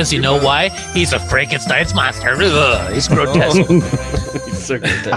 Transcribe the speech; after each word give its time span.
Because 0.00 0.14
you 0.14 0.22
know 0.22 0.42
why? 0.42 0.70
He's 0.94 1.12
a 1.12 1.18
Frankenstein's 1.18 1.92
monster. 1.92 2.34
Ugh, 2.34 2.94
he's 2.94 3.06
grotesque. 3.06 3.58
He's 4.46 4.64
so 4.64 4.78
grotesque. 4.78 5.12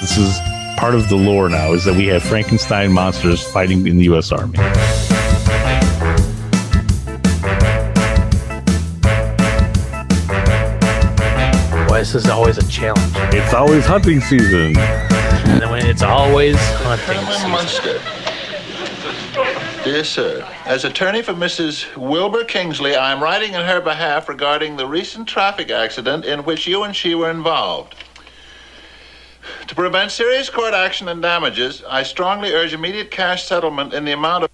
This 0.00 0.16
is 0.16 0.38
part 0.78 0.94
of 0.94 1.10
the 1.10 1.16
lore 1.16 1.50
now 1.50 1.74
is 1.74 1.84
that 1.84 1.94
we 1.94 2.06
have 2.06 2.22
Frankenstein 2.22 2.90
monsters 2.90 3.46
fighting 3.46 3.86
in 3.86 3.98
the 3.98 4.04
U.S. 4.04 4.32
Army. 4.32 4.56
Boy, 11.86 11.98
this 11.98 12.14
is 12.14 12.30
always 12.30 12.56
a 12.56 12.66
challenge. 12.66 13.12
It's 13.34 13.52
always 13.52 13.84
hunting 13.84 14.22
season. 14.22 14.74
And 14.78 15.60
then 15.60 15.70
when 15.70 15.84
it's 15.84 16.00
always 16.00 16.56
hunting 16.78 17.18
Herman 17.18 17.66
season. 17.66 18.23
Munster. 19.84 19.92
Dear 19.92 20.04
sir, 20.04 20.48
as 20.64 20.84
attorney 20.84 21.20
for 21.22 21.34
Mrs. 21.34 21.94
Wilbur 21.96 22.44
Kingsley, 22.44 22.96
I 22.96 23.12
am 23.12 23.22
writing 23.22 23.52
in 23.54 23.60
her 23.60 23.80
behalf 23.82 24.28
regarding 24.28 24.76
the 24.76 24.86
recent 24.86 25.28
traffic 25.28 25.70
accident 25.70 26.24
in 26.24 26.44
which 26.44 26.66
you 26.66 26.84
and 26.84 26.96
she 26.96 27.14
were 27.14 27.30
involved. 27.30 27.94
To 29.66 29.74
prevent 29.74 30.10
serious 30.10 30.48
court 30.48 30.72
action 30.72 31.08
and 31.08 31.20
damages, 31.20 31.82
I 31.88 32.02
strongly 32.02 32.54
urge 32.54 32.72
immediate 32.72 33.10
cash 33.10 33.44
settlement 33.44 33.92
in 33.92 34.06
the 34.06 34.12
amount 34.12 34.44
of 34.44 34.50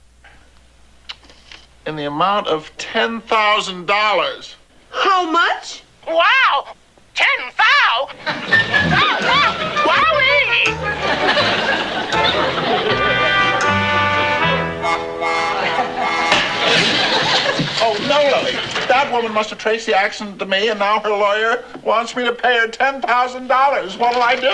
in 1.86 1.94
the 1.96 2.06
amount 2.06 2.48
of 2.48 2.76
ten 2.76 3.20
thousand 3.20 3.86
dollars. 3.86 4.56
How 4.90 5.30
much? 5.30 5.82
Wow! 6.08 6.74
Ten 7.14 7.52
thou! 7.56 8.08
Oh, 8.92 9.96
Wowee! 12.96 13.19
Oh 17.82 17.96
no, 18.08 18.18
Lily! 18.36 18.52
That 18.88 19.10
woman 19.12 19.32
must 19.32 19.50
have 19.50 19.58
traced 19.58 19.86
the 19.86 19.96
accident 19.96 20.38
to 20.40 20.46
me, 20.46 20.68
and 20.68 20.78
now 20.78 21.00
her 21.00 21.10
lawyer 21.10 21.64
wants 21.82 22.16
me 22.16 22.24
to 22.24 22.32
pay 22.32 22.58
her 22.58 22.68
ten 22.68 23.00
thousand 23.00 23.46
dollars. 23.46 23.96
What'll 23.96 24.22
I 24.22 24.34
do? 24.34 24.50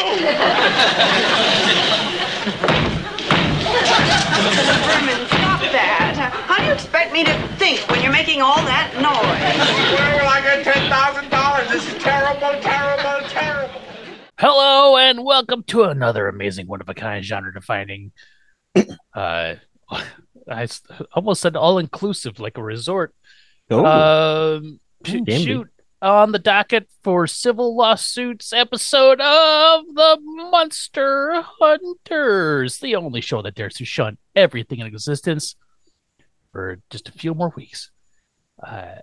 Herman, 4.87 5.27
stop 5.27 5.61
that. 5.73 6.33
How 6.47 6.59
do 6.59 6.65
you 6.65 6.73
expect 6.73 7.13
me 7.13 7.25
to 7.25 7.49
think 7.57 7.81
when 7.91 8.03
you're 8.03 8.13
making 8.13 8.43
all 8.43 8.57
that 8.57 8.93
noise? 8.97 9.97
Where 9.99 10.23
will 10.23 10.29
I 10.29 10.41
get 10.43 10.65
ten 10.65 10.91
thousand 10.91 11.31
dollars? 11.31 11.69
This 11.71 11.87
is 11.93 12.03
terrible, 12.03 12.61
terrible, 12.61 13.27
terrible. 13.29 13.81
Hello 14.39 14.99
and 14.99 15.25
welcome 15.25 15.63
to 15.69 15.85
another 15.85 16.29
amazing 16.29 16.67
one 16.67 16.83
of 16.83 16.89
a 16.91 16.95
kind 16.95 17.25
genre 17.25 17.53
defining 17.53 18.13
uh 19.15 19.55
I 20.51 20.67
almost 21.15 21.41
said 21.43 21.57
all 21.57 21.79
inclusive 21.79 22.39
like 22.39 22.57
a 22.59 22.63
resort. 22.63 23.15
Oh, 23.71 23.85
Um 23.85 24.81
sh- 25.05 25.11
Can 25.13 25.25
be. 25.25 25.45
shoot 25.45 25.69
on 26.03 26.31
the 26.33 26.39
docket 26.39 26.89
for 27.03 27.27
civil 27.27 27.75
lawsuits 27.77 28.53
episode 28.53 29.21
of 29.21 29.85
the 29.95 30.19
Munster 30.51 31.43
Hunters, 31.59 32.79
the 32.79 32.95
only 32.97 33.21
show 33.21 33.43
that 33.43 33.55
dares 33.55 33.75
to 33.75 33.85
shun 33.85 34.19
everything 34.37 34.79
in 34.79 34.87
existence 34.87 35.57
for 36.53 36.79
just 36.91 37.09
a 37.09 37.13
few 37.13 37.35
more 37.35 37.53
weeks. 37.57 37.91
Uh 38.65 38.97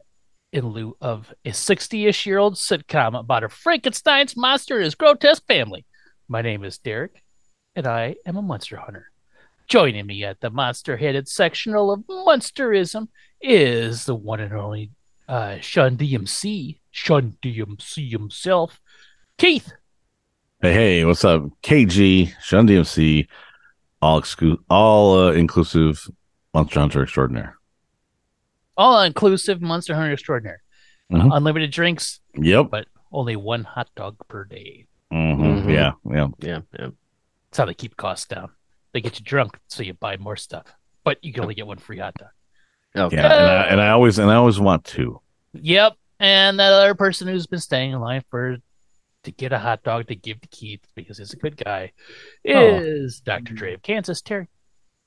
in 0.52 0.68
lieu 0.68 0.96
of 1.02 1.34
a 1.46 1.50
60-ish 1.50 2.28
year 2.28 2.38
old 2.38 2.54
sitcom 2.54 3.20
about 3.20 3.44
a 3.44 3.50
Frankenstein's 3.50 4.38
monster 4.38 4.76
and 4.76 4.84
his 4.84 4.94
grotesque 4.94 5.44
family. 5.48 5.84
My 6.28 6.44
name 6.44 6.64
is 6.64 6.78
Derek, 6.78 7.24
and 7.76 7.88
I 7.88 8.16
am 8.28 8.38
a 8.38 8.42
Munster 8.44 8.78
hunter. 8.78 9.10
Joining 9.68 10.06
me 10.06 10.24
at 10.24 10.42
the 10.42 10.50
monster-headed 10.50 11.28
sectional 11.28 11.92
of 11.92 12.02
monsterism 12.02 13.08
is 13.42 14.06
the 14.06 14.16
one 14.16 14.40
and 14.40 14.54
only 14.54 14.92
uh, 15.28 15.58
Shun 15.62 15.98
DMC, 15.98 16.80
Shun 16.92 17.38
DMC 17.42 18.12
himself, 18.12 18.80
Keith. 19.38 19.72
Hey, 20.62 20.74
hey, 20.74 21.06
what's 21.06 21.24
up? 21.26 21.44
KG, 21.64 22.34
Shun 22.42 22.68
DMC, 22.68 23.28
all 24.02 24.22
excu- 24.22 24.58
all 24.70 25.18
uh, 25.28 25.32
inclusive 25.32 26.08
Munster 26.54 26.80
Hunter 26.82 27.04
Extraordinaire. 27.04 27.58
All 28.76 29.02
inclusive 29.04 29.62
Munster 29.62 29.94
hunter 29.94 30.14
extraordinaire. 30.14 30.62
Uh, 31.14 31.18
Mhm. 31.18 31.38
unlimited 31.38 31.70
drinks, 31.72 32.22
Yep. 32.36 32.72
but 32.72 32.88
only 33.12 33.36
one 33.36 33.64
hot 33.64 33.88
dog 33.96 34.16
per 34.28 34.46
day. 34.46 34.88
hmm 35.12 35.18
Mhm. 35.18 35.72
Yeah, 35.72 35.92
yeah. 36.12 36.28
yeah, 36.40 36.60
yeah. 36.80 36.88
That's 37.52 37.58
how 37.60 37.66
they 37.66 37.76
keep 37.76 37.96
costs 37.98 38.26
down. 38.28 38.50
They 38.94 39.02
get 39.02 39.20
you 39.20 39.26
drunk 39.26 39.58
so 39.68 39.84
you 39.84 39.94
buy 39.94 40.18
more 40.18 40.36
stuff, 40.36 40.68
but 41.04 41.18
you 41.24 41.34
can 41.34 41.44
only 41.44 41.56
get 41.56 41.68
one 41.68 41.78
free 41.80 41.98
hot 42.00 42.14
dog. 42.16 42.30
Okay. 42.96 43.16
Yeah, 43.18 43.26
and 43.34 43.50
I, 43.52 43.64
and 43.64 43.82
I 43.82 43.90
always 43.90 44.20
and 44.20 44.30
I 44.30 44.36
always 44.36 44.60
want 44.60 44.86
two. 44.86 45.20
Yep. 45.54 45.94
And 46.20 46.60
that 46.60 46.72
other 46.72 46.96
person 46.96 47.28
who's 47.28 47.48
been 47.48 47.60
staying 47.60 47.92
in 47.92 48.00
line 48.00 48.24
for 48.30 48.58
to 49.24 49.32
get 49.32 49.52
a 49.52 49.60
hot 49.60 49.84
dog 49.84 50.08
to 50.08 50.16
give 50.16 50.40
to 50.42 50.48
Keith 50.50 50.82
because 50.96 51.18
he's 51.18 51.34
a 51.34 51.38
good 51.38 51.58
guy 51.58 51.92
is 52.44 53.20
Dr. 53.22 53.54
Dre 53.54 53.74
of 53.74 53.82
Kansas. 53.82 54.22
Terry. 54.22 54.48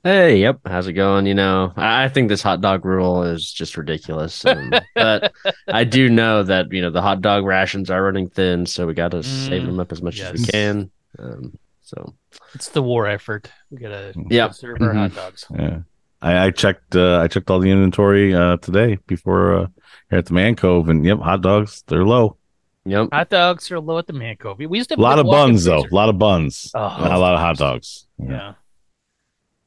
Hey, 0.03 0.39
yep. 0.39 0.61
How's 0.65 0.87
it 0.87 0.93
going? 0.93 1.27
You 1.27 1.35
know, 1.35 1.73
I 1.77 2.05
I 2.05 2.09
think 2.09 2.29
this 2.29 2.43
hot 2.43 2.61
dog 2.61 2.85
rule 2.85 3.25
is 3.25 3.51
just 3.53 3.77
ridiculous. 3.77 4.45
Um, 4.45 4.73
but 4.95 5.33
I 5.67 5.85
do 5.85 6.09
know 6.09 6.43
that 6.45 6.73
you 6.73 6.81
know 6.83 6.91
the 6.91 7.03
hot 7.03 7.21
dog 7.21 7.45
rations 7.45 7.91
are 7.91 8.03
running 8.03 8.29
thin, 8.29 8.67
so 8.67 8.87
we 8.87 8.95
got 8.95 9.11
to 9.13 9.23
save 9.23 9.63
Mm, 9.63 9.67
them 9.67 9.81
up 9.81 9.93
as 9.93 10.03
much 10.03 10.21
as 10.21 10.33
we 10.33 10.45
can. 10.47 10.91
Um, 11.19 11.59
so 11.87 12.15
It's 12.55 12.69
the 12.71 12.83
war 12.83 13.07
effort. 13.07 13.51
We 13.71 13.79
gotta 13.79 14.13
Yep. 14.29 14.55
serve 14.55 14.83
our 14.83 14.93
hot 14.93 15.13
Mhm. 15.13 15.15
dogs. 15.17 15.47
Yeah, 15.57 15.79
I, 16.21 16.47
I 16.47 16.51
checked. 16.51 16.97
Uh, 16.97 17.21
I 17.21 17.29
checked 17.29 17.49
all 17.51 17.61
the 17.61 17.71
inventory 17.71 18.35
uh, 18.35 18.57
today 18.59 18.99
before 19.07 19.55
uh, 19.55 19.67
here 20.11 20.19
at 20.19 20.27
the 20.27 20.35
Man 20.35 20.57
Cove, 20.57 20.89
and 20.89 21.05
yep, 21.05 21.19
hot 21.21 21.43
dogs 21.43 21.85
they're 21.87 22.05
low. 22.05 22.37
yep. 22.85 23.09
Hot 23.13 23.31
dogs 23.31 23.71
are 23.71 23.79
low 23.81 23.99
at 23.99 24.07
the 24.09 24.13
Man 24.13 24.37
Cove. 24.37 24.59
We 24.59 24.67
used 24.79 24.89
to 24.91 24.99
A 24.99 25.01
lot 25.01 25.19
of 25.21 25.27
buns 25.27 25.65
though. 25.65 25.85
A 25.91 25.95
lot 25.95 26.09
of 26.09 26.19
buns. 26.19 26.71
Oh, 26.75 26.81
Not 26.81 27.13
a 27.13 27.19
lot 27.19 27.35
of 27.35 27.41
hot 27.41 27.57
dogs. 27.57 28.07
yeah. 28.19 28.55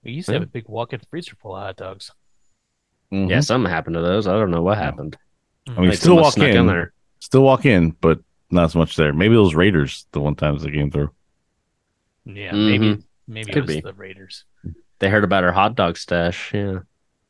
We 0.04 0.12
used 0.14 0.28
to 0.28 0.34
have 0.34 0.44
a 0.44 0.48
big 0.48 0.68
walk-in 0.68 1.02
freezer 1.10 1.36
full 1.42 1.56
of 1.56 1.62
hot 1.64 1.78
dogs. 1.78 2.12
Mhm. 3.14 3.30
Yeah, 3.30 3.40
something 3.42 3.70
happened 3.72 3.96
to 3.96 4.02
those. 4.02 4.28
I 4.28 4.34
don't 4.34 4.52
know 4.52 4.62
what 4.62 4.78
happened. 4.78 5.18
I 5.68 5.80
mean, 5.80 5.90
Like 5.90 5.98
still 6.00 6.16
walk 6.18 6.34
snuck 6.34 6.50
in. 6.50 6.68
there. 6.68 6.94
Still 7.20 7.44
walk 7.44 7.66
in, 7.66 7.92
but 8.02 8.20
not 8.50 8.66
as 8.66 8.76
much 8.76 8.96
there. 8.96 9.14
Maybe 9.14 9.36
those 9.36 9.54
Raiders 9.56 10.06
the 10.12 10.20
one 10.22 10.36
times 10.36 10.64
they 10.64 10.72
came 10.72 10.90
through. 10.90 11.12
Yeah, 12.36 12.52
maybe 12.54 12.88
Mhm. 12.96 13.04
maybe 13.28 13.52
Could 13.52 13.64
it 13.64 13.68
was 13.68 13.76
be. 13.78 13.82
the 13.82 13.94
Raiders. 13.94 14.46
They 15.00 15.10
heard 15.10 15.24
about 15.24 15.44
our 15.44 15.52
hot 15.52 15.76
dog 15.76 15.98
stash. 15.98 16.54
Yeah. 16.54 16.80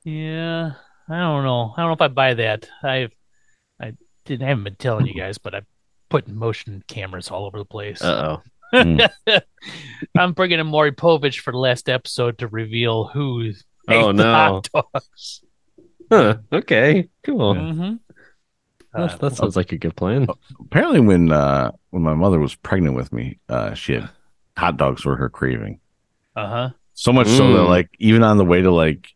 Yeah, 0.03 0.71
I 1.09 1.19
don't 1.19 1.43
know. 1.43 1.73
I 1.75 1.81
don't 1.81 1.89
know 1.89 1.93
if 1.93 2.01
I 2.01 2.07
buy 2.07 2.33
that. 2.35 2.69
I 2.83 3.09
I 3.79 3.93
didn't 4.25 4.45
I 4.45 4.49
haven't 4.49 4.63
been 4.63 4.75
telling 4.75 5.05
you 5.07 5.13
guys, 5.13 5.37
but 5.37 5.53
I 5.55 5.61
put 6.09 6.27
motion 6.27 6.83
cameras 6.87 7.29
all 7.29 7.45
over 7.45 7.57
the 7.59 7.65
place. 7.65 8.01
Uh 8.01 8.39
oh. 8.73 9.39
I'm 10.17 10.33
bringing 10.33 10.59
in 10.59 10.67
Maury 10.67 10.91
Povich 10.91 11.39
for 11.39 11.51
the 11.51 11.57
last 11.57 11.89
episode 11.89 12.37
to 12.39 12.47
reveal 12.47 13.05
who 13.07 13.51
Oh, 13.87 14.07
the 14.07 14.13
no. 14.13 14.33
hot 14.33 14.69
dogs. 14.73 15.41
Huh. 16.11 16.37
Okay. 16.51 17.09
Cool. 17.23 17.53
hmm 17.55 17.95
That, 18.93 19.19
that 19.19 19.35
sounds 19.35 19.55
like 19.55 19.71
a 19.71 19.77
good 19.77 19.95
plan. 19.95 20.27
Apparently, 20.59 20.99
when 20.99 21.31
uh, 21.31 21.71
when 21.91 22.01
my 22.03 22.13
mother 22.15 22.39
was 22.39 22.55
pregnant 22.55 22.95
with 22.95 23.11
me, 23.13 23.39
uh, 23.49 23.73
she 23.75 23.93
had 23.93 24.09
hot 24.59 24.77
dogs 24.77 25.05
were 25.05 25.15
her 25.15 25.29
craving. 25.29 25.79
Uh 26.35 26.47
huh. 26.47 26.69
So 26.93 27.13
much 27.13 27.27
so 27.27 27.53
that 27.53 27.59
Mm. 27.59 27.69
like 27.69 27.89
even 27.99 28.23
on 28.23 28.37
the 28.37 28.45
way 28.45 28.61
to 28.61 28.71
like 28.71 29.09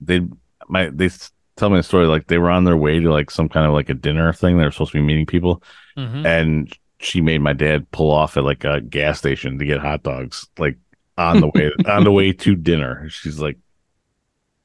they 0.00 0.20
my 0.68 0.88
they 0.90 1.10
tell 1.56 1.70
me 1.70 1.78
a 1.78 1.82
story 1.82 2.06
like 2.06 2.26
they 2.26 2.38
were 2.38 2.50
on 2.50 2.64
their 2.64 2.76
way 2.76 3.00
to 3.00 3.10
like 3.12 3.30
some 3.30 3.48
kind 3.48 3.66
of 3.66 3.72
like 3.72 3.88
a 3.90 3.94
dinner 3.94 4.32
thing. 4.32 4.58
They 4.58 4.64
were 4.64 4.70
supposed 4.70 4.92
to 4.92 4.98
be 4.98 5.04
meeting 5.04 5.26
people, 5.26 5.62
hmm 5.96 6.26
and 6.26 6.72
she 7.00 7.20
made 7.20 7.40
my 7.40 7.52
dad 7.52 7.90
pull 7.90 8.10
off 8.12 8.36
at 8.36 8.44
like 8.44 8.64
a 8.64 8.80
gas 8.80 9.18
station 9.18 9.58
to 9.58 9.64
get 9.66 9.80
hot 9.80 10.02
dogs 10.04 10.46
like 10.58 10.78
on 11.18 11.40
the 11.40 11.48
way 11.48 11.70
on 11.86 12.04
the 12.04 12.12
way 12.12 12.32
to 12.32 12.54
dinner. 12.54 13.08
She's 13.10 13.40
like 13.40 13.58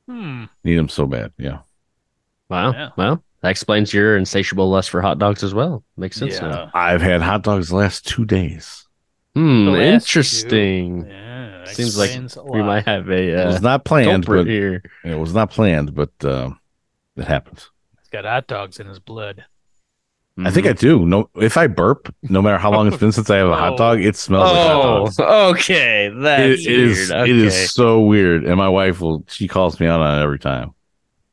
Hmm. 0.07 0.45
need 0.63 0.75
them 0.77 0.89
so 0.89 1.05
bad. 1.05 1.33
Yeah. 1.37 1.59
Wow. 2.49 2.71
Yeah. 2.71 2.89
Well, 2.95 3.23
that 3.41 3.49
explains 3.49 3.93
your 3.93 4.17
insatiable 4.17 4.69
lust 4.69 4.89
for 4.89 5.01
hot 5.01 5.19
dogs 5.19 5.43
as 5.43 5.53
well. 5.53 5.83
Makes 5.97 6.17
sense 6.17 6.41
now. 6.41 6.61
Yeah. 6.65 6.71
I've 6.73 7.01
had 7.01 7.21
hot 7.21 7.43
dogs 7.43 7.69
the 7.69 7.75
last 7.75 8.07
two 8.07 8.25
days. 8.25 8.86
Hmm. 9.37 9.75
Interesting. 9.75 11.05
Yeah. 11.07 11.65
Seems 11.65 11.97
like 11.97 12.11
We 12.45 12.63
might 12.63 12.85
have 12.87 13.09
a 13.09 13.29
It 13.33 13.39
uh, 13.39 13.47
was 13.47 13.61
not 13.61 13.85
planned, 13.85 14.25
but 14.25 14.47
here. 14.47 14.81
it 15.03 15.15
was 15.15 15.33
not 15.33 15.51
planned, 15.51 15.93
but 15.93 16.11
uh, 16.23 16.51
it 17.15 17.25
happens. 17.25 17.69
He's 17.99 18.09
got 18.09 18.25
hot 18.25 18.47
dogs 18.47 18.79
in 18.79 18.87
his 18.87 18.99
blood. 18.99 19.45
I 20.39 20.51
think 20.51 20.67
I 20.67 20.73
do. 20.73 21.05
No, 21.05 21.29
if 21.35 21.57
I 21.57 21.65
burp, 21.67 22.13
no 22.21 22.41
matter 22.43 22.57
how 22.59 22.71
long 22.71 22.87
it's 22.87 22.97
been 22.97 23.11
since 23.11 23.27
I 23.29 23.37
have 23.37 23.49
a 23.49 23.55
hot 23.55 23.75
dog, 23.77 23.99
it 24.01 24.15
smells 24.15 24.51
like 24.51 24.67
hot 24.67 24.75
Oh, 24.85 25.05
dogs. 25.05 25.19
okay. 25.59 26.09
That's 26.15 26.65
is. 26.65 27.09
weird. 27.09 27.09
It 27.09 27.11
Okay. 27.33 27.45
is 27.47 27.71
so 27.73 28.01
weird, 28.01 28.43
and 28.45 28.55
my 28.55 28.69
wife 28.69 29.01
will. 29.01 29.23
She 29.27 29.47
calls 29.47 29.79
me 29.79 29.87
out 29.87 29.99
on 29.99 30.19
it 30.19 30.23
every 30.23 30.37
time, 30.39 30.73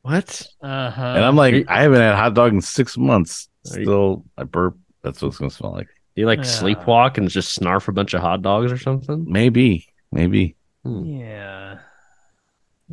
What? 0.01 0.45
Uh 0.61 0.89
huh. 0.89 1.01
and 1.17 1.23
I'm 1.25 1.35
like, 1.35 1.53
you- 1.53 1.65
I 1.67 1.83
haven't 1.83 1.99
had 2.01 2.13
a 2.13 2.17
hot 2.17 2.33
dog 2.33 2.53
in 2.53 2.61
six 2.61 2.97
months. 2.97 3.47
Are 3.71 3.79
you- 3.79 3.85
Still, 3.85 4.25
I 4.37 4.43
burp. 4.43 4.75
That's 5.03 5.21
what 5.21 5.27
it's 5.29 5.37
gonna 5.37 5.51
smell 5.51 5.73
like. 5.73 5.87
Do 6.15 6.21
you 6.21 6.27
like 6.27 6.39
Yeah. 6.39 6.45
sleepwalk 6.45 7.17
and 7.17 7.29
just 7.29 7.59
snarf 7.59 7.87
a 7.87 7.91
bunch 7.91 8.13
of 8.13 8.21
hot 8.21 8.41
dogs 8.41 8.71
or 8.71 8.77
something? 8.77 9.25
Maybe, 9.27 9.87
maybe. 10.11 10.55
Yeah. 10.85 11.79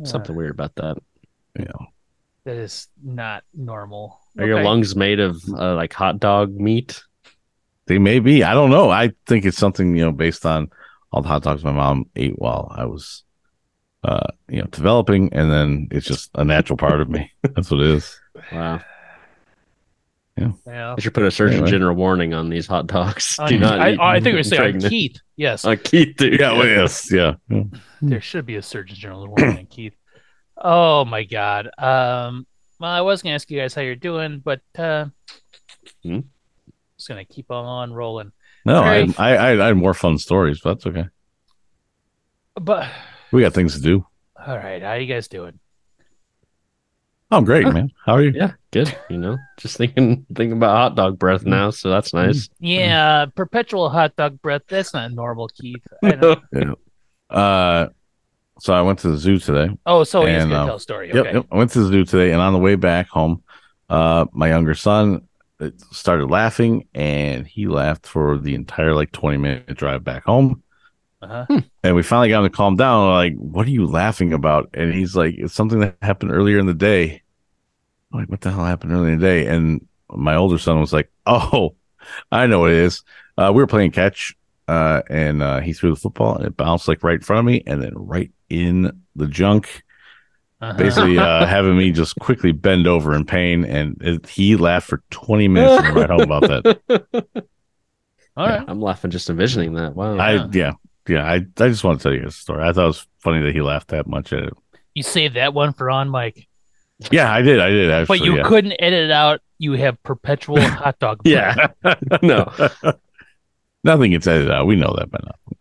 Something 0.03 0.35
weird 0.35 0.51
about 0.51 0.75
that. 0.75 0.97
Yeah. 1.57 1.85
That 2.45 2.57
is 2.57 2.87
not 3.01 3.43
normal. 3.53 4.19
Are 4.37 4.45
your 4.45 4.63
lungs 4.63 4.95
made 4.95 5.19
of 5.19 5.41
uh, 5.57 5.75
like 5.75 5.93
hot 5.93 6.19
dog 6.19 6.53
meat? 6.53 7.01
They 7.85 7.99
may 7.99 8.19
be. 8.19 8.43
I 8.43 8.53
don't 8.53 8.69
know. 8.71 8.89
I 8.89 9.11
think 9.27 9.45
it's 9.45 9.57
something 9.57 9.95
you 9.95 10.03
know 10.03 10.11
based 10.11 10.45
on 10.45 10.69
all 11.11 11.21
the 11.21 11.27
hot 11.29 11.43
dogs 11.43 11.63
my 11.63 11.71
mom 11.71 12.05
ate 12.15 12.37
while 12.39 12.71
I 12.75 12.85
was, 12.85 13.23
uh, 14.03 14.27
you 14.49 14.59
know, 14.61 14.67
developing, 14.71 15.31
and 15.33 15.51
then 15.51 15.87
it's 15.91 16.07
just 16.07 16.31
a 16.35 16.43
natural 16.43 16.75
part 16.77 16.99
of 16.99 17.09
me. 17.09 17.31
That's 17.43 17.69
what 17.69 17.81
it 17.81 17.87
is. 17.87 18.19
Wow. 18.51 18.81
Yeah. 20.37 20.95
I 20.97 20.99
should 20.99 21.13
put 21.13 21.23
a 21.23 21.29
Surgeon 21.31 21.57
Anyway. 21.57 21.71
General 21.71 21.95
warning 21.95 22.33
on 22.33 22.49
these 22.49 22.65
hot 22.65 22.87
dogs. 22.87 23.35
On- 23.39 23.47
Do 23.49 23.59
not. 23.59 23.79
I, 23.79 23.91
eat 23.91 23.99
I 23.99 24.19
think 24.19 24.35
we 24.35 24.43
say 24.43 24.57
on 24.57 24.63
pregnant- 24.63 24.89
Keith. 24.89 25.17
Yes, 25.35 25.63
On 25.65 25.77
Keith, 25.77 26.15
dude. 26.17 26.39
Yeah. 26.39 26.53
Well, 26.53 26.65
yes. 26.67 27.11
Yeah. 27.11 27.35
yeah. 27.49 27.63
there 28.01 28.21
should 28.21 28.45
be 28.45 28.55
a 28.55 28.61
Surgeon 28.61 28.95
General 28.95 29.27
warning 29.27 29.57
on 29.59 29.65
Keith. 29.67 29.93
Oh 30.57 31.05
my 31.05 31.23
God. 31.23 31.69
Um. 31.77 32.47
Well, 32.79 32.89
I 32.91 33.01
was 33.01 33.21
gonna 33.21 33.35
ask 33.35 33.49
you 33.51 33.59
guys 33.59 33.73
how 33.75 33.81
you're 33.81 33.95
doing, 33.95 34.39
but 34.39 34.61
uh, 34.77 35.05
Hmm? 36.03 36.19
just 36.97 37.07
gonna 37.07 37.25
keep 37.25 37.49
on 37.51 37.93
rolling. 37.93 38.31
No, 38.65 38.81
I, 38.81 39.01
Right. 39.03 39.19
I, 39.19 39.35
I, 39.35 39.63
I 39.63 39.67
had 39.67 39.77
more 39.77 39.93
fun 39.93 40.17
stories, 40.17 40.59
but 40.61 40.73
that's 40.75 40.87
okay. 40.87 41.05
But 42.55 42.89
We 43.31 43.41
got 43.41 43.53
things 43.53 43.75
to 43.75 43.81
do. 43.81 44.05
all 44.45 44.57
right, 44.57 44.81
how 44.81 44.93
you 44.93 45.05
guys 45.07 45.27
doing? 45.27 45.59
Oh, 47.33 47.41
great, 47.41 47.65
man. 47.67 47.91
How 48.05 48.13
are 48.13 48.21
you? 48.21 48.31
Yeah, 48.35 48.51
good. 48.71 48.95
You 49.09 49.17
know, 49.17 49.37
just 49.57 49.75
thinking 49.77 50.23
thinking 50.35 50.57
about 50.57 50.75
hot 50.77 50.95
dog 50.95 51.17
breath 51.17 51.45
now, 51.45 51.71
so 51.71 51.89
that's 51.89 52.13
nice. 52.13 52.47
Yeah, 52.59 53.25
perpetual 53.25 53.89
hot 53.89 54.15
dog 54.15 54.39
breath. 54.41 54.61
That's 54.67 54.93
not 54.93 55.11
normal, 55.11 55.47
Keith. 55.47 55.81
I 56.03 56.15
know. 56.15 56.35
Uh, 57.29 57.87
so 58.59 58.75
I 58.75 58.83
went 58.83 58.99
to 58.99 59.09
the 59.09 59.17
zoo 59.17 59.39
today. 59.39 59.75
Oh, 59.87 60.03
so 60.03 60.25
he's 60.25 60.43
And, 60.43 60.51
gonna 60.51 60.61
um, 60.61 60.67
tell 60.67 60.75
a 60.75 60.79
story. 60.79 61.07
Yep, 61.07 61.15
Okay. 61.15 61.33
yep. 61.33 61.45
I 61.51 61.57
went 61.57 61.71
to 61.71 61.79
the 61.79 61.87
zoo 61.87 62.05
today, 62.05 62.31
and 62.31 62.41
on 62.41 62.53
the 62.53 62.59
way 62.59 62.75
back 62.75 63.07
home, 63.09 63.41
uh, 63.89 64.25
my 64.33 64.49
younger 64.49 64.75
son 64.75 65.27
uh, 65.59 65.71
started 65.91 66.29
laughing, 66.29 66.87
and 66.93 67.47
he 67.47 67.65
laughed 67.67 68.05
for 68.05 68.37
the 68.37 68.53
entire 68.53 68.93
like 68.93 69.11
twenty 69.11 69.39
minute 69.39 69.75
drive 69.75 70.03
back 70.03 70.25
home. 70.25 70.61
Uh-huh. 71.23 71.61
And 71.83 71.95
we 71.95 72.03
finally 72.03 72.29
got 72.29 72.43
him 72.43 72.51
to 72.51 72.55
calm 72.55 72.75
down. 72.75 73.09
Like, 73.09 73.35
what 73.37 73.65
are 73.65 73.71
you 73.71 73.87
laughing 73.87 74.33
about? 74.33 74.69
And 74.75 74.93
he's 74.93 75.15
like, 75.15 75.33
it's 75.39 75.53
something 75.55 75.79
that 75.79 75.95
happened 76.03 76.31
earlier 76.31 76.59
in 76.59 76.67
the 76.67 76.73
day. 76.75 77.22
I'm 78.13 78.19
like, 78.19 78.29
what 78.29 78.41
the 78.41 78.51
hell 78.51 78.65
happened 78.65 78.91
earlier 78.93 79.15
today? 79.15 79.47
And 79.47 79.85
my 80.09 80.35
older 80.35 80.57
son 80.57 80.79
was 80.79 80.93
like, 80.93 81.11
oh, 81.25 81.75
I 82.31 82.47
know 82.47 82.59
what 82.59 82.71
it 82.71 82.77
is. 82.77 83.01
Uh, 83.37 83.51
we 83.53 83.61
were 83.63 83.67
playing 83.67 83.91
catch, 83.91 84.35
uh, 84.67 85.01
and 85.09 85.41
uh, 85.41 85.59
he 85.59 85.73
threw 85.73 85.89
the 85.89 85.99
football, 85.99 86.35
and 86.37 86.45
it 86.45 86.55
bounced 86.55 86.87
like 86.87 87.03
right 87.03 87.15
in 87.15 87.21
front 87.21 87.39
of 87.39 87.45
me, 87.45 87.63
and 87.65 87.81
then 87.81 87.93
right 87.95 88.31
in 88.49 89.03
the 89.15 89.27
junk 89.27 89.83
Uh-huh. 90.61 90.77
basically 90.77 91.17
uh, 91.17 91.45
having 91.57 91.77
me 91.77 91.91
just 91.91 92.15
quickly 92.17 92.51
bend 92.51 92.87
over 92.87 93.15
in 93.15 93.25
pain. 93.25 93.65
And 93.65 93.97
it, 94.01 94.27
he 94.27 94.55
laughed 94.55 94.87
for 94.87 95.01
20 95.09 95.47
minutes 95.47 95.83
on 95.87 95.93
the 95.93 95.99
ride 95.99 96.09
home 96.09 96.21
about 96.21 96.41
that. 96.43 97.23
All 98.37 98.47
right. 98.47 98.63
I'm 98.67 98.81
laughing 98.81 99.11
just 99.11 99.29
envisioning 99.29 99.73
that. 99.75 99.95
Wow. 99.95 100.17
I, 100.17 100.47
yeah, 100.51 100.73
yeah. 101.07 101.25
I, 101.25 101.35
I 101.35 101.67
just 101.69 101.83
want 101.83 101.99
to 101.99 102.03
tell 102.03 102.13
you 102.13 102.27
a 102.27 102.31
story. 102.31 102.63
I 102.63 102.71
thought 102.73 102.83
it 102.85 102.87
was 102.87 103.07
funny 103.19 103.41
that 103.43 103.53
he 103.53 103.61
laughed 103.61 103.89
that 103.89 104.07
much 104.07 104.33
at 104.33 104.43
it. 104.43 104.53
You 104.95 105.03
saved 105.03 105.35
that 105.35 105.53
one 105.53 105.73
for 105.73 105.89
on 105.89 106.09
Mike, 106.09 106.47
Yeah, 107.11 107.31
I 107.33 107.41
did. 107.41 107.59
I 107.59 107.69
did. 107.69 107.91
Actually, 107.91 108.19
but 108.19 108.25
you 108.25 108.37
yeah. 108.37 108.43
couldn't 108.47 108.73
edit 108.79 109.05
it 109.05 109.11
out. 109.11 109.41
You 109.57 109.73
have 109.73 110.01
perpetual 110.03 110.61
hot 110.61 110.99
dog. 110.99 111.21
yeah. 111.25 111.67
no. 112.21 112.51
Nothing 113.83 114.11
gets 114.11 114.27
edited 114.27 114.51
out. 114.51 114.67
We 114.67 114.75
know 114.75 114.93
that 114.97 115.11
by 115.11 115.19
now. 115.23 115.55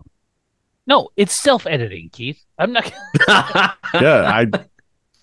No, 0.86 1.08
it's 1.16 1.32
self-editing, 1.32 2.10
Keith. 2.12 2.42
I'm 2.58 2.72
not. 2.72 2.92
Yeah, 3.94 4.22
I, 4.24 4.46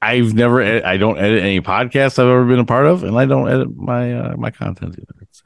I've 0.01 0.33
never. 0.33 0.61
ed- 0.61 0.83
I 0.83 0.97
don't 0.97 1.17
edit 1.17 1.41
any 1.43 1.59
podcasts 1.59 2.19
I've 2.19 2.27
ever 2.27 2.45
been 2.45 2.59
a 2.59 2.65
part 2.65 2.85
of, 2.85 3.03
and 3.03 3.17
I 3.17 3.25
don't 3.25 3.49
edit 3.49 3.75
my 3.75 4.13
uh, 4.13 4.35
my 4.37 4.51
content 4.51 4.93
either. 4.97 5.21
It's, 5.21 5.41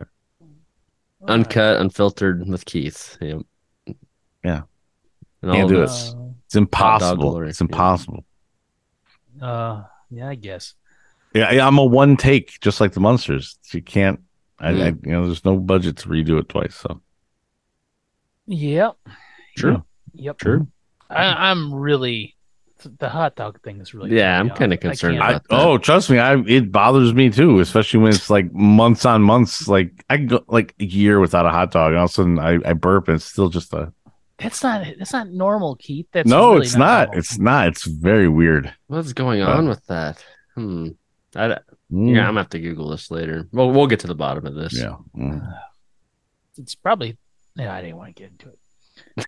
Uncut, 1.26 1.80
unfiltered 1.80 2.46
with 2.48 2.66
Keith. 2.66 3.18
Yep. 3.22 3.44
Yeah. 4.44 4.62
And 5.42 5.54
Can't 5.54 5.70
do 5.70 5.78
the- 5.78 5.84
it. 5.84 6.16
it's 6.46 6.56
impossible. 6.56 7.42
It's 7.44 7.62
impossible. 7.62 8.26
Uh, 9.42 9.46
uh, 9.46 9.84
yeah, 10.10 10.30
I 10.30 10.36
guess. 10.36 10.74
Yeah, 11.34 11.46
I- 11.46 11.66
I'm 11.66 11.78
a 11.78 11.86
one 11.86 12.16
take, 12.18 12.60
just 12.62 12.80
like 12.82 12.92
the 12.94 13.00
Munsters. 13.00 13.58
You 13.72 13.82
can't. 13.82 14.20
I, 14.60 14.72
Hmm. 14.74 14.82
I, 14.82 14.86
you 14.88 15.12
know, 15.12 15.26
there's 15.26 15.44
no 15.46 15.58
budget 15.58 15.98
to 15.98 16.10
redo 16.10 16.40
it 16.40 16.48
twice. 16.50 16.76
So 16.76 17.02
Yep. 18.48 18.96
True. 19.58 19.84
Yep. 20.14 20.38
True. 20.38 20.68
I, 21.10 21.50
I'm 21.52 21.74
really 21.74 22.36
the 23.00 23.08
hot 23.08 23.36
dog 23.38 23.62
thing 23.62 23.80
is 23.80 23.94
really. 23.94 24.14
Yeah, 24.16 24.38
I'm 24.38 24.50
kinda 24.50 24.76
concerned 24.76 25.18
can't- 25.20 25.30
I, 25.30 25.34
that. 25.34 25.44
oh, 25.52 25.78
trust 25.78 26.10
me, 26.10 26.20
I 26.20 26.36
it 26.42 26.70
bothers 26.72 27.14
me 27.14 27.30
too, 27.30 27.60
especially 27.62 28.02
when 28.02 28.12
it's 28.12 28.30
like 28.30 28.52
months 28.54 29.06
on 29.06 29.22
months. 29.22 29.68
Like 29.70 30.04
I 30.10 30.18
can 30.18 30.28
go 30.28 30.44
like 30.48 30.76
a 30.82 30.84
year 30.84 31.20
without 31.22 31.46
a 31.46 31.50
hot 31.50 31.72
dog, 31.72 31.92
and 31.92 31.98
all 32.00 32.06
of 32.06 32.10
a 32.12 32.14
sudden 32.14 32.40
I, 32.40 32.60
I 32.66 32.74
burp, 32.74 33.08
and 33.08 33.16
it's 33.16 33.26
still 33.26 33.48
just 33.50 33.72
a 33.74 33.94
That's 34.40 34.64
not. 34.64 34.86
That's 34.98 35.14
not 35.14 35.30
normal, 35.30 35.76
Keith. 35.76 36.08
That's 36.12 36.30
no. 36.30 36.54
really 36.54 36.66
it's 36.66 36.76
not. 36.76 37.08
normal. 37.08 37.20
It's 37.20 37.38
not. 37.40 37.68
It's 37.68 37.86
very 37.86 38.28
weird. 38.28 38.74
What's 38.88 39.14
going 39.14 39.42
Uh, 39.42 39.48
on 39.48 39.68
with 39.70 39.86
that? 39.88 40.24
Hmm. 40.56 40.90
I, 41.36 41.58
Mm, 41.92 42.16
yeah, 42.16 42.22
I'm 42.22 42.30
gonna 42.30 42.40
have 42.40 42.50
to 42.50 42.60
Google 42.60 42.90
this 42.90 43.12
later. 43.12 43.48
Well, 43.52 43.70
we'll 43.70 43.86
get 43.86 44.00
to 44.00 44.08
the 44.08 44.16
bottom 44.16 44.48
of 44.48 44.56
this. 44.56 44.74
yeah. 44.78 44.96
Mm. 45.16 45.48
It's 46.58 46.74
probably. 46.76 47.18
Yeah, 47.56 47.74
I 47.74 47.82
didn't 47.82 47.98
want 47.98 48.16
to 48.16 48.22
get 48.24 48.32
into 48.32 48.50
it. 48.50 49.26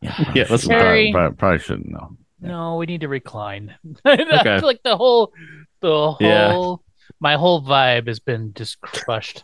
Yeah, 0.00 0.46
let's 0.48 0.64
Probably- 0.66 1.10
probably, 1.12 1.36
probably 1.36 1.58
shouldn't 1.58 1.88
know. 1.90 2.16
No, 2.40 2.76
we 2.76 2.86
need 2.86 3.00
to 3.00 3.08
recline. 3.08 3.74
I 4.04 4.16
feel 4.58 4.60
like 4.62 4.82
the 4.84 4.96
whole, 4.96 5.32
the 5.80 5.88
whole, 6.12 6.16
Yeah. 6.20 6.76
my 7.18 7.34
whole 7.34 7.60
vibe 7.62 8.06
has 8.06 8.20
been 8.20 8.52
just 8.54 8.80
crushed. 8.80 9.42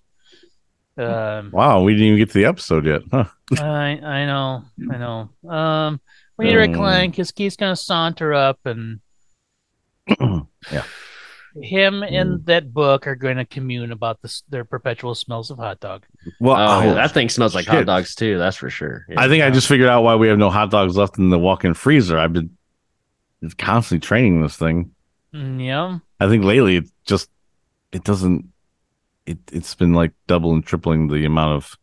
Um, 0.97 1.51
Wow, 1.53 1.83
we 1.83 1.93
didn't 1.95 2.07
even 2.07 2.19
get 2.19 2.31
to 2.31 2.39
the 2.39 2.45
episode 2.45 2.87
yet, 2.87 3.03
huh? 3.11 3.25
I 3.61 3.99
I 4.03 4.27
know, 4.27 4.65
I 4.93 4.97
know. 4.97 5.51
Um, 5.51 6.01
we 6.39 6.47
need 6.47 6.53
to 6.53 6.63
Um, 6.63 6.71
recline 6.71 7.11
because 7.11 7.33
Keith's 7.33 7.57
gonna 7.57 7.77
saunter 7.77 8.33
up, 8.35 8.59
and 8.65 9.01
Yeah. 10.71 10.83
him 11.63 11.95
Mm. 12.01 12.13
and 12.13 12.47
that 12.47 12.73
book 12.75 13.07
are 13.07 13.15
going 13.15 13.37
to 13.37 13.45
commune 13.45 13.93
about 13.93 14.21
this, 14.23 14.43
their 14.49 14.65
perpetual 14.65 15.15
smells 15.15 15.51
of 15.51 15.59
hot 15.59 15.79
dog. 15.81 16.05
Well, 16.41 16.57
Oh, 16.57 16.91
oh, 16.91 16.95
that 16.95 17.13
thing 17.13 17.29
smells 17.29 17.55
like 17.55 17.67
hot 17.67 17.87
dogs 17.87 18.15
too. 18.15 18.39
That's 18.39 18.57
for 18.57 18.71
sure. 18.71 19.07
Yeah. 19.09 19.21
I 19.21 19.29
think 19.29 19.45
I 19.45 19.51
just 19.51 19.69
figured 19.69 19.89
out 19.89 20.03
why 20.03 20.17
we 20.17 20.29
have 20.29 20.39
no 20.39 20.51
hot 20.51 20.71
dogs 20.71 20.97
left 20.97 21.17
in 21.19 21.31
the 21.31 21.39
walk-in 21.39 21.75
freezer. 21.75 22.19
I've 22.19 22.33
been 22.33 22.57
constantly 23.59 24.05
training 24.05 24.43
this 24.43 24.57
thing. 24.57 24.91
Mm, 25.35 25.65
yeah, 25.65 25.99
I 26.21 26.29
think 26.29 26.45
lately 26.45 26.77
it 26.77 26.85
just 27.07 27.31
it 27.93 28.03
doesn't 28.05 28.47
it 29.27 29.39
it's 29.53 29.75
been 29.75 29.93
like 29.95 30.13
double 30.27 30.53
and 30.53 30.65
tripling 30.65 31.09
the 31.09 31.25
amount 31.25 31.57
of 31.57 31.77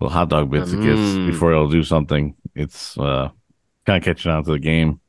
little 0.00 0.12
hot 0.12 0.28
dog 0.28 0.50
bits 0.50 0.72
it 0.72 0.82
gets 0.82 1.00
Mm. 1.00 1.26
before 1.30 1.52
it'll 1.52 1.68
do 1.70 1.82
something. 1.82 2.34
It's 2.54 2.98
uh 2.98 3.28
kind 3.86 3.98
of 3.98 4.04
catching 4.04 4.30
on 4.32 4.44
to 4.44 4.52
the 4.52 4.58
game. 4.58 5.00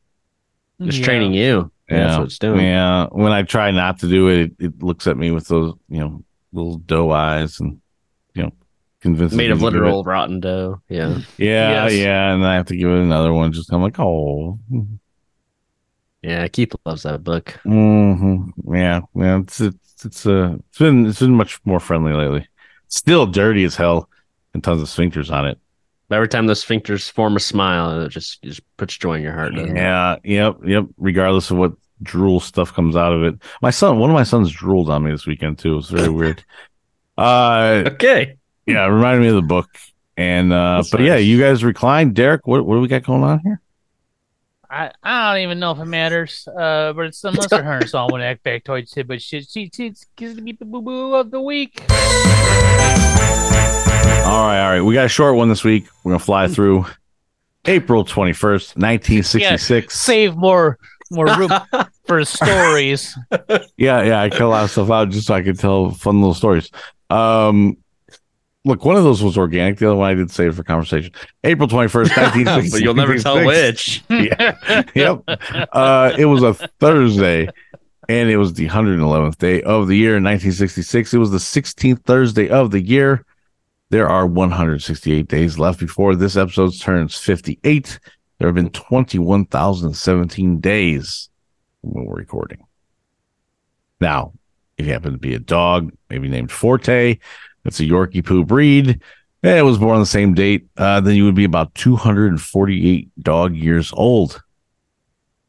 It's 0.79 0.97
Yeah. 0.97 1.05
training 1.05 1.33
you. 1.33 1.71
Yeah, 1.89 1.97
that's 2.07 2.17
what 2.17 2.25
it's 2.27 2.39
doing. 2.39 2.65
Yeah. 2.65 3.07
When 3.11 3.31
I 3.31 3.43
try 3.43 3.71
not 3.71 3.99
to 3.99 4.07
do 4.09 4.27
it, 4.29 4.39
it, 4.39 4.51
it 4.59 4.83
looks 4.83 5.07
at 5.07 5.17
me 5.17 5.31
with 5.31 5.47
those, 5.47 5.73
you 5.89 5.99
know, 5.99 6.23
little 6.51 6.77
doe 6.77 7.11
eyes 7.11 7.59
and 7.59 7.81
you 8.35 8.43
know, 8.43 8.51
convinces 9.01 9.35
Made 9.37 9.47
me 9.47 9.51
of 9.53 9.61
literal 9.61 10.03
rotten 10.03 10.39
dough. 10.39 10.81
Yeah. 10.89 11.17
Yeah, 11.37 11.85
Yes. 11.85 11.95
yeah, 11.95 12.33
and 12.33 12.43
then 12.43 12.49
I 12.49 12.55
have 12.55 12.67
to 12.67 12.75
give 12.77 12.89
it 12.89 12.99
another 13.01 13.33
one. 13.33 13.51
Just 13.53 13.71
I'm 13.73 13.81
like, 13.81 13.99
oh, 13.99 14.59
Yeah. 16.21 16.47
Keith 16.49 16.73
loves 16.85 17.03
that 17.03 17.23
book. 17.23 17.49
hmm 17.63 18.49
Yeah, 18.71 19.01
yeah. 19.15 19.39
It's 19.39 19.61
it's 19.61 19.86
it's 20.05 20.25
uh 20.25 20.55
it's 20.69 20.77
been 20.77 21.05
it's 21.05 21.19
been 21.19 21.35
much 21.35 21.59
more 21.65 21.79
friendly 21.79 22.13
lately. 22.13 22.47
Still 22.89 23.25
dirty 23.25 23.63
as 23.63 23.75
hell, 23.75 24.09
and 24.53 24.63
tons 24.63 24.81
of 24.81 24.87
sphincters 24.87 25.31
on 25.31 25.45
it. 25.47 25.59
Every 26.09 26.29
time 26.29 26.47
those 26.47 26.63
sphincters 26.63 27.11
form 27.11 27.35
a 27.35 27.39
smile, 27.39 28.01
it 28.01 28.09
just 28.09 28.41
just 28.41 28.61
puts 28.77 28.97
joy 28.97 29.15
in 29.15 29.23
your 29.23 29.33
heart. 29.33 29.53
doesn't 29.55 29.75
it? 29.75 29.79
Yeah, 29.79 30.15
yep, 30.23 30.57
yep. 30.65 30.85
Regardless 30.97 31.51
of 31.51 31.57
what 31.57 31.73
drool 32.03 32.39
stuff 32.39 32.73
comes 32.73 32.95
out 32.95 33.11
of 33.11 33.23
it, 33.23 33.35
my 33.61 33.71
son, 33.71 33.99
one 33.99 34.09
of 34.09 34.13
my 34.13 34.23
sons 34.23 34.51
drooled 34.51 34.89
on 34.89 35.03
me 35.03 35.11
this 35.11 35.25
weekend 35.25 35.59
too. 35.59 35.73
It 35.73 35.75
was 35.75 35.89
very 35.89 36.09
weird. 36.09 36.43
Uh, 37.17 37.83
Okay. 37.87 38.37
yeah, 38.67 38.85
it 38.85 38.89
reminded 38.89 39.21
me 39.21 39.27
of 39.29 39.33
the 39.35 39.41
book. 39.41 39.67
And 40.17 40.53
uh, 40.53 40.77
That's 40.77 40.91
but 40.91 41.01
yeah, 41.01 41.15
you 41.15 41.39
guys 41.41 41.63
reclined, 41.63 42.13
Derek. 42.15 42.45
What 42.45 42.63
what 42.65 42.75
do 42.75 42.81
we 42.81 42.87
got 42.87 43.01
going 43.03 43.23
on 43.23 43.39
here? 43.39 43.59
I, 44.69 44.91
I 45.01 45.33
don't 45.33 45.43
even 45.43 45.59
know 45.59 45.71
if 45.71 45.79
it 45.79 45.85
matters, 45.85 46.45
uh, 46.47 46.91
but 46.91 47.05
it's 47.05 47.21
the 47.21 47.31
Munster 47.31 47.63
Hunter 47.63 47.87
Almanac 47.97 48.43
Factoid 48.43 48.91
Tidbit 48.91 49.21
shit. 49.21 49.47
She, 49.49 49.71
she's 49.73 50.05
gives 50.17 50.41
me 50.41 50.51
the 50.51 50.65
boo 50.65 50.81
boo 50.81 51.15
of 51.15 51.31
the 51.31 51.39
week. 51.39 51.81
All 51.89 51.95
right, 54.45 54.61
all 54.61 54.71
right. 54.71 54.81
We 54.81 54.93
got 54.93 55.05
a 55.05 55.09
short 55.09 55.35
one 55.35 55.47
this 55.47 55.63
week. 55.63 55.87
We're 56.03 56.11
gonna 56.11 56.19
fly 56.19 56.49
through 56.49 56.85
April 57.65 58.03
twenty 58.03 58.33
first, 58.33 58.77
nineteen 58.77 59.23
sixty 59.23 59.57
six. 59.57 59.97
Save 59.97 60.35
more 60.35 60.77
more 61.11 61.27
room 61.27 61.51
for 62.05 62.25
stories. 62.25 63.17
Yeah, 63.77 64.03
yeah. 64.03 64.21
I 64.21 64.29
cut 64.29 64.41
a 64.41 64.47
lot 64.47 64.65
of 64.65 64.71
stuff 64.71 64.91
out 64.91 65.09
just 65.11 65.27
so 65.27 65.33
I 65.33 65.43
could 65.43 65.57
tell 65.57 65.91
fun 65.91 66.19
little 66.19 66.33
stories. 66.33 66.69
Um, 67.09 67.77
look, 68.67 68.85
one 68.85 68.95
of 68.95 69.03
those 69.03 69.23
was 69.23 69.37
organic. 69.37 69.79
The 69.79 69.87
other 69.87 69.95
one 69.95 70.11
I 70.11 70.13
did 70.13 70.29
save 70.29 70.55
for 70.55 70.63
conversation. 70.63 71.11
April 71.43 71.67
21st, 71.67 72.17
1966. 72.17 72.71
but 72.73 72.81
you'll 72.81 72.93
never 72.93 73.17
tell 73.17 73.43
which. 73.43 74.03
yeah. 74.09 74.83
Yep. 74.93 75.23
Uh, 75.71 76.13
it 76.17 76.25
was 76.25 76.43
a 76.43 76.53
Thursday, 76.53 77.49
and 78.09 78.29
it 78.29 78.37
was 78.37 78.53
the 78.53 78.67
111th 78.67 79.37
day 79.37 79.61
of 79.63 79.87
the 79.87 79.95
year 79.95 80.17
in 80.17 80.23
1966. 80.23 81.13
It 81.13 81.17
was 81.17 81.31
the 81.31 81.37
16th 81.37 82.03
Thursday 82.03 82.49
of 82.49 82.71
the 82.71 82.81
year. 82.81 83.25
There 83.89 84.09
are 84.09 84.27
168 84.27 85.27
days 85.27 85.57
left 85.57 85.79
before 85.79 86.15
this 86.15 86.35
episode 86.35 86.77
turns 86.77 87.15
58. 87.15 87.99
There 88.37 88.47
have 88.49 88.55
been 88.55 88.69
21,017 88.69 90.59
days 90.59 91.29
when 91.81 92.05
we're 92.05 92.15
recording. 92.15 92.65
Now, 94.01 94.33
if 94.77 94.85
you 94.85 94.91
happen 94.91 95.13
to 95.13 95.17
be 95.17 95.33
a 95.33 95.39
dog, 95.39 95.91
maybe 96.09 96.27
named 96.27 96.51
Forte, 96.51 97.17
that's 97.67 97.81
a 97.81 97.83
Yorkie 97.83 98.25
Poo 98.25 98.45
breed, 98.45 99.01
and 99.43 99.57
it 99.57 99.61
was 99.63 99.77
born 99.77 99.95
on 99.95 99.99
the 99.99 100.05
same 100.05 100.33
date, 100.33 100.67
uh, 100.77 101.01
then 101.01 101.17
you 101.17 101.25
would 101.25 101.35
be 101.35 101.43
about 101.43 101.75
248 101.75 103.09
dog 103.21 103.53
years 103.53 103.91
old. 103.93 104.41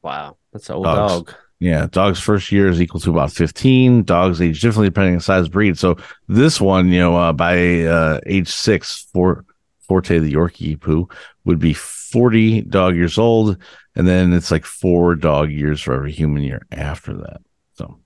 Wow, 0.02 0.36
that's 0.52 0.68
an 0.68 0.74
old 0.74 0.86
Dogs. 0.86 1.12
dog. 1.12 1.34
Yeah, 1.60 1.86
dog's 1.88 2.18
first 2.18 2.50
year 2.50 2.68
is 2.68 2.80
equal 2.80 3.00
to 3.02 3.10
about 3.10 3.30
15. 3.30 4.02
Dogs 4.02 4.40
age 4.40 4.60
differently 4.60 4.88
depending 4.88 5.14
on 5.14 5.20
size 5.20 5.48
breed. 5.48 5.78
So 5.78 5.96
this 6.26 6.60
one, 6.60 6.90
you 6.90 6.98
know, 6.98 7.16
uh, 7.16 7.32
by 7.32 7.82
uh, 7.84 8.18
age 8.26 8.48
six, 8.48 9.06
for 9.12 9.44
Forte 9.82 10.18
the 10.18 10.32
Yorkie 10.32 10.80
Poo 10.80 11.08
would 11.44 11.60
be 11.60 11.72
40 11.72 12.62
dog 12.62 12.96
years 12.96 13.16
old. 13.16 13.58
And 13.94 14.08
then 14.08 14.32
it's 14.32 14.50
like 14.50 14.64
four 14.64 15.14
dog 15.14 15.52
years 15.52 15.80
for 15.80 15.94
every 15.94 16.12
human 16.12 16.42
year 16.42 16.66
after 16.72 17.16
that. 17.16 17.40
So, 17.74 17.98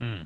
Hmm. 0.00 0.22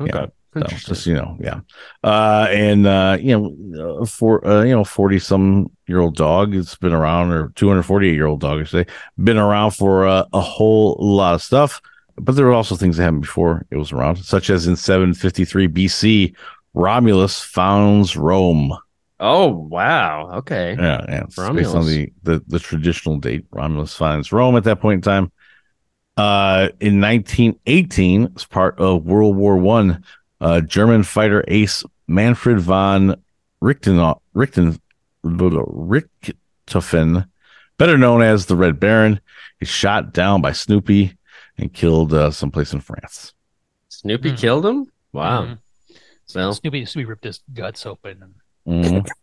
Okay. 0.00 0.10
Yeah. 0.14 0.26
So 0.66 0.94
just, 0.94 1.06
you 1.06 1.14
know, 1.14 1.36
yeah. 1.40 1.60
Uh, 2.02 2.46
and, 2.50 2.86
uh, 2.86 3.16
you 3.20 3.38
know, 3.38 4.00
uh, 4.00 4.06
for, 4.06 4.46
uh, 4.46 4.62
you 4.64 4.74
know, 4.74 4.84
40 4.84 5.18
some 5.18 5.70
year 5.86 6.00
old 6.00 6.16
dog, 6.16 6.54
it's 6.54 6.76
been 6.76 6.92
around, 6.92 7.32
or 7.32 7.52
248 7.54 8.12
year 8.12 8.26
old 8.26 8.40
dog, 8.40 8.60
I 8.60 8.64
should 8.64 8.86
say, 8.88 8.94
been 9.22 9.38
around 9.38 9.72
for 9.72 10.06
uh, 10.06 10.24
a 10.32 10.40
whole 10.40 10.96
lot 11.00 11.34
of 11.34 11.42
stuff. 11.42 11.80
But 12.16 12.34
there 12.34 12.46
were 12.46 12.52
also 12.52 12.74
things 12.74 12.96
that 12.96 13.04
happened 13.04 13.22
before 13.22 13.64
it 13.70 13.76
was 13.76 13.92
around, 13.92 14.16
such 14.16 14.50
as 14.50 14.66
in 14.66 14.74
753 14.74 15.68
BC, 15.68 16.34
Romulus 16.74 17.40
founds 17.40 18.16
Rome. 18.16 18.76
Oh 19.20 19.48
wow. 19.48 20.30
Okay. 20.38 20.76
Yeah, 20.78 21.04
yeah. 21.08 21.52
Based 21.52 21.74
on 21.74 21.86
the, 21.86 22.12
the 22.22 22.42
the 22.46 22.58
traditional 22.58 23.18
date. 23.18 23.46
Romulus 23.50 23.94
finds 23.94 24.32
Rome 24.32 24.56
at 24.56 24.64
that 24.64 24.80
point 24.80 24.98
in 24.98 25.02
time. 25.02 25.32
Uh, 26.16 26.70
in 26.80 27.00
1918, 27.00 28.32
as 28.34 28.44
part 28.44 28.78
of 28.80 29.04
World 29.04 29.36
War 29.36 29.56
One, 29.56 30.04
uh, 30.40 30.60
German 30.60 31.02
fighter 31.02 31.44
ace 31.48 31.84
Manfred 32.06 32.60
von 32.60 33.20
Richten 33.60 33.98
Richten 34.34 34.78
Richthofen, 35.24 37.28
better 37.76 37.98
known 37.98 38.22
as 38.22 38.46
the 38.46 38.56
Red 38.56 38.80
Baron, 38.80 39.20
is 39.60 39.68
shot 39.68 40.12
down 40.12 40.40
by 40.40 40.52
Snoopy 40.52 41.16
and 41.56 41.72
killed 41.72 42.12
uh, 42.14 42.30
someplace 42.30 42.72
in 42.72 42.80
France. 42.80 43.34
Snoopy 43.88 44.30
Hmm. 44.30 44.36
killed 44.36 44.66
him. 44.66 44.86
Wow. 45.12 45.42
Mhm. 45.44 45.58
So. 46.26 46.52
Snoopy, 46.52 46.84
Snoopy 46.84 47.06
ripped 47.06 47.24
his 47.24 47.40
guts 47.52 47.86
open. 47.86 48.34
And, 48.66 48.84
Mhm. 48.84 49.08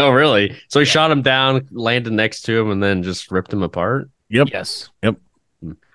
Oh 0.00 0.10
really? 0.10 0.56
So 0.68 0.78
he 0.78 0.86
shot 0.86 1.10
him 1.10 1.22
down, 1.22 1.66
landed 1.72 2.12
next 2.12 2.42
to 2.42 2.56
him, 2.60 2.70
and 2.70 2.80
then 2.80 3.02
just 3.02 3.32
ripped 3.32 3.52
him 3.52 3.64
apart. 3.64 4.08
Yep. 4.28 4.50
yes. 4.52 4.90
Yep. 5.02 5.16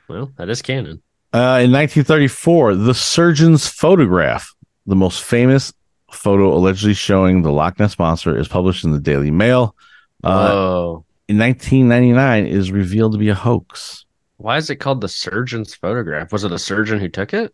Well, 0.10 0.29
that 0.36 0.50
is 0.50 0.62
canon. 0.62 1.01
Uh, 1.34 1.66
in 1.66 1.72
1934, 1.72 2.75
the 2.75 2.94
surgeon's 2.94 3.68
photograph, 3.68 4.54
the 4.86 4.96
most 4.96 5.24
famous 5.24 5.74
photo 6.12 6.54
allegedly 6.54 6.94
showing 6.94 7.42
the 7.42 7.52
Loch 7.52 7.80
Ness 7.80 7.98
monster, 7.98 8.38
is 8.38 8.48
published 8.48 8.84
in 8.84 8.92
the 8.92 9.00
Daily 9.00 9.32
Mail. 9.32 9.75
Uh, 10.24 10.52
oh. 10.54 11.06
in 11.28 11.40
1999, 11.40 12.46
is 12.46 12.72
revealed 12.72 13.13
to 13.13 13.18
be 13.18 13.30
a 13.30 13.36
hoax. 13.36 14.06
Why 14.38 14.58
is 14.58 14.70
it 14.70 14.75
called 14.75 15.02
the 15.02 15.10
surgeon's 15.10 15.74
photograph? 15.74 16.32
Was 16.32 16.44
it 16.44 16.52
a 16.52 16.60
surgeon 16.60 17.00
who 17.00 17.10
took 17.10 17.34
it? 17.34 17.52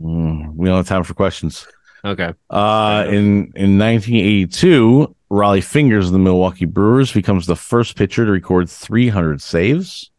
Mm, 0.00 0.54
we 0.54 0.68
don't 0.68 0.76
have 0.76 0.88
time 0.88 1.02
for 1.02 1.14
questions. 1.14 1.66
Okay. 2.04 2.32
Uh, 2.48 3.04
in 3.08 3.52
in 3.56 3.78
1982, 3.78 5.14
Rollie 5.30 5.64
Fingers 5.64 6.06
of 6.06 6.12
the 6.12 6.18
Milwaukee 6.18 6.64
Brewers 6.64 7.12
becomes 7.12 7.46
the 7.46 7.56
first 7.56 7.96
pitcher 7.96 8.24
to 8.24 8.30
record 8.30 8.70
300 8.70 9.42
saves. 9.42 10.10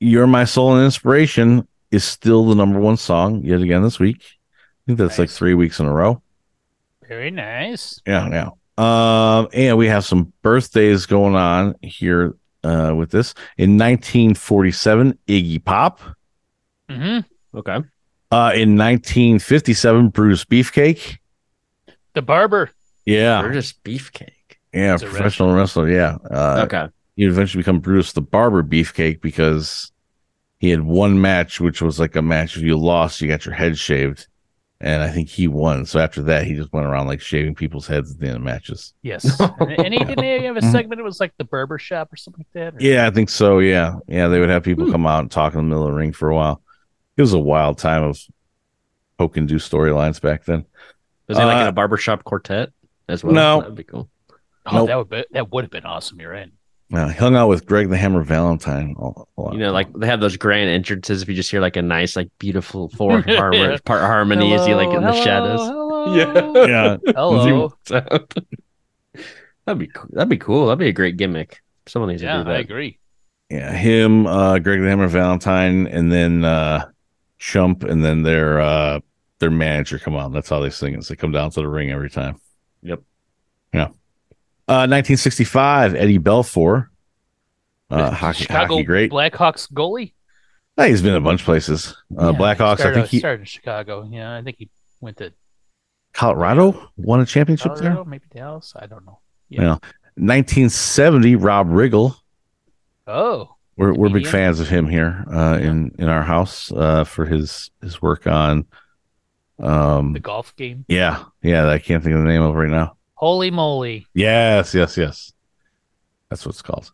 "You're 0.00 0.26
My 0.26 0.44
Soul 0.44 0.74
and 0.74 0.84
Inspiration" 0.84 1.68
is 1.92 2.02
still 2.02 2.46
the 2.46 2.54
number 2.54 2.80
one 2.80 2.96
song 2.96 3.44
yet 3.44 3.60
again 3.60 3.82
this 3.82 4.00
week. 4.00 4.22
I 4.24 4.82
think 4.86 4.98
that's 4.98 5.18
like 5.18 5.30
three 5.30 5.54
weeks 5.54 5.78
in 5.78 5.86
a 5.86 5.92
row. 5.92 6.20
Very 7.06 7.30
nice. 7.30 8.00
Yeah, 8.06 8.28
yeah. 8.28 8.48
Um, 8.78 9.48
and 9.52 9.76
we 9.76 9.86
have 9.86 10.04
some 10.04 10.32
birthdays 10.42 11.06
going 11.06 11.36
on 11.36 11.76
here 11.82 12.34
uh, 12.64 12.94
with 12.96 13.10
this. 13.10 13.34
In 13.58 13.76
1947, 13.76 15.18
Iggy 15.28 15.64
Pop. 15.64 16.00
Mm-hmm. 16.88 17.58
Okay. 17.58 17.76
Uh, 18.30 18.52
in 18.54 18.78
1957, 18.78 20.08
Brutus 20.08 20.44
Beefcake. 20.44 21.18
The 22.14 22.22
barber. 22.22 22.70
Yeah, 23.04 23.42
Brutus 23.42 23.74
Beefcake. 23.84 24.56
yeah, 24.72 24.92
He's 24.92 25.02
professional 25.02 25.54
wrestler. 25.54 25.90
Yeah. 25.90 26.16
Uh, 26.30 26.62
okay. 26.66 26.88
He 27.16 27.24
would 27.24 27.32
eventually 27.32 27.60
become 27.60 27.80
Brutus 27.80 28.14
the 28.14 28.22
Barber 28.22 28.62
Beefcake 28.62 29.20
because 29.20 29.92
he 30.62 30.70
had 30.70 30.80
one 30.82 31.20
match, 31.20 31.60
which 31.60 31.82
was 31.82 31.98
like 31.98 32.14
a 32.14 32.22
match. 32.22 32.56
If 32.56 32.62
you 32.62 32.78
lost, 32.78 33.20
you 33.20 33.26
got 33.26 33.44
your 33.44 33.54
head 33.54 33.76
shaved. 33.76 34.28
And 34.80 35.02
I 35.02 35.10
think 35.10 35.28
he 35.28 35.46
won. 35.48 35.86
So 35.86 35.98
after 36.00 36.22
that, 36.22 36.44
he 36.44 36.54
just 36.54 36.72
went 36.72 36.86
around 36.86 37.06
like 37.08 37.20
shaving 37.20 37.54
people's 37.56 37.86
heads 37.86 38.12
at 38.12 38.18
the 38.20 38.26
end 38.28 38.36
of 38.36 38.42
matches. 38.42 38.94
Yes. 39.02 39.38
and, 39.40 39.70
and 39.78 39.92
he 39.94 39.98
didn't 40.04 40.22
he 40.24 40.44
have 40.44 40.56
a 40.56 40.62
segment. 40.62 41.00
It 41.00 41.04
was 41.04 41.20
like 41.20 41.32
the 41.36 41.44
barber 41.44 41.78
shop 41.78 42.12
or 42.12 42.16
something 42.16 42.44
like 42.52 42.72
that. 42.72 42.74
or- 42.74 42.84
Yeah, 42.84 43.06
I 43.06 43.10
think 43.10 43.28
so. 43.28 43.58
Yeah. 43.58 43.96
Yeah. 44.08 44.28
They 44.28 44.38
would 44.40 44.48
have 44.50 44.62
people 44.62 44.90
come 44.90 45.06
out 45.06 45.20
and 45.20 45.30
talk 45.30 45.52
in 45.54 45.58
the 45.58 45.62
middle 45.64 45.86
of 45.86 45.92
the 45.92 45.96
ring 45.98 46.12
for 46.12 46.30
a 46.30 46.34
while. 46.34 46.62
It 47.16 47.22
was 47.22 47.32
a 47.32 47.38
wild 47.38 47.78
time 47.78 48.02
of 48.04 48.18
poke 49.18 49.36
and 49.36 49.46
do 49.48 49.56
storylines 49.56 50.20
back 50.20 50.44
then. 50.46 50.64
Was 51.28 51.38
he 51.38 51.44
like 51.44 51.58
in 51.60 51.66
Uh, 51.66 51.68
a 51.68 51.72
barbershop 51.72 52.24
quartet 52.24 52.70
as 53.08 53.22
well? 53.22 53.34
no. 53.34 53.60
That'd 53.60 53.74
be 53.76 53.84
cool. 53.84 54.08
Oh, 54.66 54.76
Nope. 54.78 54.88
that 54.88 54.96
would 54.98 55.08
be, 55.10 55.24
that 55.32 55.50
would 55.52 55.64
have 55.64 55.70
been 55.70 55.84
awesome. 55.86 56.20
You're 56.20 56.30
right. 56.32 56.50
Uh, 56.92 57.08
he 57.08 57.14
hung 57.18 57.34
out 57.34 57.48
with 57.48 57.64
Greg 57.66 57.88
the 57.88 57.96
Hammer 57.96 58.22
Valentine. 58.22 58.94
a- 58.98 59.12
a 59.36 59.40
lot. 59.40 59.52
You 59.54 59.60
know, 59.60 59.72
like 59.72 59.92
they 59.94 60.06
have 60.06 60.20
those 60.20 60.36
grand 60.36 60.68
entrances. 60.68 61.22
If 61.22 61.28
you 61.28 61.34
just 61.34 61.50
hear 61.50 61.60
like 61.60 61.76
a 61.76 61.82
nice, 61.82 62.16
like 62.16 62.28
beautiful 62.38 62.88
four 62.90 63.22
har- 63.26 63.78
part 63.84 64.00
harmony 64.02 64.52
is 64.52 64.66
he 64.66 64.74
like 64.74 64.90
in 64.94 65.02
the 65.02 65.12
shadows. 65.24 65.60
hello, 65.60 66.14
Yeah. 66.16 66.66
yeah. 66.66 67.12
Hello. 67.14 67.72
that'd 69.64 69.78
be 69.78 69.86
cool. 69.88 70.08
That'd 70.12 70.28
be 70.28 70.36
cool. 70.36 70.66
That'd 70.66 70.78
be 70.78 70.88
a 70.88 70.92
great 70.92 71.16
gimmick. 71.16 71.62
Someone 71.86 72.10
needs 72.10 72.22
Yeah, 72.22 72.38
to 72.38 72.44
do 72.44 72.50
that. 72.50 72.56
I 72.56 72.60
agree. 72.60 72.98
Yeah. 73.50 73.72
Him, 73.72 74.26
uh, 74.26 74.58
Greg 74.58 74.80
the 74.80 74.88
Hammer 74.88 75.08
Valentine, 75.08 75.86
and 75.86 76.10
then 76.12 76.44
uh, 76.44 76.86
Chump, 77.38 77.84
and 77.84 78.04
then 78.04 78.22
their 78.22 78.60
uh, 78.60 79.00
their 79.38 79.50
manager 79.50 79.98
come 79.98 80.14
on. 80.14 80.32
That's 80.32 80.48
how 80.48 80.60
they 80.60 80.70
sing 80.70 80.94
it. 80.94 81.04
They 81.06 81.16
come 81.16 81.32
down 81.32 81.50
to 81.50 81.60
the 81.60 81.68
ring 81.68 81.90
every 81.90 82.10
time. 82.10 82.40
Yep. 82.82 83.00
Yeah. 83.74 83.88
Uh, 84.68 84.86
1965, 84.88 85.94
Eddie 85.94 86.18
Belfour. 86.18 86.88
Uh, 87.90 88.10
hockey, 88.10 88.44
Chicago 88.44 88.74
hockey 88.74 88.84
great. 88.84 89.10
Blackhawks 89.10 89.70
goalie. 89.70 90.14
Uh, 90.78 90.84
he's 90.84 91.02
been 91.02 91.14
a 91.14 91.20
bunch 91.20 91.40
of 91.42 91.44
places. 91.44 91.94
Uh, 92.18 92.30
Yeah, 92.32 92.38
Blackhawks, 92.38 92.80
I 92.80 92.94
think 92.94 93.08
he 93.08 93.18
started 93.18 93.40
in 93.40 93.46
Chicago. 93.46 94.08
Yeah, 94.10 94.34
I 94.34 94.42
think 94.42 94.56
he 94.58 94.70
went 95.00 95.18
to 95.18 95.32
Colorado 96.14 96.90
won 96.96 97.20
a 97.20 97.26
championship 97.26 97.74
there. 97.76 98.02
Maybe 98.04 98.24
Dallas. 98.34 98.72
I 98.76 98.86
don't 98.86 99.04
know. 99.04 99.18
Yeah. 99.48 99.78
1970, 100.16 101.36
Rob 101.36 101.68
Riggle. 101.68 102.16
Oh, 103.06 103.56
We're 103.76 103.92
we're 103.94 104.10
big 104.10 104.26
fans 104.26 104.60
of 104.60 104.68
him 104.68 104.86
here 104.86 105.24
uh, 105.32 105.58
in 105.60 105.90
in 105.98 106.08
our 106.08 106.22
house 106.22 106.70
uh, 106.72 107.04
for 107.04 107.24
his 107.26 107.70
his 107.82 108.00
work 108.00 108.26
on. 108.26 108.66
Um. 109.58 110.12
the 110.12 110.20
golf 110.20 110.54
game. 110.56 110.84
Yeah, 110.88 111.24
yeah. 111.42 111.68
I 111.68 111.78
can't 111.78 112.02
think 112.02 112.14
of 112.14 112.22
the 112.22 112.28
name 112.28 112.42
of 112.42 112.54
it 112.54 112.58
right 112.58 112.70
now. 112.70 112.96
Holey 113.22 113.52
Moley! 113.52 114.06
Yes, 114.14 114.74
yes, 114.74 114.96
yes. 114.96 115.32
That's 116.28 116.44
what 116.44 116.54
it's 116.54 116.62
called. 116.62 116.90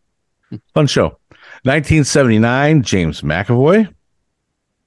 Fun 0.75 0.87
show. 0.87 1.19
1979, 1.63 2.83
James 2.83 3.23
McAvoy. 3.23 3.93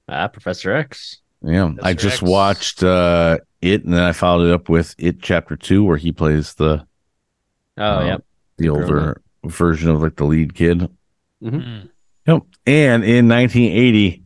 Ah, 0.08 0.28
Professor 0.28 0.74
X. 0.74 1.18
Yeah, 1.44 1.72
I 1.82 1.94
just 1.94 2.22
X. 2.22 2.22
watched 2.22 2.84
uh, 2.84 3.40
it, 3.62 3.84
and 3.84 3.94
then 3.94 4.04
I 4.04 4.12
followed 4.14 4.50
it 4.50 4.54
up 4.54 4.70
with 4.70 4.94
it 5.00 5.22
Chapter 5.22 5.56
Two, 5.56 5.84
where 5.84 5.98
he 5.98 6.12
plays 6.12 6.54
the 6.54 6.86
Oh, 7.78 7.84
Uh, 8.00 8.06
yep. 8.06 8.24
the 8.58 8.68
Grown 8.68 8.82
older 8.84 9.22
version 9.46 9.90
of 9.90 10.02
like 10.02 10.18
the 10.18 10.26
lead 10.26 10.54
kid. 10.54 10.88
Mm. 11.42 11.90
Yep. 12.28 12.42
And 12.68 13.04
in 13.04 13.28
1980, 13.28 14.24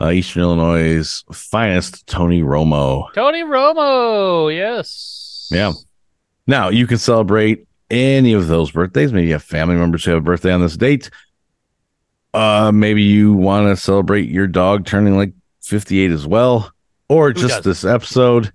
uh, 0.00 0.10
Eastern 0.10 0.42
Illinois' 0.42 1.22
finest, 1.32 2.06
Tony 2.08 2.42
Romo. 2.42 3.12
Tony 3.14 3.42
Romo. 3.44 4.52
Yes. 4.54 5.46
Yeah. 5.52 5.72
Now 6.48 6.70
you 6.70 6.88
can 6.88 6.98
celebrate 6.98 7.66
any 7.90 8.32
of 8.32 8.48
those 8.48 8.72
birthdays. 8.72 9.12
Maybe 9.12 9.28
you 9.28 9.32
have 9.34 9.44
family 9.44 9.76
members 9.76 10.04
who 10.04 10.10
have 10.10 10.18
a 10.18 10.24
birthday 10.24 10.50
on 10.52 10.60
this 10.60 10.76
date. 10.76 11.10
Uh, 12.34 12.72
maybe 12.74 13.02
you 13.02 13.32
want 13.34 13.66
to 13.68 13.76
celebrate 13.80 14.28
your 14.28 14.46
dog 14.46 14.84
turning 14.84 15.16
like 15.16 15.32
58 15.62 16.10
as 16.10 16.26
well, 16.26 16.72
or 17.08 17.32
just 17.32 17.48
doesn't? 17.48 17.62
this 17.64 17.84
episode. 17.84 18.52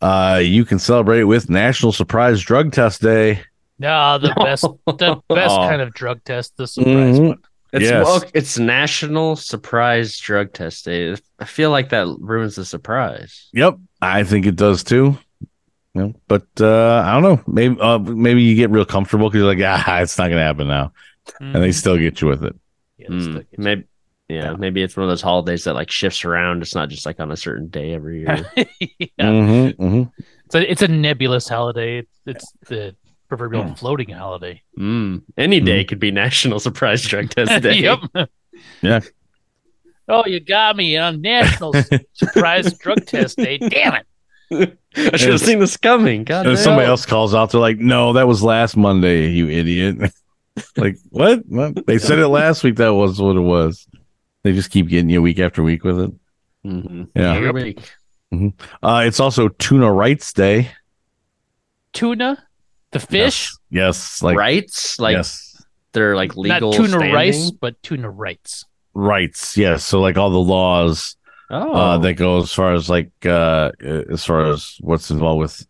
Uh, 0.00 0.40
you 0.42 0.64
can 0.64 0.78
celebrate 0.78 1.24
with 1.24 1.48
National 1.48 1.92
Surprise 1.92 2.40
Drug 2.42 2.72
Test 2.72 3.00
Day. 3.02 3.40
No, 3.78 4.18
the 4.18 4.32
best, 4.36 4.62
the 4.86 5.20
best 5.28 5.50
Aw. 5.54 5.68
kind 5.68 5.82
of 5.82 5.92
drug 5.94 6.22
test. 6.24 6.56
The 6.56 6.66
surprise 6.66 7.18
Mhm. 7.18 7.28
one. 7.28 7.38
It's 7.72 7.84
Yes. 7.84 8.04
well, 8.06 8.22
it's 8.32 8.58
National 8.58 9.36
Surprise 9.36 10.16
Drug 10.18 10.52
Test 10.52 10.84
Day. 10.84 11.14
I 11.38 11.44
feel 11.44 11.70
like 11.70 11.88
that 11.90 12.06
ruins 12.20 12.54
the 12.54 12.64
surprise. 12.64 13.48
Yep, 13.52 13.78
I 14.00 14.22
think 14.24 14.46
it 14.46 14.56
does 14.56 14.82
too. 14.84 15.18
You 15.96 16.02
know, 16.02 16.14
but 16.28 16.46
uh, 16.60 17.02
I 17.06 17.12
don't 17.14 17.22
know. 17.22 17.42
Maybe 17.46 17.80
uh, 17.80 17.96
maybe 17.98 18.42
you 18.42 18.54
get 18.54 18.68
real 18.70 18.84
comfortable 18.84 19.30
because 19.30 19.38
you're 19.42 19.54
like, 19.54 19.62
ah, 19.88 20.00
it's 20.00 20.18
not 20.18 20.28
gonna 20.28 20.42
happen 20.42 20.68
now, 20.68 20.92
and 21.40 21.54
they 21.54 21.72
still 21.72 21.96
get 21.96 22.20
you 22.20 22.28
with 22.28 22.44
it. 22.44 22.54
Yeah, 22.98 23.06
Mm, 23.08 23.32
the- 23.34 23.46
maybe, 23.56 23.84
yeah, 24.28 24.52
maybe 24.54 24.82
it's 24.82 24.94
one 24.94 25.04
of 25.04 25.08
those 25.08 25.22
holidays 25.22 25.64
that 25.64 25.72
like 25.74 25.90
shifts 25.90 26.22
around. 26.26 26.60
It's 26.60 26.74
not 26.74 26.90
just 26.90 27.06
like 27.06 27.18
on 27.18 27.32
a 27.32 27.36
certain 27.36 27.68
day 27.68 27.94
every 27.94 28.18
year. 28.26 28.44
yeah. 28.56 29.06
Mm-hmm, 29.20 29.82
mm-hmm. 29.82 30.02
It's 30.44 30.54
a 30.54 30.70
it's 30.70 30.82
a 30.82 30.88
nebulous 30.88 31.48
holiday. 31.48 31.98
It's, 32.00 32.20
it's 32.26 32.52
the 32.68 32.94
proverbial 33.28 33.64
Hmm. 33.64 33.72
floating 33.74 34.10
holiday. 34.10 34.60
mm, 34.78 35.22
any 35.38 35.60
day 35.60 35.82
could 35.84 35.98
be 35.98 36.10
National 36.10 36.60
Surprise 36.60 37.02
Drug 37.04 37.30
Test 37.30 37.62
Day. 37.62 37.78
yep. 37.78 38.00
Yeah. 38.82 39.00
Oh, 40.08 40.24
you 40.26 40.40
got 40.40 40.76
me 40.76 40.96
on 40.98 41.22
National 41.22 41.72
Surprise 42.12 42.72
Drug 42.78 43.04
Test 43.06 43.38
Day. 43.38 43.56
Damn 43.58 43.94
it! 44.50 44.78
I 45.12 45.16
should 45.16 45.30
have 45.30 45.40
seen 45.40 45.58
this 45.58 45.76
coming. 45.76 46.24
God 46.24 46.46
And 46.46 46.56
damn. 46.56 46.64
somebody 46.64 46.86
else 46.88 47.04
calls 47.06 47.34
out, 47.34 47.50
they're 47.52 47.60
like, 47.60 47.78
"No, 47.78 48.14
that 48.14 48.26
was 48.26 48.42
last 48.42 48.76
Monday, 48.76 49.28
you 49.28 49.48
idiot!" 49.48 50.12
like 50.76 50.96
what? 51.10 51.40
What? 51.46 51.86
They 51.86 51.98
said 51.98 52.18
it 52.18 52.28
last 52.28 52.64
week. 52.64 52.76
That 52.76 52.94
was 52.94 53.20
what 53.20 53.36
it 53.36 53.40
was. 53.40 53.86
They 54.42 54.52
just 54.52 54.70
keep 54.70 54.88
getting 54.88 55.10
you 55.10 55.20
week 55.22 55.38
after 55.38 55.62
week 55.62 55.84
with 55.84 56.00
it. 56.00 56.10
Mhm. 56.66 57.08
Yeah. 57.14 57.34
Every 57.34 57.52
week. 57.52 57.92
Uh, 58.82 59.02
it's 59.06 59.20
also 59.20 59.48
Tuna 59.48 59.92
Rights 59.92 60.32
Day. 60.32 60.70
Tuna, 61.92 62.42
the 62.92 63.00
fish, 63.00 63.50
Yes, 63.70 64.22
like 64.22 64.36
rights, 64.36 64.98
like 64.98 65.14
yes, 65.16 65.64
they're 65.92 66.14
like 66.14 66.36
legal. 66.36 66.70
not 66.70 66.76
tuna 66.76 66.88
standing? 66.90 67.14
rice, 67.14 67.50
but 67.50 67.82
tuna 67.82 68.10
rights. 68.10 68.64
rights. 68.94 69.56
Yes, 69.56 69.84
so 69.84 70.00
like 70.00 70.16
all 70.18 70.30
the 70.30 70.38
laws 70.38 71.15
Oh, 71.50 71.72
uh, 71.74 71.98
that 71.98 72.14
go 72.14 72.40
as 72.40 72.52
far 72.52 72.74
as 72.74 72.88
like 72.90 73.10
uh, 73.24 73.70
as 73.80 74.24
far 74.24 74.46
as 74.46 74.76
what's 74.80 75.10
involved 75.10 75.40
with 75.40 75.66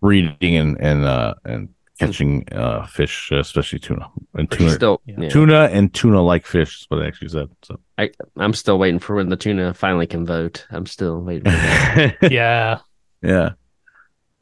breeding 0.00 0.56
and 0.56 0.76
and 0.80 1.04
uh, 1.04 1.34
and 1.44 1.68
catching 1.98 2.46
uh, 2.52 2.86
fish, 2.86 3.30
especially 3.32 3.78
tuna 3.78 4.08
and 4.34 4.50
tuna. 4.50 4.70
still, 4.70 5.00
Yeah. 5.06 5.14
yeah. 5.18 5.28
Tuna 5.30 5.68
and 5.72 5.92
tuna 5.94 6.22
like 6.22 6.44
fish 6.46 6.80
is 6.80 6.86
what 6.88 7.02
I 7.02 7.06
actually 7.06 7.28
said. 7.28 7.48
So 7.62 7.80
I 7.98 8.10
I'm 8.36 8.52
still 8.52 8.78
waiting 8.78 8.98
for 9.00 9.16
when 9.16 9.28
the 9.28 9.36
tuna 9.36 9.74
finally 9.74 10.06
can 10.06 10.26
vote. 10.26 10.66
I'm 10.70 10.86
still 10.86 11.20
waiting. 11.20 11.50
For. 11.50 12.14
Yeah, 12.30 12.78
yeah. 13.22 13.50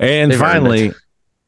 And 0.01 0.33
They've 0.33 0.39
finally, 0.39 0.93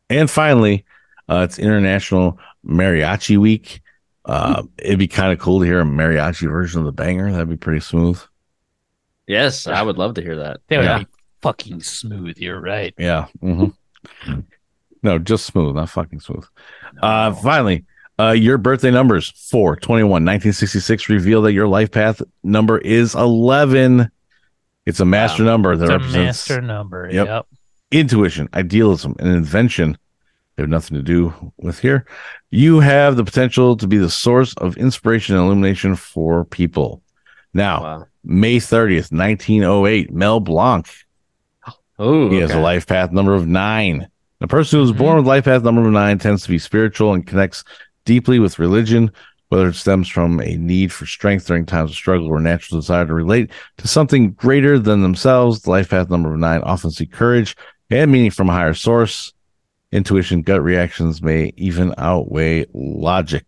and 0.09 0.31
finally, 0.31 0.85
uh, 1.29 1.41
it's 1.49 1.59
International 1.59 2.39
Mariachi 2.65 3.37
Week. 3.37 3.83
Uh, 4.25 4.63
it'd 4.79 4.99
be 4.99 5.09
kind 5.09 5.33
of 5.33 5.39
cool 5.41 5.61
to 5.61 5.67
hear 5.67 5.81
a 5.81 5.85
mariachi 5.85 6.49
version 6.51 6.81
of 6.81 6.87
the 6.87 6.93
banger. 6.93 7.31
That'd 7.33 7.49
be 7.49 7.57
pretty 7.57 7.81
smooth. 7.81 8.21
Yes, 9.27 9.67
I 9.67 9.83
would 9.83 9.99
love 9.99 10.15
to 10.15 10.23
hear 10.23 10.37
that. 10.37 10.61
that 10.69 10.77
would 10.79 10.85
Yeah. 10.85 10.99
be 11.01 11.07
fucking 11.43 11.81
smooth. 11.83 12.39
You're 12.39 12.61
right. 12.61 12.95
Yeah. 12.99 13.27
hmm 13.41 13.67
No, 15.03 15.19
just 15.19 15.47
smooth, 15.47 15.77
not 15.77 15.89
fucking 15.91 16.21
smooth. 16.21 16.45
Uh, 17.03 17.33
finally, 17.35 17.85
uh, 18.19 18.31
your 18.33 18.59
birthday 18.59 18.91
numbers 18.91 19.31
4 19.51 19.77
21 19.77 20.11
1966 20.25 21.09
reveal 21.09 21.43
that 21.43 21.53
your 21.53 21.69
life 21.69 21.91
path 21.91 22.23
number 22.43 22.79
is 22.79 23.15
11. 23.15 24.11
It's 24.87 25.01
a 25.01 25.05
master 25.05 25.43
number 25.43 25.77
that 25.77 25.85
It's 25.85 25.91
a 25.91 25.99
represents 25.99 26.49
master 26.49 26.61
number. 26.63 27.09
Yep. 27.13 27.27
Yep. 27.27 27.47
intuition, 27.93 28.49
idealism, 28.55 29.15
and 29.19 29.29
invention. 29.29 29.99
They 30.57 30.63
have 30.63 30.71
nothing 30.71 30.97
to 30.97 31.03
do 31.03 31.53
with 31.59 31.81
here. 31.81 32.07
You 32.51 32.81
have 32.81 33.17
the 33.17 33.25
potential 33.25 33.77
to 33.77 33.87
be 33.87 33.99
the 33.99 34.09
source 34.09 34.55
of 34.55 34.77
inspiration 34.79 35.37
and 35.37 35.45
illumination 35.45 35.95
for 35.97 36.45
people. 36.47 37.03
Now, 37.55 37.83
Wow. 37.83 38.07
May 38.25 38.57
30th, 38.57 39.13
1908, 39.13 40.13
Mel 40.13 40.41
Blanc 40.41 40.89
Oh, 41.99 42.29
he 42.29 42.39
has 42.39 42.51
a 42.51 42.61
life 42.61 42.87
path 42.87 43.11
number 43.11 43.35
of 43.35 43.47
nine. 43.47 44.09
The 44.41 44.49
person 44.49 44.79
who 44.79 44.85
is 44.85 44.91
mm-hmm. 44.91 44.99
born 44.99 45.17
with 45.17 45.27
life 45.27 45.45
path 45.45 45.63
number 45.63 45.85
of 45.85 45.93
nine 45.93 46.19
tends 46.19 46.43
to 46.43 46.49
be 46.49 46.59
spiritual 46.59 47.15
and 47.15 47.27
connects 47.27 47.65
deeply 48.05 48.39
with 48.39 48.59
religion, 48.59 49.11
whether 49.49 49.69
it 49.69 49.75
stems 49.75 50.09
from 50.09 50.41
a 50.41 50.57
need 50.57 50.93
for 50.93 51.07
strength 51.07 51.47
during 51.47 51.65
times 51.65 51.91
of 51.91 51.97
struggle 51.97 52.27
or 52.27 52.39
natural 52.39 52.81
desire 52.81 53.07
to 53.07 53.15
relate 53.15 53.51
to 53.79 53.89
something 53.89 54.33
greater 54.33 54.79
than 54.79 55.03
themselves. 55.03 55.63
The 55.63 55.71
life 55.71 55.91
path 55.91 56.11
number 56.11 56.33
of 56.33 56.39
nine 56.39 56.61
often 56.63 56.91
see 56.91 57.07
courage 57.07 57.57
and 57.91 58.13
meaning 58.13 58.31
from 58.31 58.51
a 58.51 58.53
higher 58.53 58.75
source. 58.75 59.33
Intuition, 59.93 60.43
gut 60.43 60.63
reactions 60.63 61.23
may 61.23 61.53
even 61.57 61.95
outweigh 61.97 62.67
logic. 62.75 63.47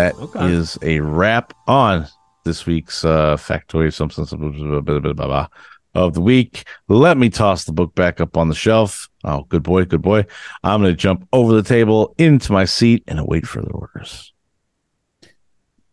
That 0.00 0.16
is 0.50 0.76
Okay. 0.78 0.96
a 0.96 1.02
wrap 1.02 1.52
on 1.66 2.06
this 2.44 2.64
week's 2.64 3.04
uh, 3.04 3.36
factoid 3.36 3.92
something, 3.92 4.24
something 4.24 4.80
blah, 4.82 4.98
blah, 4.98 5.12
blah, 5.12 5.46
of 5.94 6.14
the 6.14 6.22
week. 6.22 6.64
Let 6.88 7.18
me 7.18 7.28
toss 7.28 7.64
the 7.64 7.72
book 7.72 7.94
back 7.94 8.18
up 8.18 8.36
on 8.38 8.48
the 8.48 8.54
shelf. 8.54 9.10
Oh, 9.24 9.42
good 9.42 9.62
boy, 9.62 9.84
good 9.84 10.00
boy. 10.00 10.24
I'm 10.64 10.80
going 10.80 10.92
to 10.92 10.96
jump 10.96 11.28
over 11.34 11.52
the 11.52 11.62
table 11.62 12.14
into 12.16 12.50
my 12.50 12.64
seat 12.64 13.04
and 13.08 13.18
await 13.18 13.46
further 13.46 13.72
orders. 13.72 14.32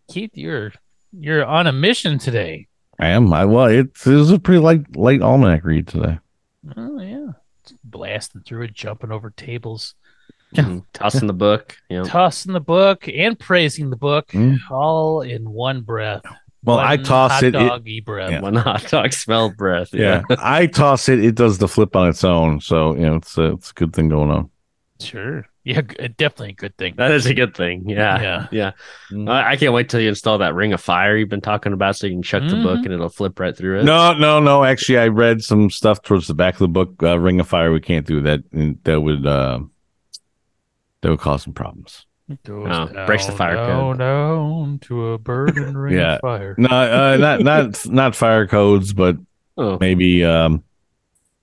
Keith, 0.10 0.32
you're 0.36 0.72
you're 1.12 1.44
on 1.46 1.68
a 1.68 1.74
mission 1.74 2.18
today. 2.18 2.68
I 3.00 3.08
am. 3.08 3.32
I 3.34 3.44
well, 3.44 3.66
it, 3.66 3.88
it 3.88 4.06
was 4.06 4.32
a 4.32 4.40
pretty 4.40 4.62
light 4.62 4.96
light 4.96 5.22
almanac 5.22 5.66
read 5.66 5.88
today. 5.88 6.20
Oh 6.78 7.02
yeah, 7.02 7.32
blasting 7.84 8.44
through 8.44 8.64
it, 8.64 8.74
jumping 8.74 9.12
over 9.12 9.32
tables. 9.32 9.96
Tossing 10.94 11.28
the 11.28 11.34
book. 11.34 11.78
You 11.90 12.00
know, 12.00 12.06
tossing 12.06 12.54
the 12.54 12.60
book 12.60 13.08
and 13.08 13.38
praising 13.38 13.90
the 13.90 13.96
book, 13.98 14.28
Mm. 14.30 14.58
all 14.72 15.22
in 15.22 15.50
one 15.50 15.82
breath. 15.82 16.22
Well, 16.64 16.80
I 16.80 16.98
toss 16.98 17.32
hot 17.32 17.44
it. 17.44 17.56
it 17.56 17.60
Doggy 17.60 18.02
breath. 18.02 18.32
Yeah. 18.32 18.42
one 18.42 18.56
hot 18.56 18.86
dog 18.90 19.14
smell 19.14 19.50
breath. 19.52 19.94
yeah, 19.94 20.24
I 20.40 20.66
toss 20.68 21.08
it. 21.08 21.24
It 21.24 21.36
does 21.36 21.60
the 21.60 21.68
flip 21.68 21.96
on 21.96 22.10
its 22.10 22.24
own. 22.24 22.60
So 22.62 22.94
you 22.96 23.02
know, 23.02 23.16
it's 23.16 23.38
a 23.38 23.54
it's 23.54 23.72
a 23.72 23.74
good 23.74 23.94
thing 23.94 24.10
going 24.10 24.32
on. 24.32 24.50
Sure. 25.00 25.46
Yeah, 25.64 25.82
definitely 25.82 26.52
a 26.52 26.54
good 26.54 26.78
thing. 26.78 26.94
That 26.98 27.12
is 27.12 27.26
a 27.26 27.34
good 27.34 27.54
thing. 27.56 27.88
Yeah. 27.90 28.22
Yeah. 28.22 28.48
Yeah. 28.52 28.72
Mm. 29.12 29.30
I, 29.30 29.52
I 29.52 29.56
can't 29.58 29.74
wait 29.74 29.90
till 29.90 30.00
you 30.00 30.08
install 30.10 30.38
that 30.38 30.56
ring 30.56 30.72
of 30.74 30.80
fire 30.82 31.16
you've 31.18 31.28
been 31.30 31.42
talking 31.42 31.74
about 31.74 31.98
so 31.98 32.08
you 32.08 32.14
can 32.14 32.24
chuck 32.24 32.42
the 32.50 32.56
book 32.56 32.80
Mhm. 32.80 32.86
and 32.86 32.94
it'll 32.94 33.10
flip 33.10 33.38
right 33.38 33.56
through 33.56 33.82
it. 33.82 33.84
No, 33.84 34.14
no, 34.14 34.40
no. 34.40 34.64
Actually, 34.64 35.00
I 35.00 35.10
read 35.10 35.44
some 35.44 35.70
stuff 35.70 36.02
towards 36.02 36.28
the 36.28 36.34
back 36.34 36.54
of 36.56 36.60
the 36.60 36.68
book. 36.70 36.96
Uh, 37.04 37.20
Ring 37.20 37.40
of 37.42 37.48
Fire. 37.50 37.72
We 37.74 37.82
can't 37.82 38.08
do 38.08 38.22
that. 38.22 38.44
That 38.86 39.02
would 39.02 39.26
uh, 39.28 39.60
that 41.02 41.10
would 41.10 41.20
cause 41.20 41.44
some 41.44 41.54
problems. 41.54 42.06
It 42.30 42.44
goes 42.44 42.68
Oh, 42.70 43.06
breaks 43.06 43.26
the 43.26 43.32
fire 43.32 43.56
down, 43.56 43.68
code. 43.94 44.00
down 44.00 44.80
to 44.84 45.08
a 45.14 45.18
burning 45.18 45.74
ring 45.78 45.96
Yeah. 45.96 46.18
fire. 46.20 46.56
No, 46.58 46.68
uh, 46.70 47.18
not 47.18 47.42
not 47.42 47.86
not 47.88 48.16
fire 48.16 48.46
codes, 48.48 48.94
but 48.94 49.16
Oh, 49.58 49.78
maybe 49.80 50.24
um, 50.26 50.64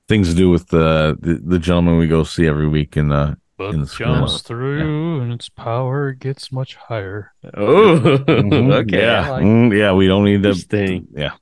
things 0.08 0.28
to 0.28 0.34
do 0.36 0.50
with 0.50 0.68
the, 0.68 1.16
the 1.20 1.40
the 1.44 1.58
gentleman 1.58 1.96
we 1.98 2.06
go 2.06 2.22
see 2.22 2.46
every 2.46 2.68
week 2.68 2.96
in 2.96 3.08
the 3.08 3.36
Book 3.56 3.72
in 3.72 3.80
the 3.82 3.86
school. 3.86 4.06
jumps 4.14 4.42
through 4.42 5.20
and 5.22 5.32
its 5.32 5.48
power 5.48 6.12
gets 6.12 6.50
much 6.52 6.74
higher. 6.74 7.32
oh. 7.56 7.98
Mhm. 8.26 8.72
okay. 8.82 9.00
yeah, 9.00 9.26
I 9.26 9.30
like 9.30 9.44
Mm, 9.44 9.78
yeah. 9.78 9.92
We 9.92 10.06
don't 10.08 10.24
need 10.24 10.42
to. 10.42 10.54
thing. 10.54 11.06
Yeah, 11.14 11.34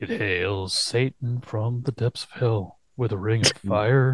It 0.00 0.08
hails 0.10 0.74
Satan 0.74 1.40
from 1.40 1.82
the 1.82 1.92
depths 1.92 2.24
of 2.24 2.30
hell 2.32 2.78
with 2.96 3.12
a 3.12 3.16
ring 3.16 3.40
of 3.46 3.52
fire. 3.66 4.12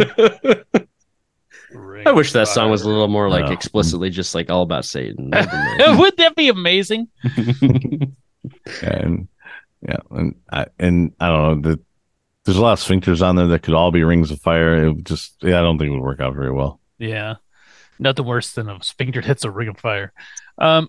Ring 1.72 2.06
I 2.08 2.12
wish 2.12 2.28
of 2.28 2.32
that 2.34 2.48
song 2.48 2.70
was 2.70 2.82
a 2.82 2.88
little 2.88 3.08
more 3.08 3.28
like 3.28 3.46
No. 3.46 3.52
explicitly 3.52 4.10
just 4.10 4.34
like 4.34 4.50
all 4.50 4.62
about 4.62 4.84
Satan. 4.84 5.30
That'd 5.30 6.16
that 6.18 6.34
be 6.36 6.48
amazing? 6.48 7.08
and 8.82 9.28
yeah, 9.82 9.96
and 10.10 10.34
I 10.50 10.66
and 10.78 11.12
I 11.20 11.28
don't 11.28 11.62
know. 11.62 11.70
The, 11.70 11.80
there's 12.44 12.56
a 12.56 12.62
lot 12.62 12.72
of 12.72 12.78
sphincters 12.80 13.20
on 13.26 13.36
there 13.36 13.46
that 13.48 13.62
could 13.62 13.74
all 13.74 13.90
be 13.90 14.02
rings 14.04 14.30
of 14.30 14.40
fire. 14.40 14.82
It 14.84 14.92
would 14.92 15.04
just, 15.06 15.34
yeah, 15.42 15.58
I 15.58 15.62
don't 15.62 15.76
think 15.76 15.88
it 15.90 15.92
would 15.92 16.02
work 16.02 16.20
out 16.20 16.34
very 16.34 16.50
well. 16.50 16.80
Yeah. 16.98 17.34
Nothing 17.98 18.24
worse 18.24 18.52
than 18.54 18.70
a 18.70 18.82
sphincter 18.82 19.20
hits 19.20 19.44
a 19.44 19.50
ring 19.50 19.68
of 19.68 19.78
fire. 19.78 20.12
Um 20.56 20.88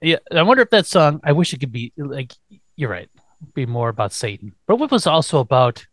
yeah, 0.00 0.16
I 0.32 0.42
wonder 0.42 0.62
if 0.62 0.70
that 0.70 0.86
song 0.86 1.20
I 1.22 1.32
wish 1.32 1.52
it 1.52 1.60
could 1.60 1.70
be 1.72 1.92
like 1.96 2.32
you're 2.76 2.90
right, 2.90 3.08
be 3.54 3.66
more 3.66 3.88
about 3.88 4.12
Satan. 4.12 4.52
But 4.66 4.76
what 4.76 4.90
was 4.90 5.06
also 5.06 5.38
about 5.38 5.86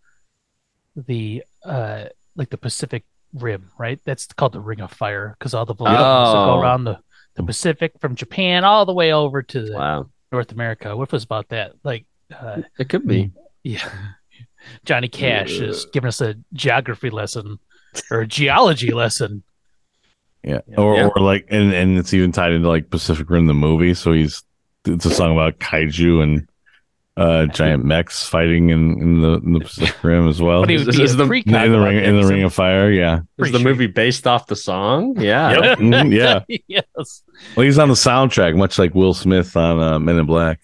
the 0.95 1.43
uh 1.63 2.05
like 2.35 2.49
the 2.49 2.57
Pacific 2.57 3.03
Rim, 3.35 3.69
right? 3.77 3.99
That's 4.05 4.25
called 4.27 4.53
the 4.53 4.59
Ring 4.61 4.81
of 4.81 4.91
Fire 4.91 5.35
because 5.37 5.53
all 5.53 5.65
the 5.65 5.73
volcanoes 5.75 6.29
Oh. 6.29 6.45
go 6.55 6.59
around 6.61 6.85
the, 6.85 6.99
the 7.35 7.43
Pacific 7.43 7.93
from 7.99 8.15
Japan 8.15 8.63
all 8.63 8.85
the 8.85 8.93
way 8.93 9.11
over 9.13 9.41
to 9.43 9.61
the 9.61 9.73
wow. 9.73 10.09
North 10.31 10.51
America. 10.51 10.95
What 10.95 11.11
was 11.11 11.23
about 11.23 11.49
that? 11.49 11.73
Like 11.83 12.05
uh 12.33 12.61
It 12.79 12.89
could 12.89 13.07
be. 13.07 13.31
yeah. 13.63 13.87
Johnny 14.85 15.07
Cash 15.07 15.51
is 15.59 15.85
giving 15.93 16.07
us 16.07 16.21
a 16.21 16.35
geography 16.53 17.09
lesson 17.11 17.59
or 18.09 18.21
a 18.21 18.27
geology 18.27 18.91
lesson. 19.03 19.43
Yeah. 20.43 20.61
Yeah. 20.67 20.77
Or, 20.79 20.95
Yeah. 20.97 21.09
or 21.15 21.21
like, 21.21 21.45
and, 21.49 21.71
and 21.73 21.97
it's 21.97 22.13
even 22.13 22.31
tied 22.31 22.51
into 22.51 22.67
like 22.67 22.89
Pacific 22.89 23.29
Rim, 23.29 23.45
the 23.47 23.53
movie. 23.53 23.93
So 23.93 24.11
he's, 24.11 24.43
it's 24.85 25.05
a 25.05 25.11
song 25.11 25.31
about 25.33 25.59
kaiju 25.59 26.21
and 26.23 26.47
uh, 27.17 27.45
giant 27.45 27.85
mechs 27.85 28.27
fighting 28.27 28.71
in, 28.71 29.01
in 29.01 29.21
the 29.21 29.33
in 29.35 29.53
the 29.53 29.59
Pacific 29.61 29.95
Rim 30.03 30.27
as 30.27 30.41
well. 30.41 30.61
But 30.61 30.69
he 30.69 30.75
in, 30.75 30.81
would 30.81 30.89
Is- 30.89 30.97
be 30.97 31.03
is 31.03 31.15
the- 31.15 31.23
precog 31.25 31.71
the 31.71 31.79
ring 31.79 31.97
in 32.03 32.19
the 32.21 32.27
Ring 32.27 32.43
of 32.43 32.53
Fire. 32.53 32.91
Yeah, 32.91 33.19
Is 33.37 33.51
the 33.51 33.59
sure. 33.59 33.67
movie 33.69 33.87
based 33.87 34.27
off 34.27 34.47
the 34.47 34.55
song? 34.55 35.15
Yeah. 35.19 35.51
Yep. 35.51 35.77
Mhm, 35.79 36.13
yeah. 36.13 36.57
yes. 36.67 37.23
Well, 37.55 37.65
he's 37.65 37.79
on 37.79 37.87
the 37.89 37.93
soundtrack, 37.95 38.55
much 38.57 38.77
like 38.79 38.93
Will 38.93 39.13
Smith 39.13 39.55
on 39.55 39.79
uh, 39.79 39.99
Men 39.99 40.17
in 40.17 40.25
Black. 40.25 40.59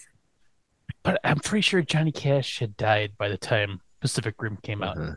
But 1.03 1.19
I'm 1.23 1.39
pretty 1.39 1.61
sure 1.61 1.81
Johnny 1.81 2.11
Cash 2.11 2.59
had 2.59 2.75
died 2.77 3.13
by 3.17 3.29
the 3.29 3.37
time 3.37 3.81
Pacific 4.01 4.35
Rim 4.39 4.57
came 4.61 4.83
out. 4.83 4.97
Uh-huh. 4.97 5.13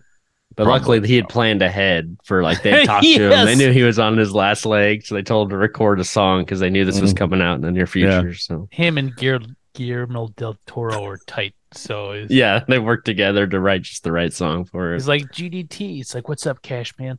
But 0.56 0.68
luckily, 0.68 1.04
he 1.06 1.16
had 1.16 1.28
planned 1.28 1.62
ahead 1.62 2.16
for 2.22 2.42
like 2.44 2.62
they 2.62 2.84
talked 2.86 3.04
to 3.04 3.10
him. 3.32 3.44
They 3.44 3.56
knew 3.56 3.72
he 3.72 3.82
was 3.82 3.98
on 3.98 4.16
his 4.16 4.32
last 4.32 4.64
leg, 4.64 5.04
so 5.04 5.16
they 5.16 5.22
told 5.22 5.48
him 5.48 5.50
to 5.50 5.56
record 5.56 5.98
a 5.98 6.04
song 6.04 6.42
because 6.42 6.60
they 6.60 6.70
knew 6.70 6.84
this 6.84 7.00
was 7.00 7.12
Mm. 7.12 7.16
coming 7.16 7.42
out 7.42 7.56
in 7.56 7.62
the 7.62 7.72
near 7.72 7.88
future. 7.88 8.32
So 8.34 8.68
Him 8.70 8.96
and 8.96 9.14
Guillermo, 9.16 9.46
Guillermo 9.74 10.28
del 10.36 10.56
Toro 10.66 11.02
were 11.02 11.18
tight. 11.26 11.54
So 11.72 12.12
it's, 12.12 12.32
yeah, 12.32 12.64
they 12.68 12.78
worked 12.78 13.04
together 13.04 13.46
to 13.46 13.60
write 13.60 13.82
just 13.82 14.04
the 14.04 14.12
right 14.12 14.32
song 14.32 14.64
for 14.64 14.92
it. 14.92 14.96
he's 14.96 15.08
like 15.08 15.24
GDT. 15.32 16.00
It's 16.00 16.14
like, 16.14 16.28
what's 16.28 16.46
up, 16.46 16.62
Cash 16.62 16.94
man? 16.98 17.18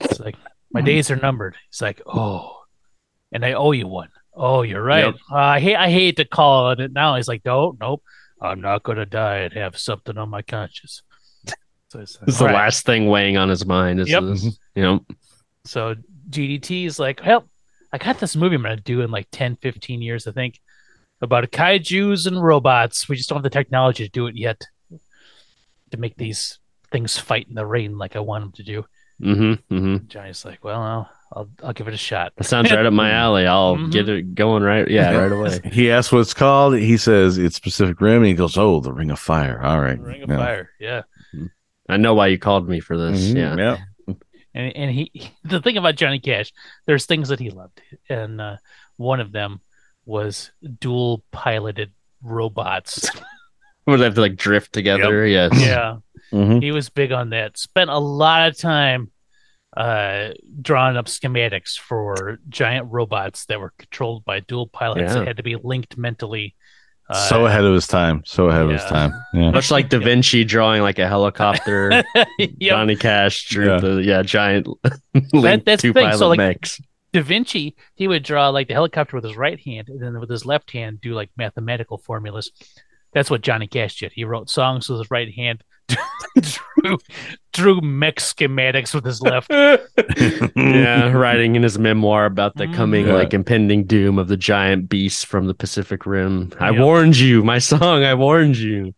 It's 0.00 0.20
like 0.20 0.36
my 0.72 0.80
days 0.82 1.10
are 1.10 1.16
numbered. 1.16 1.56
It's 1.68 1.80
like, 1.80 2.00
oh, 2.06 2.56
and 3.32 3.44
I 3.44 3.54
owe 3.54 3.72
you 3.72 3.86
one. 3.88 4.08
Oh, 4.34 4.62
you're 4.62 4.82
right. 4.82 5.06
Yep. 5.06 5.14
Uh, 5.30 5.34
I 5.36 5.60
hate 5.60 5.76
I 5.76 5.90
hate 5.90 6.16
to 6.16 6.24
call 6.24 6.70
it 6.72 6.92
now. 6.92 7.16
He's 7.16 7.28
like, 7.28 7.44
no, 7.44 7.76
nope. 7.80 8.02
I'm 8.40 8.60
not 8.60 8.82
gonna 8.82 9.06
die 9.06 9.38
and 9.38 9.52
have 9.54 9.78
something 9.78 10.16
on 10.16 10.28
my 10.30 10.42
conscience. 10.42 11.02
So 11.88 11.98
it's, 12.00 12.18
It's 12.26 12.38
the 12.38 12.44
right. 12.46 12.54
last 12.54 12.86
thing 12.86 13.08
weighing 13.08 13.36
on 13.36 13.48
his 13.48 13.66
mind. 13.66 13.98
Is 14.00 14.08
Yep. 14.08 14.22
this, 14.22 14.44
you 14.76 14.82
know, 14.82 15.04
So 15.64 15.96
GDT 16.30 16.86
is 16.86 16.98
like, 17.00 17.20
well, 17.26 17.48
I 17.92 17.98
got 17.98 18.20
this 18.20 18.36
movie 18.36 18.54
I'm 18.54 18.62
going 18.62 18.76
to 18.76 18.82
do 18.82 19.00
in 19.00 19.10
like 19.10 19.26
10, 19.32 19.56
15 19.56 20.00
years, 20.00 20.28
I 20.28 20.32
think, 20.32 20.60
about 21.20 21.50
kaijus 21.50 22.26
and 22.26 22.42
robots. 22.42 23.08
We 23.08 23.16
just 23.16 23.28
don't 23.28 23.36
have 23.36 23.42
the 23.42 23.50
technology 23.50 24.04
to 24.04 24.10
do 24.10 24.26
it 24.26 24.36
yet 24.36 24.62
to 25.90 25.96
make 25.96 26.16
these 26.16 26.58
things 26.92 27.18
fight 27.18 27.46
in 27.48 27.54
the 27.54 27.66
rain 27.66 27.98
like 27.98 28.16
I 28.16 28.20
want 28.20 28.44
them 28.44 28.52
to 28.52 28.62
do. 28.62 28.84
mm-hmm, 29.20 29.74
mm-hmm. 29.74 30.06
Johnny's 30.08 30.44
like, 30.44 30.64
well, 30.64 30.80
I'll, 30.80 31.10
I'll, 31.32 31.48
I'll 31.62 31.72
give 31.72 31.88
it 31.88 31.94
a 31.94 31.98
shot. 31.98 32.32
That 32.36 32.44
sounds 32.44 32.70
right 32.72 32.86
up 32.86 32.92
my 32.92 33.10
alley. 33.24 33.46
I'll 33.46 33.76
Mhm. 33.76 33.92
get 33.92 34.08
it 34.08 34.34
going 34.34 34.62
right. 34.62 34.88
Yeah, 34.88 35.14
right 35.14 35.30
away. 35.32 35.60
He 35.72 35.90
asks 35.90 36.12
what 36.12 36.20
it's 36.20 36.34
called. 36.34 36.74
He 36.74 36.96
says 36.96 37.38
it's 37.38 37.58
Pacific 37.60 38.00
Rim. 38.00 38.18
And 38.18 38.26
he 38.26 38.34
goes, 38.34 38.56
"Oh, 38.56 38.80
the 38.80 38.92
Ring 38.92 39.10
of 39.10 39.18
Fire." 39.18 39.60
All 39.62 39.80
right, 39.80 40.00
Ring 40.00 40.22
of 40.22 40.30
Yeah. 40.30 40.36
Fire, 40.36 40.70
yeah. 40.80 41.02
I 41.88 41.96
know 41.96 42.14
why 42.14 42.28
you 42.28 42.38
called 42.38 42.68
me 42.68 42.80
for 42.80 42.96
this. 42.96 43.30
Mhm, 43.30 43.36
Yeah. 43.36 43.56
yeah. 43.56 43.76
And 44.54 44.76
and 44.76 44.90
he 44.90 45.30
the 45.44 45.60
thing 45.60 45.76
about 45.76 45.94
Johnny 45.96 46.18
Cash, 46.18 46.52
there's 46.86 47.06
things 47.06 47.28
that 47.28 47.38
he 47.40 47.50
loved, 47.50 47.80
and 48.08 48.40
uh, 48.40 48.56
one 48.96 49.20
of 49.20 49.30
them 49.32 49.60
was 50.04 50.50
dual 50.78 51.22
piloted 51.32 51.92
robots. 52.22 53.10
Would 53.86 53.98
they 54.00 54.04
have 54.04 54.14
to 54.14 54.20
like 54.20 54.36
drift 54.36 54.72
together. 54.72 55.26
Yes. 55.26 55.52
yeah. 55.58 55.96
Mhm. 56.32 56.62
he 56.62 56.70
was 56.70 56.88
big 56.90 57.10
on 57.12 57.30
that. 57.30 57.58
Spent 57.58 57.90
a 57.90 57.98
lot 57.98 58.48
of 58.48 58.56
time 58.58 59.10
uh, 59.76 60.30
drawing 60.60 60.96
up 60.96 61.06
schematics 61.06 61.76
for 61.78 62.38
giant 62.48 62.86
robots 62.90 63.46
that 63.46 63.58
were 63.60 63.72
controlled 63.78 64.24
by 64.24 64.40
dual 64.40 64.66
pilots 64.68 65.00
Yeah. 65.12 65.14
that 65.20 65.26
had 65.28 65.36
to 65.38 65.42
be 65.42 65.56
linked 65.56 65.96
mentally. 65.96 66.54
Uh, 67.08 67.14
so 67.28 67.46
ahead 67.46 67.64
of 67.64 67.74
his 67.74 67.88
time. 67.88 68.22
So 68.24 68.48
ahead 68.48 68.62
of 68.62 68.70
his 68.70 68.84
time. 68.84 69.12
Yeah. 69.32 69.50
Much 69.50 69.70
like 69.72 69.88
Da 69.88 69.98
Vinci 69.98 70.44
drawing 70.44 70.82
like 70.82 71.00
a 71.00 71.08
helicopter. 71.08 72.04
yep. 72.38 72.50
Johnny 72.60 72.94
Cash 72.94 73.48
drew 73.48 73.66
Yeah. 73.66 73.80
the 73.80 73.94
yeah 74.04 74.22
giant 74.22 74.68
link 75.32 75.64
that's 75.64 75.82
the 75.82 75.88
two 75.88 75.92
thing. 75.92 76.04
pilot 76.04 76.18
So, 76.18 76.28
like, 76.28 76.38
mechs. 76.38 76.80
Da 77.12 77.22
Vinci, 77.22 77.74
he 77.94 78.06
would 78.08 78.22
draw 78.22 78.48
like 78.50 78.68
the 78.68 78.74
helicopter 78.74 79.16
with 79.16 79.24
his 79.24 79.36
right 79.36 79.58
hand, 79.60 79.88
and 79.88 80.00
then 80.00 80.20
with 80.20 80.30
his 80.30 80.46
left 80.46 80.70
hand 80.70 81.00
do 81.00 81.12
like 81.14 81.30
mathematical 81.36 81.98
formulas. 81.98 82.50
That's 83.12 83.30
what 83.30 83.40
Johnny 83.42 83.66
Cash 83.66 83.98
did. 84.00 84.12
He 84.12 84.24
wrote 84.24 84.48
songs 84.48 84.88
with 84.88 85.00
his 85.00 85.10
right 85.10 85.34
hand, 85.34 85.64
drew, 86.40 86.98
drew 87.52 87.80
mech 87.80 88.16
schematics 88.16 88.94
with 88.94 89.04
his 89.04 89.20
left. 89.20 89.50
yeah, 90.56 91.10
writing 91.12 91.56
in 91.56 91.64
his 91.64 91.78
memoir 91.78 92.26
about 92.26 92.54
the 92.56 92.68
coming 92.68 93.08
Yeah. 93.08 93.14
like 93.14 93.34
impending 93.34 93.84
doom 93.84 94.18
of 94.18 94.28
the 94.28 94.36
giant 94.36 94.88
beasts 94.88 95.24
from 95.24 95.46
the 95.48 95.54
Pacific 95.54 96.06
Rim. 96.06 96.52
I 96.60 96.70
warned 96.70 97.16
you, 97.18 97.42
my 97.42 97.58
song. 97.58 98.04
I 98.04 98.14
warned 98.14 98.56
you. 98.56 98.94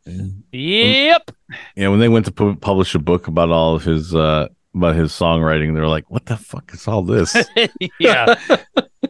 Yep. 0.52 1.30
Yeah, 1.76 1.88
when 1.88 2.00
they 2.00 2.08
went 2.10 2.26
to 2.26 2.32
pu- 2.32 2.56
publish 2.56 2.94
a 2.94 2.98
book 2.98 3.26
about 3.28 3.50
all 3.50 3.74
of 3.74 3.84
his 3.84 4.14
uh 4.14 4.48
about 4.74 4.96
his 4.96 5.12
songwriting, 5.12 5.74
they're 5.74 5.86
like, 5.86 6.10
"What 6.10 6.26
the 6.26 6.36
fuck 6.36 6.72
is 6.72 6.86
all 6.88 7.02
this?" 7.02 7.36
yeah. 8.00 8.34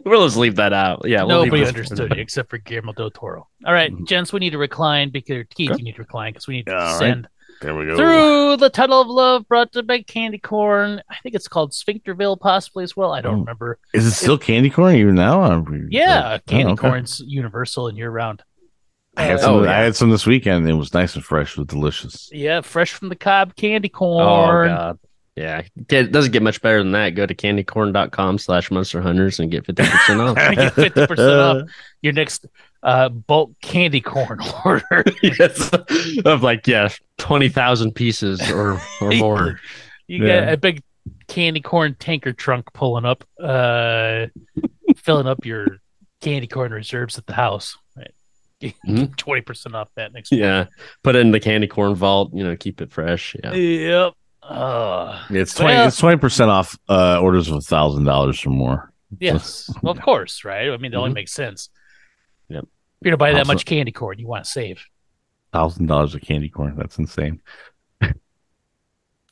we'll 0.05 0.25
just 0.25 0.37
leave 0.37 0.55
that 0.57 0.73
out. 0.73 1.01
Yeah, 1.05 1.23
we'll 1.23 1.45
Nobody 1.45 1.65
understood 1.65 2.13
you 2.15 2.21
except 2.21 2.49
for 2.49 2.57
Guillermo 2.57 2.93
del 2.93 3.11
Toro. 3.11 3.47
All 3.65 3.73
right, 3.73 3.91
Mhm. 3.91 4.07
gents, 4.07 4.33
we 4.33 4.39
need 4.39 4.51
to 4.51 4.57
recline 4.57 5.09
because 5.09 5.45
Keith, 5.55 5.71
Okay. 5.71 5.79
you 5.79 5.83
need 5.85 5.95
to 5.95 6.01
recline 6.01 6.33
because 6.33 6.47
we 6.47 6.55
need 6.57 6.65
to 6.67 6.73
All 6.75 6.79
right. 6.79 6.91
descend 6.91 7.27
there 7.61 7.75
we 7.75 7.85
go. 7.85 7.95
through 7.95 8.57
the 8.57 8.69
tunnel 8.69 9.01
of 9.01 9.07
love 9.07 9.47
brought 9.47 9.71
to 9.73 9.83
by 9.83 10.01
Candy 10.01 10.37
Corn. 10.39 11.01
I 11.09 11.15
think 11.23 11.35
it's 11.35 11.47
called 11.47 11.71
Sphincterville, 11.71 12.39
possibly 12.39 12.83
as 12.83 12.97
well. 12.97 13.13
I 13.13 13.21
don't 13.21 13.35
Oh. 13.35 13.39
remember. 13.39 13.79
Is 13.93 14.05
it 14.05 14.11
still 14.11 14.37
candy 14.37 14.69
corn 14.69 14.95
even 14.95 15.15
now? 15.15 15.41
Are 15.41 15.59
we- 15.61 15.87
Yeah, 15.89 16.39
Oh, 16.39 16.39
Candy 16.51 16.73
okay. 16.73 16.81
Corn's 16.89 17.21
universal 17.25 17.87
and 17.87 17.97
year 17.97 18.09
round. 18.09 18.43
I 19.15 19.23
had 19.25 19.39
some. 19.41 19.53
Oh, 19.55 19.63
I 19.63 19.73
had 19.77 19.95
some 19.95 20.09
this 20.09 20.25
weekend. 20.25 20.67
It 20.67 20.73
was 20.73 20.91
nice 20.93 21.13
and 21.15 21.23
fresh. 21.23 21.51
It 21.51 21.59
was 21.59 21.67
delicious. 21.67 22.29
Yeah, 22.33 22.61
fresh 22.61 22.93
from 22.93 23.09
the 23.09 23.15
cob 23.15 23.55
candy 23.55 23.91
Oh 23.93 23.97
corn. 23.97 24.67
god. 24.69 24.97
Yeah. 25.35 25.63
It 25.89 26.11
doesn't 26.11 26.31
get 26.31 26.43
much 26.43 26.61
better 26.61 26.77
than 26.79 26.91
that. 26.91 27.11
Go 27.11 27.25
to 27.25 27.33
candycorn.com 27.33 28.37
slash 28.37 28.69
monster 28.69 29.01
hunters 29.01 29.39
and 29.39 29.49
get 29.49 29.65
50% 29.65 30.19
off. 30.29 30.35
Get 30.55 30.73
50% 30.93 31.39
off 31.63 31.69
your 32.01 32.13
next 32.13 32.45
uh, 32.83 33.09
bulk 33.09 33.51
candy 33.61 33.99
corn 34.01 34.39
order. 34.65 35.03
yes. 35.23 35.71
Of 36.25 36.43
like, 36.43 36.67
yeah, 36.67 36.89
20,000 37.17 37.93
pieces 37.93 38.47
or, 38.51 38.79
or 39.01 39.11
more. 39.13 39.59
You 40.07 40.25
Yeah. 40.25 40.45
got 40.45 40.53
a 40.53 40.57
big 40.57 40.83
candy 41.27 41.61
corn 41.61 41.95
tanker 41.97 42.33
trunk 42.33 42.71
pulling 42.73 43.05
up, 43.05 43.23
uh, 43.41 44.27
filling 44.97 45.27
up 45.27 45.45
your 45.45 45.79
candy 46.21 46.45
corn 46.47 46.71
reserves 46.71 47.17
at 47.17 47.25
the 47.25 47.33
house. 47.33 47.75
Right, 47.97 48.75
Mhm. 48.87 49.15
twenty 49.17 49.41
percent 49.41 49.75
off 49.75 49.89
that 49.95 50.13
next. 50.13 50.31
Yeah. 50.31 50.67
Put 51.03 51.15
it 51.15 51.19
in 51.19 51.31
the 51.31 51.39
candy 51.39 51.67
corn 51.67 51.95
vault, 51.95 52.31
you 52.33 52.43
know, 52.43 52.55
keep 52.55 52.81
it 52.81 52.91
fresh. 52.91 53.35
Yeah. 53.43 53.53
Yep. 53.53 54.13
Uh, 54.47 55.23
It's 55.29 55.53
twenty. 55.53 55.73
Well- 55.73 55.87
it's 55.87 55.97
twenty 55.97 56.17
percent 56.17 56.49
off 56.51 56.77
uh, 56.89 57.19
orders 57.19 57.49
of 57.49 57.55
a 57.57 57.61
thousand 57.61 58.03
dollars 58.05 58.45
or 58.45 58.49
more. 58.49 58.91
yes. 59.19 59.69
Well, 59.81 59.91
of 59.91 60.01
course, 60.01 60.43
right? 60.43 60.69
I 60.69 60.77
mean, 60.77 60.93
it 60.93 60.97
only 60.97 61.11
Mhm. 61.11 61.15
makes 61.15 61.33
sense. 61.33 61.69
Yep. 62.49 62.63
If 62.63 62.69
you're 63.01 63.11
gonna 63.11 63.17
buy 63.17 63.33
that 63.37 63.47
much 63.47 63.65
candy 63.65 63.91
corn, 63.91 64.19
you 64.19 64.27
want 64.27 64.45
to 64.45 64.49
save. 64.51 64.83
Thousand 65.51 65.85
dollars 65.87 66.13
of 66.15 66.21
candy 66.21 66.49
corn. 66.49 66.75
That's 66.77 66.97
insane. 66.97 67.41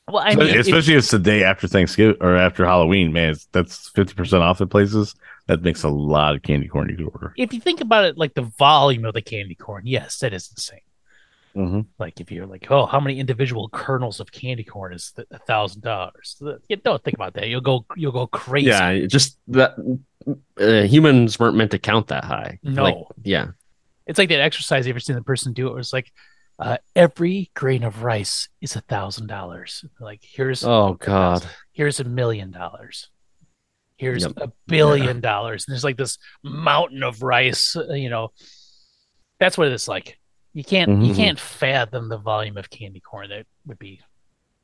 Well, 0.08 0.22
I 0.26 0.34
mean, 0.34 0.48
if- 0.48 0.66
especially 0.66 0.94
if 0.94 0.98
it's 0.98 1.10
the 1.10 1.18
day 1.18 1.44
after 1.44 1.68
Thanksgiving 1.68 2.16
or 2.20 2.36
after 2.36 2.64
Halloween. 2.66 3.12
Man, 3.12 3.30
it's, 3.30 3.46
that's 3.52 3.88
fifty 3.90 4.14
percent 4.14 4.42
off 4.42 4.60
at 4.60 4.68
places. 4.70 5.14
That 5.46 5.62
makes 5.62 5.82
a 5.84 5.88
lot 5.88 6.34
of 6.34 6.42
candy 6.42 6.68
corn 6.68 6.88
you 6.88 6.96
could 6.96 7.06
order. 7.12 7.34
if 7.36 7.52
you 7.52 7.60
think 7.60 7.80
about 7.80 8.04
it, 8.04 8.16
like 8.18 8.34
the 8.34 8.42
volume 8.42 9.04
of 9.04 9.14
the 9.14 9.22
candy 9.22 9.54
corn, 9.54 9.82
yes, 9.86 10.18
that 10.18 10.32
is 10.32 10.50
insane. 10.50 10.80
Mm-hmm. 11.56 11.80
Like 11.98 12.20
if 12.20 12.30
you're 12.32 12.46
like, 12.46 12.70
oh, 12.70 12.86
how 12.86 12.98
many 13.00 13.18
individual 13.20 13.68
kernels 13.68 14.20
of 14.20 14.32
candy 14.32 14.64
corn 14.64 14.94
is 14.94 15.12
a 15.30 15.38
thousand 15.40 15.82
dollars? 15.82 16.40
You 16.68 16.76
don't 16.76 17.02
think 17.04 17.14
about 17.16 17.34
that. 17.34 17.48
You'll 17.48 17.60
go, 17.60 17.84
you'll 17.96 18.12
go 18.12 18.26
crazy. 18.26 18.68
Yeah. 18.68 19.06
Just 19.06 19.38
that 19.48 19.74
uh, 20.58 20.82
humans 20.82 21.38
weren't 21.38 21.56
meant 21.56 21.70
to 21.72 21.78
count 21.78 22.08
that 22.08 22.24
high. 22.24 22.58
No. 22.62 22.82
Like, 22.84 22.96
yeah. 23.22 23.48
It's 24.06 24.18
like 24.18 24.30
that 24.30 24.40
exercise. 24.40 24.86
You 24.86 24.90
ever 24.90 25.00
seen 25.00 25.16
the 25.16 25.22
person 25.22 25.52
do 25.52 25.66
it? 25.68 25.70
Where 25.70 25.80
it's 25.80 25.92
like, 25.92 26.10
uh, 26.58 26.76
every 26.94 27.50
grain 27.54 27.82
of 27.82 28.02
rice 28.02 28.48
is 28.60 28.76
a 28.76 28.80
thousand 28.80 29.26
dollars. 29.26 29.84
Like 30.00 30.20
here's 30.22 30.64
Oh, 30.64 30.94
God. 30.94 31.44
here's 31.72 32.00
a 32.00 32.04
million 32.04 32.50
dollars. 32.50 33.08
Here's 33.96 34.22
Yep. 34.24 34.32
a 34.38 34.52
billion 34.66 35.20
dollars. 35.20 35.64
And 35.66 35.72
there's 35.72 35.84
like 35.84 35.96
this 35.96 36.18
mountain 36.42 37.02
of 37.02 37.22
rice. 37.22 37.76
uh, 37.76 37.92
You 37.92 38.10
know, 38.10 38.32
that's 39.38 39.56
what 39.58 39.68
it's 39.68 39.88
like. 39.88 40.18
You 40.54 40.64
can't 40.64 41.02
you 41.02 41.12
Mhm. 41.12 41.16
can't 41.16 41.40
fathom 41.40 42.08
the 42.08 42.18
volume 42.18 42.56
of 42.56 42.68
candy 42.70 43.00
corn 43.00 43.30
that 43.30 43.46
would 43.66 43.78
be 43.78 44.00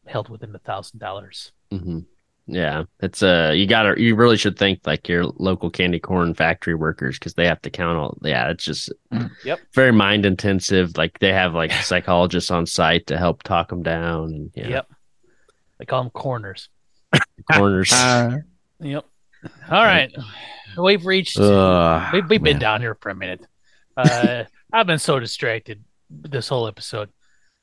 held 0.07 0.29
within 0.29 0.55
a 0.55 0.59
thousand 0.59 0.98
dollars. 1.01 1.53
hmm 1.70 2.01
Yeah, 2.46 2.85
it's 3.01 3.22
uh, 3.22 3.53
you 3.55 3.66
gotta, 3.66 4.01
you 4.01 4.14
really 4.16 4.37
should 4.38 4.59
thank 4.59 4.87
like 4.87 5.07
your 5.09 5.24
local 5.24 5.70
candy 5.70 5.98
corn 6.01 6.33
factory 6.35 6.74
workers 6.74 7.18
because 7.18 7.35
they 7.35 7.46
have 7.46 7.61
to 7.62 7.70
count 7.70 7.98
all. 7.98 8.18
Yeah, 8.22 8.48
it's 8.51 8.64
just 8.64 8.90
Yep. 9.44 9.61
very 9.74 9.92
mind 9.92 10.24
intensive. 10.27 10.96
Like 10.96 11.18
they 11.18 11.33
have 11.33 11.55
like 11.55 11.72
psychologists 11.72 12.51
on 12.51 12.64
site 12.66 13.07
to 13.09 13.18
help 13.18 13.42
talk 13.42 13.68
them 13.68 13.83
down. 13.83 14.24
And, 14.33 14.51
yeah, 14.55 14.68
Yep. 14.68 14.92
They 15.79 15.85
call 15.85 16.03
them 16.03 16.11
corners. 16.11 16.68
corners. 17.53 17.90
Yep. 17.92 19.05
All 19.70 19.85
right. 19.85 20.11
We've 20.77 21.05
reached 21.07 21.38
Uh, 21.38 22.09
We've, 22.12 22.29
we've 22.29 22.42
been 22.42 22.55
man. 22.55 22.61
down 22.61 22.81
here 22.81 22.94
for 23.01 23.11
a 23.11 23.14
minute. 23.14 23.44
Uh, 23.96 24.44
I've 24.73 24.87
been 24.87 24.99
so 24.99 25.19
distracted 25.19 25.83
this 26.11 26.49
whole 26.49 26.67
episode. 26.67 27.09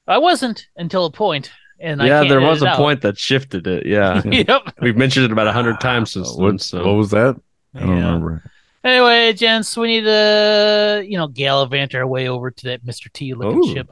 I 0.07 0.17
wasn't 0.17 0.67
until 0.75 1.05
a 1.05 1.11
point, 1.11 1.51
and 1.79 2.01
I 2.01 2.07
yeah, 2.07 2.19
can't 2.19 2.29
there 2.29 2.41
was 2.41 2.61
a 2.61 2.67
out. 2.67 2.77
point 2.77 3.01
that 3.01 3.17
shifted 3.17 3.65
it. 3.67 3.85
Yeah, 3.85 4.21
yep. 4.25 4.73
We've 4.81 4.97
mentioned 4.97 5.25
it 5.25 5.31
about 5.31 5.47
a 5.47 5.51
hundred 5.53 5.79
times 5.79 6.11
since 6.11 6.35
what. 6.35 6.61
So 6.61 6.85
what 6.85 6.93
was 6.95 7.11
that? 7.11 7.39
I 7.73 7.79
don't 7.79 7.89
Yeah. 7.89 7.95
remember. 8.05 8.43
Anyway, 8.83 9.33
gents, 9.33 9.75
we 9.75 9.87
need 9.87 10.03
to, 10.03 11.03
you 11.07 11.17
know, 11.17 11.27
gallivant 11.27 11.95
our 11.95 12.05
way 12.05 12.27
over 12.29 12.51
to 12.51 12.63
that 12.67 12.85
Mr. 12.85 13.11
T 13.11 13.33
looking 13.33 13.63
Ooh. 13.63 13.73
ship. 13.73 13.89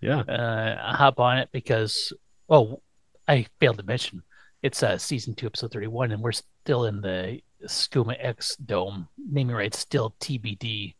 Yeah. 0.00 0.20
Uh, 0.20 0.94
hop 0.96 1.20
on 1.20 1.36
it 1.36 1.50
because, 1.52 2.12
oh, 2.48 2.80
I 3.28 3.46
failed 3.60 3.76
to 3.76 3.82
mention 3.84 4.22
it's 4.62 4.82
uh, 4.82 4.96
season 4.96 5.34
two, 5.34 5.44
episode 5.46 5.72
31, 5.72 6.12
and 6.12 6.22
we're 6.22 6.32
still 6.32 6.86
in 6.86 7.02
the 7.02 7.40
Skooma 7.66 8.16
X 8.18 8.56
dome. 8.56 9.08
Naming 9.30 9.54
rights 9.54 9.78
still 9.78 10.14
TBD. 10.20 10.94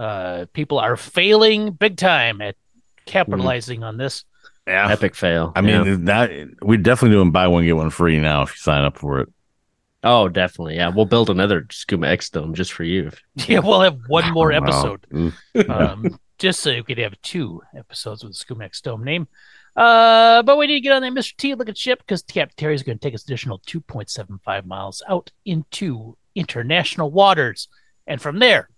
Uh, 0.00 0.46
people 0.54 0.78
are 0.78 0.96
failing 0.96 1.72
big 1.72 1.98
time 1.98 2.40
at 2.40 2.56
capitalizing 3.04 3.84
on 3.84 3.98
this. 3.98 4.24
Yeah. 4.66 4.88
Epic 4.90 5.14
fail. 5.14 5.52
I 5.54 5.60
mean, 5.60 6.06
that 6.06 6.30
we 6.62 6.78
definitely 6.78 7.16
doing 7.16 7.32
buy 7.32 7.48
one 7.48 7.64
get 7.64 7.76
one 7.76 7.90
free 7.90 8.18
now 8.18 8.42
if 8.42 8.52
you 8.52 8.58
sign 8.58 8.84
up 8.84 8.96
for 8.96 9.20
it. 9.20 9.28
oh, 10.02 10.28
definitely. 10.28 10.76
Yeah, 10.76 10.88
we'll 10.88 11.04
build 11.04 11.28
another 11.28 11.62
Skooma 11.64 12.06
X 12.06 12.30
dome 12.30 12.54
just 12.54 12.72
for 12.72 12.84
you. 12.84 13.10
Yeah, 13.46 13.58
we'll 13.58 13.82
have 13.82 13.98
one 14.06 14.32
more 14.32 14.52
episode. 14.52 15.06
Ooh. 15.14 15.32
um, 15.68 16.18
just 16.38 16.60
so 16.60 16.70
you 16.70 16.82
could 16.82 16.96
have 16.96 17.20
two 17.20 17.60
episodes 17.76 18.24
with 18.24 18.38
the 18.38 18.42
Skumax 18.42 18.80
Dome 18.80 19.04
name. 19.04 19.28
Uh, 19.76 20.42
but 20.42 20.56
we 20.56 20.66
need 20.66 20.76
to 20.76 20.80
get 20.80 20.92
on 20.92 21.02
that 21.02 21.12
Mr. 21.12 21.36
T 21.36 21.54
looking 21.54 21.74
ship 21.74 21.98
because 21.98 22.22
Captain 22.22 22.56
Terry 22.56 22.74
is 22.74 22.82
going 22.82 22.98
to 22.98 23.02
take 23.02 23.14
us 23.14 23.24
additional 23.24 23.58
2.75 23.60 24.64
miles 24.64 25.02
out 25.08 25.30
into 25.44 26.16
international 26.34 27.10
waters. 27.10 27.68
And 28.06 28.20
from 28.20 28.38
there, 28.38 28.70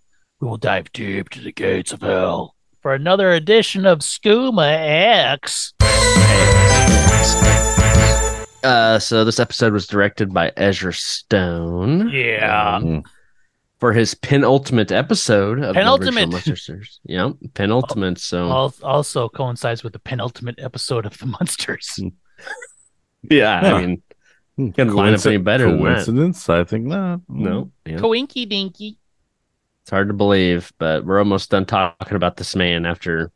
we 0.43 0.49
will 0.49 0.57
dive 0.57 0.91
deep 0.91 1.29
to 1.29 1.39
the 1.39 1.53
gates 1.53 1.93
of 1.93 2.01
hell 2.01 2.53
for 2.81 2.93
another 2.93 3.31
edition 3.31 3.85
of 3.85 3.99
Skooma 3.99 4.75
X. 4.77 5.71
Uh, 8.61 8.99
so 8.99 9.23
this 9.23 9.39
episode 9.39 9.71
was 9.71 9.87
directed 9.87 10.33
by 10.33 10.51
Ezra 10.57 10.93
Stone. 10.93 12.09
Yeah. 12.09 12.75
Um, 12.75 13.03
for 13.79 13.93
his 13.93 14.15
penultimate 14.15 14.91
episode 14.91 15.59
of 15.63 15.75
Penultimate. 15.75 16.13
the 16.13 16.19
original 16.19 16.31
Munster 16.31 16.55
Series. 16.57 16.99
Yeah, 17.05 17.29
penultimate. 17.53 18.17
So 18.19 18.47
Also 18.83 19.29
coincides 19.29 19.81
with 19.81 19.93
the 19.93 19.99
penultimate 19.99 20.59
episode 20.59 21.05
of 21.05 21.17
the 21.19 21.25
Munsters. 21.27 21.99
yeah, 23.31 23.61
Huh. 23.61 23.75
I 23.75 23.85
mean, 23.85 24.73
can't 24.73 24.93
line 24.93 25.13
up 25.13 25.25
any 25.25 25.37
better 25.37 25.67
than 25.71 25.77
that. 25.83 25.83
Coincidence? 26.05 26.49
I 26.49 26.65
think 26.65 26.85
not. 26.87 27.21
No, 27.29 27.71
yeah. 27.85 27.95
Coinky 27.95 28.47
dinky. 28.47 28.97
It's 29.83 29.89
hard 29.91 30.07
to 30.07 30.13
believe, 30.13 30.71
but 30.77 31.05
we're 31.05 31.19
almost 31.19 31.49
done 31.51 31.65
talking 31.65 32.15
about 32.15 32.37
this 32.37 32.55
man 32.55 32.85
after 32.85 33.31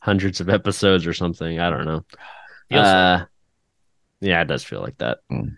hundreds 0.00 0.40
of 0.40 0.48
episodes 0.48 1.06
or 1.06 1.12
something. 1.14 1.58
I 1.58 1.70
don't 1.70 1.84
know. 1.86 2.04
Feels 2.68 2.84
like 2.84 2.86
Uh, 2.86 3.24
yeah, 4.20 4.40
it 4.42 4.48
does 4.48 4.64
feel 4.64 4.80
like 4.80 4.98
that. 4.98 5.18
Mm. 5.30 5.56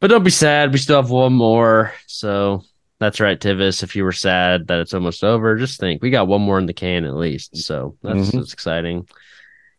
But 0.00 0.08
don't 0.10 0.24
be 0.24 0.30
sad. 0.30 0.72
We 0.72 0.78
still 0.78 1.00
have 1.00 1.10
one 1.10 1.32
more. 1.32 1.92
So 2.06 2.62
that's 2.98 3.20
right, 3.20 3.38
Tivis. 3.38 3.82
If 3.82 3.94
you 3.96 4.04
were 4.04 4.12
sad 4.12 4.66
that 4.68 4.80
it's 4.80 4.94
almost 4.94 5.22
over, 5.24 5.56
just 5.56 5.78
think 5.80 6.02
we 6.02 6.10
got 6.10 6.26
one 6.28 6.40
more 6.42 6.58
in 6.58 6.66
the 6.66 6.72
can 6.72 7.04
at 7.04 7.14
least. 7.14 7.56
So 7.56 7.96
that's, 8.02 8.28
Mhm. 8.30 8.32
that's 8.32 8.52
exciting. 8.52 9.08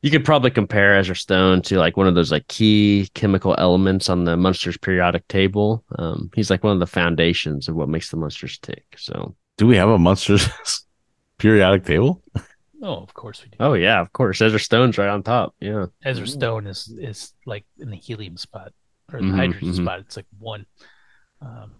You 0.01 0.09
could 0.11 0.23
probably 0.23 0.51
compare 0.51 0.95
Ezra 0.97 1.15
Stone 1.15 1.63
to 1.63 1.77
like 1.77 1.97
one 1.97 2.07
of 2.07 2.15
those 2.15 2.31
like 2.31 2.47
key 2.47 3.09
chemical 3.13 3.55
elements 3.57 4.09
on 4.09 4.23
the 4.23 4.37
Munsters 4.37 4.77
periodic 4.77 5.27
table. 5.27 5.83
Um, 5.97 6.29
he's 6.33 6.49
like 6.49 6.63
one 6.63 6.73
of 6.73 6.79
the 6.79 6.87
foundations 6.87 7.67
of 7.67 7.75
what 7.75 7.89
makes 7.89 8.09
the 8.09 8.15
Munsters 8.17 8.57
tick. 8.59 8.85
So, 8.97 9.35
Do 9.59 9.67
we 9.67 9.75
have 9.75 9.89
a 9.89 9.99
Munsters 9.99 10.47
periodic 11.37 11.83
table? 11.83 12.23
Oh, 12.81 12.95
of 13.03 13.13
course 13.13 13.43
we 13.43 13.49
do. 13.49 13.57
oh 13.59 13.73
yeah, 13.73 13.99
of 13.99 14.13
course, 14.13 14.41
Ezra 14.41 14.57
Stone's 14.57 14.97
right 14.97 15.09
on 15.09 15.21
top. 15.21 15.53
Yeah. 15.59 15.87
Ezra 16.03 16.25
Stone 16.25 16.65
is 16.65 16.87
is 16.97 17.33
like 17.45 17.65
in 17.77 17.89
the 17.89 17.97
helium 17.97 18.37
spot 18.37 18.71
or 19.11 19.19
the 19.19 19.25
Mhm, 19.25 19.35
hydrogen 19.35 19.69
mhm. 19.73 19.83
spot. 19.83 19.99
It's 19.99 20.15
like 20.15 20.27
one, 20.39 20.65
um, 21.41 21.73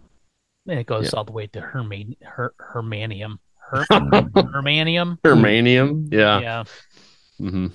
and 0.68 0.78
it 0.78 0.86
goes 0.86 1.14
all 1.14 1.24
the 1.24 1.32
way 1.32 1.46
to 1.48 1.60
Herman 1.62 2.16
Her, 2.20 2.52
Hermanium. 2.60 3.38
Her, 3.70 3.86
Hermanium. 3.90 5.18
Germanium. 5.24 6.12
Yeah. 6.12 6.40
yeah. 6.40 6.64
hmm 7.38 7.68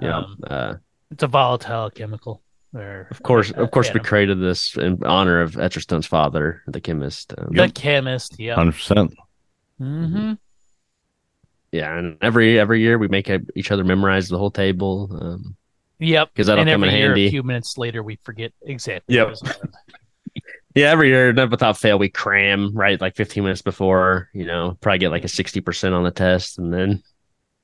Yeah. 0.00 0.16
Um, 0.18 0.38
uh, 0.44 0.74
It's 1.12 1.22
a 1.22 1.28
volatile 1.28 1.90
chemical. 1.90 2.42
Or 2.74 3.06
of 3.12 3.22
course, 3.22 3.52
uh, 3.56 3.62
of 3.62 3.70
course, 3.70 3.94
we 3.94 4.00
created 4.00 4.40
this 4.40 4.76
in 4.76 5.04
honor 5.04 5.40
of 5.40 5.56
Ezra 5.56 5.82
Stone's 5.82 6.06
father, 6.06 6.62
the 6.66 6.80
chemist. 6.80 7.32
Um, 7.38 7.52
the 7.52 7.68
chemist. 7.70 8.40
Yeah. 8.40 8.56
Hundred 8.56 8.72
percent. 8.72 9.14
Hmm 9.78 10.32
Yeah, 11.72 11.96
and 11.98 12.18
every 12.22 12.58
every 12.58 12.80
year 12.80 12.98
we 12.98 13.08
make 13.08 13.30
each 13.56 13.70
other 13.70 13.84
memorize 13.84 14.28
the 14.28 14.38
whole 14.38 14.50
table. 14.50 15.08
Um, 15.20 15.56
Yep. 15.98 16.34
'Cause 16.34 16.46
that'll 16.46 16.62
and 16.62 16.70
come 16.70 16.82
in 16.84 16.90
handy. 16.90 17.26
A 17.26 17.30
few 17.30 17.44
minutes 17.44 17.78
later, 17.78 18.02
we 18.02 18.16
forget 18.24 18.52
exactly. 18.62 19.14
Yep. 19.14 19.24
what 19.26 19.30
was 19.30 19.40
happened. 19.42 19.74
yeah, 20.74 20.90
every 20.90 21.08
year, 21.10 21.32
never 21.32 21.50
without 21.52 21.78
fail, 21.78 21.96
we 21.96 22.08
cram 22.08 22.74
right 22.74 23.00
like 23.00 23.14
15 23.14 23.44
minutes 23.44 23.62
before. 23.62 24.28
You 24.34 24.44
know, 24.46 24.76
probably 24.80 24.98
get 24.98 25.10
like 25.12 25.24
a 25.24 25.28
60 25.28 25.60
percent 25.60 25.94
on 25.94 26.02
the 26.02 26.10
test, 26.10 26.58
and 26.58 26.72
then 26.74 27.02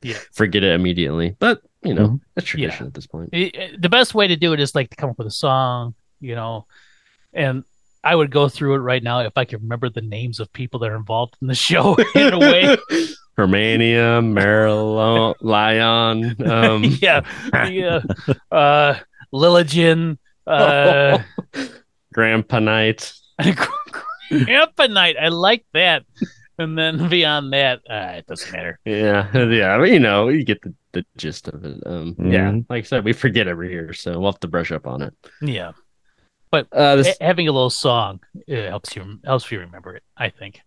Yeah. 0.03 0.19
forget 0.33 0.63
it 0.63 0.73
immediately. 0.73 1.35
But 1.39 1.63
you 1.83 1.95
know, 1.95 2.09
Mhm. 2.09 2.21
that's 2.35 2.47
tradition 2.47 2.87
at 2.87 2.95
this 2.95 3.07
point. 3.09 3.31
it- 3.33 3.55
it- 3.57 3.83
the 3.83 3.89
best 3.89 4.15
way 4.15 4.29
to 4.29 4.37
do 4.37 4.53
it 4.53 4.61
is 4.61 4.75
like 4.75 4.91
to 4.91 4.97
come 4.97 5.11
up 5.11 5.19
with 5.19 5.27
a 5.29 5.33
song, 5.33 5.95
you 6.21 6.35
know, 6.37 6.67
and 7.33 7.65
I 8.05 8.15
would 8.15 8.31
go 8.31 8.49
through 8.49 8.75
it 8.75 8.79
right 8.79 9.03
now 9.03 9.21
if 9.21 9.33
I 9.37 9.45
could 9.45 9.63
remember 9.63 9.89
the 9.91 10.01
names 10.01 10.41
of 10.41 10.53
people 10.53 10.81
that 10.81 10.91
are 10.91 10.97
involved 10.97 11.37
in 11.43 11.49
the 11.49 11.55
show 11.55 11.97
in 12.15 12.33
a 12.35 12.39
way. 12.39 12.77
Hermanium, 13.39 14.33
Marilyn, 14.33 15.35
Lion. 15.41 16.37
Um, 16.51 16.85
yeah, 17.01 17.21
yeah. 17.69 18.01
Uh, 18.51 18.95
Lilligin, 19.33 20.19
uh, 20.47 21.19
Grandpa 22.13 22.59
Knight. 22.59 23.13
Ampanite. 24.31 25.17
I 25.21 25.29
like 25.29 25.65
that. 25.75 26.05
And 26.59 26.77
then 26.77 27.09
beyond 27.09 27.53
that, 27.53 27.81
uh, 27.89 28.15
it 28.17 28.27
doesn't 28.27 28.51
matter. 28.53 28.81
Yeah, 28.85 29.29
yeah. 29.47 29.75
I 29.75 29.79
mean, 29.79 29.93
you 29.93 30.01
know, 30.01 30.27
you 30.29 30.43
get 30.45 30.61
the, 30.63 30.75
the 30.93 31.05
gist 31.17 31.47
of 31.47 31.65
it. 31.65 31.81
Um, 31.87 32.17
yeah, 32.19 32.51
Mhm. 32.51 32.67
like 32.69 32.83
I 32.85 32.87
said, 32.87 33.05
we 33.05 33.13
forget 33.13 33.47
every 33.47 33.71
year, 33.71 33.93
so 33.93 34.19
we'll 34.19 34.33
have 34.33 34.41
to 34.41 34.49
brush 34.49 34.73
up 34.73 34.85
on 34.89 35.03
it. 35.03 35.15
Yeah, 35.41 35.73
But 36.51 36.67
uh, 36.73 36.97
this, 36.97 37.17
having 37.21 37.49
a 37.49 37.53
little 37.53 37.71
song 37.71 38.21
uh, 38.51 38.55
helps 38.55 38.95
you 38.97 39.19
helps 39.25 39.51
you 39.53 39.61
remember 39.61 39.97
it. 39.97 40.03
I 40.17 40.31
think. 40.31 40.61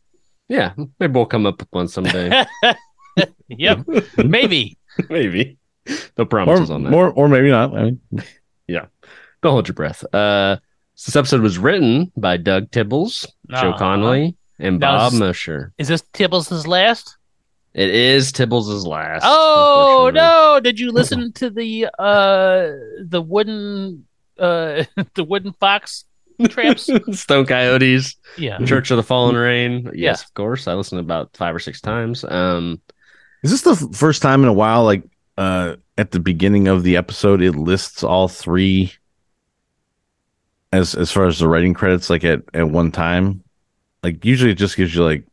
yeah, 0.47 0.73
maybe 0.99 1.13
we'll 1.13 1.25
come 1.25 1.45
up 1.45 1.59
with 1.59 1.67
one 1.71 1.87
someday. 1.87 2.45
Yep, 3.49 3.87
maybe. 4.23 4.77
maybe. 5.09 5.57
No 5.89 5.95
Or, 6.19 6.25
promises 6.25 6.71
on 6.71 6.83
that. 6.83 6.93
or 6.93 7.11
or 7.11 7.27
maybe 7.27 7.49
not. 7.49 7.75
I 7.75 7.83
mean, 7.83 8.01
Don't 8.69 8.89
hold 9.43 9.67
your 9.67 9.75
breath. 9.75 10.03
Uh, 10.13 10.57
this 11.05 11.15
episode 11.15 11.41
was 11.41 11.57
written 11.57 12.11
by 12.15 12.37
Doug 12.37 12.71
Tibbles, 12.71 13.25
Joe 13.49 13.69
Uh-huh. 13.69 13.77
Connelly, 13.77 14.37
and 14.59 14.79
Now, 14.79 14.97
Bob 14.99 15.13
is- 15.13 15.19
Mosher. 15.19 15.73
Is 15.77 15.87
this 15.89 16.03
Tibbles' 16.13 16.67
last? 16.67 17.17
It 17.73 17.89
is 17.89 18.31
Tibbles' 18.31 18.85
last. 18.87 19.23
Oh 19.25 20.09
no! 20.13 20.59
Did 20.61 20.79
you 20.79 20.91
listen 20.91 21.33
to 21.33 21.49
the 21.49 21.87
uh 21.99 22.71
the 23.03 23.21
wooden 23.21 24.05
uh 24.41 24.83
the 25.15 25.23
wooden 25.23 25.53
fox 25.53 26.05
traps? 26.49 26.89
Stone 27.19 27.45
Coyotes, 27.45 28.15
yeah. 28.37 28.57
Church 28.65 28.89
of 28.91 28.97
the 28.97 29.03
Fallen 29.03 29.35
Rain. 29.35 29.83
Yes, 29.93 29.93
Yeah. 29.95 30.11
of 30.25 30.33
course. 30.33 30.67
I 30.67 30.73
listened 30.73 30.99
about 30.99 31.35
five 31.37 31.53
or 31.55 31.59
six 31.59 31.79
times. 31.81 32.23
Um, 32.23 32.81
is 33.43 33.51
this 33.51 33.61
the 33.61 33.71
f- 33.71 33.95
first 33.95 34.21
time 34.21 34.41
in 34.43 34.49
a 34.49 34.53
while? 34.53 34.83
Like 34.83 35.03
uh, 35.37 35.75
at 35.97 36.11
the 36.11 36.19
beginning 36.19 36.67
of 36.67 36.83
the 36.83 36.97
episode, 36.97 37.41
it 37.41 37.53
lists 37.53 38.03
all 38.03 38.27
three 38.27 38.91
as 40.71 40.95
as 40.95 41.11
far 41.11 41.27
as 41.27 41.39
the 41.39 41.47
writing 41.47 41.73
credits. 41.73 42.09
Like 42.09 42.23
at 42.23 42.41
at 42.53 42.69
one 42.69 42.91
time, 42.91 43.43
like 44.03 44.23
usually 44.25 44.51
it 44.51 44.55
just 44.57 44.77
gives 44.77 44.95
you 44.95 45.03
like 45.03 45.25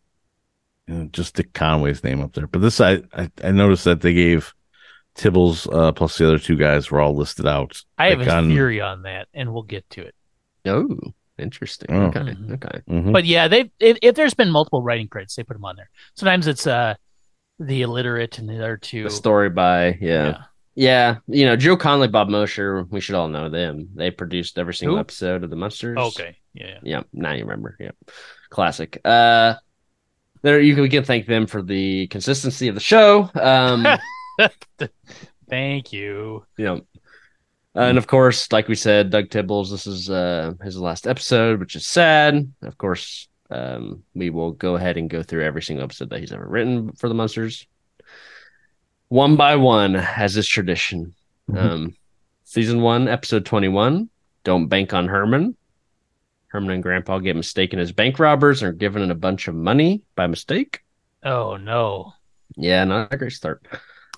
you 0.86 0.94
know, 0.94 1.04
just 1.12 1.34
Dick 1.36 1.52
Conway's 1.52 2.02
name 2.04 2.20
up 2.20 2.32
there. 2.34 2.46
But 2.46 2.60
this, 2.60 2.80
I 2.80 3.02
I, 3.12 3.30
I 3.44 3.50
noticed 3.50 3.84
that 3.84 4.00
they 4.00 4.14
gave 4.14 4.54
Tibbles 5.18 5.66
uh, 5.72 5.92
plus 5.92 6.16
the 6.16 6.26
other 6.26 6.38
two 6.38 6.56
guys 6.56 6.90
were 6.90 7.00
all 7.00 7.14
listed 7.14 7.46
out. 7.46 7.82
I 7.98 8.10
have 8.10 8.20
Like 8.20 8.28
a 8.28 8.34
on- 8.36 8.48
theory 8.48 8.80
on 8.80 9.02
that, 9.02 9.28
and 9.34 9.52
we'll 9.52 9.62
get 9.64 9.88
to 9.90 10.02
it. 10.02 10.14
oh, 10.66 10.96
interesting. 11.38 11.88
Oh. 11.90 12.06
Okay, 12.06 12.20
Mhm. 12.20 12.52
okay. 12.54 12.80
Mhm. 12.88 13.12
But 13.12 13.24
yeah, 13.24 13.48
they 13.48 13.70
if, 13.80 13.98
if 14.02 14.14
there's 14.14 14.34
been 14.34 14.50
multiple 14.50 14.82
writing 14.82 15.08
credits, 15.08 15.34
they 15.36 15.42
put 15.44 15.54
them 15.54 15.64
on 15.64 15.76
there. 15.76 15.90
Sometimes 16.14 16.46
it's 16.46 16.66
uh 16.66 16.94
the 17.60 17.82
illiterate 17.82 18.38
and 18.38 18.48
the 18.48 18.56
other 18.58 18.76
two. 18.76 19.02
The 19.04 19.10
story 19.10 19.50
by 19.50 19.98
yeah. 20.00 20.42
yeah, 20.76 21.16
You 21.26 21.44
know, 21.46 21.56
Joe 21.56 21.76
Connelly, 21.76 22.06
Bob 22.08 22.28
Mosher. 22.28 22.84
We 22.84 23.00
should 23.00 23.16
all 23.16 23.26
know 23.28 23.48
them. 23.48 23.88
They 23.96 24.12
produced 24.12 24.58
every 24.58 24.74
single 24.74 24.96
Who? 24.96 25.00
episode 25.00 25.42
of 25.42 25.50
the 25.50 25.56
Munsters. 25.56 25.98
Okay. 25.98 26.36
Yeah. 26.54 26.78
Yeah, 26.84 27.02
now 27.12 27.32
you 27.32 27.42
remember. 27.44 27.76
Yep. 27.80 27.96
Classic. 28.50 29.00
Uh 29.04 29.54
there 30.42 30.60
you 30.60 30.74
can, 30.74 30.82
we 30.82 30.88
can 30.88 31.02
thank 31.02 31.26
them 31.26 31.48
for 31.48 31.62
the 31.62 32.06
consistency 32.08 32.68
of 32.68 32.74
the 32.76 32.80
show. 32.80 33.28
Um 33.34 33.84
Thank 35.50 35.92
you. 35.92 36.44
Yeah. 36.56 36.78
And 37.74 37.98
of 37.98 38.06
course, 38.06 38.50
like 38.50 38.68
we 38.68 38.74
said, 38.74 39.10
Doug 39.10 39.28
Tibbles, 39.28 39.70
this 39.70 39.86
is 39.86 40.10
uh 40.10 40.54
his 40.62 40.78
last 40.78 41.06
episode, 41.06 41.60
which 41.60 41.76
is 41.76 41.86
sad. 41.86 42.52
Of 42.62 42.76
course, 42.78 43.28
um 43.50 44.02
we 44.14 44.30
will 44.30 44.52
go 44.52 44.76
ahead 44.76 44.96
and 44.96 45.08
go 45.10 45.22
through 45.22 45.44
every 45.44 45.62
single 45.62 45.84
episode 45.84 46.10
that 46.10 46.20
he's 46.20 46.32
ever 46.32 46.46
written 46.46 46.92
for 46.92 47.08
the 47.08 47.14
Munsters. 47.14 47.66
One 49.08 49.36
by 49.36 49.56
one, 49.56 49.96
as 49.96 50.36
is 50.36 50.46
tradition. 50.48 51.14
Mhm. 51.50 51.56
Um 51.58 51.96
season 52.44 52.80
one, 52.80 53.08
episode 53.08 53.46
twenty 53.46 53.68
one, 53.68 54.10
Don't 54.44 54.68
Bank 54.68 54.92
on 54.92 55.08
Herman. 55.08 55.56
Herman 56.48 56.70
and 56.70 56.82
Grandpa 56.82 57.18
get 57.18 57.36
mistaken 57.36 57.78
as 57.78 57.92
bank 57.92 58.18
robbers 58.18 58.62
and 58.62 58.70
are 58.70 58.72
given 58.72 59.10
a 59.10 59.14
bunch 59.14 59.48
of 59.48 59.54
money 59.54 60.02
by 60.16 60.26
mistake. 60.26 60.80
Oh 61.22 61.56
no, 61.56 62.12
Yeah, 62.56 62.84
not 62.84 63.12
a 63.12 63.16
great 63.18 63.32
start. 63.32 63.66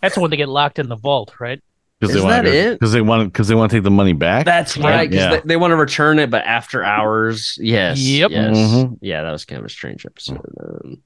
That's 0.00 0.16
when 0.16 0.30
they 0.30 0.36
get 0.36 0.48
locked 0.48 0.78
in 0.78 0.88
the 0.88 0.96
vault, 0.96 1.34
right? 1.40 1.60
Because 1.98 2.14
they 2.14 2.18
Is 2.20 2.24
want 2.24 2.44
that 2.44 2.54
it? 2.54 2.72
Because 2.80 2.92
they 2.92 3.02
want 3.02 3.30
because 3.30 3.48
they 3.48 3.54
want 3.54 3.70
to 3.70 3.76
take 3.76 3.84
the 3.84 3.90
money 3.90 4.14
back. 4.14 4.46
That's 4.46 4.76
Yeah. 4.76 4.88
right. 4.88 5.10
'cause 5.10 5.18
Yeah. 5.18 5.30
they, 5.36 5.40
they 5.44 5.56
want 5.56 5.72
to 5.72 5.76
return 5.76 6.18
it, 6.18 6.30
but 6.30 6.42
after 6.44 6.82
hours. 6.82 7.58
Yes. 7.60 7.98
Yep. 8.00 8.30
Yes. 8.30 8.56
Mhm. 8.56 8.98
Yeah, 9.02 9.22
that 9.22 9.30
was 9.30 9.44
kind 9.44 9.58
of 9.60 9.66
a 9.66 9.68
strange 9.68 10.06
episode. 10.06 10.40
Um, 10.58 10.98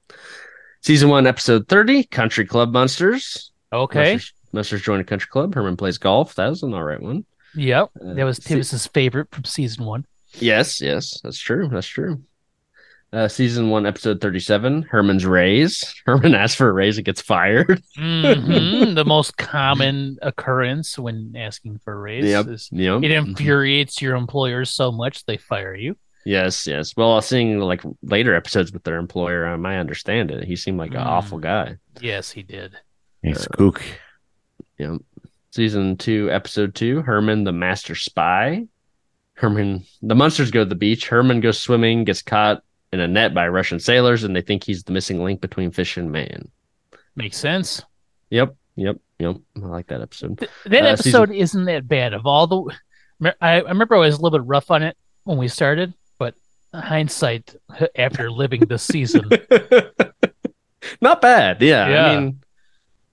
season 0.81 1.09
one, 1.09 1.27
episode 1.27 1.67
30 1.67 2.03
Country 2.05 2.45
Club 2.45 2.71
Munsters. 2.71 3.51
Okay. 3.73 4.11
Munsters, 4.13 4.33
Munsters 4.53 4.81
join 4.83 5.01
a 5.01 5.03
country 5.03 5.27
club. 5.29 5.53
Herman 5.53 5.75
plays 5.75 5.97
golf. 5.97 6.35
That 6.35 6.47
was 6.49 6.63
an 6.63 6.73
all 6.73 6.83
right 6.83 7.01
one. 7.01 7.25
Yep. 7.55 7.89
Uh, 8.01 8.13
That 8.13 8.23
was 8.23 8.37
see- 8.37 8.55
Tibbs's 8.55 8.87
favorite 8.87 9.29
from 9.31 9.43
season 9.43 9.83
one. 9.85 10.05
Yes, 10.39 10.79
yes, 10.81 11.19
that's 11.23 11.39
true. 11.39 11.67
That's 11.69 11.87
true. 11.87 12.21
Uh, 13.15 13.29
season 13.29 13.69
one, 13.69 13.85
episode 13.85 14.19
37 14.19 14.83
Herman's 14.83 15.25
raise. 15.25 15.93
Herman 16.05 16.35
asks 16.35 16.55
for 16.55 16.67
a 16.67 16.73
raise 16.73 16.97
and 16.97 17.05
gets 17.05 17.21
fired. 17.21 17.81
hmm 17.95 18.93
the 18.93 19.03
most 19.05 19.37
common 19.37 20.17
occurrence 20.21 20.99
when 20.99 21.33
asking 21.37 21.79
for 21.79 21.93
a 21.93 21.97
raise 21.97 22.25
Yep. 22.25 22.47
is 22.49 22.69
Yep. 22.73 23.03
it 23.03 23.11
infuriates 23.11 24.01
your 24.01 24.15
employers 24.17 24.69
so 24.69 24.91
much 24.91 25.25
they 25.25 25.37
fire 25.37 25.73
you. 25.73 25.95
Yes, 26.25 26.67
yes. 26.67 26.93
Well, 26.97 27.21
seeing 27.21 27.59
like 27.59 27.83
later 28.01 28.35
episodes 28.35 28.73
with 28.73 28.83
their 28.83 28.97
employer, 28.97 29.45
um, 29.45 29.65
I 29.65 29.77
understand 29.77 30.31
it. 30.31 30.43
He 30.43 30.55
seemed 30.57 30.79
like 30.79 30.91
an 30.91 30.97
Mm. 30.97 31.05
awful 31.05 31.37
guy. 31.37 31.77
Yes, 32.01 32.31
he 32.31 32.43
did. 32.43 32.73
He's 33.21 33.47
kook. 33.47 33.81
Yep. 34.77 35.01
Season 35.51 35.95
two, 35.95 36.29
episode 36.31 36.75
two, 36.75 37.01
Herman 37.01 37.45
the 37.45 37.53
Master 37.53 37.95
Spy. 37.95 38.65
Herman, 39.35 39.85
the 40.01 40.15
Munsters 40.15 40.51
go 40.51 40.63
to 40.63 40.69
the 40.69 40.75
beach. 40.75 41.07
Herman 41.07 41.39
goes 41.39 41.59
swimming, 41.59 42.03
gets 42.03 42.21
caught 42.21 42.61
in 42.95 43.01
a 43.01 43.07
net 43.07 43.33
by 43.33 43.47
Russian 43.47 43.79
sailors, 43.79 44.23
and 44.23 44.35
they 44.35 44.41
think 44.41 44.63
he's 44.63 44.83
the 44.83 44.93
missing 44.93 45.23
link 45.23 45.41
between 45.41 45.69
fish 45.71 45.97
and 45.97 46.11
man. 46.11 46.47
Makes 47.15 47.37
sense. 47.37 47.83
Yep, 48.29 48.55
yep, 48.75 48.97
yep. 49.19 49.35
I 49.57 49.59
like 49.67 49.87
that 49.87 50.01
episode. 50.01 50.39
Th- 50.39 50.51
that 50.65 50.83
Uh, 50.83 50.87
episode 50.87 51.31
isn't 51.31 51.65
that 51.65 51.87
bad. 51.87 52.13
Of 52.13 52.25
all 52.25 52.47
the, 52.47 52.75
I, 53.41 53.57
I 53.61 53.69
remember 53.69 53.95
I 53.95 53.99
was 53.99 54.15
a 54.17 54.21
little 54.21 54.39
bit 54.39 54.47
rough 54.47 54.71
on 54.71 54.81
it 54.83 54.97
when 55.25 55.37
we 55.37 55.47
started, 55.47 55.93
but 56.17 56.35
hindsight, 56.73 57.55
after 57.95 58.31
living 58.31 58.61
this 58.61 58.83
season, 58.83 59.29
Not 61.01 61.21
bad. 61.21 61.61
Yeah. 61.61 61.89
Yeah. 61.89 62.05
I 62.11 62.15
mean, 62.19 62.41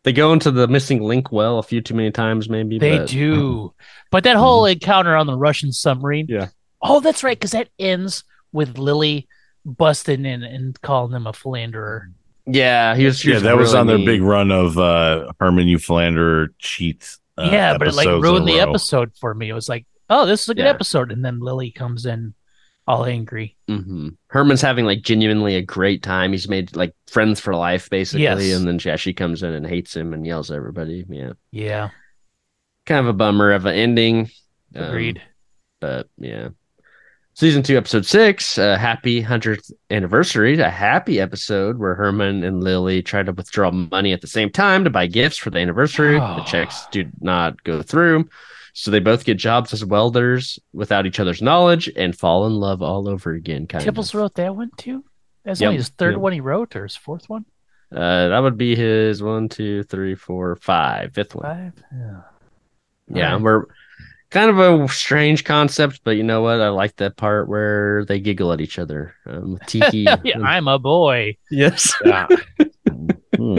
they 0.03 0.12
go 0.12 0.33
into 0.33 0.51
the 0.51 0.68
missing 0.68 1.03
link 1.03 1.33
well 1.33 1.59
a 1.59 1.62
few 1.62 1.81
too 1.81 1.95
many 1.95 2.11
times, 2.11 2.49
maybe. 2.49 2.79
they 2.79 2.99
but- 2.99 3.09
do. 3.09 3.75
But 4.11 4.25
that 4.25 4.37
whole 4.37 4.66
encounter 4.66 5.16
on 5.16 5.27
the 5.27 5.37
Russian 5.38 5.73
submarine, 5.73 6.27
Yeah. 6.29 6.49
Oh, 6.83 7.01
that's 7.01 7.25
right, 7.25 7.38
because 7.38 7.53
that 7.53 7.68
ends 7.79 8.25
with 8.53 8.77
Lily 8.77 9.27
busting 9.64 10.25
in 10.25 10.42
and 10.42 10.81
calling 10.83 11.14
him 11.14 11.27
a 11.27 11.33
philanderer. 11.33 12.11
Yeah, 12.46 12.96
he 12.96 13.05
was. 13.05 13.20
she 13.20 13.33
Yeah, 13.33 13.38
that 13.40 13.57
was 13.57 13.70
really 13.70 13.81
on 13.81 13.87
their 13.87 13.96
mean. 13.98 14.07
big 14.07 14.22
run 14.22 14.51
of 14.51 14.77
uh 14.79 15.33
Herman, 15.38 15.68
you 15.68 15.79
philanderer 15.79 16.48
cheat. 16.59 17.16
Uh, 17.38 17.48
yeah, 17.53 17.79
but 17.79 17.88
it 17.88 17.94
like 17.94 18.07
ruined 18.07 18.46
the 18.48 18.59
row. 18.59 18.70
episode 18.70 19.12
for 19.18 19.33
me. 19.35 19.48
It 19.48 19.55
was 19.55 19.68
like, 19.68 19.87
oh, 20.11 20.27
this 20.27 20.42
is 20.42 20.48
a 20.48 20.55
good 20.55 20.64
Yeah. 20.64 20.70
episode, 20.70 21.12
and 21.12 21.25
then 21.25 21.40
Lily 21.40 21.70
comes 21.70 22.05
in 22.05 22.35
all 22.87 23.05
angry. 23.07 23.57
Mm-hmm. 23.70 24.09
Herman's 24.27 24.61
having 24.61 24.85
like 24.85 25.03
genuinely 25.03 25.55
a 25.55 25.62
great 25.62 26.03
time. 26.03 26.33
He's 26.33 26.48
made 26.48 26.75
like 26.75 26.94
friends 27.07 27.38
for 27.38 27.55
life, 27.55 27.88
basically. 27.88 28.25
Yes. 28.25 28.53
And 28.59 28.66
then 28.66 28.81
yeah, 28.85 28.96
she 28.96 29.12
comes 29.12 29.42
in 29.44 29.55
and 29.55 29.64
hates 29.66 29.94
him 29.96 30.12
and 30.12 30.27
yells 30.27 30.51
at 30.51 30.57
everybody. 30.57 31.05
Yeah, 31.09 31.33
Yeah, 31.53 31.90
kind 32.87 33.01
of 33.01 33.07
a 33.07 33.12
bummer 33.12 33.53
of 33.53 33.66
an 33.66 33.77
ending. 33.77 34.31
Um, 34.75 34.83
agreed. 34.85 35.22
but 35.81 36.09
yeah, 36.18 36.48
season 37.35 37.62
two, 37.62 37.77
episode 37.77 38.07
six, 38.07 38.59
a 38.59 38.77
happy 38.79 39.21
hundredth 39.21 39.71
anniversary. 39.90 40.59
A 40.61 40.71
happy 40.71 41.21
episode 41.21 41.79
where 41.79 41.95
Herman 41.95 42.45
and 42.45 42.62
Lily 42.62 43.03
try 43.03 43.23
to 43.23 43.33
withdraw 43.33 43.71
money 43.71 44.12
at 44.12 44.21
the 44.21 44.27
same 44.27 44.51
time 44.51 44.85
to 44.85 44.90
buy 44.90 45.07
gifts 45.07 45.37
for 45.37 45.51
the 45.51 45.59
anniversary. 45.59 46.18
Oh. 46.18 46.37
The 46.37 46.42
checks 46.47 46.87
do 46.90 47.07
not 47.21 47.62
go 47.64 47.83
through. 47.83 48.29
So 48.75 48.90
they 48.90 49.01
both 49.01 49.25
get 49.25 49.37
jobs 49.37 49.73
as 49.75 49.85
welders 49.85 50.59
without 50.73 51.05
each 51.05 51.21
other's 51.21 51.42
knowledge 51.42 51.90
and 51.95 52.16
fall 52.16 52.47
in 52.47 52.55
love 52.55 52.81
all 52.81 53.07
over 53.09 53.33
again. 53.33 53.66
Kind 53.66 53.85
Tibbles 53.85 54.14
of. 54.14 54.21
wrote 54.21 54.35
that 54.37 54.57
one 54.57 54.71
too. 54.79 55.05
That's 55.45 55.61
Yep, 55.61 55.68
only 55.68 55.77
his 55.79 55.88
third 55.90 56.12
yep. 56.12 56.21
one 56.21 56.33
he 56.33 56.40
wrote, 56.40 56.75
or 56.77 56.85
his 56.85 56.97
fourth 56.97 57.29
one. 57.29 57.45
Uh, 57.95 58.29
that 58.29 58.38
would 58.38 58.57
be 58.57 58.75
his 58.75 59.23
one, 59.23 59.51
two, 59.51 59.83
three, 59.83 60.14
four, 60.14 60.57
five, 60.57 61.12
fifth 61.12 61.35
one. 61.35 61.45
Five. 61.45 61.85
Yeah. 61.92 62.21
Yeah, 63.09 63.27
Alright. 63.35 63.42
we're 63.42 63.64
kind 64.33 64.51
of 64.51 64.59
a 64.59 64.88
strange 64.88 65.45
concept, 65.45 66.01
but 66.05 66.12
you 66.12 66.23
know 66.23 66.42
what? 66.42 66.61
I 66.61 66.71
like 66.71 66.97
that 66.97 67.16
part 67.16 67.49
where 67.49 68.05
they 68.07 68.18
giggle 68.18 68.53
at 68.53 68.61
each 68.61 68.79
other. 68.79 69.14
Um, 69.27 69.59
Tiki. 69.66 70.07
yeah, 70.25 70.38
I'm 70.42 70.68
a 70.68 70.79
boy. 70.79 71.37
yes. 71.51 71.95
Yeah. 72.05 72.27
Hmm. 73.37 73.59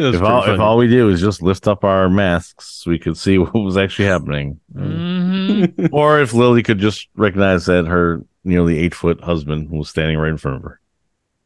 If 0.00 0.12
pretty 0.12 0.18
all 0.24 0.44
if 0.44 0.60
all 0.60 0.76
we 0.76 0.86
did 0.86 1.02
was 1.02 1.20
just 1.20 1.42
lift 1.42 1.66
up 1.66 1.82
our 1.84 2.08
masks, 2.08 2.86
we 2.86 2.98
could 2.98 3.16
see 3.16 3.36
what 3.38 3.54
was 3.54 3.76
actually 3.76 4.06
happening. 4.06 4.60
hmm 4.72 5.64
or 5.92 6.20
if 6.20 6.32
Lily 6.32 6.62
could 6.62 6.78
just 6.78 7.08
recognize 7.16 7.66
that 7.66 7.86
her 7.86 8.24
nearly 8.44 8.78
eight 8.78 8.94
foot 8.94 9.20
husband 9.22 9.70
was 9.70 9.88
standing 9.90 10.16
right 10.16 10.30
in 10.30 10.38
front 10.38 10.58
of 10.58 10.62
her. 10.62 10.80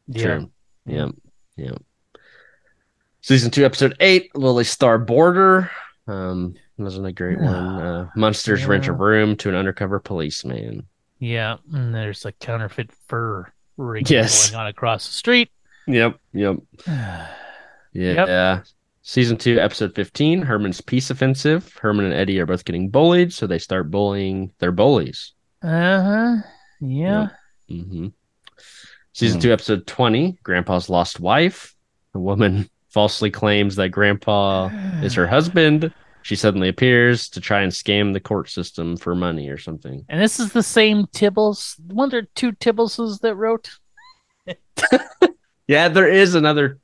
Yeah. 0.07 0.23
True. 0.23 0.51
Yep. 0.85 1.09
Yep. 1.57 1.83
Season 3.21 3.49
two, 3.51 3.65
episode 3.65 3.95
eight, 3.99 4.35
Lily 4.35 4.65
Star 4.65 4.97
Boarder. 4.99 5.71
Um, 6.07 6.55
wasn't 6.77 7.05
a 7.07 7.11
great 7.11 7.39
one. 7.39 7.53
Uh, 7.53 8.09
Munsters 8.15 8.65
rent 8.65 8.87
a 8.87 8.93
room 8.93 9.35
to 9.37 9.49
an 9.49 9.55
undercover 9.55 9.99
policeman. 9.99 10.87
Yeah. 11.19 11.57
And 11.71 11.93
there's 11.93 12.25
a 12.25 12.31
counterfeit 12.31 12.91
fur 13.07 13.51
ring 13.77 14.03
Yes. 14.07 14.49
going 14.51 14.61
on 14.61 14.67
across 14.67 15.07
the 15.07 15.13
street. 15.13 15.49
Yep. 15.87 16.19
Yep. 16.33 16.57
Yeah. 17.95 18.61
Season 19.03 19.37
two, 19.37 19.59
episode 19.59 19.93
15, 19.93 20.41
Herman's 20.41 20.81
Peace 20.81 21.09
Offensive. 21.11 21.77
Herman 21.79 22.05
and 22.05 22.13
Eddie 22.13 22.39
are 22.39 22.45
both 22.47 22.65
getting 22.65 22.89
bullied, 22.89 23.31
so 23.33 23.45
they 23.45 23.59
start 23.59 23.91
bullying 23.91 24.51
their 24.59 24.71
bullies. 24.71 25.33
Uh 25.61 26.01
huh. 26.01 26.35
Yeah. 26.81 27.27
Mm 27.69 27.87
hmm. 27.87 28.07
Season 29.11 29.39
two, 29.39 29.53
episode 29.53 29.85
20, 29.85 30.39
Grandpa's 30.41 30.89
Lost 30.89 31.19
Wife. 31.19 31.75
A 32.15 32.19
woman 32.19 32.67
falsely 32.89 33.29
claims 33.29 33.75
that 33.75 33.89
Grandpa 33.89 34.69
is 35.03 35.13
her 35.13 35.27
husband. 35.35 35.93
She 36.23 36.35
suddenly 36.35 36.69
appears 36.69 37.29
to 37.29 37.41
try 37.41 37.61
and 37.61 37.71
scam 37.71 38.13
the 38.13 38.19
court 38.19 38.49
system 38.49 38.97
for 38.97 39.13
money 39.13 39.49
or 39.49 39.57
something. 39.57 40.05
And 40.09 40.21
this 40.21 40.39
is 40.39 40.53
the 40.53 40.63
same 40.63 41.05
Tibbles. 41.07 41.79
One 41.91 42.09
there 42.09 42.27
two 42.35 42.53
Tibbleses 42.53 43.19
that 43.21 43.35
wrote. 43.35 43.69
Yeah, 45.67 45.87
there 45.87 46.09
is 46.09 46.35
another 46.35 46.79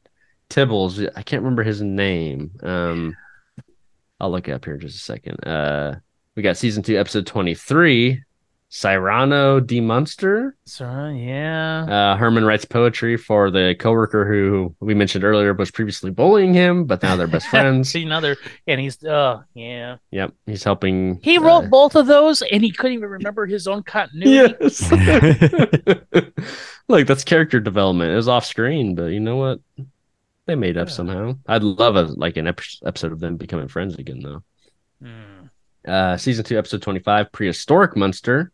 Tibbles. 0.50 1.06
I 1.16 1.22
can't 1.22 1.44
remember 1.44 1.64
his 1.64 1.82
name. 1.82 2.52
Um, 2.64 3.16
I'll 4.20 4.32
look 4.32 4.48
it 4.48 4.54
up 4.54 4.66
here 4.66 4.76
in 4.76 4.80
just 4.80 4.98
a 4.98 5.00
second. 5.00 5.46
Uh, 5.46 5.96
we 6.36 6.44
got 6.44 6.58
season 6.58 6.84
two, 6.84 6.98
episode 6.98 7.28
23, 7.28 8.24
Cyrano 8.72 9.60
de 9.60 9.80
Munster. 9.82 10.56
So 10.66 10.86
yeah. 11.08 11.86
Uh, 12.14 12.16
Herman 12.18 12.46
writes 12.46 12.66
poetry 12.66 13.18
for 13.18 13.50
the 13.50 13.76
coworker 13.80 14.32
who 14.32 14.76
we 14.80 14.94
mentioned 14.94 15.24
earlier 15.24 15.54
was 15.56 15.72
previously 15.72 16.12
bullying 16.12 16.54
him, 16.54 16.86
but 16.86 17.02
now 17.02 17.16
they're 17.16 17.26
best 17.26 17.48
friends. 17.50 17.90
See 17.92 18.04
another, 18.04 18.38
and 18.68 18.80
he's 18.80 19.04
uh 19.04 19.42
yeah. 19.56 19.98
yep, 20.12 20.34
he's 20.46 20.64
helping. 20.64 21.20
He 21.24 21.38
uh, 21.40 21.42
wrote 21.42 21.70
both 21.72 21.96
of 21.96 22.06
those, 22.06 22.44
and 22.44 22.64
he 22.64 22.72
couldn't 22.72 22.94
even 22.98 23.10
remember 23.10 23.48
his 23.48 23.68
own 23.68 23.82
continuity. 23.82 24.54
Yes. 24.62 24.92
Look, 26.88 27.08
that's 27.08 27.24
character 27.24 27.60
development. 27.60 28.12
It 28.12 28.16
was 28.16 28.28
off 28.28 28.46
screen, 28.46 28.94
but 28.96 29.06
you 29.06 29.20
know 29.20 29.38
what? 29.38 29.60
They 30.46 30.56
made 30.56 30.78
up 30.78 30.90
Yeah. 30.90 30.94
somehow. 30.94 31.38
I'd 31.48 31.64
love 31.64 31.96
a 31.96 32.04
like 32.04 32.38
an 32.38 32.48
ep- 32.48 32.62
episode 32.86 33.12
of 33.14 33.20
them 33.20 33.36
becoming 33.38 33.68
friends 33.68 33.96
again, 33.96 34.20
though. 34.22 34.44
Hmm. 35.02 35.48
Uh, 35.92 36.18
season 36.18 36.46
two, 36.46 36.58
episode 36.58 36.84
twenty-five, 36.84 37.32
prehistoric 37.32 37.96
Munster. 37.96 38.52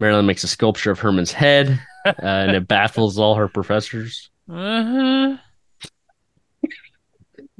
Marilyn 0.00 0.26
makes 0.26 0.44
a 0.44 0.48
sculpture 0.48 0.90
of 0.90 0.98
Herman's 1.00 1.32
head, 1.32 1.80
uh, 2.06 2.12
and 2.22 2.56
it 2.56 2.68
baffles 2.68 3.18
all 3.18 3.34
her 3.34 3.48
professors. 3.48 4.30
Uh-huh. 4.50 5.36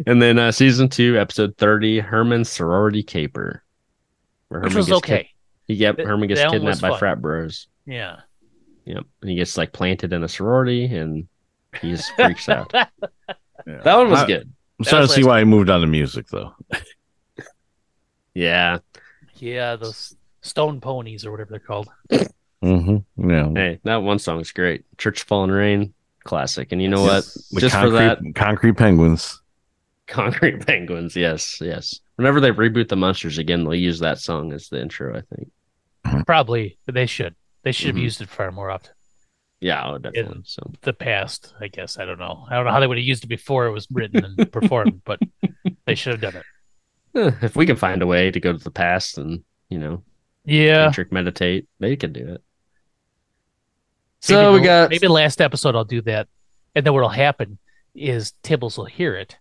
And 0.07 0.23
then 0.23 0.39
uh, 0.39 0.53
season 0.53 0.89
two, 0.89 1.19
episode 1.19 1.57
thirty, 1.57 1.99
Herman's 1.99 2.49
sorority 2.49 3.03
caper. 3.03 3.63
Where 4.49 4.61
Which 4.61 4.73
Herman 4.73 4.77
was 4.79 4.87
gets 4.87 4.97
okay. 4.99 5.31
kid- 5.67 5.75
yep, 5.79 5.97
Th- 5.97 6.07
Herman 6.07 6.29
gets 6.29 6.41
kidnapped 6.51 6.81
by 6.81 6.97
frat 6.99 7.21
bros. 7.21 7.67
Yeah. 7.85 8.21
Yep, 8.85 9.05
and 9.21 9.31
he 9.31 9.37
gets 9.37 9.57
like 9.59 9.73
planted 9.73 10.13
in 10.13 10.23
a 10.23 10.29
sorority, 10.29 10.85
and 10.87 11.27
he 11.83 11.91
just 11.91 12.13
freaks 12.15 12.49
out. 12.49 12.71
Yeah. 12.73 12.87
That 13.67 13.97
one 13.97 14.11
was 14.11 14.21
I- 14.21 14.27
good. 14.27 14.53
I'm 14.79 14.85
starting 14.85 15.09
to 15.09 15.13
see 15.15 15.25
why 15.25 15.41
he 15.41 15.45
moved 15.45 15.69
on 15.71 15.81
to 15.81 15.87
music, 15.89 16.29
though. 16.29 16.55
Yeah. 18.35 18.79
yeah, 19.39 19.75
those 19.75 20.15
stone 20.43 20.81
ponies 20.81 21.25
or 21.25 21.31
whatever 21.31 21.51
they're 21.51 21.59
called. 21.61 21.89
Mm-hmm. 22.65 23.31
Yeah. 23.31 23.51
Hey, 23.55 23.81
that 23.85 23.97
one 23.97 24.19
song 24.19 24.41
is 24.41 24.51
great. 24.53 24.85
Church 24.99 25.23
Fallen 25.23 25.51
Rain, 25.51 25.95
classic. 26.25 26.73
And 26.73 26.83
you 26.83 26.89
know 26.89 27.03
what? 27.03 27.25
The 27.53 27.61
Just 27.61 27.77
for 27.77 27.91
that, 27.91 28.19
concrete 28.35 28.75
penguins. 28.77 29.41
Concrete 30.09 30.67
Penguins. 30.67 31.15
Yes, 31.15 31.61
yes. 31.61 32.01
Whenever 32.17 32.41
they 32.41 32.51
reboot 32.51 32.89
the 32.89 32.97
Munsters 32.97 33.37
again, 33.37 33.63
they'll 33.65 33.75
use 33.75 33.99
that 33.99 34.19
song 34.19 34.55
as 34.55 34.71
the 34.71 34.81
intro. 34.81 35.15
I 35.19 35.21
think. 35.37 36.25
Probably 36.27 36.79
they 36.91 37.05
should. 37.05 37.35
They 37.63 37.73
should 37.73 37.89
have 37.89 37.97
Mhm. 37.97 38.03
used 38.05 38.23
it 38.23 38.31
far 38.31 38.51
more 38.51 38.71
often. 38.71 38.93
Yeah, 39.61 39.87
oh, 39.87 39.99
definitely. 39.99 40.41
So 40.45 40.63
The 40.81 40.95
past, 40.95 41.53
I 41.61 41.69
guess. 41.69 41.99
I 41.99 42.07
don't 42.07 42.19
know. 42.19 42.47
I 42.49 42.55
don't 42.57 42.65
know 42.65 42.71
how 42.73 42.81
they 42.81 42.87
would 42.87 42.97
have 42.97 43.05
used 43.07 43.25
it 43.25 43.27
before 43.27 43.67
it 43.67 43.73
was 43.73 43.87
written 43.93 44.25
and 44.25 44.51
performed, 44.53 45.03
but 45.05 45.21
they 45.85 45.95
should 45.95 46.13
have 46.19 46.33
done 46.33 46.43
it. 47.15 47.35
if 47.43 47.55
we 47.55 47.67
can 47.67 47.77
find 47.77 48.01
a 48.01 48.07
way 48.07 48.31
to 48.31 48.41
go 48.41 48.53
to 48.55 48.65
the 48.65 48.71
past 48.71 49.19
and 49.19 49.45
you 49.69 49.79
know 49.79 50.03
Yeah. 50.45 50.89
tantric 50.89 51.13
meditate, 51.13 51.69
they 51.81 51.97
can 51.97 52.13
do 52.13 52.21
it. 52.21 52.43
Maybe 54.29 54.31
So 54.41 54.53
we 54.53 54.59
the- 54.61 54.65
got 54.65 54.91
maybe 54.91 55.09
last 55.09 55.41
episode 55.41 55.75
I'll 55.77 55.85
do 55.85 56.01
that, 56.03 56.29
and 56.75 56.85
then 56.85 56.93
what'll 56.95 57.09
happen 57.09 57.59
is 57.95 58.33
Tibbles 58.43 58.77
will 58.79 58.85
hear 58.87 59.15
it. 59.17 59.37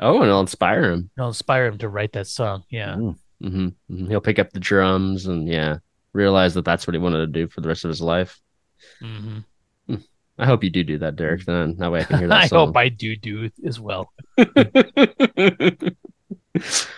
oh, 0.00 0.16
and 0.16 0.24
it'll 0.26 0.40
inspire 0.40 0.90
him. 0.92 1.10
It'll 1.16 1.28
inspire 1.28 1.66
him 1.66 1.78
to 1.78 1.88
write 1.88 2.12
that 2.12 2.26
song. 2.26 2.64
Yeah. 2.70 2.96
hmm 3.40 3.68
He'll 3.88 4.20
pick 4.20 4.38
up 4.38 4.50
the 4.52 4.60
drums 4.60 5.26
and 5.26 5.48
yeah, 5.48 5.78
realize 6.12 6.54
that 6.54 6.64
that's 6.64 6.86
what 6.86 6.94
he 6.94 7.00
wanted 7.00 7.18
to 7.18 7.26
do 7.26 7.48
for 7.48 7.60
the 7.60 7.68
rest 7.68 7.84
of 7.84 7.88
his 7.88 8.00
life. 8.00 8.40
hmm 9.00 9.38
I 10.40 10.46
hope 10.46 10.62
you 10.62 10.70
do 10.70 10.84
do 10.84 10.98
that, 10.98 11.16
Derek. 11.16 11.44
Then 11.44 11.76
that 11.78 11.90
way 11.90 12.00
I 12.00 12.04
can 12.04 12.18
hear 12.20 12.28
that 12.28 12.42
I 12.42 12.46
song. 12.46 12.68
hope 12.68 12.76
I 12.76 12.90
do 12.90 13.16
do 13.16 13.50
as 13.66 13.80
well. 13.80 14.12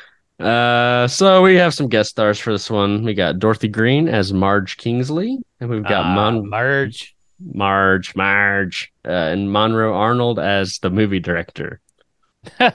uh, 0.41 1.07
so 1.09 1.43
we 1.43 1.57
have 1.57 1.75
some 1.75 1.89
guest 1.89 2.11
stars 2.11 2.39
for 2.39 2.53
this 2.53 2.71
one. 2.71 3.05
We 3.05 3.15
got 3.15 3.39
Dorothy 3.39 3.69
Green 3.69 4.09
as 4.09 4.33
Marge 4.33 4.77
Kingsley, 4.77 5.39
and 5.61 5.69
we've 5.71 5.83
got 5.83 6.05
Ah, 6.07 6.15
Mon- 6.15 6.49
Marge. 6.49 7.15
Marge, 7.43 8.15
Marge, 8.15 8.93
uh, 9.07 9.11
and 9.11 9.51
Monroe 9.51 9.95
Arnold 9.95 10.39
as 10.39 10.79
the 10.79 10.91
movie 10.91 11.21
director. 11.21 11.81
like 12.61 12.75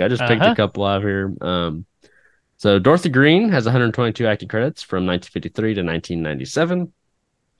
I 0.00 0.08
just 0.08 0.22
picked 0.22 0.42
Uh-huh. 0.42 0.52
a 0.52 0.56
couple 0.56 0.84
out 0.84 1.02
here. 1.02 1.32
Um, 1.40 1.86
so 2.58 2.78
Dorothy 2.78 3.08
Green 3.08 3.48
has 3.48 3.64
122 3.64 4.26
acting 4.26 4.48
credits 4.48 4.82
from 4.82 5.06
1953 5.06 5.74
to 5.74 5.80
1997. 5.82 6.92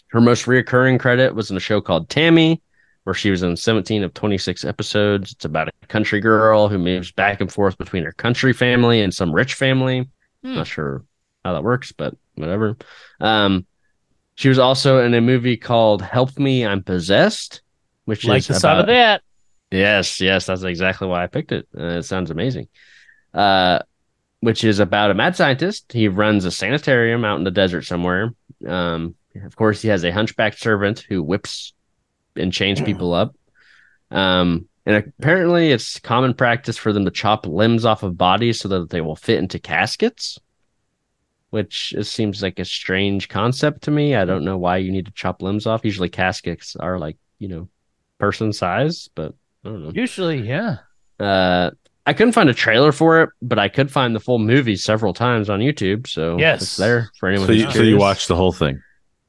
Her 0.09 0.21
most 0.21 0.45
reoccurring 0.45 1.01
credit 1.01 1.35
was 1.35 1.51
in 1.51 1.57
a 1.57 1.61
show 1.61 1.81
called 1.81 2.09
Tammy, 2.11 2.61
where 3.05 3.15
she 3.15 3.31
was 3.31 3.43
in 3.43 3.57
17 3.57 4.05
of 4.05 4.15
26 4.15 4.65
episodes. 4.65 5.33
It's 5.33 5.45
about 5.45 5.69
a 5.69 5.87
country 5.89 6.21
girl 6.21 6.69
who 6.69 6.79
moves 6.79 7.11
back 7.11 7.41
and 7.41 7.53
forth 7.53 7.77
between 7.79 8.05
her 8.05 8.13
country 8.13 8.53
family 8.53 9.03
and 9.03 9.13
some 9.13 9.33
rich 9.33 9.55
family. 9.55 10.09
Hmm. 10.45 10.55
Not 10.55 10.67
sure 10.67 11.05
how 11.45 11.55
that 11.55 11.65
works, 11.65 11.93
but 11.93 12.15
whatever. 12.37 12.77
Um, 13.21 13.67
she 14.35 14.49
was 14.49 14.59
also 14.59 15.05
in 15.05 15.15
a 15.15 15.21
movie 15.21 15.57
called 15.57 16.03
Help 16.03 16.39
Me, 16.39 16.65
I'm 16.65 16.83
Possessed, 16.83 17.63
which 18.05 18.25
is 18.25 18.29
Like 18.29 18.39
is 18.41 18.49
the 18.49 18.55
sound 18.55 18.81
of 18.81 18.87
that. 18.87 19.23
Yes, 19.71 20.21
yes, 20.21 20.47
that's 20.47 20.63
exactly 20.63 21.09
why 21.09 21.25
I 21.25 21.27
picked 21.27 21.53
it. 21.53 21.67
Uh, 21.77 21.99
it 21.99 22.03
sounds 22.03 22.31
amazing. 22.31 22.69
Uh, 23.33 23.81
which 24.41 24.65
is 24.65 24.81
about 24.81 25.11
a 25.11 25.15
mad 25.15 25.37
scientist. 25.37 25.93
He 25.93 26.09
runs 26.09 26.45
a 26.45 26.51
sanitarium 26.51 27.25
out 27.25 27.39
in 27.39 27.45
the 27.45 27.51
desert 27.51 27.83
somewhere. 27.83 28.35
Um, 28.67 29.15
of 29.43 29.57
course, 29.57 29.81
he 29.81 29.89
has 29.89 30.05
a 30.05 30.11
hunchback 30.11 30.59
servant 30.59 31.01
who 31.09 31.23
whips 31.23 31.73
and 32.37 32.53
change 32.53 32.85
people 32.85 33.13
up. 33.15 33.35
Um, 34.11 34.69
and 34.85 34.97
apparently, 35.19 35.71
it's 35.71 35.99
common 36.01 36.35
practice 36.35 36.77
for 36.77 36.93
them 36.93 37.05
to 37.05 37.11
chop 37.11 37.47
limbs 37.47 37.85
off 37.85 38.03
of 38.03 38.19
bodies 38.19 38.61
so 38.61 38.69
that 38.69 38.91
they 38.91 39.01
will 39.01 39.17
fit 39.17 39.39
into 39.39 39.59
caskets. 39.59 40.39
Which 41.51 41.93
it 41.97 42.05
seems 42.05 42.43
like 42.43 42.59
a 42.59 42.65
strange 42.65 43.29
concept 43.29 43.83
to 43.83 43.91
me. 43.91 44.15
I 44.17 44.25
don't 44.25 44.45
know 44.45 44.57
why 44.57 44.79
you 44.79 44.91
need 44.91 45.05
to 45.07 45.13
chop 45.13 45.43
limbs 45.43 45.67
off. 45.67 45.85
Usually, 45.85 46.09
caskets 46.09 46.77
are 46.77 46.99
like 46.99 47.19
you 47.39 47.49
know 47.49 47.69
person 48.19 48.53
size, 48.55 49.11
but 49.15 49.35
I 49.65 49.69
don't 49.69 49.85
know. 49.85 49.93
Usually, 49.95 50.41
yeah. 50.41 50.79
Uh, 51.21 51.71
I 52.07 52.15
couldn't 52.15 52.33
find 52.33 52.49
a 52.49 52.55
trailer 52.55 52.91
for 52.91 53.23
it, 53.23 53.31
but 53.43 53.59
I 53.59 53.69
could 53.69 53.91
find 53.91 54.17
the 54.17 54.21
full 54.21 54.39
movie 54.39 54.77
several 54.77 55.13
times 55.13 55.51
on 55.51 55.61
YouTube. 55.61 56.07
So 56.09 56.39
Yes. 56.39 56.63
it's 56.63 56.77
there 56.79 57.11
for 57.21 57.29
anyone. 57.29 57.47
So 57.47 57.53
who's 57.53 57.63
you, 57.65 57.71
so 57.71 57.83
you 57.83 57.99
watched 57.99 58.29
the 58.29 58.35
whole 58.37 58.53
thing. 58.53 58.83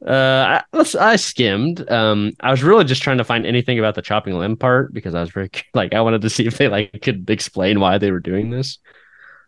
Uh, 0.06 0.62
I, 0.74 0.86
I 0.99 1.16
skimmed. 1.16 1.89
Um, 1.89 2.34
I 2.41 2.51
was 2.51 2.64
really 2.64 2.84
just 2.84 3.01
trying 3.01 3.20
to 3.20 3.24
find 3.24 3.45
anything 3.45 3.80
about 3.80 3.95
the 3.95 4.01
chopping 4.01 4.38
limb 4.38 4.58
part 4.58 4.93
because 4.93 5.16
I 5.16 5.22
was 5.22 5.32
very 5.32 5.49
like 5.74 5.93
I 5.93 6.01
wanted 6.01 6.22
to 6.22 6.30
see 6.30 6.45
if 6.45 6.58
they 6.58 6.68
like 6.68 7.01
could 7.01 7.30
explain 7.30 7.80
why 7.80 7.97
they 7.97 8.12
were 8.12 8.20
doing 8.20 8.49
this. 8.49 8.80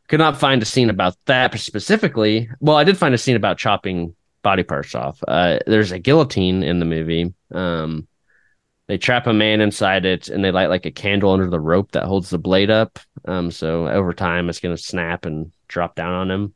Could 0.07 0.19
not 0.19 0.37
find 0.37 0.61
a 0.61 0.65
scene 0.65 0.89
about 0.89 1.15
that 1.25 1.57
specifically. 1.59 2.49
Well, 2.59 2.77
I 2.77 2.83
did 2.83 2.97
find 2.97 3.13
a 3.13 3.17
scene 3.17 3.35
about 3.35 3.57
chopping 3.57 4.15
body 4.43 4.63
parts 4.63 4.93
off. 4.93 5.19
Uh, 5.27 5.59
there's 5.65 5.91
a 5.91 5.99
guillotine 5.99 6.61
in 6.61 6.79
the 6.79 6.85
movie. 6.85 7.33
Um, 7.51 8.07
they 8.87 8.99
trap 8.99 9.25
a 9.25 9.33
man 9.33 9.61
inside 9.61 10.05
it 10.05 10.29
and 10.29 10.45
they 10.45 10.51
light 10.51 10.69
like 10.69 10.85
a 10.85 10.91
candle 10.91 11.31
under 11.31 11.49
the 11.49 11.59
rope 11.59 11.91
that 11.91 12.03
holds 12.03 12.29
the 12.29 12.37
blade 12.37 12.69
up. 12.69 12.99
Um, 13.25 13.49
so 13.49 13.87
over 13.87 14.13
time 14.13 14.47
it's 14.47 14.59
going 14.59 14.75
to 14.75 14.81
snap 14.81 15.25
and 15.25 15.51
drop 15.67 15.95
down 15.95 16.13
on 16.13 16.29
him. 16.29 16.53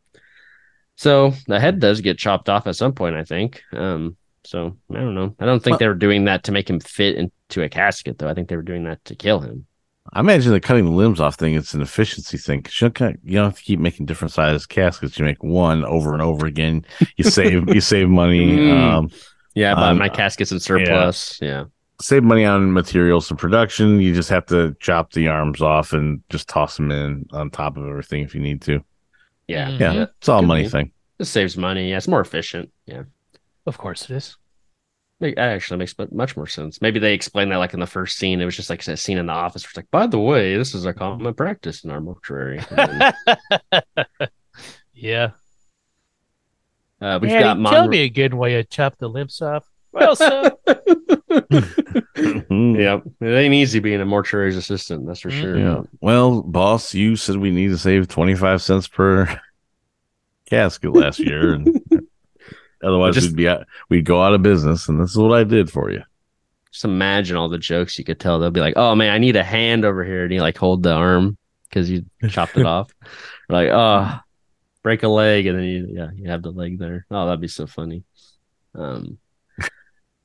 So 0.99 1.31
the 1.47 1.61
head 1.61 1.79
does 1.79 2.01
get 2.01 2.17
chopped 2.17 2.49
off 2.49 2.67
at 2.67 2.75
some 2.75 2.91
point, 2.91 3.15
I 3.15 3.23
think. 3.23 3.63
Um, 3.71 4.17
so 4.43 4.75
I 4.91 4.95
don't 4.95 5.15
know. 5.15 5.33
I 5.39 5.45
don't 5.45 5.63
think 5.63 5.75
Well- 5.75 5.79
they 5.79 5.87
were 5.87 5.93
doing 5.95 6.25
that 6.25 6.43
to 6.43 6.51
make 6.51 6.69
him 6.69 6.81
fit 6.81 7.15
into 7.15 7.63
a 7.63 7.69
casket, 7.69 8.17
though. 8.17 8.27
I 8.27 8.33
think 8.33 8.49
they 8.49 8.57
were 8.57 8.61
doing 8.61 8.83
that 8.83 9.03
to 9.05 9.15
kill 9.15 9.39
him. 9.39 9.65
I 10.11 10.19
imagine 10.19 10.51
the 10.51 10.59
cutting 10.59 10.83
the 10.83 10.91
limbs 10.91 11.21
off 11.21 11.35
thing. 11.35 11.53
It's 11.53 11.73
an 11.73 11.81
efficiency 11.81 12.37
thing. 12.37 12.65
You 12.81 12.89
don't, 12.89 13.19
you 13.23 13.35
don't 13.35 13.45
have 13.45 13.57
to 13.57 13.63
keep 13.63 13.79
making 13.79 14.07
different 14.07 14.33
size 14.33 14.65
caskets. 14.65 15.17
You 15.17 15.23
make 15.23 15.41
one 15.41 15.85
over 15.85 16.11
and 16.11 16.21
over 16.21 16.45
again. 16.45 16.83
You 17.15 17.23
save 17.23 17.73
you 17.73 17.79
save 17.79 18.09
money. 18.09 18.57
Mm. 18.57 18.81
Um, 18.91 19.09
Yeah, 19.55 19.75
but 19.75 19.83
Um, 19.83 19.99
my 19.99 20.09
casket's 20.09 20.51
in 20.51 20.59
surplus. 20.59 21.39
Yeah. 21.41 21.65
save 22.01 22.23
money 22.23 22.43
on 22.43 22.73
materials 22.73 23.29
and 23.29 23.39
production. 23.39 24.01
You 24.01 24.13
just 24.13 24.29
have 24.29 24.45
to 24.47 24.75
chop 24.81 25.13
the 25.13 25.29
arms 25.29 25.61
off 25.61 25.93
and 25.93 26.21
just 26.29 26.49
toss 26.49 26.75
them 26.75 26.91
in 26.91 27.25
on 27.31 27.49
top 27.51 27.77
of 27.77 27.87
everything 27.87 28.21
if 28.23 28.35
you 28.35 28.41
need 28.41 28.61
to. 28.63 28.83
Yeah. 29.49 29.69
Mhm. 29.71 29.79
Yeah, 29.79 30.05
it's 30.17 30.29
all 30.29 30.39
a 30.39 30.47
money 30.47 30.63
be. 30.63 30.69
thing. 30.69 30.91
It 31.19 31.25
saves 31.25 31.57
money. 31.57 31.89
Yeah, 31.89 31.97
it's 31.97 32.07
more 32.07 32.21
efficient. 32.21 32.71
Yeah. 32.85 33.03
Of 33.65 33.77
course 33.77 34.03
it 34.09 34.11
is. 34.15 34.37
Make- 35.19 35.35
That 35.35 35.49
actually 35.49 35.77
makes 35.77 35.93
much 36.11 36.37
more 36.37 36.47
sense. 36.47 36.81
Maybe 36.81 36.97
they 36.99 37.13
explained 37.13 37.51
that 37.51 37.57
like 37.57 37.73
in 37.73 37.79
the 37.81 37.85
first 37.87 38.17
scene. 38.17 38.39
It 38.39 38.45
was 38.45 38.55
just 38.55 38.69
like 38.69 38.87
a 38.87 38.95
scene 38.95 39.17
in 39.17 39.25
the 39.25 39.33
office. 39.33 39.63
Where 39.63 39.69
it's 39.71 39.77
like, 39.77 39.91
by 39.91 40.07
the 40.07 40.19
way, 40.19 40.55
this 40.55 40.73
is 40.73 40.85
a 40.85 40.93
common 40.93 41.33
practice 41.33 41.83
in 41.83 41.91
our 41.91 41.99
mortuary. 41.99 42.61
Yeah. 44.93 45.31
uh, 47.01 47.19
we've 47.21 47.31
Daddy, 47.31 47.43
got 47.43 47.53
tell 47.53 47.61
Monroe. 47.83 47.87
me 47.87 47.99
a 47.99 48.09
good 48.09 48.33
way 48.33 48.53
to 48.55 48.63
chop 48.65 48.97
the 48.97 49.07
limbs 49.07 49.41
off. 49.41 49.65
Well, 49.93 50.15
son, 50.15 50.51
Mhm. 51.29 52.79
Yep, 52.79 53.03
it 53.21 53.25
ain't 53.27 53.53
easy 53.53 53.79
being 53.79 54.01
a 54.01 54.05
mortuary's 54.05 54.55
assistant. 54.55 55.05
That's 55.07 55.19
for 55.21 55.29
sure. 55.31 55.57
Yeah. 55.57 55.81
Well, 56.01 56.41
boss, 56.41 56.93
you 56.93 57.15
said 57.15 57.37
we 57.37 57.51
need 57.51 57.69
to 57.69 57.77
save 57.77 58.07
25 58.07 58.61
cents 58.61 58.87
per 58.87 59.39
casket 60.49 60.93
last 60.93 61.19
year. 61.19 61.53
And 61.53 61.81
otherwise, 62.83 63.15
Just- 63.15 63.27
we'd 63.29 63.35
be 63.37 63.47
out, 63.47 63.65
we'd 63.89 64.05
go 64.05 64.21
out 64.21 64.33
of 64.33 64.41
business. 64.43 64.87
And 64.89 64.99
this 64.99 65.11
is 65.11 65.17
what 65.17 65.37
I 65.37 65.43
did 65.43 65.71
for 65.71 65.91
you. 65.91 66.03
Just 66.71 66.85
imagine 66.85 67.35
all 67.37 67.49
the 67.49 67.57
jokes 67.57 67.97
you 67.97 68.05
could 68.05 68.19
tell. 68.19 68.37
They'll 68.39 68.51
be 68.51 68.59
like, 68.59 68.75
"Oh 68.77 68.93
man, 68.93 69.11
I 69.11 69.17
need 69.17 69.35
a 69.35 69.43
hand 69.43 69.85
over 69.85 70.03
here," 70.05 70.23
and 70.25 70.31
you 70.31 70.39
like 70.41 70.55
hold 70.55 70.83
the 70.83 70.93
arm 70.93 71.35
because 71.67 71.89
you 71.89 72.05
chopped 72.29 72.57
it 72.57 72.65
off. 72.67 72.91
Or 73.49 73.55
like, 73.55 73.69
oh, 73.71 74.19
break 74.83 75.01
a 75.01 75.07
leg, 75.07 75.47
and 75.47 75.57
then 75.57 75.65
you 75.65 75.87
yeah, 75.89 76.09
you 76.13 76.29
have 76.29 76.43
the 76.43 76.51
leg 76.51 76.77
there. 76.77 77.07
Oh, 77.09 77.25
that'd 77.25 77.41
be 77.41 77.47
so 77.47 77.65
funny. 77.65 78.03
Um. 78.75 79.17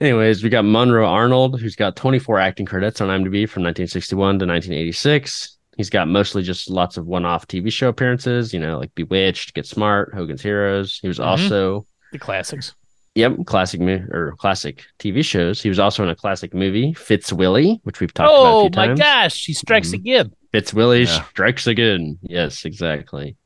Anyways, 0.01 0.42
we 0.42 0.51
got 0.51 0.64
Monroe 0.64 1.07
Arnold, 1.09 1.61
who's 1.61 1.76
got 1.76 1.97
24 1.97 2.38
acting 2.40 2.66
credits 2.66 3.01
on 3.01 3.09
IMDb 3.09 3.49
from 3.49 3.62
1961 3.62 4.38
to 4.40 4.47
1986. 4.47 5.57
He's 5.76 5.90
got 5.90 6.09
mostly 6.09 6.42
just 6.42 6.68
lots 6.68 6.97
of 6.97 7.07
one-off 7.07 7.47
TV 7.47 7.70
show 7.72 7.88
appearances, 7.88 8.53
you 8.53 8.61
know, 8.61 8.78
like 8.78 8.95
Bewitched, 8.95 9.55
Get 9.55 9.66
Smart, 9.66 10.12
Hogan's 10.14 10.42
Heroes. 10.42 10.99
He 11.01 11.09
was 11.09 11.18
Mhm. 11.18 11.24
also 11.26 11.86
the 12.12 12.18
classics. 12.18 12.74
Yep, 13.16 13.47
classic 13.47 13.80
mo- 13.80 14.05
or 14.11 14.34
classic 14.38 14.84
TV 14.99 15.22
shows. 15.24 15.62
He 15.62 15.68
was 15.68 15.78
also 15.78 16.03
in 16.03 16.09
a 16.11 16.16
classic 16.16 16.53
movie, 16.53 16.92
Fitzwilly, 16.95 17.80
which 17.84 18.01
we've 18.01 18.12
talked 18.12 18.28
about 18.32 18.47
Oh 18.47 18.62
my 18.64 18.86
times. 18.88 18.99
gosh, 19.01 19.34
she 19.36 19.53
strikes 19.53 19.90
Mhm. 19.90 19.95
again. 19.95 20.32
Fitzwilly 20.51 21.03
Yeah. 21.05 21.22
strikes 21.22 21.68
again. 21.68 22.18
Yes, 22.22 22.64
exactly. 22.64 23.36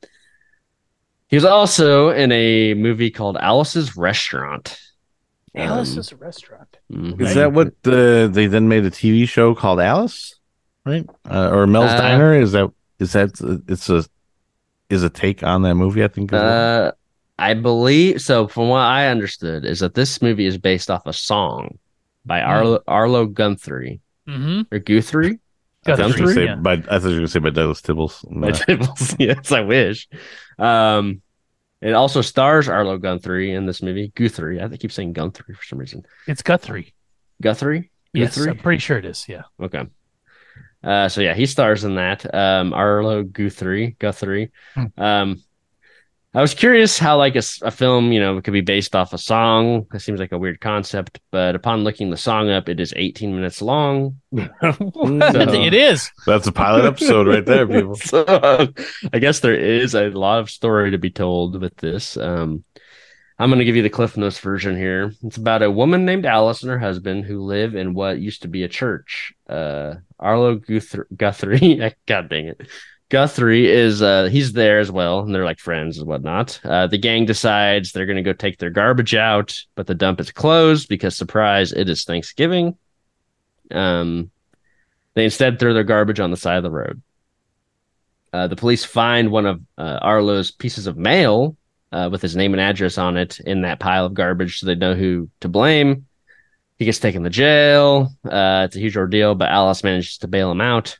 He 1.27 1.35
was 1.35 1.45
also 1.45 2.09
in 2.09 2.31
a 2.31 2.73
movie 2.73 3.11
called 3.11 3.37
Alice's 3.37 3.95
Restaurant. 3.95 4.79
Alice 5.59 5.93
Um, 5.93 5.99
is 5.99 6.11
a 6.11 6.15
restaurant. 6.15 6.77
mhm. 6.91 7.19
Is 7.21 7.35
that 7.35 7.53
what 7.53 7.67
uh, 7.85 8.27
they 8.27 8.47
then 8.47 8.67
made 8.67 8.85
a 8.85 8.91
TV 8.91 9.27
show 9.27 9.53
called 9.55 9.79
Alice? 9.79 10.35
Right? 10.85 11.05
Uh, 11.29 11.49
or 11.51 11.67
Mel's 11.67 11.91
Uh, 11.91 11.97
Diner? 11.97 12.33
Is 12.33 12.51
that, 12.53 12.71
is 12.99 13.13
that, 13.13 13.29
it's 13.67 13.89
a, 13.89 14.03
is 14.89 15.03
a 15.03 15.09
take 15.09 15.43
on 15.43 15.61
that 15.63 15.75
movie, 15.75 16.03
I 16.03 16.07
think. 16.07 16.33
Uh, 16.33 16.91
I 17.37 17.53
believe 17.53 18.21
so. 18.21 18.47
From 18.47 18.69
what 18.69 18.81
I 18.81 19.07
understood, 19.07 19.63
is 19.65 19.79
that 19.79 19.93
this 19.93 20.21
movie 20.21 20.45
is 20.45 20.57
based 20.57 20.89
off 20.89 21.05
a 21.05 21.13
song 21.13 21.77
by 22.25 22.41
Hmm. 22.41 22.49
Arlo, 22.49 22.79
Arlo 22.87 23.25
Guthrie 23.25 23.99
Mm-hmm. 24.27 24.61
or 24.73 24.79
Guthrie. 24.79 25.39
I 25.85 25.95
thought 25.95 25.99
you 25.99 26.03
were 26.05 26.09
Guthrie, 26.09 26.21
gonna 26.21 26.33
say 26.33 26.45
yeah. 26.45 26.55
by, 26.55 26.73
I 26.73 26.99
thought 26.99 27.03
you 27.03 27.09
were 27.09 27.11
going 27.15 27.21
to 27.25 27.27
say 27.29 27.39
by 27.39 27.49
Douglas 27.51 27.81
Tibbles. 27.81 28.25
by 28.41 28.51
Tibbles. 28.51 29.15
yes, 29.19 29.51
I 29.51 29.61
wish. 29.61 30.07
Um, 30.59 31.21
it 31.81 31.93
also 31.93 32.21
stars 32.21 32.67
Arlo 32.67 32.97
Guthrie 32.97 33.53
in 33.53 33.65
this 33.65 33.81
movie. 33.81 34.11
Guthrie. 34.15 34.61
I 34.61 34.67
keep 34.77 34.91
saying 34.91 35.13
Guthrie 35.13 35.55
for 35.55 35.63
some 35.63 35.79
reason. 35.79 36.05
It's 36.27 36.41
Guthrie. 36.41 36.93
Guthrie. 37.41 37.91
Yes, 38.13 38.35
Guthrie? 38.35 38.51
I'm 38.51 38.57
pretty 38.57 38.79
sure 38.79 38.97
it 38.97 39.05
is. 39.05 39.27
Yeah. 39.29 39.43
Okay. 39.61 39.85
Uh, 40.83 41.09
so 41.09 41.21
yeah, 41.21 41.33
he 41.33 41.45
stars 41.45 41.83
in 41.83 41.95
that. 41.95 42.33
Um, 42.33 42.73
Arlo 42.73 43.23
Guthrie. 43.23 43.95
Guthrie. 43.99 44.51
Hmm. 44.75 44.85
Um, 44.97 45.43
I 46.33 46.41
was 46.41 46.53
curious 46.53 46.99
how 46.99 47.17
like 47.17 47.35
a 47.35 47.71
film, 47.71 48.11
you 48.11 48.19
know, 48.19 48.39
could 48.39 48.53
be 48.53 48.61
based 48.61 48.95
off 48.95 49.13
a 49.13 49.17
song. 49.17 49.87
It 49.93 49.99
seems 49.99 50.19
like 50.19 50.31
a 50.31 50.37
weird 50.37 50.61
concept, 50.61 51.19
but 51.31 51.55
upon 51.55 51.83
looking 51.83 52.11
the 52.11 52.17
song 52.17 52.51
up, 52.51 52.69
it 52.69 52.79
is 52.79 52.93
18 52.95 53.33
minutes 53.33 53.63
long. 53.63 54.21
it 54.31 55.73
is. 55.73 56.11
That's 56.27 56.45
a 56.45 56.51
pilot 56.51 56.85
episode 56.85 57.27
right 57.27 57.45
there, 57.45 57.67
people. 57.67 57.95
so 57.95 58.23
uh, 58.25 58.67
I 59.11 59.17
guess 59.17 59.39
there 59.39 59.55
is 59.55 59.95
a 59.95 60.09
lot 60.09 60.39
of 60.39 60.51
story 60.51 60.91
to 60.91 60.99
be 60.99 61.09
told 61.09 61.59
with 61.59 61.75
this. 61.77 62.15
Um, 62.15 62.63
I'm 63.39 63.49
going 63.49 63.59
to 63.59 63.65
give 63.65 63.77
you 63.77 63.83
the 63.83 63.89
Cliff 63.89 64.15
Notes 64.15 64.37
version 64.37 64.77
here. 64.77 65.13
It's 65.23 65.37
about 65.37 65.63
a 65.63 65.71
woman 65.71 66.05
named 66.05 66.27
Alice 66.27 66.61
and 66.61 66.69
her 66.69 66.77
husband 66.77 67.25
who 67.25 67.41
live 67.41 67.73
in 67.73 67.95
what 67.95 68.19
used 68.19 68.43
to 68.43 68.47
be 68.49 68.63
a 68.63 68.67
church. 68.67 69.33
Uh, 69.47 69.95
Arlo 70.19 70.57
Guthrie, 70.57 71.05
Guthrie, 71.15 71.95
God 72.05 72.29
dang 72.29 72.49
it. 72.49 72.67
Guthrie 73.09 73.67
is 73.67 74.01
uh 74.01 74.25
he's 74.25 74.53
there 74.53 74.79
as 74.79 74.91
well, 74.91 75.19
and 75.19 75.33
they're 75.33 75.45
like 75.45 75.59
friends 75.59 75.97
and 75.97 76.07
whatnot. 76.07 76.59
Uh, 76.63 76.87
the 76.87 76.97
gang 76.97 77.25
decides 77.25 77.91
they're 77.91 78.05
gonna 78.05 78.21
go 78.21 78.33
take 78.33 78.59
their 78.59 78.69
garbage 78.69 79.15
out, 79.15 79.59
but 79.75 79.87
the 79.87 79.95
dump 79.95 80.19
is 80.19 80.31
closed 80.31 80.87
because 80.87 81.15
surprise, 81.15 81.71
it 81.71 81.89
is 81.89 82.03
Thanksgiving. 82.03 82.77
Um, 83.71 84.29
they 85.15 85.25
instead 85.25 85.59
throw 85.59 85.73
their 85.73 85.83
garbage 85.83 86.19
on 86.19 86.31
the 86.31 86.37
side 86.37 86.57
of 86.57 86.63
the 86.63 86.71
road. 86.71 87.01
Uh, 88.31 88.47
the 88.47 88.55
police 88.55 88.85
find 88.85 89.31
one 89.31 89.47
of 89.47 89.61
uh, 89.77 89.99
Arlo's 90.01 90.51
pieces 90.51 90.85
of 90.85 90.97
mail 90.97 91.57
uh, 91.91 92.09
with 92.11 92.21
his 92.21 92.35
name 92.35 92.53
and 92.53 92.61
address 92.61 92.99
on 92.99 93.17
it 93.17 93.39
in 93.39 93.61
that 93.61 93.79
pile 93.79 94.05
of 94.05 94.13
garbage, 94.13 94.59
so 94.59 94.67
they 94.67 94.75
know 94.75 94.93
who 94.93 95.29
to 95.39 95.49
blame. 95.49 96.05
He 96.77 96.85
gets 96.85 96.99
taken 96.99 97.23
to 97.23 97.29
jail. 97.29 98.09
Uh, 98.23 98.63
it's 98.65 98.75
a 98.75 98.79
huge 98.79 98.95
ordeal, 98.95 99.35
but 99.35 99.49
Alice 99.49 99.83
manages 99.83 100.19
to 100.19 100.27
bail 100.27 100.51
him 100.51 100.61
out. 100.61 100.97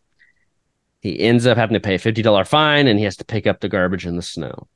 He 1.02 1.20
ends 1.20 1.46
up 1.48 1.58
having 1.58 1.76
to 1.76 1.80
pay 1.80 1.96
a 1.96 2.00
$50 2.00 2.46
fine 2.48 2.88
and 2.88 3.00
he 3.00 3.06
has 3.06 3.18
to 3.18 3.26
pick 3.26 3.48
up 3.48 3.60
the 3.60 3.70
garbage 3.70 4.06
in 4.06 4.16
the 4.16 4.22
snow. 4.22 4.68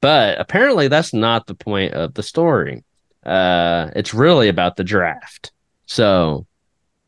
But 0.00 0.38
apparently, 0.38 0.88
that's 0.88 1.14
not 1.14 1.46
the 1.46 1.54
point 1.54 1.94
of 1.94 2.12
the 2.14 2.22
story. 2.22 2.84
Uh, 3.24 3.90
it's 3.96 4.12
really 4.12 4.48
about 4.48 4.76
the 4.76 4.84
draft. 4.84 5.52
So 5.86 6.46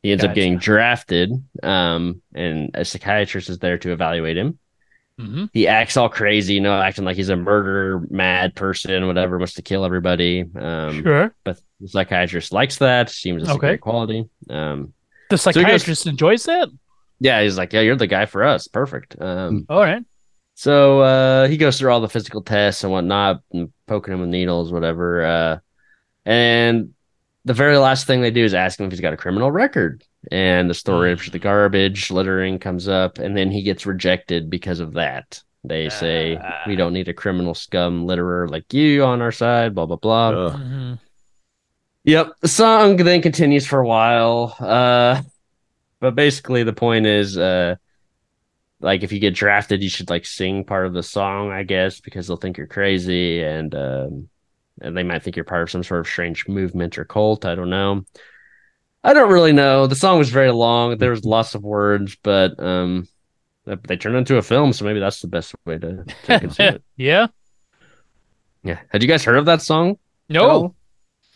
he 0.03 0.13
ends 0.13 0.25
up 0.25 0.35
getting 0.35 0.57
drafted, 0.59 1.31
um, 1.63 2.23
and 2.35 2.71
a 2.75 2.85
psychiatrist 2.85 3.51
is 3.51 3.59
there 3.59 3.77
to 3.79 3.93
evaluate 3.93 4.37
him. 4.39 4.59
hmm 5.19 5.45
He 5.53 5.67
acts 5.69 5.97
all 5.99 6.09
crazy, 6.09 6.55
you 6.55 6.61
know, 6.63 6.81
acting 6.81 7.05
like 7.05 7.17
he's 7.17 7.29
a 7.29 7.37
murder 7.37 8.01
mad 8.11 8.55
person, 8.55 9.07
whatever, 9.07 9.37
wants 9.37 9.55
to 9.55 9.63
kill 9.63 9.85
everybody. 9.85 10.45
Um, 10.59 11.03
Sure. 11.03 11.35
But 11.45 11.59
the 11.81 11.89
psychiatrist 11.89 12.53
likes 12.53 12.79
that, 12.79 13.11
seems 13.11 13.43
it's 13.43 13.51
a 13.51 13.55
Okay. 13.55 13.69
great 13.69 13.81
quality. 13.83 14.27
Um, 14.49 14.95
The 15.29 15.37
he 15.37 15.37
goes- 15.37 15.43
psychiatrist 15.43 16.07
enjoys 16.07 16.45
that. 16.45 16.69
Yeah, 17.21 17.43
he's 17.43 17.57
like, 17.59 17.73
yeah, 17.73 17.81
you're 17.81 17.97
the 17.97 18.07
guy 18.07 18.27
for 18.27 18.45
us. 18.45 18.69
Perfect. 18.69 19.17
Um, 19.21 19.67
All 19.69 19.81
right. 19.81 20.03
so 20.55 21.01
uh, 21.01 21.49
he 21.49 21.57
goes 21.57 21.79
through 21.79 21.93
all 21.93 22.01
the 22.01 22.09
physical 22.09 22.43
tests 22.43 22.83
and 22.85 22.93
whatnot, 22.93 23.43
and 23.53 23.73
poking 23.87 24.15
him 24.15 24.21
with 24.21 24.31
needles, 24.31 24.73
whatever. 24.73 25.25
Uh, 25.25 25.59
and 26.25 26.91
the 27.45 27.55
very 27.55 27.77
last 27.79 28.07
thing 28.07 28.21
they 28.21 28.31
do 28.31 28.45
is 28.45 28.55
ask 28.55 28.79
him 28.81 28.87
if 28.87 28.93
he's 28.93 29.01
got 29.01 29.13
a 29.13 29.17
criminal 29.17 29.51
record. 29.51 30.03
And 30.33 30.69
the 30.69 30.75
story 30.75 31.13
of 31.13 31.21
the 31.31 31.39
garbage 31.39 32.11
littering 32.11 32.59
comes 32.59 32.89
up, 32.89 33.19
and 33.19 33.37
then 33.37 33.51
he 33.51 33.63
gets 33.63 33.87
rejected 33.87 34.51
because 34.51 34.81
of 34.81 34.95
that. 34.95 35.43
They 35.63 35.89
say 35.89 36.39
we 36.67 36.77
don't 36.77 36.93
need 36.93 37.09
a 37.09 37.15
criminal 37.15 37.55
scum 37.55 38.07
litterer 38.07 38.49
like 38.49 38.73
you 38.73 39.05
on 39.05 39.21
our 39.23 39.33
side. 39.33 39.75
Blah 39.75 39.87
blah 39.87 39.97
blah. 39.97 40.29
Ugh. 40.29 40.53
hmm 40.53 40.95
Yep. 42.05 42.35
The 42.41 42.49
song 42.49 42.97
then 42.97 43.21
continues 43.23 43.67
for 43.67 43.81
a 43.81 43.87
while. 43.87 44.55
Uh 44.61 45.23
but 46.01 46.15
basically 46.15 46.63
the 46.63 46.73
point 46.73 47.07
is 47.07 47.37
uh 47.39 47.77
like 48.81 49.03
if 49.03 49.11
you 49.13 49.19
get 49.19 49.35
drafted 49.35 49.83
you 49.83 49.89
should 49.89 50.11
like 50.11 50.27
sing 50.27 50.65
part 50.65 50.87
of 50.87 50.93
the 50.93 51.03
song, 51.03 51.51
I 51.51 51.63
guess, 51.63 52.01
because 52.01 52.27
they'll 52.27 52.37
think 52.37 52.59
you're 52.59 52.67
crazy 52.67 53.43
and 53.43 53.75
um 53.75 54.29
and 54.81 54.95
they 54.97 55.03
might 55.03 55.23
think 55.23 55.37
you're 55.37 55.45
part 55.47 55.63
of 55.63 55.71
some 55.71 55.83
sort 55.83 56.01
of 56.01 56.07
strange 56.07 56.47
movement 56.47 56.99
or 56.99 57.05
cult. 57.07 57.47
I 57.47 57.55
don't 57.55 57.71
know. 57.71 58.05
I 59.03 59.15
don't 59.15 59.33
really 59.33 59.53
know. 59.55 59.87
The 59.87 59.95
song 59.95 60.19
was 60.19 60.29
very 60.31 60.51
long. 60.51 60.99
There 60.99 61.11
was 61.11 61.25
lots 61.25 61.55
of 61.55 61.63
words, 61.63 62.17
but 62.23 62.59
um 62.63 63.09
they- 63.65 63.77
they 63.89 63.97
turned 63.97 64.15
it 64.15 64.19
into 64.19 64.37
a 64.37 64.43
film, 64.43 64.73
so 64.73 64.85
maybe 64.85 65.01
that's 65.01 65.21
the 65.21 65.29
best 65.29 65.55
way 65.65 65.79
to, 65.79 66.05
to 66.05 66.15
consume 66.41 66.75
it. 66.75 66.83
yeah. 66.97 67.27
Yeah. 68.63 68.81
Had 68.91 69.03
you 69.03 69.09
guys 69.09 69.25
heard 69.25 69.39
of 69.39 69.47
that 69.47 69.63
song? 69.63 69.97
No. 70.29 70.75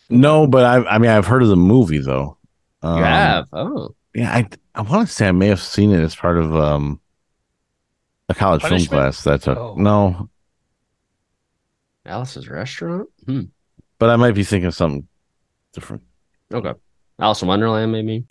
No, 0.09 0.45
but 0.47 0.65
I, 0.65 0.95
I 0.95 0.97
mean, 0.97 1.09
I've 1.09 1.25
heard 1.27 1.41
of 1.43 1.47
the 1.49 1.55
movie 1.55 1.99
though. 1.99 2.37
Um, 2.83 2.97
You 2.99 3.03
have. 3.05 3.45
Oh. 3.53 3.95
Yeah, 4.13 4.31
I, 4.31 4.47
I 4.75 4.81
want 4.81 5.07
to 5.07 5.13
say 5.13 5.27
I 5.27 5.31
may 5.31 5.47
have 5.47 5.61
seen 5.61 5.91
it 5.91 6.01
as 6.01 6.15
part 6.15 6.37
of 6.37 6.55
um 6.55 6.99
a 8.29 8.33
college 8.33 8.61
film 8.63 8.85
class. 8.85 9.23
That's 9.23 9.47
a 9.47 9.57
Oh. 9.57 9.75
no, 9.77 10.29
Alice's 12.05 12.47
restaurant? 12.49 13.09
Hmm. 13.25 13.41
but 13.99 14.09
I 14.09 14.15
might 14.15 14.33
be 14.35 14.43
thinking 14.43 14.67
of 14.67 14.75
something 14.75 15.07
different. 15.73 16.03
Okay. 16.53 16.73
Alice 17.19 17.41
in 17.41 17.47
Wonderland, 17.47 17.91
maybe. 17.91 18.25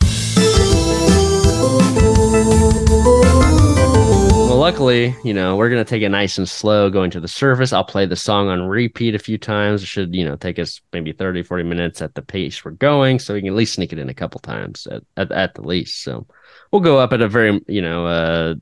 Luckily, 4.61 5.15
you 5.23 5.33
know, 5.33 5.55
we're 5.55 5.71
gonna 5.71 5.83
take 5.83 6.03
it 6.03 6.09
nice 6.09 6.37
and 6.37 6.47
slow 6.47 6.91
going 6.91 7.09
to 7.09 7.19
the 7.19 7.27
surface. 7.27 7.73
I'll 7.73 7.83
play 7.83 8.05
the 8.05 8.15
song 8.15 8.47
on 8.47 8.61
repeat 8.61 9.15
a 9.15 9.19
few 9.19 9.39
times. 9.39 9.81
It 9.81 9.87
should, 9.87 10.13
you 10.13 10.23
know, 10.23 10.35
take 10.35 10.59
us 10.59 10.81
maybe 10.93 11.13
30, 11.13 11.41
40 11.41 11.63
minutes 11.63 11.99
at 11.99 12.13
the 12.13 12.21
pace 12.21 12.63
we're 12.63 12.69
going, 12.69 13.17
so 13.17 13.33
we 13.33 13.39
can 13.39 13.47
at 13.47 13.55
least 13.55 13.73
sneak 13.73 13.91
it 13.91 13.97
in 13.97 14.07
a 14.07 14.13
couple 14.13 14.39
times 14.39 14.85
at, 14.85 15.01
at, 15.17 15.31
at 15.31 15.55
the 15.55 15.63
least. 15.63 16.03
So 16.03 16.27
we'll 16.71 16.83
go 16.83 16.99
up 16.99 17.11
at 17.11 17.21
a 17.21 17.27
very, 17.27 17.59
you 17.67 17.81
know, 17.81 18.05
uh 18.05 18.55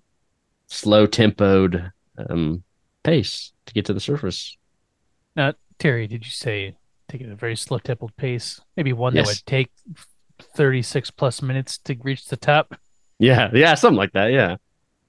slow 0.68 1.06
tempoed 1.06 1.92
um 2.30 2.64
pace 3.04 3.52
to 3.66 3.74
get 3.74 3.84
to 3.88 3.94
the 3.94 4.00
surface. 4.00 4.56
Now, 5.36 5.54
Terry, 5.80 6.08
did 6.08 6.24
you 6.24 6.32
say 6.32 6.78
take 7.10 7.20
it 7.20 7.26
at 7.26 7.34
a 7.34 7.36
very 7.36 7.58
slow 7.58 7.78
templed 7.78 8.16
pace? 8.16 8.62
Maybe 8.78 8.94
one 8.94 9.14
Yes. 9.16 9.26
that 9.26 9.32
would 9.32 9.46
take 9.46 9.70
36 10.56 11.12
plus 11.12 11.42
minutes 11.42 11.78
to 11.80 11.98
reach 12.02 12.28
the 12.28 12.38
top? 12.38 12.80
Yeah, 13.18 13.50
yeah, 13.54 13.74
something 13.76 13.98
like 13.98 14.14
that. 14.14 14.28
Yeah. 14.28 14.56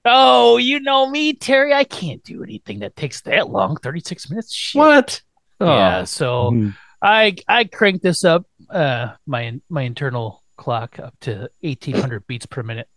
Oh, 0.05 0.57
you 0.57 0.79
know 0.79 1.09
me, 1.09 1.33
Terry. 1.33 1.73
I 1.73 1.83
can't 1.83 2.23
do 2.23 2.43
anything 2.43 2.79
that 2.79 2.95
takes 2.95 3.21
that 3.21 3.49
long. 3.49 3.75
36 3.77 4.29
minutes? 4.29 4.53
Shit. 4.53 4.79
What? 4.79 5.21
Yeah, 5.59 5.99
Oh. 6.01 6.05
so 6.05 6.51
Mhm. 6.51 6.75
I 7.03 7.35
I 7.47 7.65
cranked 7.65 8.03
this 8.03 8.23
up, 8.23 8.45
uh, 8.69 9.13
my 9.27 9.59
my 9.69 9.83
internal 9.83 10.43
clock 10.57 10.97
up 10.99 11.13
to 11.21 11.49
1800 11.61 12.25
beats 12.27 12.45
per 12.47 12.63
minute. 12.63 12.87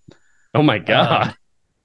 Oh 0.54 0.62
my 0.62 0.78
god. 0.78 1.28
Uh, 1.28 1.32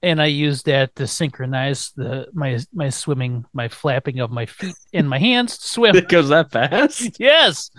and 0.01 0.21
I 0.21 0.27
used 0.27 0.65
that 0.67 0.95
to 0.95 1.05
synchronize 1.07 1.91
the 1.97 2.27
my 2.33 2.57
my 2.73 2.89
swimming, 2.89 3.43
my 3.51 3.67
flapping 3.67 4.19
of 4.19 4.31
my 4.31 4.45
feet 4.45 4.75
and 4.93 5.09
my 5.09 5.19
hands 5.19 5.57
to 5.57 5.67
swim. 5.67 5.95
it 5.97 6.07
goes 6.07 6.29
that 6.29 6.51
fast? 6.51 7.17
yes. 7.19 7.71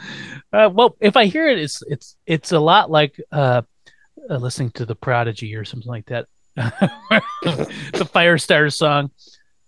Uh, 0.53 0.69
well, 0.73 0.97
if 1.01 1.17
I 1.17 1.25
hear 1.27 1.49
it, 1.49 1.59
it's 1.59 1.83
it's 1.89 2.17
it's 2.27 2.53
a 2.53 2.61
lot 2.61 2.91
like 2.91 3.19
uh, 3.33 3.63
uh, 4.29 4.37
listening 4.37 4.73
to 4.73 4.85
the 4.85 4.95
Prodigy 4.95 5.55
or 5.55 5.65
something 5.65 5.89
like 5.89 6.07
that. 6.07 6.27
the 6.57 8.09
Firestarter 8.15 8.73
song. 8.73 9.11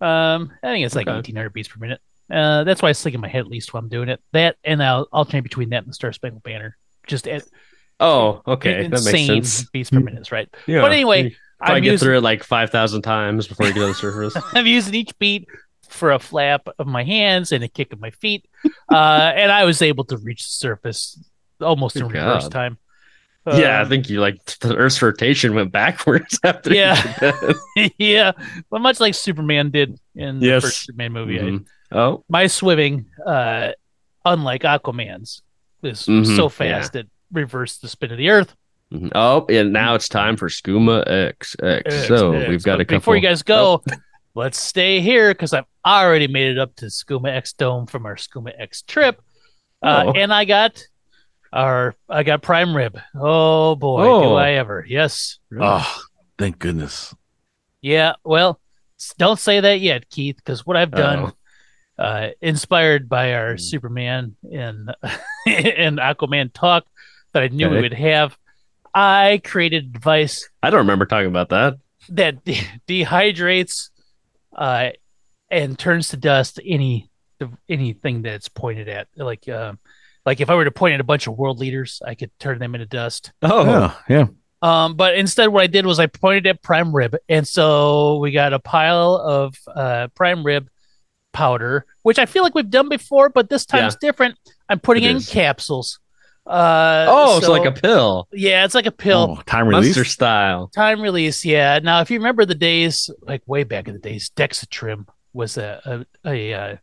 Um, 0.01 0.53
I 0.63 0.69
think 0.69 0.87
it's 0.87 0.95
like 0.95 1.07
Okay. 1.07 1.15
1800 1.17 1.53
beats 1.53 1.69
per 1.69 1.79
minute. 1.79 2.01
Uh, 2.31 2.65
that's 2.65 2.81
why 2.83 2.89
I 2.89 2.93
stick 2.93 3.15
in 3.15 3.21
my 3.21 3.29
head 3.29 3.41
at 3.41 3.49
least 3.49 3.73
while 3.73 3.83
I'm 3.83 3.89
doing 3.89 4.09
it. 4.09 4.21
That 4.33 4.57
and 4.65 4.83
I'll 4.83 5.09
alternate 5.13 5.43
between 5.43 5.71
that 5.71 5.83
and 5.85 5.89
the 5.89 5.95
Star 5.95 6.13
Spangled 6.13 6.43
Banner. 6.43 6.77
Just 7.07 7.29
at 7.29 7.45
Oh, 8.01 8.43
okay. 8.47 8.89
That 8.89 8.99
insane 8.99 9.29
makes 9.35 9.49
sense. 9.49 9.71
beats 9.71 9.91
per 9.91 10.01
minute, 10.01 10.33
right? 10.33 10.49
Yeah. 10.67 10.81
But 10.81 10.93
anyway, 10.93 11.37
I'm 11.61 11.83
get 11.83 11.93
using, 11.93 12.07
through 12.07 12.19
it 12.19 12.23
like 12.23 12.43
5,000 12.43 13.03
times 13.03 13.47
before 13.47 13.67
you 13.67 13.75
get 13.75 13.81
to 13.81 13.87
the 13.87 13.95
surface. 13.95 14.35
I'm 14.55 14.67
using 14.67 14.95
each 14.95 15.17
beat 15.19 15.47
for 15.89 16.11
a 16.11 16.19
flap 16.19 16.67
of 16.79 16.87
my 16.89 17.05
hands 17.05 17.53
and 17.53 17.63
a 17.63 17.69
kick 17.69 17.93
of 17.93 18.01
my 18.01 18.11
feet, 18.11 18.49
uh, 18.91 19.33
and 19.37 19.53
I 19.53 19.65
was 19.65 19.83
able 19.83 20.05
to 20.07 20.17
reach 20.17 20.43
the 20.45 20.51
surface 20.53 21.23
almost 21.61 21.95
in 21.97 22.09
Good 22.09 22.15
reverse 22.15 22.45
God. 22.45 22.53
time. 22.53 22.79
Yeah, 23.47 23.79
I 23.79 23.83
Um, 23.83 23.89
think 23.89 24.09
you 24.09 24.21
like 24.21 24.45
the 24.61 24.75
Earth's 24.77 25.01
rotation 25.03 25.55
went 25.55 25.73
backwards 25.73 26.39
after. 26.45 26.73
Yeah. 26.75 27.53
yeah, 27.99 28.33
but 28.71 28.81
much 28.81 29.01
like 29.01 29.15
Superman 29.15 29.71
did 29.71 29.99
in 30.15 30.39
the 30.41 30.61
first 30.61 30.85
Superman 30.87 31.13
movie, 31.13 31.39
Mhm. 31.39 31.65
Oh, 31.91 32.25
my 32.29 32.47
swimming, 32.47 33.07
uh, 33.27 33.73
unlike 34.25 34.63
Aquaman's, 34.63 35.43
is 35.83 36.07
Mhm, 36.07 36.37
so 36.37 36.49
fast 36.49 36.95
it 36.97 37.09
reversed 37.33 37.83
the 37.83 37.89
spin 37.89 38.13
of 38.13 38.19
the 38.19 38.31
Earth. 38.31 38.55
mhm. 38.93 39.11
oh, 39.15 39.45
and 39.49 39.73
now 39.73 39.95
it's 39.95 40.09
time 40.09 40.37
for 40.37 40.49
Skooma 40.49 41.03
X 41.11 41.57
X. 41.63 42.07
So 42.09 42.33
X, 42.33 42.49
we've 42.49 42.63
got 42.63 42.81
a 42.81 42.85
couple. 42.85 42.99
Before 42.99 43.17
you 43.17 43.23
guys 43.23 43.43
go, 43.43 43.83
Oh. 43.91 43.95
let's 44.35 44.59
stay 44.59 45.01
here 45.01 45.33
because 45.35 45.53
I've 45.53 45.65
already 45.85 46.27
made 46.29 46.53
it 46.53 46.59
up 46.59 46.75
to 46.77 46.87
Skooma 46.87 47.29
X 47.37 47.53
Dome 47.55 47.87
from 47.87 48.07
our 48.07 48.17
Skooma 48.17 48.53
X 48.59 48.83
trip, 48.83 49.21
uh, 49.83 50.05
Oh. 50.07 50.13
and 50.13 50.33
I 50.33 50.45
got 50.47 50.83
our 51.53 51.95
I 52.09 52.23
got 52.23 52.43
prime 52.43 52.75
rib. 52.77 52.99
Oh 53.15 53.75
boy, 53.77 54.03
do 54.05 54.09
Oh. 54.09 54.35
I 54.35 54.53
ever? 54.53 54.85
Yes, 54.89 55.39
Oh, 55.61 56.03
thank 56.39 56.59
goodness. 56.59 57.15
yeah. 57.81 58.15
Well, 58.25 58.61
don't 59.19 59.39
say 59.39 59.61
that 59.61 59.81
yet, 59.81 60.09
Keith, 60.09 60.37
because 60.37 60.65
what 60.67 60.77
I've 60.77 60.91
done, 60.93 61.33
uh, 61.99 62.29
inspired 62.41 63.09
by 63.09 63.35
our 63.35 63.53
Hmm. 63.53 63.59
Superman 63.59 64.37
and 64.51 64.95
and 65.47 65.99
Aquaman 65.99 66.53
talk 66.53 66.85
that 67.33 67.43
I 67.43 67.49
knew 67.49 67.69
we 67.69 67.81
would 67.81 67.95
have, 67.95 68.37
I 68.95 69.41
created 69.45 69.85
a 69.85 69.89
device 69.89 70.49
I 70.63 70.71
don't 70.71 70.79
remember 70.81 71.07
talking 71.07 71.29
about 71.29 71.49
that. 71.51 71.75
that 72.11 72.45
de- 72.45 72.67
dehydrates 72.89 73.89
uh, 74.57 74.91
and 75.51 75.79
turns 75.79 76.09
to 76.11 76.17
dust 76.17 76.61
any 76.65 77.11
the, 77.39 77.51
anything 77.69 78.23
that's 78.23 78.49
pointed 78.49 78.89
at. 78.89 79.09
Like, 79.17 79.49
um, 79.49 79.79
like 80.27 80.41
if 80.41 80.49
I 80.51 80.55
were 80.55 80.65
to 80.65 80.71
point 80.71 80.95
at 80.95 81.01
a 81.01 81.05
bunch 81.05 81.27
of 81.27 81.37
world 81.37 81.59
leaders, 81.59 82.01
I 82.07 82.15
could 82.15 82.31
turn 82.39 82.59
them 82.59 82.75
into 82.75 82.87
dust. 82.87 83.33
Oh, 83.43 83.65
Yeah, 83.67 83.95
yeah. 84.09 84.27
Um, 84.63 84.95
but 84.95 85.17
instead, 85.17 85.49
what 85.49 85.65
I 85.65 85.67
did 85.67 85.87
was 85.87 85.99
I 85.99 86.07
pointed 86.07 86.47
at 86.47 86.63
prime 86.63 86.95
rib, 86.95 87.17
and 87.29 87.47
so 87.49 88.19
we 88.19 88.31
got 88.31 88.53
a 88.53 88.61
pile 88.61 89.17
of 89.17 89.57
uh, 89.75 90.07
prime 90.15 90.45
rib 90.47 90.69
powder, 91.33 91.85
which 92.03 92.19
I 92.21 92.27
feel 92.27 92.43
like 92.45 92.55
we've 92.55 92.71
done 92.71 92.89
before, 92.89 93.29
but 93.29 93.49
this 93.51 93.67
time 93.67 93.81
Yeah. 93.81 93.87
it's 93.89 93.97
different. 93.97 94.37
I'm 94.69 94.79
putting 94.79 95.03
It 95.05 95.11
in 95.11 95.17
is. 95.17 95.29
capsules. 95.29 95.99
Uh, 96.47 97.07
oh, 97.09 97.37
it's 97.39 97.47
so- 97.47 97.53
like 97.53 97.65
a 97.67 97.73
pill, 97.73 98.29
yeah, 98.33 98.65
it's 98.65 98.75
like 98.75 98.87
a 98.87 98.91
pill. 98.93 99.37
Oh, 99.39 99.43
time 99.47 99.67
release. 99.69 99.97
monster 99.97 100.05
style. 100.05 100.69
Time 100.75 101.01
release, 101.01 101.45
yeah. 101.45 101.79
Now, 101.83 102.01
if 102.01 102.11
you 102.11 102.19
remember 102.19 102.45
the 102.45 102.55
days, 102.57 103.11
like 103.23 103.43
way 103.47 103.63
back 103.65 103.87
in 103.89 103.95
the 103.95 104.01
days, 104.01 104.31
Dexatrim 104.37 105.07
was 105.33 105.57
a 105.57 106.05
a 106.25 106.29
a, 106.31 106.53
uh, 106.55 106.77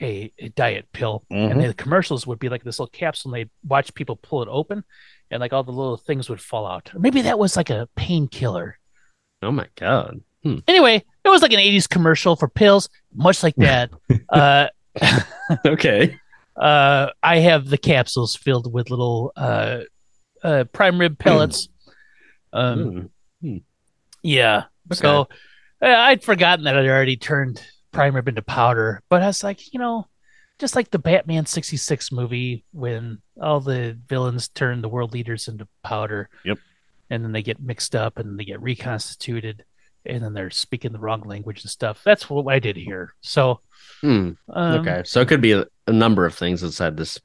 a, 0.00 0.32
a 0.38 0.48
diet 0.50 0.88
pill, 0.92 1.24
Mhm. 1.30 1.50
and 1.50 1.60
the 1.62 1.74
commercials 1.74 2.26
would 2.26 2.38
be 2.38 2.48
like 2.48 2.64
this 2.64 2.78
little 2.78 2.90
capsule, 2.90 3.32
and 3.34 3.40
they'd 3.42 3.50
watch 3.66 3.92
people 3.94 4.16
pull 4.16 4.42
it 4.42 4.48
open, 4.50 4.84
and 5.30 5.40
like 5.40 5.52
all 5.52 5.62
the 5.64 5.72
little 5.72 5.96
things 5.96 6.28
would 6.30 6.40
fall 6.40 6.66
out. 6.66 6.94
Or 6.94 6.98
maybe 7.00 7.22
that 7.22 7.38
was 7.38 7.56
like 7.56 7.70
a 7.70 7.88
painkiller. 7.96 8.78
Oh 9.42 9.50
my 9.52 9.66
god. 9.76 10.20
Hmm. 10.42 10.58
Anyway, 10.66 11.04
it 11.24 11.28
was 11.28 11.42
like 11.42 11.52
an 11.52 11.60
'80s 11.60 11.88
commercial 11.88 12.34
for 12.36 12.48
pills, 12.48 12.88
much 13.14 13.42
like 13.42 13.54
that. 13.58 13.90
uh, 14.30 14.68
Okay. 15.66 16.16
uh, 16.56 17.10
I 17.22 17.38
have 17.38 17.68
the 17.68 17.78
capsules 17.78 18.36
filled 18.36 18.72
with 18.72 18.90
little 18.90 19.32
uh, 19.36 19.80
uh, 20.42 20.64
prime 20.72 20.98
rib 20.98 21.18
pellets. 21.18 21.68
um, 22.52 23.10
Hmm. 23.42 23.58
Yeah. 24.22 24.64
So 24.92 25.28
uh, 25.82 25.86
I'd 25.86 26.22
forgotten 26.22 26.64
that 26.64 26.76
I'd 26.76 26.86
already 26.86 27.16
turned 27.16 27.62
prime 27.92 28.14
rib 28.14 28.28
into 28.28 28.42
powder, 28.42 29.02
but 29.08 29.22
I 29.22 29.26
was 29.26 29.42
like, 29.44 29.72
you 29.72 29.80
know, 29.80 30.06
just 30.58 30.76
like 30.76 30.90
the 30.90 30.98
Batman 30.98 31.46
66 31.46 32.12
movie 32.12 32.64
when 32.72 33.20
all 33.40 33.60
the 33.60 33.98
villains 34.08 34.48
turn 34.48 34.82
the 34.82 34.88
world 34.88 35.12
leaders 35.12 35.48
into 35.48 35.66
powder. 35.82 36.28
Yep. 36.44 36.58
And 37.08 37.24
then 37.24 37.32
they 37.32 37.42
get 37.42 37.60
mixed 37.60 37.96
up 37.96 38.18
and 38.18 38.38
they 38.38 38.44
get 38.44 38.60
reconstituted 38.62 39.64
and 40.06 40.22
then 40.22 40.32
they're 40.34 40.50
speaking 40.50 40.92
the 40.92 40.98
wrong 40.98 41.22
language 41.22 41.62
and 41.62 41.70
stuff. 41.70 42.02
That's 42.04 42.28
what 42.30 42.46
I 42.52 42.58
did 42.58 42.76
here. 42.76 43.14
So, 43.20 43.60
Hmm. 44.02 44.32
um, 44.48 44.80
Okay. 44.80 45.02
So 45.04 45.20
it 45.20 45.28
could 45.28 45.40
be 45.40 45.52
a, 45.52 45.66
a 45.86 45.92
number 45.92 46.24
of 46.26 46.34
things 46.34 46.62
inside 46.62 46.96
this 46.96 47.18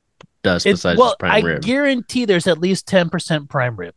dust 0.43 0.65
it- 0.65 0.71
besides 0.73 0.97
well, 0.99 1.09
just 1.09 1.19
prime 1.19 1.31
I 1.31 1.39
rib. 1.47 1.61
guarantee 1.61 2.25
there's 2.25 2.47
at 2.47 2.57
least 2.57 2.87
10% 2.87 3.47
prime 3.49 3.75
rib. 3.77 3.93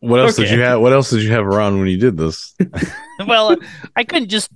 What 0.00 0.20
else 0.20 0.36
did 0.36 0.50
you 0.50 0.60
have? 0.62 0.80
What 0.80 0.94
else 0.94 1.10
did 1.10 1.22
you 1.22 1.30
have 1.32 1.44
around 1.44 1.78
when 1.78 1.88
you 1.88 1.98
did 1.98 2.16
this? 2.16 2.54
well, 3.26 3.54
I 3.94 4.04
couldn't 4.04 4.30
just 4.30 4.48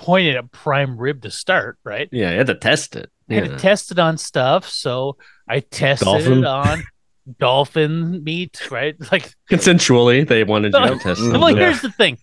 point 0.00 0.26
it 0.28 0.36
at 0.36 0.50
prime 0.50 0.96
rib 0.98 1.22
to 1.22 1.30
start, 1.30 1.78
right? 1.84 2.08
yeah, 2.12 2.30
you 2.32 2.38
had 2.38 2.46
to 2.48 2.54
test 2.54 2.96
it. 2.96 3.10
I 3.28 3.34
had 3.34 3.44
to 3.50 3.56
test 3.58 3.90
it 3.92 3.98
on 3.98 4.18
stuff, 4.18 4.68
so 4.68 5.16
I 5.48 5.60
tested 5.60 6.06
Dolphin? 6.06 6.38
it 6.38 6.44
on 6.46 6.82
dolphin 7.38 8.22
meat, 8.24 8.60
right? 8.70 8.96
Like, 9.12 9.32
Consensually, 9.50 10.26
they 10.26 10.44
wanted 10.44 10.74
you 10.74 10.86
to 10.88 10.98
test 11.02 11.20
it. 11.22 11.32
well, 11.38 11.50
Yeah. 11.50 11.64
here's 11.66 11.80
the 11.82 11.90
thing. 11.92 12.18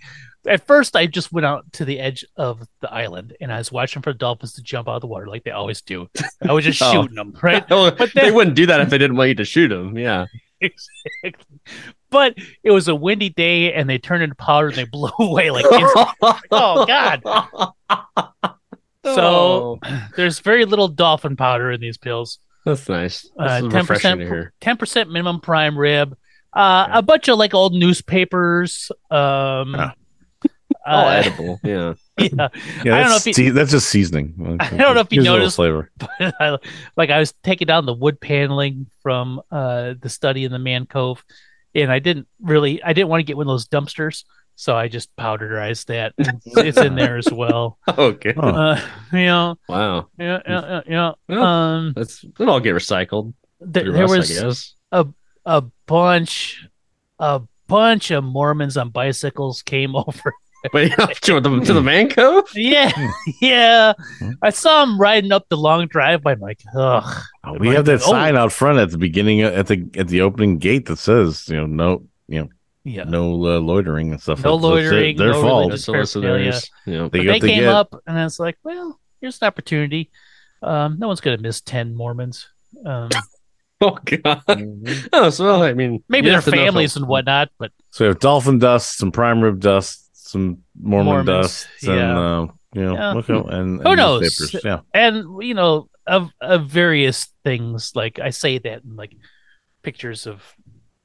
At 0.48 0.66
first, 0.66 0.96
I 0.96 1.08
just 1.08 1.34
went 1.34 1.46
out 1.46 1.72
to 1.74 1.86
the 1.86 2.00
edge 2.00 2.24
of 2.38 2.62
the 2.80 2.92
island 2.94 3.36
and 3.42 3.52
I 3.52 3.58
was 3.58 3.70
watching 3.72 4.02
for 4.02 4.14
dolphins 4.14 4.54
to 4.54 4.62
jump 4.62 4.88
out 4.88 4.96
of 4.96 5.02
the 5.02 5.08
water 5.08 5.28
like 5.28 5.44
they 5.44 5.52
always 5.52 5.82
do. 5.82 6.08
I 6.48 6.54
was 6.54 6.64
just 6.64 6.82
Oh. 6.86 6.92
shooting 6.92 7.16
them, 7.16 7.38
right? 7.42 7.70
Well, 7.70 7.92
But 7.92 8.14
they 8.14 8.32
wouldn't 8.32 8.56
do 8.56 8.66
that 8.68 8.80
if 8.80 8.90
they 8.90 8.98
didn't 8.98 9.18
want 9.18 9.30
you 9.30 9.36
to 9.36 9.46
shoot 9.46 9.68
them. 9.70 9.98
Yeah. 9.98 10.26
Exactly. 10.62 11.60
But 12.10 12.36
it 12.64 12.72
was 12.72 12.88
a 12.88 12.96
windy 12.96 13.28
day 13.30 13.74
and 13.74 13.90
they 13.90 13.98
turned 13.98 14.24
into 14.24 14.36
powder 14.36 14.68
and 14.68 14.76
they 14.78 14.86
blew 14.86 15.10
away 15.20 15.52
like 15.52 15.66
instant. 15.66 16.08
Oh, 16.52 16.86
God. 16.86 17.22
So 19.04 19.80
there's 20.16 20.40
very 20.40 20.66
little 20.66 20.88
dolphin 20.88 21.36
powder 21.36 21.72
in 21.72 21.82
these 21.82 21.98
pills. 21.98 22.40
that's 22.66 22.88
nice. 22.90 23.30
Uh, 23.38 23.70
Ten 23.70 23.86
percent, 23.86 24.22
ten 24.62 24.78
percent 24.78 25.10
minimum 25.12 25.40
prime 25.42 25.78
rib. 25.78 26.18
Uh, 26.54 26.88
A 26.92 27.02
bunch 27.02 27.28
of 27.28 27.38
like 27.38 27.54
old 27.54 27.74
newspapers. 27.74 28.92
Um, 29.12 29.76
Ah. 29.76 29.94
All 30.86 31.06
uh, 31.08 31.12
edible. 31.12 31.60
Yeah. 31.64 31.94
yeah. 32.20 32.30
Yeah, 32.30 32.46
I 32.46 32.50
don't 32.50 32.86
know 32.86 33.10
that's, 33.10 33.28
if 33.28 33.28
you- 33.28 33.34
sea- 33.46 33.50
that's 33.52 33.72
just 33.72 33.90
seasoning. 33.90 34.58
I 34.60 34.70
don't 34.78 34.96
know 34.96 35.02
if 35.02 35.12
you 35.14 35.22
it 35.22 35.26
noticed- 35.26 35.56
flavor. 35.58 35.92
I, 36.20 36.58
like 36.96 37.10
I 37.10 37.20
was 37.20 37.34
taking 37.44 37.68
down 37.68 37.86
the 37.86 37.94
wood 37.94 38.20
paneling 38.20 38.88
from 39.02 39.42
uh, 39.52 39.94
the 40.00 40.10
study 40.10 40.44
in 40.44 40.52
the 40.52 40.60
man 40.60 40.86
cove, 40.86 41.24
and 41.76 41.92
I 41.92 42.00
didn't 42.00 42.28
really, 42.42 42.82
I 42.84 42.94
didn't 42.94 43.10
want 43.10 43.20
to 43.20 43.24
get 43.26 43.38
one 43.38 43.46
of 43.48 43.52
those 43.52 43.68
dumpsters, 43.68 44.24
so 44.56 44.76
I 44.76 44.88
just 44.88 45.16
powderized 45.16 45.86
that. 45.88 46.14
it's 46.18 46.78
in 46.78 46.96
there 46.96 47.18
as 47.18 47.32
well. 47.32 47.78
Okay. 47.88 48.34
Uh, 48.36 48.80
you 49.14 49.26
know, 49.26 49.58
Wow. 49.70 50.08
yeah, 50.18 50.40
yeah, 50.48 50.62
yeah, 50.62 50.82
yeah. 50.88 51.12
Well, 51.30 51.44
Um, 51.44 51.94
That's 51.96 52.24
it'll 52.24 52.50
all 52.50 52.60
get 52.60 52.74
recycled. 52.76 53.34
th- 53.62 53.86
there 53.86 54.04
us, 54.06 54.10
was 54.10 54.30
guess. 54.30 54.74
a 55.46 55.62
bunch, 55.86 56.66
a 57.20 57.42
bunch 57.68 58.12
of 58.12 58.24
Mormons 58.24 58.78
on 58.78 58.90
bicycles 58.90 59.62
came 59.62 59.96
over. 59.96 60.34
Wait, 60.74 60.92
to 61.22 61.40
the 61.40 61.60
to 61.66 61.74
the 61.74 61.82
man 61.82 62.10
cove? 62.10 62.46
yeah, 62.56 62.92
yeah. 63.42 63.94
I 64.42 64.50
saw 64.50 64.84
him 64.84 65.00
riding 65.00 65.32
up 65.32 65.48
the 65.50 65.58
long 65.58 65.88
driveway. 65.88 66.34
I'm 66.34 66.40
like, 66.40 66.62
ugh. 66.76 67.24
We 67.60 67.70
have 67.70 67.86
that 67.86 68.02
Oh. 68.04 68.12
sign 68.12 68.36
out 68.36 68.52
front 68.52 68.80
at 68.80 68.92
the 68.92 68.98
beginning 68.98 69.42
at 69.42 69.68
the 69.68 69.88
at 69.96 70.08
the 70.10 70.22
opening 70.22 70.58
gate 70.58 70.86
that 70.88 70.98
says, 70.98 71.48
you 71.48 71.56
know, 71.58 71.66
no, 71.68 72.04
you 72.28 72.42
know, 72.42 72.50
Yeah. 72.84 73.04
no 73.04 73.32
uh, 73.34 73.60
loitering 73.60 74.12
and 74.12 74.22
stuff. 74.22 74.44
No 74.44 74.58
That's- 74.58 74.62
that's 74.84 74.92
loitering, 74.94 75.18
Their 75.18 75.32
no 75.34 75.42
fault. 75.42 75.80
Solicitors. 75.80 76.70
Yeah. 76.86 77.08
They 77.12 77.20
But 77.20 77.26
got 77.26 77.32
they 77.42 77.48
came 77.48 77.60
get. 77.62 77.68
up, 77.74 77.96
and 78.08 78.18
it's 78.20 78.40
like, 78.40 78.58
well, 78.64 79.00
here's 79.22 79.42
an 79.42 79.48
opportunity. 79.48 80.10
Um, 80.64 80.98
no 81.00 81.08
one's 81.08 81.22
gonna 81.22 81.38
miss 81.38 81.62
ten 81.62 81.96
Mormons. 81.96 82.48
Um, 82.86 83.10
Oh 83.80 83.96
god. 84.06 84.42
Oh, 85.14 85.30
so 85.30 85.46
well, 85.46 85.62
I 85.62 85.74
mean, 85.74 86.04
maybe 86.10 86.26
their 86.30 86.38
have 86.38 86.46
to 86.46 86.52
know 86.52 86.58
if 86.58 86.66
families 86.66 86.96
and 86.96 87.08
whatnot, 87.08 87.50
but 87.60 87.72
So 87.92 88.06
we 88.06 88.08
have 88.08 88.20
dolphin 88.20 88.58
dust, 88.58 88.98
some 88.98 89.12
prime 89.12 89.40
rib 89.40 89.60
dust, 89.60 90.07
some 90.28 90.60
Mormon 90.80 91.06
Mormons, 91.06 91.28
dust, 91.28 91.68
and 91.84 91.96
yeah. 91.96 92.20
uh, 92.20 92.48
you 92.74 92.82
know, 92.86 92.94
Yeah. 92.94 93.14
look 93.14 93.30
out, 93.30 93.54
and, 93.54 93.82
Who 93.82 93.96
knows? 93.96 94.56
Yeah, 94.64 94.82
and 94.94 95.44
you 95.44 95.54
know 95.54 95.90
of 96.06 96.32
of 96.42 96.68
various 96.68 97.28
things. 97.44 97.94
Like 97.96 98.20
I 98.20 98.30
say 98.32 98.58
that, 98.60 98.84
and 98.84 98.96
like 98.96 99.16
pictures 99.84 100.28
of 100.28 100.44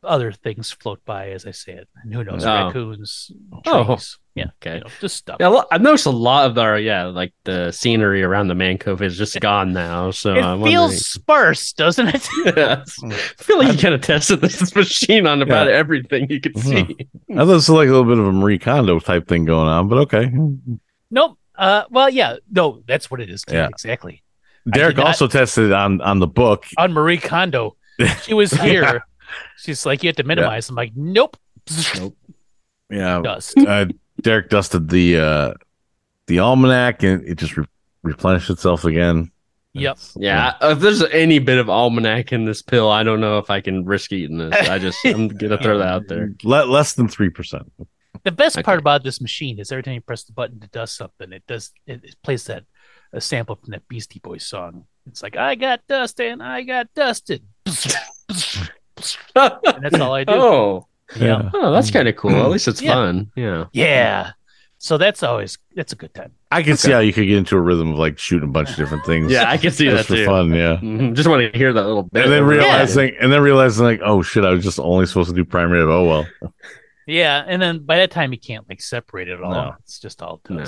other 0.05 0.33
things 0.33 0.71
float 0.73 1.01
by 1.05 1.31
as 1.31 1.47
I 1.47 1.51
say 1.53 1.73
it. 1.73 1.89
And 2.03 2.13
who 2.13 2.25
knows? 2.25 2.45
Oh. 2.45 2.67
Raccoons, 2.67 3.31
Oh. 3.67 3.85
trees. 3.97 4.19
yeah, 4.35 4.47
Okay. 4.61 4.77
you 4.79 4.81
know, 4.81 4.91
just 5.01 5.17
stuff. 5.17 5.37
Yeah, 5.41 5.61
I've 5.71 5.81
noticed 5.83 6.07
a 6.07 6.11
lot 6.11 6.51
of 6.51 6.59
our 6.59 6.79
yeah, 6.79 7.05
like 7.05 7.33
the 7.45 7.71
scenery 7.73 8.23
around 8.23 8.49
the 8.49 8.55
man 8.55 8.79
cove 8.79 9.01
is 9.03 9.17
just 9.17 9.39
gone 9.41 9.73
now. 9.73 10.11
So 10.11 10.35
it 10.35 10.43
I'm 10.43 10.63
feels 10.63 11.07
sparse, 11.07 11.73
doesn't 11.73 12.09
it? 12.09 12.29
Yes. 12.57 12.99
I 13.05 13.11
feel 13.43 13.59
like 13.59 13.73
you 13.73 13.79
kind 13.79 13.95
of 13.95 14.01
tested 14.01 14.41
this 14.41 14.75
machine 14.75 15.27
on 15.27 15.43
about 15.43 15.69
Yeah. 15.69 15.75
everything 15.75 16.27
you 16.31 16.41
could 16.41 16.59
see. 16.59 16.79
I 17.31 17.35
thought 17.35 17.43
it 17.43 17.47
was 17.47 17.69
like 17.69 17.89
a 17.89 17.93
little 17.93 18.05
bit 18.05 18.19
of 18.19 18.27
a 18.27 18.33
Marie 18.33 18.59
Kondo 18.59 18.99
type 18.99 19.29
thing 19.29 19.45
going 19.45 19.69
on, 19.69 19.89
but 19.89 19.99
okay. 19.99 20.31
nope. 21.11 21.39
Uh, 21.55 21.85
well, 21.91 22.09
yeah, 22.09 22.37
no, 22.51 22.83
that's 22.87 23.11
what 23.11 23.21
it 23.21 23.29
is. 23.31 23.45
Yeah. 23.49 23.69
exactly. 23.69 24.23
Derek 24.73 24.97
not- 24.97 25.07
also 25.07 25.27
tested 25.29 25.71
on 25.73 26.01
on 26.01 26.19
the 26.19 26.27
book. 26.27 26.67
On 26.79 26.93
Marie 26.93 27.19
Kondo, 27.19 27.77
she 28.23 28.33
was 28.35 28.51
here. 28.67 29.05
She's 29.59 29.85
like, 29.87 30.03
you 30.03 30.09
have 30.09 30.17
to 30.17 30.25
minimize. 30.25 30.69
I'm 30.69 30.75
like, 30.77 30.93
nope. 30.97 31.37
Nope. 31.99 32.17
Yeah, 32.91 33.21
Dust. 33.23 33.57
uh, 33.59 33.87
Derek 34.21 34.51
dusted 34.51 34.89
the 34.89 35.19
uh 35.19 35.55
the 36.27 36.39
almanac, 36.41 37.03
and 37.03 37.27
it 37.27 37.37
just 37.39 37.57
re- 37.57 37.65
replenished 38.03 38.51
itself 38.51 38.85
again. 38.85 39.31
Yep. 39.75 39.93
It's- 39.93 40.17
Yeah, 40.21 40.55
if 40.61 40.81
there's 40.81 41.03
any 41.05 41.39
bit 41.39 41.59
of 41.59 41.71
almanac 41.71 42.33
in 42.33 42.45
this 42.45 42.61
pill, 42.63 42.91
I 42.91 43.03
don't 43.03 43.21
know 43.21 43.39
if 43.39 43.49
I 43.49 43.61
can 43.63 43.85
risk 43.85 44.13
eating 44.13 44.37
this. 44.39 44.69
I 44.69 44.79
just 44.79 44.99
I'm 45.07 45.29
gonna 45.39 45.57
throw 45.57 45.79
that 45.79 45.89
out 45.89 46.09
there. 46.09 46.33
Le- 46.45 46.67
less 46.67 46.93
than 46.95 47.09
three 47.09 47.31
percent. 47.31 47.73
The 48.25 48.33
best 48.33 48.57
Okay. 48.59 48.63
part 48.63 48.79
about 48.79 49.03
this 49.03 49.21
machine 49.21 49.59
is 49.59 49.73
every 49.73 49.83
time 49.83 49.95
you 49.95 50.01
press 50.03 50.25
the 50.25 50.33
button 50.33 50.61
to 50.61 50.69
dust 50.69 50.97
something, 50.97 51.33
it 51.33 51.45
does 51.47 51.73
it, 51.87 52.05
it 52.05 52.17
plays 52.23 52.45
that 52.45 52.65
a 53.15 53.21
sample 53.21 53.57
from 53.57 53.71
that 53.71 53.89
Beastie 53.89 54.21
Boys 54.21 54.45
song. 54.47 54.85
It's 55.07 55.23
like 55.23 55.37
I 55.37 55.55
got 55.55 55.87
dust 55.89 56.21
and 56.21 56.43
I 56.43 56.63
got 56.63 56.93
dusted. 56.95 57.43
And 59.35 59.83
that's 59.85 59.99
all 59.99 60.15
I 60.15 60.25
do. 60.25 60.33
Oh, 61.15 61.21
yeah. 61.21 61.51
oh, 61.53 61.73
that's 61.73 61.91
kind 61.91 62.09
of 62.09 62.17
cool. 62.17 62.31
At 62.35 62.49
least 62.51 62.69
it's 62.69 62.81
Yeah. 62.81 62.95
fun. 62.95 63.31
Yeah. 63.37 63.67
Yeah. 63.73 64.31
So 64.79 64.97
that's 64.97 65.23
always 65.23 65.59
that's 65.77 65.93
a 65.93 65.97
good 65.97 66.15
time. 66.15 66.33
I 66.51 66.63
can 66.63 66.79
see 66.79 66.91
how 66.91 67.01
you 67.01 67.13
could 67.13 67.27
get 67.27 67.37
into 67.37 67.55
a 67.57 67.61
rhythm 67.61 67.93
of 67.93 67.99
like 67.99 68.19
shooting 68.19 68.49
a 68.49 68.53
bunch 68.53 68.71
of 68.71 68.77
different 68.77 69.05
things. 69.05 69.31
Yeah, 69.31 69.45
I 69.49 69.59
can 69.59 69.71
see 69.73 69.85
just 69.85 70.09
that 70.09 70.13
for 70.15 70.17
too. 70.17 70.25
fun. 70.27 70.55
Yeah. 70.55 70.77
Mhm. 70.77 71.15
Just 71.15 71.29
want 71.29 71.53
to 71.53 71.57
hear 71.59 71.71
that 71.73 71.85
little 71.85 72.05
bit. 72.05 72.25
And 72.25 72.33
then 72.33 72.43
over 72.45 72.53
and 72.53 72.61
over. 72.63 72.69
realizing, 72.71 73.15
and 73.21 73.31
then 73.31 73.43
realizing, 73.43 73.85
like, 73.85 74.01
oh 74.03 74.23
shit, 74.23 74.43
I 74.45 74.51
was 74.51 74.65
just 74.65 74.81
only 74.81 75.05
supposed 75.07 75.29
to 75.29 75.37
do 75.37 75.45
prime 75.45 75.71
rib. 75.71 75.87
Oh 75.89 76.05
well. 76.05 76.53
Yeah, 77.07 77.45
and 77.47 77.61
then 77.61 77.81
by 77.81 77.99
that 77.99 78.11
time 78.11 78.33
you 78.33 78.39
can't 78.41 78.67
like 78.69 78.81
separate 78.81 79.29
it 79.29 79.43
all. 79.43 79.53
No. 79.53 79.75
It's 79.81 80.01
just 80.01 80.23
all 80.23 80.41
No. 80.49 80.65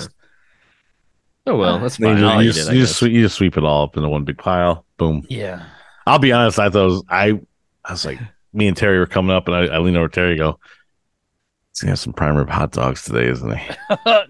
Oh 1.47 1.55
well, 1.57 1.79
that's 1.79 1.97
fine. 1.97 2.17
you 2.17 2.21
just, 2.23 2.35
eat 2.37 2.43
you 2.43 2.49
it, 2.49 2.53
just, 2.53 2.69
I 2.69 2.73
you, 2.73 2.81
just 2.81 2.95
sweep, 2.99 3.11
you 3.13 3.21
just 3.23 3.35
sweep 3.35 3.57
it 3.57 3.63
all 3.63 3.83
up 3.85 3.97
into 3.97 4.09
one 4.09 4.23
big 4.25 4.37
pile. 4.37 4.85
Boom. 4.97 5.25
Yeah. 5.29 5.63
I'll 6.07 6.19
be 6.19 6.31
honest. 6.31 6.59
I 6.59 6.69
thought 6.69 6.83
it 6.83 6.85
was, 6.85 7.03
I, 7.09 7.39
I 7.87 7.91
was 7.91 8.05
like, 8.05 8.19
me 8.53 8.67
and 8.67 8.75
Terry 8.75 8.97
were 8.99 9.05
coming 9.05 9.35
up, 9.35 9.47
and 9.47 9.55
I, 9.55 9.75
I 9.75 9.77
leaned 9.79 9.97
over 9.97 10.07
Terry. 10.07 10.31
and 10.31 10.39
Go, 10.39 10.59
He's 11.71 11.81
gonna 11.81 11.91
have 11.91 11.99
some 11.99 12.13
prime 12.13 12.37
rib 12.37 12.49
hot 12.49 12.71
dogs 12.71 13.03
today, 13.03 13.27
isn't 13.27 13.57
he? 13.57 13.67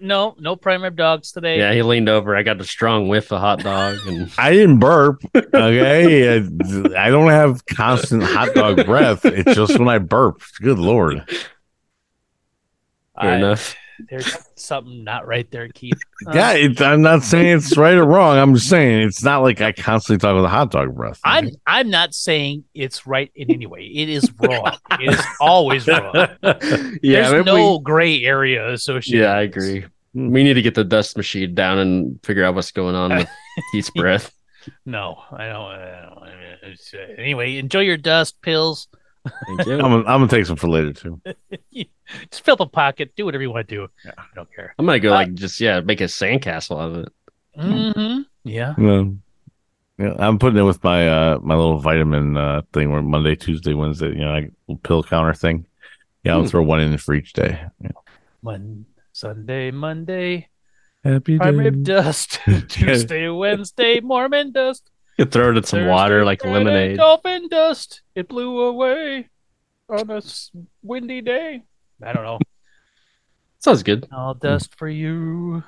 no, 0.00 0.34
no 0.40 0.56
prime 0.56 0.82
rib 0.82 0.96
dogs 0.96 1.30
today. 1.30 1.58
Yeah, 1.58 1.72
he 1.72 1.82
leaned 1.82 2.08
over. 2.08 2.34
I 2.34 2.42
got 2.42 2.60
a 2.60 2.64
strong 2.64 3.06
whiff 3.08 3.30
of 3.30 3.40
hot 3.40 3.60
dog, 3.60 3.98
and 4.06 4.32
I 4.38 4.50
didn't 4.52 4.80
burp. 4.80 5.22
Okay, 5.34 6.38
I, 6.38 7.06
I 7.06 7.10
don't 7.10 7.30
have 7.30 7.64
constant 7.66 8.24
hot 8.24 8.52
dog 8.54 8.84
breath. 8.84 9.24
It's 9.24 9.54
just 9.54 9.78
when 9.78 9.88
I 9.88 9.98
burp. 9.98 10.42
Good 10.60 10.80
lord. 10.80 11.24
fair 11.28 11.38
I- 13.30 13.36
enough. 13.36 13.76
There's 14.10 14.36
something 14.56 15.04
not 15.04 15.26
right 15.26 15.50
there, 15.50 15.68
Keith. 15.68 15.98
Uh, 16.26 16.32
Yeah, 16.34 16.52
it, 16.52 16.80
I'm 16.80 17.02
not 17.02 17.22
saying 17.22 17.58
it's 17.58 17.76
right 17.76 17.94
or 17.94 18.04
wrong. 18.04 18.36
I'm 18.38 18.54
just 18.54 18.68
saying 18.68 19.02
it's 19.06 19.22
not 19.24 19.42
like 19.42 19.60
I 19.60 19.72
constantly 19.72 20.18
talk 20.18 20.34
with 20.34 20.44
a 20.44 20.48
hot 20.48 20.70
dog 20.70 20.94
breath. 20.94 21.20
I'm 21.24 21.50
I'm 21.66 21.90
not 21.90 22.14
saying 22.14 22.64
it's 22.74 23.06
right 23.06 23.30
in 23.34 23.50
any 23.50 23.66
way. 23.66 23.82
It 23.82 24.08
is 24.08 24.30
wrong. 24.38 24.76
it 24.92 25.14
is 25.14 25.24
always 25.40 25.86
wrong. 25.86 26.12
yeah, 26.42 26.58
There's 27.02 27.32
maybe 27.32 27.44
no 27.44 27.76
we- 27.76 27.82
gray 27.82 28.24
area 28.24 28.72
associated. 28.72 29.22
yeah, 29.24 29.32
I 29.32 29.42
agree. 29.42 29.84
We 30.14 30.44
need 30.44 30.54
to 30.54 30.62
get 30.62 30.74
the 30.74 30.84
dust 30.84 31.16
machine 31.16 31.54
down 31.54 31.78
and 31.78 32.18
figure 32.24 32.44
out 32.44 32.54
what's 32.54 32.72
going 32.72 32.94
on 32.94 33.14
with 33.14 33.28
Keith's 33.72 33.90
breath. 33.90 34.32
No, 34.86 35.22
I 35.30 35.46
don't. 35.46 35.64
I 35.66 36.08
don't 36.08 36.16
it's, 36.62 36.92
uh, 36.94 37.14
anyway, 37.18 37.56
enjoy 37.56 37.80
your 37.80 37.96
dust 37.96 38.40
pills. 38.42 38.88
Thank 39.46 39.66
you. 39.66 39.74
I'm, 39.74 39.80
gonna- 39.80 39.96
I'm 39.98 40.20
gonna 40.20 40.28
take 40.28 40.46
some 40.46 40.56
for 40.56 40.68
later 40.68 40.92
too. 40.92 41.20
Just 42.30 42.44
fill 42.44 42.56
the 42.56 42.66
pocket. 42.66 43.14
Do 43.16 43.24
whatever 43.24 43.42
you 43.42 43.50
want 43.50 43.68
to 43.68 43.74
do. 43.74 43.88
Yeah. 44.04 44.12
I 44.16 44.24
don't 44.34 44.48
care. 44.54 44.74
I'm 44.78 44.86
gonna 44.86 45.00
go 45.00 45.10
Uh, 45.10 45.14
like 45.16 45.34
just 45.34 45.60
yeah, 45.60 45.80
make 45.80 46.00
a 46.00 46.04
sandcastle 46.04 46.80
out 46.80 46.90
of 46.90 46.96
it. 47.06 47.12
hmm 47.94 48.20
Yeah. 48.44 48.74
Yeah. 48.78 49.04
Yeah, 49.98 50.14
I'm 50.18 50.38
putting 50.38 50.58
it 50.58 50.62
with 50.62 50.84
my 50.84 51.08
uh 51.08 51.38
my 51.42 51.54
little 51.54 51.78
vitamin 51.78 52.36
uh 52.36 52.62
thing 52.72 52.90
where 52.92 53.02
Monday, 53.02 53.34
Tuesday, 53.34 53.72
Wednesday, 53.74 54.08
you 54.08 54.16
know, 54.24 54.30
like 54.32 54.52
little 54.68 54.78
pill 54.82 55.02
counter 55.02 55.32
thing. 55.34 55.66
Yeah, 56.22 56.34
I'll 56.34 56.42
Hmm. 56.42 56.48
throw 56.48 56.62
one 56.62 56.80
in 56.80 56.96
for 56.98 57.14
each 57.14 57.32
day. 57.32 57.60
Yeah. 57.80 57.90
Mon- 58.42 58.84
Sunday, 59.12 59.70
Monday, 59.70 60.48
Happy 61.02 61.38
prime 61.38 61.56
day. 61.56 61.64
rib 61.64 61.82
dust. 61.84 62.40
Tuesday, 62.68 63.28
Wednesday, 63.30 64.00
Mormon 64.00 64.52
dust. 64.52 64.90
You 65.16 65.24
could 65.24 65.32
throw 65.32 65.50
it 65.50 65.56
in 65.56 65.64
some 65.64 65.86
water 65.86 66.24
like 66.24 66.44
lemonade. 66.44 66.98
Dolphin 66.98 67.48
dust. 67.48 68.02
It 68.14 68.28
blew 68.28 68.60
away 68.62 69.28
on 69.88 70.10
a 70.10 70.22
windy 70.82 71.22
day. 71.22 71.62
I 72.02 72.12
don't 72.12 72.24
know. 72.24 72.38
Sounds 73.60 73.82
good. 73.82 74.06
All 74.12 74.34
dust 74.34 74.74
for 74.76 74.88
you. 74.88 75.62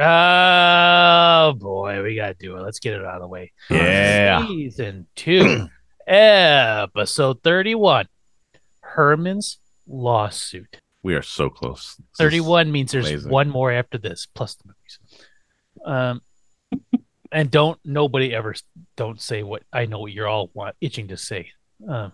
Oh 0.00 1.54
boy, 1.58 2.02
we 2.02 2.14
gotta 2.14 2.34
do 2.38 2.56
it. 2.56 2.60
Let's 2.62 2.78
get 2.78 2.94
it 2.94 3.04
out 3.04 3.16
of 3.16 3.22
the 3.22 3.26
way. 3.28 3.52
Yeah. 3.70 4.46
Season 4.46 5.06
two, 5.16 5.68
episode 6.06 7.42
thirty-one. 7.42 8.06
Herman's 8.80 9.58
lawsuit. 9.88 10.80
We 11.02 11.14
are 11.14 11.22
so 11.22 11.48
close. 11.50 11.96
This 11.96 12.06
Thirty-one 12.18 12.70
means 12.70 12.92
there's 12.92 13.08
amazing. 13.08 13.30
one 13.30 13.48
more 13.48 13.72
after 13.72 13.98
this, 13.98 14.26
plus 14.26 14.54
the 14.56 14.64
movies. 14.68 14.98
Um, 15.84 16.20
and 17.32 17.50
don't 17.50 17.78
nobody 17.84 18.34
ever 18.34 18.54
don't 18.96 19.20
say 19.20 19.42
what 19.42 19.62
I 19.72 19.86
know 19.86 20.00
what 20.00 20.12
you're 20.12 20.28
all 20.28 20.50
want, 20.54 20.76
itching 20.80 21.08
to 21.08 21.16
say. 21.16 21.50
Um, 21.88 22.12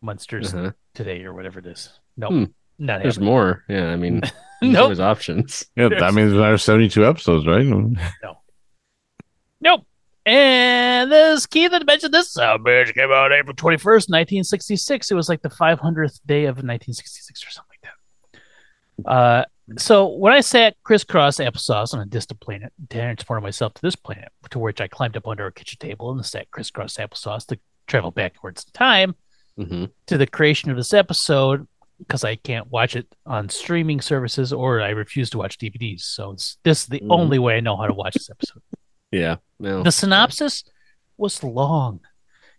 monsters 0.00 0.52
Uh-huh. 0.54 0.72
today 0.94 1.22
or 1.24 1.32
whatever 1.34 1.58
it 1.60 1.66
is. 1.66 1.90
No, 2.16 2.28
Hmm. 2.28 2.44
not 2.78 3.02
There's 3.02 3.14
happening. 3.16 3.28
more. 3.30 3.64
Yeah, 3.68 3.88
I 3.92 3.96
mean, 3.96 4.20
there's 4.60 4.72
Nope. 4.72 4.82
always 4.82 5.00
options. 5.00 5.66
Yeah, 5.76 5.88
that 5.90 6.14
means 6.14 6.32
there's 6.32 6.62
72 6.64 7.04
episodes, 7.06 7.46
right? 7.46 7.64
No, 7.64 7.94
nope. 9.60 9.86
And 10.24 11.10
this 11.10 11.46
Keith 11.46 11.72
had 11.72 11.84
mentioned 11.84 12.14
this 12.14 12.36
uh, 12.38 12.56
bitch 12.58 12.94
came 12.94 13.10
out 13.10 13.32
April 13.32 13.56
21st, 13.56 14.08
1966. 14.08 15.10
It 15.10 15.14
was 15.14 15.28
like 15.28 15.42
the 15.42 15.48
500th 15.48 16.20
day 16.26 16.44
of 16.44 16.56
1966 16.62 17.44
or 17.44 17.50
something 17.50 17.68
like 17.70 17.71
that. 17.71 17.71
Uh, 19.06 19.44
so 19.78 20.08
when 20.08 20.32
I 20.32 20.40
sat 20.40 20.76
crisscross 20.84 21.36
applesauce 21.38 21.94
on 21.94 22.00
a 22.00 22.04
distant 22.06 22.40
planet, 22.40 22.72
transported 22.90 23.42
myself 23.42 23.74
to 23.74 23.82
this 23.82 23.96
planet, 23.96 24.28
to 24.50 24.58
which 24.58 24.80
I 24.80 24.88
climbed 24.88 25.16
up 25.16 25.26
under 25.28 25.46
a 25.46 25.52
kitchen 25.52 25.78
table 25.78 26.10
and 26.10 26.24
sat 26.24 26.50
crisscross 26.50 26.96
applesauce 26.96 27.46
to 27.46 27.58
travel 27.86 28.10
backwards 28.10 28.64
in 28.64 28.72
time 28.72 29.14
hmm 29.56 29.84
to 30.06 30.16
the 30.16 30.26
creation 30.26 30.70
of 30.70 30.76
this 30.78 30.94
episode 30.94 31.66
because 31.98 32.24
I 32.24 32.36
can't 32.36 32.70
watch 32.70 32.96
it 32.96 33.06
on 33.26 33.48
streaming 33.50 34.00
services 34.00 34.50
or 34.52 34.80
I 34.80 34.90
refuse 34.90 35.28
to 35.30 35.38
watch 35.38 35.58
DVDs. 35.58 36.00
So 36.00 36.30
it's, 36.32 36.56
this 36.64 36.80
is 36.82 36.86
the 36.86 37.00
Mhm. 37.00 37.06
only 37.10 37.38
way 37.38 37.56
I 37.56 37.60
know 37.60 37.76
how 37.76 37.86
to 37.86 37.92
watch 37.92 38.14
this 38.14 38.30
episode. 38.30 38.62
Yeah. 39.10 39.36
No. 39.60 39.82
The 39.82 39.92
synopsis 39.92 40.64
was 41.18 41.44
long. 41.44 42.00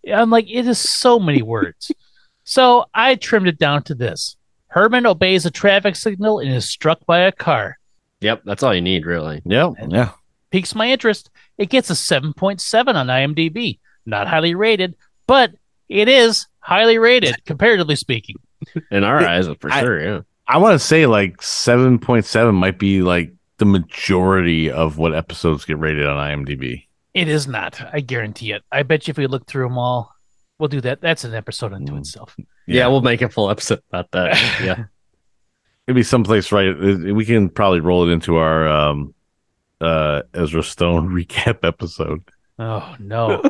I'm 0.07 0.29
like, 0.29 0.49
it 0.49 0.67
is 0.67 0.77
so 0.79 1.19
many 1.19 1.41
words. 1.41 1.91
So 2.45 2.83
I 2.93 3.15
trimmed 3.15 3.47
it 3.47 3.57
down 3.57 3.83
to 3.83 3.95
this 3.95 4.35
Herman 4.73 5.05
obeys 5.05 5.45
a 5.45 5.51
traffic 5.51 5.95
signal 5.95 6.39
and 6.39 6.49
is 6.49 6.67
struck 6.67 7.05
by 7.05 7.19
a 7.19 7.31
car. 7.31 7.77
Yep. 8.21 8.41
That's 8.43 8.63
all 8.63 8.73
you 8.73 8.81
need, 8.81 9.05
really. 9.05 9.39
Yeah, 9.45 9.69
yeah. 9.87 10.09
Piques 10.49 10.73
my 10.73 10.89
interest. 10.91 11.29
It 11.59 11.69
gets 11.69 11.91
a 11.91 11.93
7.7 11.93 12.95
on 12.95 13.07
IMDb. 13.07 13.77
Not 14.07 14.27
highly 14.27 14.55
rated, 14.55 14.95
but 15.27 15.51
it 15.89 16.07
is 16.07 16.47
highly 16.59 16.97
rated, 16.97 17.35
comparatively 17.45 17.95
speaking. 17.95 18.37
In 18.89 19.03
our 19.03 19.19
eyes, 19.19 19.47
for 19.59 19.71
I- 19.71 19.81
sure. 19.81 20.01
Yeah. 20.01 20.21
I 20.47 20.57
want 20.57 20.73
to 20.73 20.85
say 20.85 21.05
like 21.05 21.37
7.7 21.37 22.53
might 22.55 22.79
be 22.79 23.03
like 23.03 23.31
the 23.59 23.65
majority 23.65 24.71
of 24.71 24.97
what 24.97 25.13
episodes 25.13 25.65
get 25.65 25.77
rated 25.77 26.07
on 26.07 26.17
IMDb. 26.17 26.87
It 27.13 27.27
is 27.27 27.47
not. 27.47 27.79
I 27.93 27.99
guarantee 27.99 28.53
it. 28.53 28.63
I 28.71 28.81
bet 28.81 29.07
you 29.07 29.11
if 29.11 29.17
we 29.19 29.27
look 29.27 29.45
through 29.45 29.65
them 29.67 29.77
all, 29.77 30.12
we'll 30.59 30.69
do 30.69 30.81
that. 30.81 31.01
That's 31.01 31.23
an 31.23 31.33
episode 31.33 31.73
unto 31.73 31.93
Mm. 31.93 31.99
itself. 31.99 32.35
yeah. 32.67 32.87
we'll 32.87 33.01
make 33.01 33.21
a 33.21 33.29
full 33.29 33.49
episode 33.49 33.81
about 33.89 34.11
that. 34.11 34.33
Yeah. 34.63 34.85
It'd 35.87 35.95
be 35.95 36.03
someplace 36.03 36.51
right. 36.53 36.73
We 36.79 37.25
can 37.25 37.49
probably 37.49 37.81
roll 37.81 38.07
it 38.07 38.13
into 38.13 38.37
our 38.37 38.67
um 38.69 39.13
uh 39.81 40.21
Ezra 40.33 40.63
Stone 40.63 41.09
recap 41.13 41.59
episode. 41.63 42.23
Oh, 42.59 42.95
no. 42.99 43.41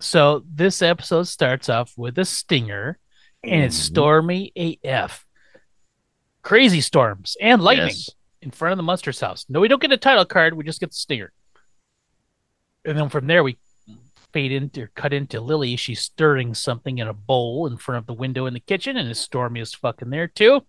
So 0.00 0.42
this 0.52 0.82
episode 0.82 1.24
starts 1.24 1.68
off 1.68 1.92
with 1.96 2.18
a 2.18 2.24
stinger, 2.24 2.98
and 3.44 3.62
it's 3.62 3.76
Mhm. 3.78 3.82
stormy 3.90 4.52
AF. 4.84 5.24
Crazy 6.42 6.80
storms 6.80 7.36
and 7.40 7.62
lightning 7.62 7.88
Yes. 7.88 8.10
in 8.42 8.50
front 8.50 8.72
of 8.72 8.76
the 8.78 8.82
Munster's 8.82 9.20
house. 9.20 9.46
No, 9.48 9.60
we 9.60 9.68
don't 9.68 9.80
get 9.80 9.92
a 9.92 9.96
title 9.96 10.24
card. 10.24 10.54
We 10.54 10.64
just 10.64 10.80
get 10.80 10.90
the 10.90 10.96
stinger. 10.96 11.32
And 12.84 12.98
then 12.98 13.08
from 13.08 13.26
there, 13.26 13.42
we 13.44 13.56
fade 14.36 14.52
into 14.52 14.82
or 14.82 14.90
cut 14.94 15.14
into 15.14 15.40
Lily. 15.40 15.76
She's 15.76 16.00
stirring 16.00 16.52
something 16.52 16.98
in 16.98 17.08
a 17.08 17.14
bowl 17.14 17.66
in 17.66 17.78
front 17.78 18.00
of 18.00 18.06
the 18.06 18.12
window 18.12 18.44
in 18.44 18.52
the 18.52 18.60
kitchen, 18.60 18.98
and 18.98 19.08
it's 19.08 19.18
stormy 19.18 19.60
as 19.60 19.72
fuck 19.72 20.02
in 20.02 20.10
there 20.10 20.28
too. 20.28 20.60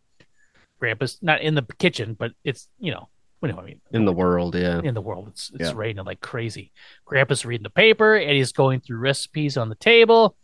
Grandpa's 0.79 1.19
not 1.21 1.41
in 1.41 1.53
the 1.53 1.65
kitchen, 1.77 2.13
but 2.13 2.31
it's 2.45 2.69
you 2.79 2.93
know, 2.93 3.09
what 3.41 3.51
do 3.51 3.59
I 3.59 3.65
mean? 3.65 3.81
In 3.91 4.05
the 4.05 4.13
world. 4.13 4.55
Yeah. 4.55 4.79
in 4.81 4.93
the 4.93 5.01
world. 5.01 5.27
It's 5.27 5.51
it's 5.53 5.71
Yeah. 5.71 5.73
raining 5.75 6.05
like 6.05 6.21
crazy. 6.21 6.71
Grandpa's 7.03 7.45
reading 7.45 7.63
the 7.63 7.69
paper. 7.69 8.15
Eddie's 8.15 8.53
going 8.53 8.79
through 8.79 8.99
recipes 8.99 9.57
on 9.57 9.67
the 9.67 9.75
table. 9.75 10.37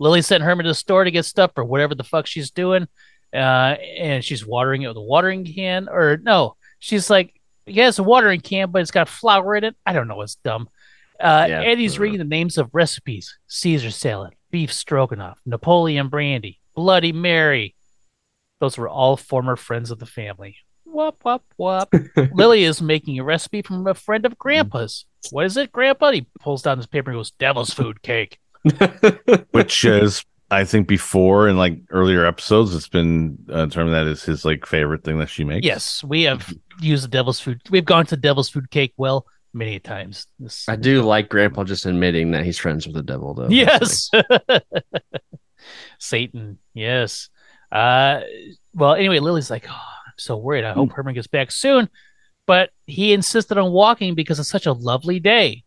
Lily 0.00 0.20
sent 0.22 0.42
Herman 0.42 0.64
to 0.64 0.70
the 0.70 0.74
store 0.74 1.04
to 1.04 1.12
get 1.12 1.26
stuff 1.26 1.52
for 1.54 1.62
whatever 1.64 1.94
the 1.94 2.02
fuck 2.02 2.26
she's 2.26 2.50
doing. 2.50 2.88
Uh, 3.32 3.76
and 4.00 4.24
she's 4.24 4.44
watering 4.44 4.82
it 4.82 4.88
with 4.88 4.96
a 4.96 5.00
watering 5.00 5.44
can. 5.44 5.88
Or 5.88 6.16
no, 6.16 6.56
she's 6.80 7.08
like, 7.08 7.40
yeah, 7.66 7.86
it's 7.86 8.00
a 8.00 8.02
watering 8.02 8.40
can, 8.40 8.72
but 8.72 8.82
it's 8.82 8.90
got 8.90 9.08
flour 9.08 9.54
in 9.54 9.62
it. 9.62 9.76
I 9.86 9.92
don't 9.92 10.08
know. 10.08 10.22
It's 10.22 10.34
dumb. 10.34 10.68
Uh, 11.20 11.46
Yeah. 11.48 11.62
Eddie's 11.62 11.98
reading 11.98 12.18
the 12.18 12.24
names 12.24 12.58
of 12.58 12.70
recipes 12.72 13.38
Caesar 13.46 13.90
salad, 13.90 14.34
beef 14.50 14.72
stroganoff, 14.72 15.40
Napoleon 15.46 16.08
brandy, 16.08 16.60
Bloody 16.74 17.12
Mary. 17.12 17.74
Those 18.60 18.78
were 18.78 18.88
all 18.88 19.16
former 19.16 19.56
friends 19.56 19.90
of 19.90 19.98
the 19.98 20.06
family. 20.06 20.56
Whoop, 20.84 21.16
whoop, 21.24 21.42
whoop. 21.56 21.88
Lily 22.34 22.64
is 22.64 22.80
making 22.80 23.18
a 23.18 23.24
recipe 23.24 23.62
from 23.62 23.86
a 23.86 23.94
friend 23.94 24.24
of 24.24 24.38
Grandpa's. 24.38 25.06
What 25.30 25.44
is 25.44 25.56
it, 25.56 25.72
Grandpa? 25.72 26.12
He 26.12 26.26
pulls 26.40 26.62
down 26.62 26.76
his 26.78 26.86
paper 26.86 27.10
and 27.10 27.18
goes, 27.18 27.32
Devil's 27.32 27.74
food 27.74 28.02
cake. 28.02 28.38
which 29.50 29.84
is 29.84 30.24
I 30.50 30.64
think 30.64 30.86
before 30.86 31.48
in 31.48 31.56
like 31.56 31.78
earlier 31.90 32.24
episodes, 32.24 32.74
it's 32.74 32.88
been 32.88 33.38
uh, 33.50 33.66
determined 33.66 33.94
that 33.94 34.06
is 34.06 34.22
his 34.22 34.44
like 34.44 34.66
favorite 34.66 35.02
thing 35.02 35.18
that 35.18 35.28
she 35.28 35.42
makes. 35.42 35.66
Yes, 35.66 36.04
we 36.04 36.22
have 36.22 36.52
used 36.80 37.04
the 37.04 37.08
devil's 37.08 37.40
food. 37.40 37.60
We've 37.70 37.84
gone 37.84 38.06
to 38.06 38.16
devil's 38.16 38.48
food 38.48 38.70
cake 38.70 38.92
well 38.96 39.26
many 39.54 39.78
times. 39.78 40.26
This, 40.38 40.68
I 40.68 40.76
do 40.76 41.02
like 41.02 41.28
Grandpa 41.28 41.64
just 41.64 41.86
admitting 41.86 42.32
that 42.32 42.44
he's 42.44 42.58
friends 42.58 42.86
with 42.86 42.94
the 42.94 43.02
devil, 43.02 43.34
though. 43.34 43.48
Yes. 43.48 44.10
Satan. 45.98 46.58
Yes. 46.74 47.30
Uh, 47.72 48.20
well, 48.74 48.94
anyway, 48.94 49.20
Lily's 49.20 49.50
like, 49.50 49.66
oh, 49.68 49.72
I'm 50.06 50.12
so 50.18 50.36
worried. 50.36 50.64
I 50.64 50.72
hope 50.72 50.92
Herman 50.92 51.14
gets 51.14 51.26
back 51.26 51.50
soon. 51.50 51.88
But 52.46 52.70
he 52.86 53.14
insisted 53.14 53.56
on 53.56 53.72
walking 53.72 54.14
because 54.14 54.38
it's 54.38 54.50
such 54.50 54.66
a 54.66 54.72
lovely 54.72 55.18
day. 55.18 55.64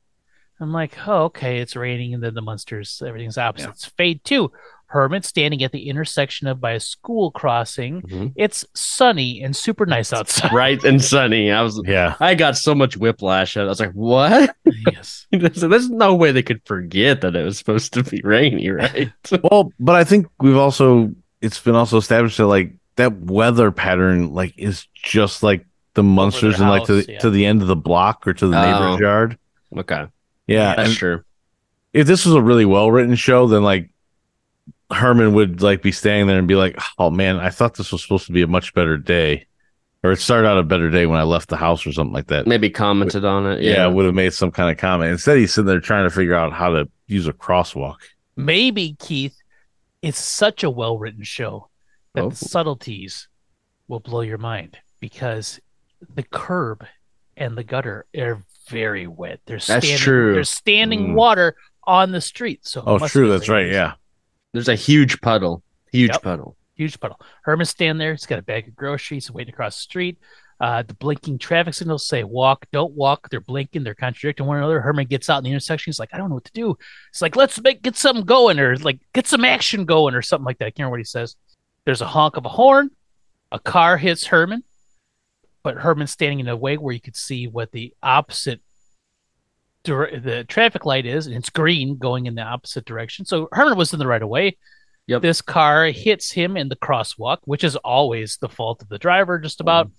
I'm 0.59 0.71
like, 0.71 0.95
oh, 1.07 1.25
okay, 1.25 1.59
it's 1.59 1.75
raining, 1.75 2.13
and 2.13 2.23
then 2.23 2.33
the 2.33 2.41
Munsters, 2.41 3.01
everything's 3.05 3.37
opposites. 3.37 3.85
Fade 3.85 4.23
to. 4.25 4.51
Herman 4.89 5.21
standing 5.23 5.63
at 5.63 5.71
the 5.73 5.89
intersection 5.89 6.47
of 6.47 6.61
by 6.61 6.71
a 6.71 6.79
school 6.79 7.29
crossing. 7.31 8.01
Mhm. 8.03 8.33
It's 8.37 8.65
sunny 8.73 9.41
and 9.41 9.55
super 9.55 9.85
nice 9.85 10.13
outside. 10.13 10.53
Right 10.53 10.81
and 10.83 11.03
sunny. 11.03 11.51
I 11.51 11.61
was. 11.61 11.81
Yeah. 11.85 12.15
I 12.21 12.35
got 12.35 12.57
so 12.57 12.73
much 12.73 12.95
whiplash. 12.97 13.57
I 13.57 13.63
was 13.65 13.79
like, 13.81 13.91
"What? 13.91 14.55
yes. 14.91 15.27
so 15.53 15.67
there's 15.67 15.89
no 15.89 16.15
way 16.15 16.31
they 16.31 16.41
could 16.43 16.61
forget 16.65 17.19
that 17.21 17.35
it 17.35 17.43
was 17.43 17.57
supposed 17.57 17.93
to 17.93 18.03
be 18.03 18.21
rainy, 18.23 18.69
right?" 18.71 19.11
Well, 19.43 19.71
but 19.79 19.95
I 19.95 20.03
think 20.05 20.27
we've 20.39 20.55
also 20.57 21.11
it's 21.41 21.59
been 21.59 21.75
also 21.75 21.97
established 21.97 22.37
that 22.37 22.47
like 22.47 22.73
that 22.95 23.15
weather 23.21 23.71
pattern 23.71 24.33
like 24.33 24.53
is 24.57 24.87
just 24.95 25.43
like 25.43 25.65
the 25.95 26.03
Munsters 26.03 26.59
and 26.59 26.69
like 26.69 26.85
to 26.85 27.01
the, 27.01 27.11
yeah. 27.13 27.19
to 27.19 27.29
the 27.29 27.45
end 27.45 27.61
of 27.61 27.67
the 27.67 27.75
block 27.75 28.25
or 28.27 28.33
to 28.33 28.47
the 28.47 28.57
Oh. 28.57 28.61
neighbor's 28.71 28.99
yard. 29.01 29.37
Okay, 29.77 30.05
Yeah, 30.47 30.75
that's 30.75 30.89
and 30.89 30.97
true. 30.97 31.23
if 31.93 32.07
this 32.07 32.25
was 32.25 32.35
a 32.35 32.41
really 32.41 32.65
well 32.65 32.89
written 32.89 33.15
show, 33.15 33.47
then 33.47 33.63
like 33.63 33.89
Herman 34.91 35.33
would 35.33 35.61
like 35.61 35.81
be 35.81 35.91
staying 35.91 36.27
there 36.27 36.39
and 36.39 36.47
be 36.47 36.55
like, 36.55 36.79
"Oh 36.97 37.09
man, 37.09 37.37
I 37.37 37.49
thought 37.49 37.75
this 37.75 37.91
was 37.91 38.01
supposed 38.01 38.25
to 38.27 38.31
be 38.31 38.41
a 38.41 38.47
much 38.47 38.73
better 38.73 38.97
day." 38.97 39.45
Or 40.03 40.11
it 40.11 40.17
started 40.19 40.47
out 40.47 40.57
a 40.59 40.63
better 40.63 40.89
day 40.91 41.07
when 41.07 41.19
I 41.19 41.23
left 41.23 41.49
the 41.49 41.57
house 41.57 41.85
or 41.85 41.91
something 41.91 42.13
like 42.13 42.27
that. 42.27 42.45
Maybe 42.47 42.69
commented 42.69 43.25
on 43.25 43.47
it. 43.47 43.61
yeah, 43.61 43.73
Yeah, 43.73 43.87
would 43.87 44.05
have 44.05 44.13
made 44.13 44.31
some 44.31 44.51
kind 44.51 44.69
of 44.71 44.77
comment. 44.77 45.11
Instead, 45.11 45.37
he's 45.39 45.53
sitting 45.53 45.65
there 45.65 45.79
trying 45.79 46.03
to 46.07 46.11
figure 46.15 46.35
out 46.35 46.53
how 46.53 46.69
to 46.69 46.87
use 47.07 47.27
a 47.27 47.33
crosswalk. 47.33 47.95
Maybe 48.35 48.95
Keith, 48.99 49.35
it's 50.03 50.19
such 50.19 50.63
a 50.63 50.69
well 50.69 50.97
written 50.99 51.23
show 51.23 51.69
that 52.13 52.23
Oh. 52.25 52.29
the 52.29 52.35
subtleties 52.35 53.27
will 53.87 53.99
blow 53.99 54.21
your 54.21 54.37
mind 54.37 54.77
because 54.99 55.59
the 56.15 56.23
curb 56.23 56.85
and 57.35 57.57
the 57.57 57.63
gutter 57.63 58.05
are 58.17 58.43
very 58.69 59.07
wet. 59.07 59.39
There's 59.47 59.65
That's 59.67 59.85
standing, 59.85 60.03
true. 60.03 60.33
There's 60.33 60.49
standing 60.49 61.09
Mm. 61.09 61.13
water 61.15 61.55
on 61.85 62.11
the 62.11 62.21
street. 62.21 62.65
So 62.67 62.83
Oh, 62.85 62.99
true. 63.07 63.29
That's 63.29 63.49
right. 63.49 63.67
Yeah. 63.71 63.93
There's 64.53 64.67
a 64.69 64.75
huge 64.75 65.21
puddle. 65.21 65.63
Huge 65.91 66.11
Yep. 66.11 66.21
puddle. 66.23 66.57
huge 66.75 66.99
puddle. 66.99 67.19
Herman's 67.43 67.71
standing 67.71 67.97
there. 67.97 68.11
He's 68.13 68.27
got 68.27 68.37
a 68.37 68.43
bag 68.43 68.67
of 68.67 68.75
groceries 68.75 69.31
waiting 69.31 69.51
across 69.51 69.75
the 69.77 69.81
street. 69.81 70.19
Uh, 70.59 70.83
the 70.83 70.93
blinking 70.93 71.39
traffic 71.39 71.73
signals 71.73 72.07
say 72.07 72.23
walk, 72.23 72.67
don't 72.71 72.93
walk. 72.93 73.29
They're 73.29 73.39
blinking. 73.41 73.83
They're 73.83 73.95
contradicting 73.95 74.45
one 74.45 74.57
another. 74.57 74.79
Herman 74.81 75.07
gets 75.07 75.27
out 75.27 75.39
in 75.39 75.45
the 75.45 75.49
intersection. 75.49 75.89
He's 75.89 75.99
like, 75.99 76.09
I 76.13 76.17
don't 76.17 76.29
know 76.29 76.35
what 76.35 76.45
to 76.45 76.51
do. 76.53 76.77
It's 77.09 77.21
like, 77.21 77.35
let's 77.35 77.59
make 77.61 77.81
get 77.81 77.95
something 77.95 78.25
going 78.25 78.59
or 78.59 78.75
like 78.77 78.99
get 79.13 79.25
some 79.25 79.43
action 79.43 79.85
going 79.85 80.13
or 80.13 80.21
something 80.21 80.45
like 80.45 80.59
that. 80.59 80.65
I 80.65 80.69
can't 80.69 80.79
remember 80.81 80.91
what 80.93 80.99
he 80.99 81.03
says. 81.05 81.35
There's 81.85 82.01
a 82.01 82.07
honk 82.07 82.37
of 82.37 82.45
a 82.45 82.49
horn. 82.49 82.91
A 83.51 83.59
car 83.59 83.97
hits 83.97 84.27
Herman, 84.27 84.63
but 85.63 85.77
Herman's 85.77 86.11
standing 86.11 86.41
in 86.41 86.47
a 86.47 86.55
way 86.55 86.77
where 86.77 86.93
you 86.93 87.01
could 87.01 87.15
see 87.15 87.47
what 87.47 87.71
the 87.71 87.93
opposite 88.03 88.61
dir- 89.87 90.19
the 90.19 90.43
traffic 90.43 90.85
light 90.85 91.05
is, 91.05 91.25
and 91.27 91.35
it's 91.35 91.49
green 91.49 91.97
going 91.97 92.25
in 92.27 92.35
the 92.35 92.43
opposite 92.43 92.85
direction. 92.85 93.25
So 93.25 93.47
Herman 93.51 93.77
was 93.77 93.91
in 93.93 93.99
the 93.99 94.07
right 94.07 94.21
of 94.21 94.29
way. 94.29 94.57
Yep. 95.07 95.21
This 95.21 95.41
car 95.41 95.85
hits 95.87 96.31
him 96.31 96.57
in 96.57 96.67
the 96.69 96.75
crosswalk, 96.75 97.37
which 97.45 97.63
is 97.63 97.75
always 97.77 98.37
the 98.37 98.49
fault 98.49 98.81
of 98.81 98.89
the 98.89 98.99
driver, 98.99 99.39
just 99.39 99.61
about. 99.61 99.89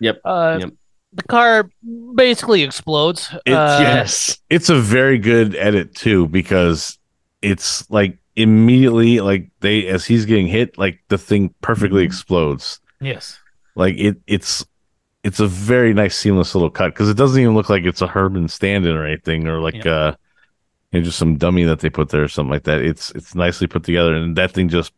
Yep. 0.00 0.20
Uh, 0.24 0.58
Yep. 0.60 0.70
The 1.12 1.22
car 1.24 1.68
basically 2.14 2.62
explodes. 2.62 3.30
It's- 3.44 3.56
Uh, 3.56 3.78
yes. 3.82 4.38
It's 4.48 4.68
a 4.68 4.78
very 4.78 5.18
good 5.18 5.56
edit 5.56 5.94
too 5.94 6.28
because 6.28 6.98
it's 7.42 7.90
like 7.90 8.18
immediately 8.36 9.18
like 9.20 9.50
they 9.60 9.86
as 9.88 10.04
he's 10.04 10.24
getting 10.26 10.46
hit, 10.46 10.78
like 10.78 11.00
the 11.08 11.18
thing 11.18 11.52
perfectly 11.62 12.04
explodes. 12.04 12.78
Yes. 13.00 13.38
Like 13.74 13.96
it, 13.98 14.18
it's 14.26 14.64
it's 15.22 15.40
a 15.40 15.46
very 15.46 15.92
nice 15.92 16.16
seamless 16.16 16.54
little 16.54 16.70
cut 16.70 16.88
because 16.94 17.08
it 17.08 17.16
doesn't 17.16 17.40
even 17.40 17.54
look 17.54 17.68
like 17.68 17.84
it's 17.84 18.02
a 18.02 18.06
Herman 18.06 18.48
stand-in 18.48 18.96
or 18.96 19.04
anything 19.06 19.46
or 19.46 19.60
like 19.60 19.84
Yeah. 19.84 19.92
uh 19.94 20.14
you 20.92 20.98
know, 21.00 21.04
just 21.04 21.18
some 21.18 21.36
dummy 21.36 21.62
that 21.64 21.78
they 21.80 21.90
put 21.90 22.08
there 22.08 22.24
or 22.24 22.28
something 22.28 22.50
like 22.50 22.64
that. 22.64 22.80
It's 22.80 23.10
it's 23.12 23.34
nicely 23.34 23.66
put 23.66 23.84
together 23.84 24.14
and 24.14 24.36
that 24.36 24.52
thing 24.52 24.68
just 24.68 24.92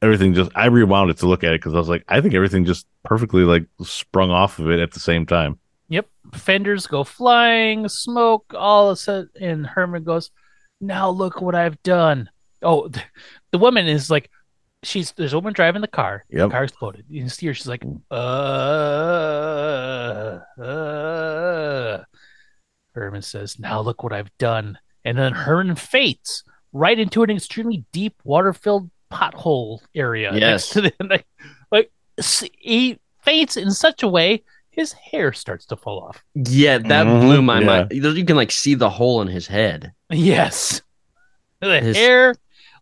everything 0.00 0.34
just 0.34 0.50
I 0.54 0.66
rewound 0.66 1.10
it 1.10 1.18
to 1.18 1.26
look 1.26 1.44
at 1.44 1.52
it 1.52 1.60
because 1.60 1.74
I 1.74 1.78
was 1.78 1.88
like 1.88 2.04
I 2.08 2.20
think 2.20 2.34
everything 2.34 2.64
just 2.64 2.86
perfectly 3.04 3.44
like 3.44 3.66
sprung 3.82 4.30
off 4.30 4.58
of 4.58 4.70
it 4.70 4.80
at 4.80 4.92
the 4.92 5.00
same 5.00 5.26
time. 5.26 5.58
Yep. 5.88 6.08
Fenders 6.34 6.86
go 6.86 7.04
flying, 7.04 7.88
smoke, 7.88 8.54
all 8.56 8.88
of 8.88 8.94
a 8.94 8.96
sudden, 8.96 9.28
and 9.40 9.66
Herman 9.66 10.04
goes, 10.04 10.30
Now 10.80 11.10
look 11.10 11.42
what 11.42 11.54
I've 11.54 11.80
done. 11.82 12.30
Oh, 12.62 12.88
the 13.50 13.58
woman 13.58 13.86
is 13.86 14.08
like, 14.10 14.30
she's 14.82 15.12
there's 15.12 15.32
a 15.32 15.38
woman 15.38 15.52
driving 15.52 15.82
the 15.82 15.88
car. 15.88 16.24
Yep. 16.30 16.48
The 16.48 16.52
car 16.52 16.64
exploded. 16.64 17.04
You 17.08 17.20
can 17.22 17.28
see 17.30 17.46
her. 17.46 17.54
She's 17.54 17.68
like, 17.68 17.84
uh, 18.10 18.14
uh. 20.60 22.04
Herman 22.94 23.22
says, 23.22 23.58
Now 23.58 23.80
look 23.80 24.02
what 24.02 24.12
I've 24.12 24.36
done. 24.38 24.78
And 25.04 25.16
then 25.18 25.32
Herman 25.32 25.76
faints 25.76 26.44
right 26.72 26.98
into 26.98 27.22
an 27.22 27.30
extremely 27.30 27.84
deep 27.92 28.14
water 28.24 28.52
filled 28.52 28.90
pothole 29.10 29.80
area. 29.94 30.30
next 30.32 30.40
Yes. 30.40 30.68
to 30.70 30.80
the, 30.82 30.92
like, 31.08 31.26
like, 31.70 31.90
he 32.58 32.98
faints 33.22 33.56
in 33.56 33.70
such 33.70 34.02
a 34.02 34.08
way 34.08 34.42
his 34.70 34.92
hair 34.92 35.32
starts 35.32 35.66
to 35.66 35.76
fall 35.76 36.00
off. 36.02 36.22
Yeah, 36.34 36.78
that 36.78 37.06
Mhm, 37.06 37.20
blew 37.22 37.42
my 37.42 37.60
yeah. 37.60 37.66
mind. 37.66 37.92
You 37.92 38.24
can 38.24 38.36
like 38.36 38.50
see 38.50 38.74
the 38.74 38.90
hole 38.90 39.20
in 39.22 39.28
his 39.28 39.46
head. 39.46 39.92
Yes. 40.10 40.82
The 41.60 41.80
His- 41.80 41.96
hair 41.96 42.34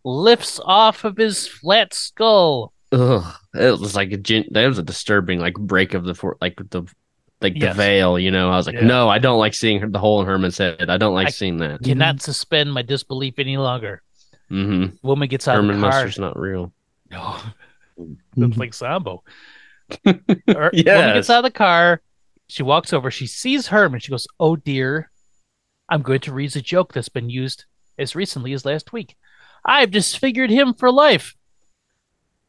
lifts 0.03 0.59
off 0.63 1.03
of 1.03 1.17
his 1.17 1.47
flat 1.47 1.93
skull. 1.93 2.73
Ugh, 2.91 3.23
it 3.55 3.79
was 3.79 3.95
like 3.95 4.11
a 4.11 4.17
that 4.51 4.67
was 4.67 4.77
a 4.79 4.83
disturbing 4.83 5.39
like 5.39 5.53
break 5.55 5.93
of 5.93 6.03
the 6.03 6.13
for 6.13 6.37
like 6.41 6.57
the 6.69 6.83
like 7.41 7.57
the 7.59 7.73
veil. 7.73 8.19
You 8.19 8.31
know, 8.31 8.49
I 8.51 8.57
was 8.57 8.67
like, 8.67 8.75
Yeah. 8.75 8.85
no, 8.85 9.07
I 9.09 9.17
don't 9.19 9.39
like 9.39 9.53
seeing 9.53 9.79
her- 9.79 9.89
the 9.89 9.99
hole 9.99 10.19
in 10.21 10.27
Herman's 10.27 10.57
head. 10.57 10.89
I 10.89 10.97
don't 10.97 11.13
like 11.13 11.27
I 11.27 11.31
seeing 11.31 11.57
that. 11.57 11.81
Cannot 11.83 12.21
suspend 12.21 12.73
my 12.73 12.81
disbelief 12.81 13.35
any 13.39 13.57
longer. 13.57 14.01
Mm-hmm. 14.51 14.95
Woman 15.07 15.27
gets 15.29 15.47
out 15.47 15.55
Herman 15.55 15.75
of 15.75 15.81
the 15.81 15.89
car. 15.89 15.91
Munster's 16.01 16.19
not 16.19 16.37
real. 16.37 16.73
No, 17.11 17.37
that's 18.37 18.57
like 18.57 18.73
Sambo. 18.73 19.23
Her- 20.05 20.21
Woman 20.47 20.71
gets 20.73 21.29
out 21.29 21.39
of 21.39 21.43
the 21.43 21.51
car. 21.51 22.01
She 22.47 22.63
walks 22.63 22.93
over. 22.93 23.11
She 23.11 23.27
sees 23.27 23.67
Herman. 23.67 23.99
She 23.99 24.11
goes, 24.11 24.27
"Oh 24.39 24.55
dear, 24.55 25.11
I'm 25.89 26.01
going 26.01 26.19
to 26.21 26.33
read 26.33 26.55
a 26.55 26.61
joke 26.61 26.93
that's 26.93 27.09
been 27.09 27.29
used 27.29 27.65
as 27.97 28.15
recently 28.15 28.53
as 28.53 28.65
last 28.65 28.91
week. 28.93 29.15
I've 29.65 29.91
disfigured 29.91 30.49
him 30.49 30.73
for 30.73 30.91
life. 30.91 31.35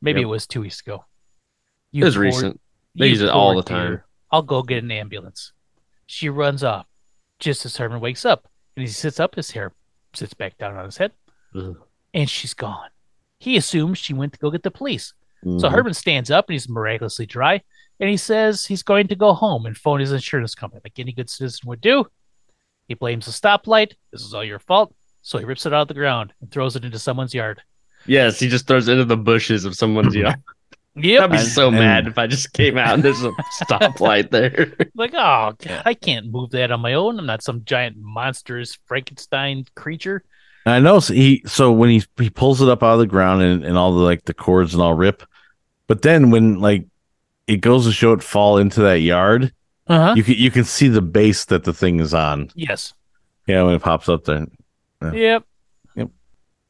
Maybe 0.00 0.20
Yep. 0.20 0.24
it 0.26 0.28
was 0.30 0.46
two 0.46 0.60
weeks 0.62 0.80
ago. 0.80 1.04
It 1.92 2.02
was 2.04 2.14
poor- 2.14 2.22
recent. 2.24 2.60
They 2.98 3.08
use 3.08 3.20
it 3.20 3.28
all 3.28 3.54
the 3.54 3.62
time. 3.62 3.86
dear. 3.88 4.06
I'll 4.30 4.42
go 4.42 4.62
get 4.62 4.82
an 4.82 4.90
ambulance. 4.90 5.52
She 6.06 6.28
runs 6.28 6.64
off 6.64 6.86
just 7.38 7.64
as 7.66 7.76
Herman 7.76 8.00
wakes 8.00 8.24
up. 8.24 8.48
And 8.76 8.86
he 8.86 8.90
sits 8.92 9.20
up, 9.20 9.34
his 9.34 9.50
hair 9.50 9.74
sits 10.14 10.32
back 10.34 10.56
down 10.58 10.76
on 10.76 10.86
his 10.86 10.96
head, 10.96 11.12
Ugh. 11.54 11.76
and 12.14 12.28
she's 12.28 12.54
gone. 12.54 12.88
He 13.38 13.56
assumes 13.56 13.98
she 13.98 14.14
went 14.14 14.32
to 14.32 14.38
go 14.38 14.50
get 14.50 14.62
the 14.62 14.70
police. 14.70 15.12
So 15.42 15.50
Mhm. 15.68 15.72
Herman 15.72 15.94
stands 15.94 16.30
up 16.30 16.48
and 16.48 16.54
he's 16.54 16.68
miraculously 16.68 17.26
dry, 17.26 17.60
and 18.00 18.08
he 18.08 18.16
says 18.16 18.66
he's 18.66 18.82
going 18.82 19.08
to 19.08 19.16
go 19.16 19.34
home 19.34 19.66
and 19.66 19.76
phone 19.76 20.00
his 20.00 20.12
insurance 20.12 20.54
company, 20.54 20.80
like 20.84 20.98
any 20.98 21.12
good 21.12 21.28
citizen 21.28 21.68
would 21.68 21.80
do. 21.80 22.06
He 22.88 22.94
blames 22.94 23.26
the 23.26 23.32
stoplight. 23.32 23.94
This 24.10 24.22
is 24.22 24.32
all 24.32 24.44
your 24.44 24.58
fault. 24.58 24.94
So 25.22 25.38
he 25.38 25.44
rips 25.44 25.66
it 25.66 25.72
out 25.72 25.82
of 25.82 25.88
the 25.88 25.94
ground 25.94 26.32
and 26.40 26.50
throws 26.50 26.76
it 26.76 26.84
into 26.84 26.98
someone's 26.98 27.32
yard. 27.34 27.62
Yes, 28.06 28.40
he 28.40 28.48
just 28.48 28.66
throws 28.66 28.88
it 28.88 28.92
into 28.92 29.04
the 29.04 29.16
bushes 29.16 29.64
of 29.64 29.76
someone's 29.76 30.14
yard. 30.14 30.36
Yep. 30.96 31.22
I'd 31.22 31.30
be 31.30 31.38
so 31.38 31.68
and- 31.68 31.76
mad 31.78 32.06
if 32.06 32.18
I 32.18 32.26
just 32.26 32.52
came 32.52 32.76
out 32.76 32.94
and 32.94 33.02
there's 33.02 33.22
a 33.22 33.30
stoplight 33.62 34.30
there. 34.30 34.72
Like, 34.94 35.14
oh, 35.14 35.54
God, 35.58 35.82
I 35.86 35.94
can't 35.94 36.26
move 36.30 36.50
that 36.50 36.70
on 36.70 36.80
my 36.80 36.92
own. 36.94 37.18
I'm 37.18 37.24
not 37.26 37.42
some 37.42 37.64
giant 37.64 37.96
monstrous 37.98 38.76
Frankenstein 38.86 39.64
creature. 39.74 40.22
I 40.66 40.80
know 40.80 41.00
so 41.00 41.14
he 41.14 41.42
so 41.46 41.72
when 41.72 41.88
he 41.90 42.04
he 42.18 42.28
pulls 42.30 42.60
it 42.60 42.68
up 42.68 42.82
out 42.82 42.92
of 42.92 42.98
the 43.00 43.06
ground 43.06 43.42
and, 43.42 43.64
and 43.64 43.76
all 43.78 43.92
the 43.94 44.02
like 44.02 44.24
the 44.26 44.34
cords 44.34 44.74
and 44.74 44.82
all 44.82 44.94
rip, 44.94 45.22
but 45.88 46.02
then 46.02 46.30
when 46.30 46.60
like 46.60 46.86
it 47.48 47.56
goes 47.62 47.86
to 47.86 47.92
show 47.92 48.12
it 48.12 48.22
fall 48.22 48.58
into 48.58 48.80
that 48.82 49.00
yard, 49.00 49.52
Uh 49.88 49.98
huh. 50.08 50.14
you 50.16 50.22
can 50.22 50.34
you 50.34 50.50
can 50.52 50.62
see 50.64 50.86
the 50.88 51.02
base 51.02 51.46
that 51.46 51.64
the 51.64 51.72
thing 51.72 51.98
is 52.00 52.12
on. 52.14 52.50
Yes. 52.54 52.92
Yeah, 53.48 53.62
when 53.64 53.74
it 53.74 53.82
pops 53.82 54.08
up 54.08 54.24
there. 54.24 54.46
Yeah. 55.02 55.12
Yep. 55.12 55.44
Yep. 55.96 56.08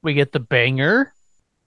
We 0.03 0.15
get 0.15 0.33
the 0.33 0.41
banger 0.41 1.13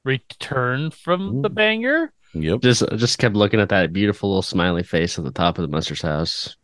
return 0.03 0.91
from 0.91 1.41
the 1.41 1.49
banger. 1.49 2.11
Yep. 2.34 2.61
just 2.61 2.84
just 2.97 3.18
kept 3.18 3.36
looking 3.36 3.59
at 3.59 3.70
that 3.70 3.93
beautiful 3.93 4.30
little 4.30 4.41
smiley 4.41 4.84
face 4.84 5.18
at 5.18 5.24
the 5.26 5.32
top 5.32 5.57
of 5.57 5.61
the 5.61 5.68
Munster's 5.70 6.01
house. 6.01 6.55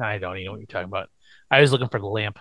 I 0.00 0.18
don't 0.18 0.36
even 0.36 0.44
know 0.46 0.50
what 0.52 0.60
you're 0.60 0.66
talking 0.66 0.84
about. 0.88 1.08
I 1.50 1.60
was 1.60 1.72
looking 1.72 1.88
for 1.88 1.98
the 1.98 2.06
lamp. 2.06 2.38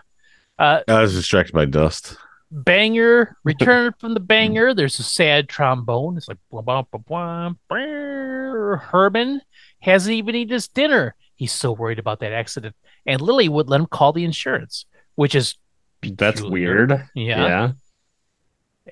Uh, 0.60 0.82
I 0.88 1.02
was 1.02 1.14
distracted 1.14 1.54
by 1.54 1.66
dust. 1.66 2.18
banger 2.52 3.38
return 3.44 3.94
from 4.00 4.14
the 4.14 4.20
banger. 4.20 4.74
There's 4.74 5.00
a 5.00 5.04
sad 5.04 5.48
trombone. 5.48 6.18
It's 6.18 6.28
like 6.28 6.40
blah, 6.52 6.62
blah, 6.62 6.82
blah, 6.84 7.00
blah, 7.08 7.50
blah. 7.70 8.78
Herman 8.78 9.42
hasn't 9.80 10.14
even 10.14 10.36
eaten 10.36 10.54
his 10.54 10.68
dinner. 10.68 11.16
He's 11.36 11.54
so 11.54 11.72
worried 11.72 12.00
about 12.00 12.20
that 12.20 12.34
accident, 12.34 12.76
and 13.06 13.22
Lily 13.22 13.48
would 13.48 13.70
let 13.70 13.80
him 13.80 13.86
call 13.86 14.12
the 14.12 14.24
insurance, 14.26 14.86
which 15.16 15.36
is 15.36 15.56
That's 16.02 16.42
weird. 16.42 16.92
Yeah. 17.14 17.48
yeah. 17.48 17.72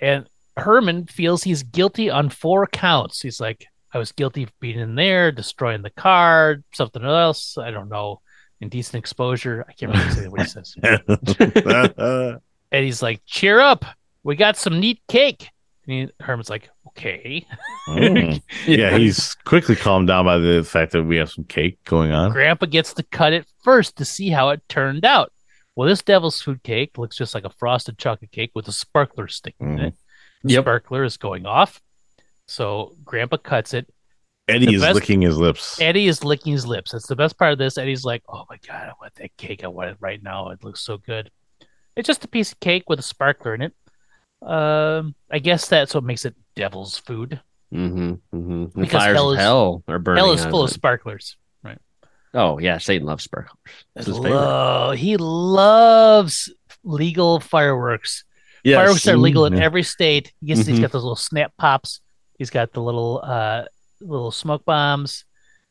And 0.02 0.28
Herman 0.58 1.08
feels 1.08 1.44
he's 1.44 1.64
guilty 1.64 2.10
on 2.10 2.30
four 2.30 2.68
counts. 2.68 3.22
He's 3.22 3.40
like, 3.40 3.66
I 3.94 3.98
was 3.98 4.12
guilty 4.12 4.44
of 4.44 4.52
being 4.60 4.80
in 4.80 4.96
there, 4.96 5.32
destroying 5.32 5.82
the 5.82 5.90
car, 5.90 6.58
something 6.74 7.04
else. 7.04 7.58
I 7.58 7.72
don't 7.72 7.90
know. 7.90 8.22
Indecent 8.62 8.96
exposure. 8.96 9.66
I 9.68 9.74
can't 9.74 9.92
remember 9.92 10.30
what 10.30 10.42
he 10.42 10.48
says. 10.48 10.76
And 12.72 12.84
he's 12.84 13.02
like, 13.02 13.22
cheer 13.26 13.62
up. 13.62 13.86
We 14.24 14.36
got 14.36 14.58
some 14.58 14.80
neat 14.80 15.00
cake. 15.08 15.50
And 15.88 16.10
he, 16.10 16.24
Herman's 16.24 16.50
like, 16.50 16.70
okay. 16.90 17.46
Mm. 17.88 18.42
yeah, 18.66 18.98
he's 18.98 19.36
quickly 19.46 19.76
calmed 19.76 20.08
down 20.08 20.26
by 20.26 20.40
the 20.40 20.64
fact 20.64 20.92
that 20.92 21.04
we 21.04 21.18
have 21.18 21.32
some 21.32 21.44
cake 21.46 21.78
going 21.86 22.12
on. 22.12 22.32
Grandpa 22.32 22.66
gets 22.66 22.94
to 22.96 23.04
cut 23.04 23.32
it 23.32 23.46
first 23.64 23.98
to 23.98 24.06
see 24.06 24.30
how 24.30 24.50
it 24.50 24.62
turned 24.68 25.06
out. 25.06 25.32
Well, 25.76 25.88
this 25.88 26.02
devil's 26.02 26.42
food 26.42 26.64
cake 26.64 26.98
looks 26.98 27.16
just 27.18 27.36
like 27.36 27.44
a 27.44 27.50
frosted 27.50 27.98
chocolate 27.98 28.32
cake 28.32 28.52
with 28.56 28.68
a 28.68 28.72
sparkler 28.72 29.28
sticking 29.28 29.74
in 29.74 29.80
it. 29.80 29.94
The 30.44 30.54
Yep. 30.54 30.64
sparkler 30.64 31.04
is 31.04 31.18
going 31.18 31.46
off. 31.46 31.82
So 32.48 32.96
Grandpa 33.04 33.38
cuts 33.38 33.74
it. 33.74 33.92
Eddie 34.48 34.68
The 34.68 34.76
is 34.76 34.82
best- 34.84 34.96
licking 34.96 35.22
his 35.22 35.38
lips. 35.38 35.82
Eddie 35.82 36.08
is 36.08 36.24
licking 36.24 36.54
his 36.54 36.68
lips. 36.68 36.92
That's 36.92 37.08
the 37.08 37.16
best 37.16 37.38
part 37.38 37.52
of 37.52 37.58
this. 37.58 37.78
Eddie's 37.80 38.06
like, 38.06 38.22
"Oh 38.30 38.46
my 38.50 38.58
god, 38.68 38.90
I 38.90 38.94
want 39.02 39.16
that 39.16 39.36
cake. 39.38 39.64
I 39.64 39.68
want 39.68 39.90
it 39.90 39.98
right 40.00 40.22
now. 40.22 40.50
It 40.50 40.64
looks 40.64 40.82
so 40.82 40.98
good." 40.98 41.32
It's 41.96 42.06
just 42.06 42.24
a 42.24 42.28
piece 42.28 42.52
of 42.52 42.60
cake 42.60 42.84
with 42.88 43.00
a 43.00 43.04
sparkler 43.04 43.56
in 43.56 43.64
it. 43.64 43.74
Um, 44.48 45.16
I 45.32 45.40
guess 45.40 45.68
that's 45.68 45.96
what 45.96 46.04
makes 46.04 46.26
it 46.26 46.36
devil's 46.56 47.00
food. 47.00 47.42
Mm-hmm. 47.74 48.14
Mm-hmm. 48.38 48.82
Because 48.82 49.04
hell 49.04 49.32
is- 49.32 49.40
hell. 49.40 49.84
Hell 49.88 50.32
is 50.32 50.46
full 50.46 50.64
of 50.64 50.70
sparklers. 50.70 51.36
Oh 52.36 52.60
yeah, 52.60 52.78
Satan 52.78 53.08
loves 53.08 53.24
sparklers. 53.24 53.58
It's. 53.96 54.08
Lo- 54.08 54.92
he 54.92 55.18
loves 55.18 56.52
legal 56.84 57.40
fireworks. 57.40 58.24
Yes. 58.64 58.78
Fireworks 58.78 59.08
are 59.08 59.18
legal 59.18 59.46
in 59.46 59.54
Mhm. 59.54 59.62
every 59.62 59.84
state. 59.84 60.34
Yes, 60.42 60.66
he's 60.66 60.78
Mhm. 60.78 60.82
got 60.82 60.92
those 60.92 61.04
little 61.04 61.16
snap 61.16 61.54
pops. 61.58 62.02
He's 62.38 62.50
got 62.50 62.74
the 62.74 62.82
little 62.82 63.22
uh 63.24 63.64
little 64.02 64.32
smoke 64.32 64.66
bombs. 64.66 65.24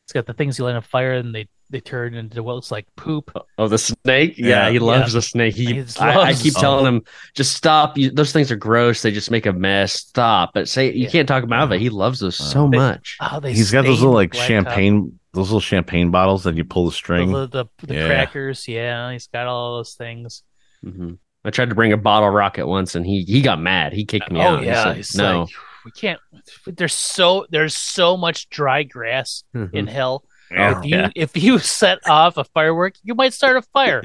He's 0.07 0.13
got 0.13 0.25
the 0.25 0.33
things 0.33 0.57
you 0.57 0.65
light 0.65 0.75
on 0.75 0.81
fire 0.81 1.13
and 1.13 1.33
they 1.33 1.47
they 1.71 1.79
turn 1.79 2.13
into 2.13 2.43
what 2.43 2.53
looks 2.55 2.69
like 2.71 2.85
poop. 2.95 3.31
Oh, 3.57 3.67
the 3.67 3.79
snake? 3.79 4.35
Yeah, 4.37 4.67
Yeah. 4.67 4.69
he 4.69 4.79
loves 4.79 5.13
the 5.13 5.21
snake. 5.21 5.55
He, 5.55 5.65
He 5.65 5.73
just 5.73 5.99
I, 5.99 6.21
I 6.21 6.33
keep 6.33 6.53
the 6.53 6.59
telling 6.59 6.85
him, 6.85 7.01
just 7.33 7.53
stop. 7.57 7.97
You, 7.97 8.11
those 8.11 8.31
things 8.31 8.51
are 8.51 8.55
gross. 8.55 9.01
They 9.01 9.09
just 9.11 9.31
make 9.31 9.47
a 9.47 9.51
mess. 9.51 9.93
Stop. 9.93 10.51
But 10.53 10.69
say 10.69 10.93
you 10.93 11.05
Yeah. 11.05 11.09
can't 11.09 11.27
talk 11.27 11.43
him 11.43 11.51
out 11.51 11.63
of 11.63 11.71
it. 11.71 11.81
He 11.81 11.89
loves 11.89 12.19
those 12.19 12.35
so 12.37 12.69
They- 12.69 12.77
much. 12.77 13.17
Oh, 13.19 13.39
they 13.39 13.51
He's 13.53 13.71
got 13.71 13.83
those 13.83 13.99
little 13.99 14.13
like 14.13 14.31
blacktop. 14.31 14.47
champagne, 14.47 15.19
those 15.35 15.49
little 15.49 15.59
champagne 15.59 16.09
bottles 16.11 16.43
that 16.45 16.55
you 16.55 16.63
pull 16.65 16.85
the 16.85 16.89
the, 16.89 16.95
string. 16.95 17.31
the, 17.31 17.47
the, 17.47 17.65
the 17.85 17.93
Yeah. 17.93 18.07
crackers. 18.07 18.67
Yeah, 18.67 19.11
he's 19.11 19.27
got 19.27 19.45
all 19.47 19.77
those 19.77 19.93
things. 19.93 20.43
hmm 20.83 21.13
I 21.43 21.51
tried 21.51 21.69
to 21.69 21.75
bring 21.75 21.93
a 21.93 21.97
bottle 21.97 22.29
rocket 22.31 22.65
once, 22.65 22.95
and 22.95 23.05
he 23.05 23.21
he 23.23 23.43
got 23.43 23.59
mad. 23.61 23.93
He 23.93 24.03
kicked 24.03 24.31
me 24.31 24.39
oh 24.39 24.43
out. 24.55 24.59
He 24.61 24.65
yeah, 24.65 24.83
said, 24.85 24.95
he's 24.95 25.15
no. 25.15 25.41
like, 25.41 25.49
we 25.85 25.91
can't. 25.91 26.19
There's 26.65 26.93
so 26.95 27.45
there's 27.51 27.75
so 27.75 28.17
much 28.17 28.49
dry 28.49 28.81
grass 28.81 29.43
Mhm. 29.55 29.71
in 29.73 29.85
hell. 29.85 30.23
Oh, 30.57 30.79
if 30.79 30.85
you 30.85 31.03
if 31.15 31.37
you 31.43 31.59
set 31.79 31.99
off 32.09 32.37
a 32.37 32.45
firework, 32.45 32.95
you 33.03 33.13
might 33.13 33.33
start 33.33 33.57
a 33.57 33.61
fire. 33.61 34.01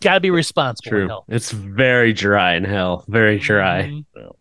Got 0.00 0.14
to 0.14 0.20
be 0.20 0.30
responsible. 0.30 0.88
in 0.96 1.00
True. 1.02 1.08
hell. 1.08 1.24
It's 1.28 1.52
very 1.52 2.12
dry 2.12 2.54
in 2.56 2.64
hell. 2.64 3.04
Very 3.06 3.38
dry. 3.38 3.82
Mhm. 4.16 4.32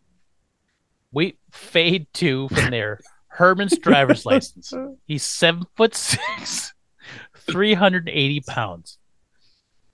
We 1.11 1.37
fade 1.51 2.07
to 2.13 2.47
from 2.49 2.71
there. 2.71 2.99
Herman's 3.33 3.77
driver's 3.77 4.25
license. 4.27 4.73
He's 5.05 5.23
seven 5.23 5.65
foot 5.75 5.95
six, 5.95 6.73
three 7.37 7.73
hundred 7.73 8.07
and 8.07 8.15
eighty 8.17 8.41
pounds. 8.41 8.97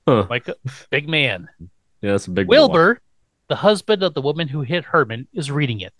Huh. 0.07 0.27
Like 0.29 0.47
a 0.47 0.55
big 0.89 1.07
man. 1.07 1.47
Yeah, 2.01 2.11
that's 2.11 2.27
a 2.27 2.31
big 2.31 2.47
boy. 2.47 2.51
Wilbur, 2.51 3.01
the 3.47 3.57
husband 3.57 4.03
of 4.03 4.13
the 4.13 4.21
woman 4.21 4.47
who 4.47 4.61
hit 4.61 4.85
Herman, 4.85 5.27
is 5.33 5.51
reading 5.51 5.81
it. 5.81 5.93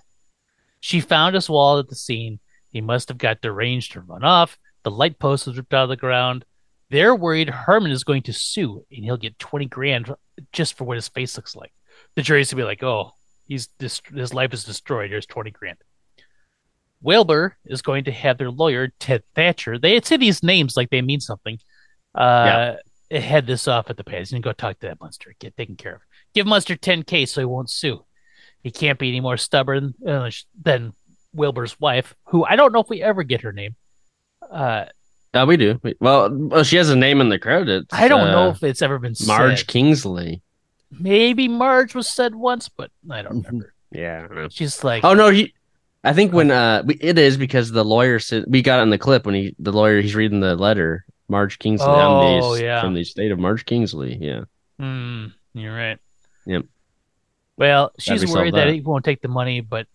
She 0.80 1.02
found 1.02 1.36
his 1.36 1.50
wallet 1.50 1.86
at 1.86 1.90
the 1.90 1.96
scene. 1.96 2.40
He 2.72 2.82
must 2.82 3.10
have 3.10 3.18
got 3.18 3.42
deranged 3.42 3.94
to 3.94 4.02
run 4.02 4.24
off. 4.24 4.58
The 4.84 4.92
light 4.92 5.20
post 5.20 5.48
was 5.48 5.58
ripped 5.58 5.74
out 5.74 5.84
of 5.84 5.90
the 5.90 5.98
ground. 5.98 6.46
They're 6.90 7.16
worried 7.16 7.50
Herman 7.50 7.92
is 7.92 8.04
going 8.04 8.24
to 8.24 8.34
sue 8.34 8.86
and 8.92 9.04
he'll 9.04 9.18
get 9.18 9.38
20 9.38 9.66
grand 9.66 10.14
just 10.52 10.78
for 10.78 10.86
what 10.86 10.98
his 10.98 11.08
face 11.08 11.36
looks 11.38 11.56
like. 11.56 11.72
The 12.16 12.22
jury's 12.22 12.50
to 12.50 12.56
be 12.56 12.64
like, 12.64 12.82
oh, 12.82 13.12
he's 13.48 13.68
dist- 13.78 14.08
his 14.08 14.34
life 14.34 14.54
is 14.54 14.64
destroyed. 14.64 15.12
Here's 15.12 15.26
20 15.26 15.52
grand. 15.52 15.78
Wilbur 17.02 17.56
is 17.66 17.82
going 17.82 18.04
to 18.06 18.12
have 18.12 18.38
their 18.38 18.52
lawyer, 18.52 18.91
Ted 19.00 19.24
Thatcher. 19.36 19.78
They 19.78 20.00
say 20.02 20.18
these 20.18 20.43
names 20.43 20.76
like 20.76 20.89
they 20.89 21.02
mean 21.02 21.20
something. 21.22 21.60
Uh, 22.16 22.76
Head 23.12 23.47
this 23.47 23.68
off 23.68 23.89
at 23.89 23.97
the 23.97 24.04
pads 24.04 24.34
and 24.34 24.43
go 24.43 24.52
talk 24.52 24.80
to 24.80 24.88
that 24.88 25.00
Munster. 25.02 25.34
Get 25.39 25.58
taken 25.58 25.76
care 25.76 25.95
of. 25.95 26.02
Give 26.36 26.45
Munster 26.45 26.76
10K 26.76 27.28
so 27.28 27.41
he 27.41 27.45
won't 27.45 27.70
sue. 27.72 28.06
He 28.62 28.70
can't 28.70 29.00
be 29.00 29.08
any 29.10 29.20
more 29.20 29.36
stubborn 29.38 29.95
uh, 30.08 30.30
than 30.62 30.93
Wilbur's 31.34 31.80
wife, 31.80 32.14
who 32.26 32.45
I 32.45 32.56
don't 32.56 32.72
know 32.72 32.82
if 32.82 32.89
we 32.89 33.02
ever 33.02 33.24
get 33.24 33.41
her 33.41 33.52
name. 33.52 33.76
Uh, 34.47 34.86
Uh, 35.34 35.45
we 35.47 35.58
do. 35.58 35.80
We- 35.82 35.95
Well, 36.00 36.30
well, 36.32 36.64
she 36.64 36.76
has 36.78 36.89
a 36.91 36.95
name 36.95 37.20
in 37.22 37.30
the 37.30 37.39
credits. 37.39 37.88
I 37.91 38.08
don't 38.10 38.28
Uh, 38.28 38.32
know 38.32 38.50
if 38.50 38.62
it's 38.64 38.82
ever 38.84 39.00
been 39.00 39.16
Marge 39.26 39.60
said. 39.60 39.68
Kingsley. 39.68 40.41
Maybe 40.91 41.47
Marge 41.47 41.95
was 41.95 42.08
said 42.14 42.36
once, 42.36 42.70
but 42.70 42.91
I 43.10 43.22
don't 43.24 43.38
remember. 43.43 43.74
Yeah. 43.91 44.28
I 44.30 44.34
don't. 44.36 44.54
She's 44.54 44.84
like, 44.84 45.04
Oh 45.04 45.14
no, 45.16 45.30
he. 45.32 45.54
I 46.04 46.14
think 46.14 46.32
when 46.32 46.50
uh, 46.52 46.84
we, 46.86 46.95
it 46.95 47.18
is 47.18 47.38
because 47.38 47.72
the 47.72 47.84
lawyer 47.84 48.20
said 48.20 48.45
we 48.47 48.62
got 48.62 48.80
it 48.80 48.84
in 48.84 48.89
the 48.89 48.97
clip 48.97 49.26
when 49.26 49.36
he 49.36 49.56
the 49.60 49.74
lawyer 49.74 50.02
he's 50.02 50.16
reading 50.16 50.39
the 50.39 50.56
letter. 50.56 51.06
Marge 51.28 51.60
Kingsley. 51.60 51.88
I'm 51.88 52.41
Oh, 52.41 52.56
the, 52.56 52.64
yeah. 52.64 52.82
From 52.82 52.93
the 52.95 53.04
state 53.04 53.32
of 53.32 53.38
Marge 53.38 53.66
Kingsley. 53.66 54.18
Yeah. 54.20 54.45
hmm, 54.80 55.28
you're 55.54 55.76
right. 55.76 56.00
Yep. 56.45 56.66
Well, 57.58 57.91
she's 58.00 58.22
we 58.22 58.28
solved 58.28 58.39
worried 58.39 58.54
that 58.56 58.66
that. 58.66 58.74
he 58.74 58.82
won't 58.82 59.06
take 59.06 59.22
the 59.22 59.28
money, 59.28 59.62
but 59.62 59.86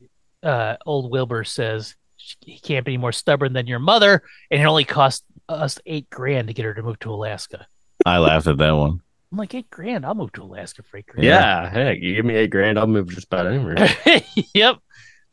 uh, 0.43 0.77
old 0.87 1.11
Wilbur 1.11 1.45
says 1.45 1.97
he 2.41 2.59
can't 2.59 2.85
be 2.85 2.93
any 2.93 2.99
more 2.99 3.13
stubborn 3.13 3.53
than 3.53 3.67
your 3.67 3.79
mother, 3.79 4.23
and 4.51 4.61
it 4.61 4.65
only 4.65 4.85
cost 4.85 5.25
us 5.49 5.79
eight 5.87 6.09
grand 6.11 6.49
to 6.49 6.55
get 6.55 6.65
her 6.65 6.75
to 6.75 6.83
move 6.83 6.99
to 7.01 7.11
Alaska. 7.11 7.67
I 8.07 8.19
laughed 8.19 8.47
at 8.47 8.59
that 8.59 8.73
one. 8.73 9.01
I'm 9.33 9.39
like, 9.39 9.55
eight 9.55 9.71
grand? 9.71 10.07
I'll 10.07 10.15
move 10.15 10.33
to 10.33 10.43
Alaska 10.43 10.83
for 10.83 10.99
eight 10.99 11.07
grand. 11.07 11.25
Yeah. 11.25 11.69
Heck, 11.69 11.99
you 11.99 12.15
give 12.15 12.25
me 12.25 12.35
eight 12.35 12.51
grand, 12.51 12.79
I'll 12.79 12.87
move 12.87 13.09
just 13.09 13.27
about 13.27 13.47
anywhere. 13.47 13.89
yep. 14.55 14.79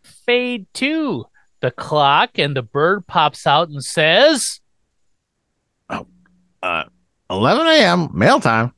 Fade 0.04 0.68
to 0.76 1.26
The 1.62 1.72
clock 1.72 2.38
and 2.39 2.56
the 2.56 2.62
bird 2.64 3.06
pops 3.08 3.45
out 3.47 3.70
and 3.70 3.84
says, 3.84 4.60
Uh, 6.64 6.84
11 7.30 7.68
a.m. 7.68 8.10
mail 8.14 8.39
time. 8.39 8.74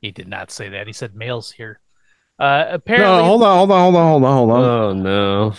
he 0.00 0.10
did 0.12 0.28
not 0.28 0.50
say 0.50 0.68
that. 0.70 0.86
He 0.86 0.92
said 0.92 1.14
mail's 1.16 1.50
here. 1.50 1.80
Uh, 2.38 2.64
apparently, 2.68 3.08
No, 3.18 3.24
hold 3.24 3.42
on, 3.42 3.56
hold 3.58 3.70
on, 3.72 3.80
hold 3.80 3.96
on, 3.96 4.06
hold 4.06 4.24
on, 4.24 4.32
hold 4.36 4.50
on. 4.50 4.64
oh 4.64 4.92
no. 4.92 5.54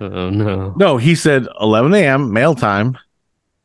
Oh 0.00 0.30
no. 0.30 0.74
no, 0.76 0.96
he 0.98 1.14
said 1.14 1.46
11 1.60 1.94
a.m. 1.94 2.32
mail 2.32 2.54
time. 2.54 2.96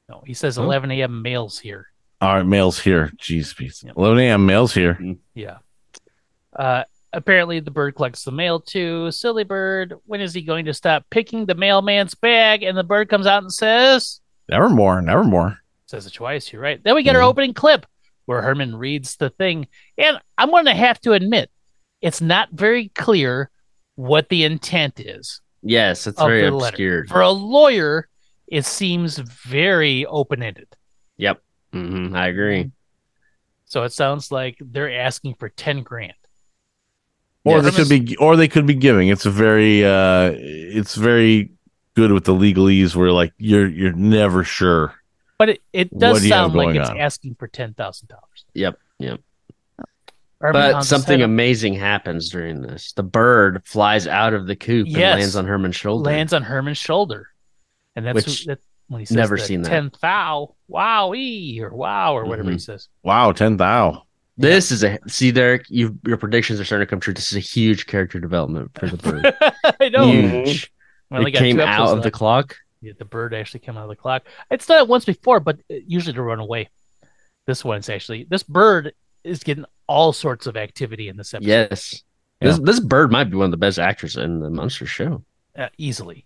no, 0.10 0.24
he 0.26 0.34
says 0.34 0.58
11 0.58 0.92
a.m. 0.92 1.22
mail's 1.22 1.60
here. 1.60 1.88
All 2.22 2.36
right, 2.36 2.46
mail's 2.46 2.80
here. 2.80 3.12
Jeez, 3.18 3.56
Pete. 3.56 3.84
Yep. 3.84 3.96
11 3.98 4.20
a.m. 4.20 4.46
mail's 4.46 4.74
here. 4.74 4.98
Yeah. 5.34 5.58
Uh, 6.56 6.84
apparently, 7.14 7.60
the 7.60 7.72
bird 7.72 7.96
collects 7.96 8.24
the 8.24 8.32
mail 8.32 8.60
too. 8.60 9.12
Silly 9.12 9.44
bird. 9.44 9.94
When 10.06 10.22
is 10.22 10.34
he 10.34 10.42
going 10.42 10.66
to 10.66 10.74
stop 10.74 11.06
picking 11.10 11.46
the 11.46 11.56
mailman's 11.56 12.16
bag? 12.16 12.64
And 12.64 12.78
the 12.78 12.84
bird 12.84 13.10
comes 13.10 13.26
out 13.28 13.44
and 13.44 13.54
says, 13.54 14.20
Nevermore, 14.50 15.02
nevermore. 15.02 15.58
says 15.86 16.06
it 16.06 16.14
twice. 16.14 16.52
You're 16.52 16.62
right. 16.62 16.84
Then 16.84 16.96
we 16.96 17.04
get 17.04 17.16
our 17.16 17.22
Mhm. 17.22 17.28
opening 17.28 17.54
clip 17.54 17.86
where 18.26 18.42
Herman 18.42 18.76
reads 18.76 19.16
the 19.18 19.30
thing. 19.30 19.68
And 19.98 20.20
I'm 20.38 20.50
going 20.50 20.66
to 20.66 20.74
have 20.74 21.00
to 21.02 21.14
admit, 21.14 21.50
it's 22.02 22.20
not 22.22 22.50
very 22.52 22.90
clear 22.90 23.50
what 23.96 24.28
the 24.30 24.44
intent 24.44 25.00
is. 25.00 25.40
Yes, 25.62 26.08
it's 26.08 26.20
very 26.20 26.42
the 26.42 26.52
letter. 26.52 26.74
obscured. 26.76 27.10
For 27.10 27.22
a 27.22 27.30
lawyer, 27.30 28.10
it 28.48 28.66
seems 28.66 29.18
very 29.18 30.06
open 30.06 30.42
ended. 30.44 30.68
Yep. 31.18 31.42
hmm 31.72 32.16
I 32.16 32.28
agree. 32.28 32.72
So 33.66 33.84
it 33.84 33.92
sounds 33.94 34.32
like 34.32 34.58
they're 34.60 34.92
asking 35.00 35.36
for 35.36 35.50
10 35.50 35.84
grand. 35.84 36.14
Or 37.46 37.56
Yeah, 37.58 37.62
they 37.62 37.70
Herman's- 37.72 37.90
could 37.90 38.06
be, 38.06 38.16
or 38.18 38.36
they 38.38 38.48
could 38.48 38.66
be 38.66 38.74
giving. 38.76 39.10
It's 39.10 39.26
a 39.26 39.30
very, 39.30 39.86
uh, 39.86 40.32
it's 40.36 40.96
very 40.96 41.52
good 41.96 42.12
with 42.12 42.24
the 42.26 42.34
legalese 42.34 42.96
where 42.96 43.12
like 43.12 43.34
you're 43.38 43.68
you're 43.68 43.92
never 43.94 44.44
sure. 44.44 44.94
But 45.38 45.50
it, 45.50 45.62
it 45.74 45.98
does 45.98 46.22
do 46.22 46.28
you 46.28 46.34
have 46.34 46.44
sound 46.52 46.54
like 46.56 46.76
it's 46.76 46.90
on? 46.90 46.98
asking 47.00 47.36
for 47.36 47.48
$10,000. 47.50 48.06
Yep. 48.54 48.80
Yep. 49.00 49.20
Herman 50.40 50.62
But 50.62 50.72
pounds 50.74 50.88
something 50.90 51.22
amazing 51.22 51.74
happens 51.74 52.30
during 52.30 52.62
this. 52.62 52.94
The 52.94 53.04
bird 53.04 53.62
flies 53.66 54.08
out 54.08 54.34
of 54.34 54.48
the 54.48 54.56
coop 54.56 54.88
Yes. 54.90 54.98
and 55.14 55.20
lands 55.22 55.36
on 55.36 55.46
Herman's 55.46 55.76
shoulder. 55.76 56.10
lands 56.10 56.34
on 56.34 56.44
Herman's 56.44 56.78
shoulder. 56.78 57.28
And 57.96 58.06
that's 58.06 58.16
Which- 58.26 58.44
who, 58.44 58.46
that, 58.52 58.60
when 58.88 59.00
he 59.00 59.06
says 59.06 59.16
never 59.18 59.38
the 59.38 59.44
seen 59.44 59.62
that. 59.64 59.70
10 59.70 59.92
thou, 60.02 60.56
wowee, 60.70 61.60
or 61.62 61.70
wow, 61.74 62.16
or 62.16 62.26
whatever 62.26 62.50
he 62.52 62.58
Mhm. 62.58 62.62
says. 62.62 62.90
Wow, 63.04 63.32
ten 63.32 63.58
thou. 63.58 64.03
This 64.36 64.72
is 64.72 64.84
a 64.84 64.98
see 65.08 65.32
Derek. 65.32 65.66
You 65.70 65.98
your 66.06 66.18
predictions 66.18 66.60
are 66.60 66.66
starting 66.66 66.88
to 66.88 66.90
come 66.90 67.00
true. 67.00 67.14
This 67.14 67.32
is 67.32 67.38
a 67.38 67.40
huge 67.42 67.86
character 67.86 68.20
development 68.20 68.72
for 68.80 68.88
the 68.88 68.98
bird. 68.98 69.36
I 69.80 69.90
know. 69.90 70.08
Huge. 70.12 70.72
We 71.12 71.18
only 71.18 71.30
it 71.32 71.34
got 71.34 71.40
came 71.40 71.60
out 71.60 71.68
episodes 71.68 71.98
of 71.98 72.04
the 72.04 72.12
clock. 72.12 72.56
Yeah, 72.82 72.94
the 72.98 73.06
bird 73.06 73.34
actually 73.34 73.60
came 73.62 73.78
out 73.78 73.84
of 73.84 73.90
the 73.90 73.96
clock. 73.96 74.24
It's 74.50 74.66
done 74.66 74.80
it 74.80 74.88
once 74.88 75.06
before, 75.06 75.40
but 75.40 75.60
usually 75.70 76.14
to 76.14 76.22
run 76.24 76.40
away. 76.40 76.70
This 77.46 77.64
one's 77.64 77.90
actually 77.90 78.26
this 78.30 78.44
bird 78.44 78.94
is 79.24 79.44
getting 79.44 79.66
all 79.88 80.12
sorts 80.14 80.48
of 80.48 80.58
activity 80.58 81.10
in 81.10 81.16
this 81.18 81.34
episode. 81.34 81.48
Yes. 81.50 82.04
This 82.42 82.60
this 82.60 82.80
bird 82.80 83.12
might 83.12 83.26
be 83.26 83.38
one 83.38 83.46
of 83.46 83.52
the 83.52 83.58
best 83.58 83.78
actors 83.80 84.18
in 84.18 84.40
the 84.40 84.50
Munster 84.50 84.86
show. 84.86 85.24
uh, 85.58 85.70
easily. 85.78 86.26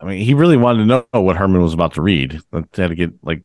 I 0.00 0.06
mean, 0.06 0.24
he 0.24 0.32
really 0.32 0.56
wanted 0.56 0.78
to 0.78 0.86
know 0.86 1.20
what 1.20 1.36
Herman 1.36 1.60
was 1.60 1.74
about 1.74 1.94
to 1.94 2.02
read. 2.02 2.40
They 2.52 2.82
had 2.82 2.88
to 2.88 2.94
get 2.94 3.12
like 3.22 3.42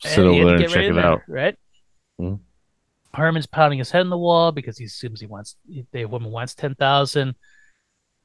sit 0.00 0.18
And 0.24 0.28
over 0.28 0.44
there 0.44 0.56
and 0.56 0.68
check 0.68 0.84
it 0.84 0.94
there, 0.94 1.04
out. 1.04 1.22
Right. 1.26 1.56
Mhm. 2.20 2.38
Herman's 3.14 3.46
pounding 3.46 3.78
his 3.78 3.90
head 3.90 4.02
in 4.02 4.10
the 4.10 4.18
wall 4.18 4.52
because 4.52 4.78
he 4.78 4.84
assumes 4.84 5.20
he 5.20 5.26
wants 5.26 5.56
the 5.92 6.04
woman 6.04 6.30
wants 6.30 6.54
ten 6.54 6.74
thousand, 6.74 7.34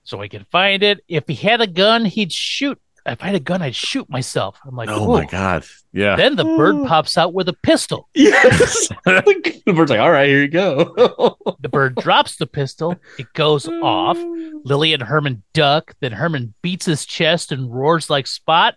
so 0.04 0.22
he 0.22 0.30
can 0.30 0.46
find 0.52 0.84
it. 0.84 1.04
If 1.08 1.28
he 1.28 1.36
had 1.36 1.62
a 1.62 1.68
gun, 1.68 2.06
he'd 2.06 2.32
shoot. 2.32 2.80
If 3.08 3.22
I 3.22 3.28
had 3.28 3.36
a 3.36 3.40
gun, 3.40 3.62
I'd 3.62 3.76
shoot 3.76 4.10
myself. 4.10 4.58
I'm 4.66 4.76
like, 4.76 4.90
Oh 4.90 5.06
my 5.14 5.26
god! 5.26 5.64
Yeah, 5.94 6.16
Then 6.16 6.36
the 6.36 6.44
bird 6.44 6.88
pops 6.88 7.20
out 7.20 7.34
with 7.36 7.48
a 7.50 7.54
pistol. 7.54 8.10
Yes. 8.16 8.88
the 9.06 9.74
bird's 9.76 9.92
like, 9.92 10.00
all 10.00 10.12
right, 10.12 10.28
here 10.28 10.42
you 10.42 10.48
go. 10.48 11.38
The 11.62 11.70
bird 11.70 11.96
drops 11.96 12.38
the 12.38 12.48
pistol. 12.48 12.96
It 13.20 13.32
goes 13.34 13.68
off. 13.68 14.18
Lily 14.64 14.94
and 14.94 15.02
Herman 15.04 15.44
duck. 15.54 15.96
Then 16.00 16.12
Herman 16.14 16.54
beats 16.64 16.86
his 16.86 17.06
chest 17.06 17.52
and 17.52 17.72
roars 17.74 18.10
like 18.10 18.26
Spot. 18.28 18.76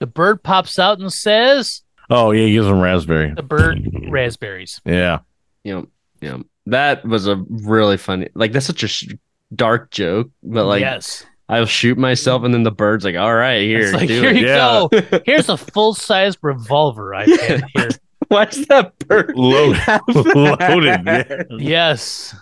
The 0.00 0.06
bird 0.06 0.42
pops 0.44 0.78
out 0.78 0.98
and 1.00 1.12
says, 1.12 1.82
Oh 2.10 2.30
yeah, 2.32 2.46
he 2.46 2.52
gives 2.52 2.66
him 2.68 2.80
raspberry. 2.80 3.32
"The 3.34 3.42
bird 3.42 3.88
raspberries." 4.08 4.80
Yeah. 4.84 5.20
You 5.66 5.74
know, 5.74 5.86
you 6.20 6.28
know, 6.30 6.44
that 6.66 7.04
was 7.04 7.26
a 7.26 7.36
really 7.48 7.96
funny. 7.96 8.28
Like 8.34 8.52
that's 8.52 8.66
such 8.66 8.82
a 8.84 8.88
sh- 8.88 9.08
dark 9.54 9.90
joke, 9.90 10.30
but 10.42 10.64
like 10.66 10.80
yes, 10.80 11.24
I'll 11.48 11.66
shoot 11.66 11.98
myself, 11.98 12.44
and 12.44 12.54
then 12.54 12.62
the 12.62 12.70
bird's 12.70 13.04
like, 13.04 13.16
"All 13.16 13.34
right, 13.34 13.62
here, 13.62 13.92
like 13.92 14.08
here 14.08 14.30
it." 14.30 14.36
you 14.36 14.46
Yeah. 14.46 14.86
go. 14.90 15.20
Here's 15.26 15.48
a 15.48 15.56
full 15.56 15.94
size 15.94 16.36
revolver 16.42 17.14
I 17.14 17.24
had 17.28 17.64
here. 17.74 17.88
Why 18.28 18.44
is 18.44 18.64
that 18.66 18.96
bird 19.00 19.32
Loaded. 19.36 19.76
have 19.78 20.02
Loaded, 20.08 21.04
that? 21.04 21.46
Yes, 21.58 22.34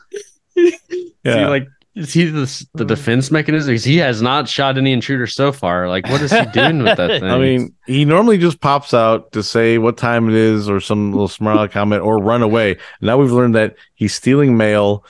Is 0.56 0.74
Yeah. 1.24 1.38
he 1.38 1.44
like 1.46 1.66
is 1.94 2.12
he 2.12 2.24
the, 2.26 2.66
the 2.74 2.84
defense 2.84 3.30
mechanism? 3.30 3.72
'Cause 3.74 3.84
he 3.84 3.98
has 3.98 4.20
not 4.20 4.48
shot 4.48 4.76
any 4.78 4.92
intruders 4.92 5.34
so 5.34 5.52
far. 5.52 5.88
Like, 5.88 6.08
what 6.08 6.20
is 6.22 6.32
he 6.32 6.44
doing 6.52 6.82
with 6.82 6.96
that 6.96 7.08
thing? 7.20 7.24
I 7.30 7.38
mean, 7.38 7.74
he 7.86 8.04
normally 8.04 8.38
just 8.38 8.60
pops 8.60 8.92
out 8.92 9.30
to 9.32 9.42
say 9.42 9.78
what 9.78 9.96
time 9.96 10.28
it 10.28 10.34
is 10.34 10.68
or 10.68 10.80
some 10.80 11.12
little 11.12 11.28
smart 11.28 11.70
comment 11.70 12.02
or 12.02 12.18
run 12.18 12.42
away. 12.42 12.78
Now 13.00 13.16
we've 13.18 13.30
learned 13.32 13.54
that 13.54 13.76
he's 13.94 14.14
stealing 14.14 14.56
mail. 14.56 15.04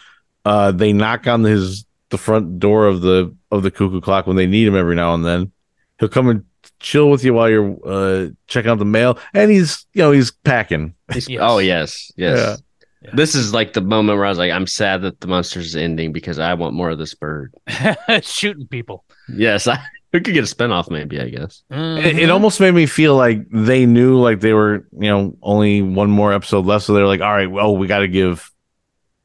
Uh, 0.45 0.73
they 0.73 0.93
knock 0.93 1.27
on 1.27 1.43
his 1.45 1.85
the 2.11 2.19
front 2.19 2.59
door 2.61 2.87
of 2.87 3.01
the 3.01 3.35
of 3.51 3.63
the 3.63 3.71
cuckoo 3.71 4.01
clock 4.01 4.27
when 4.27 4.37
they 4.37 4.47
need 4.47 4.69
him 4.69 4.77
every 4.77 4.95
now 4.95 5.15
and 5.15 5.25
then. 5.25 5.51
He'll 5.99 6.09
come 6.11 6.29
and 6.29 6.45
chill 6.81 7.09
with 7.09 7.25
you 7.25 7.33
while 7.33 7.49
you're 7.49 7.79
uh, 7.87 8.29
checking 8.47 8.71
out 8.71 8.79
the 8.79 8.85
mail, 8.85 9.19
and 9.33 9.51
he's 9.51 9.87
you 9.95 10.03
know 10.03 10.11
he's 10.13 10.31
packing. 10.33 10.95
He's- 11.13 11.29
Yes. 11.31 11.41
oh 11.43 11.59
yes, 11.59 12.13
yes. 12.17 12.39
Yeah. 12.39 12.57
Yeah. 13.05 13.11
This 13.15 13.35
is 13.35 13.53
like 13.53 13.73
the 13.75 13.81
moment 13.83 14.17
where 14.17 14.27
I 14.27 14.31
was 14.31 14.39
like, 14.39 14.51
I'm 14.53 14.67
sad 14.67 15.03
that 15.03 15.21
the 15.21 15.27
Munsters 15.27 15.67
is 15.67 15.77
ending 15.77 16.13
because 16.13 16.39
I 16.39 16.55
want 16.55 16.75
more 16.75 16.91
of 16.91 16.99
this 16.99 17.15
bird. 17.15 17.55
shooting 18.23 18.67
people. 18.67 19.05
Yes, 19.29 19.67
I, 19.67 19.79
we 20.13 20.21
could 20.21 20.33
get 20.35 20.51
a 20.51 20.55
spinoff, 20.55 20.91
maybe. 20.91 21.21
I 21.21 21.29
guess. 21.29 21.63
It, 21.71 21.75
Mhm. 21.75 22.19
it 22.19 22.31
almost 22.31 22.61
made 22.61 22.73
me 22.75 22.87
feel 22.87 23.17
like 23.17 23.47
they 23.51 23.85
knew 23.85 24.19
like 24.19 24.41
they 24.41 24.53
were 24.55 24.87
you 24.93 25.09
know 25.11 25.37
only 25.43 25.83
one 25.83 26.11
more 26.11 26.33
episode 26.33 26.65
left, 26.67 26.85
so 26.87 26.95
they're 26.95 27.07
like, 27.07 27.21
all 27.21 27.33
right, 27.33 27.51
well 27.51 27.77
we 27.77 27.87
got 27.87 27.99
to 27.99 28.09
give 28.09 28.51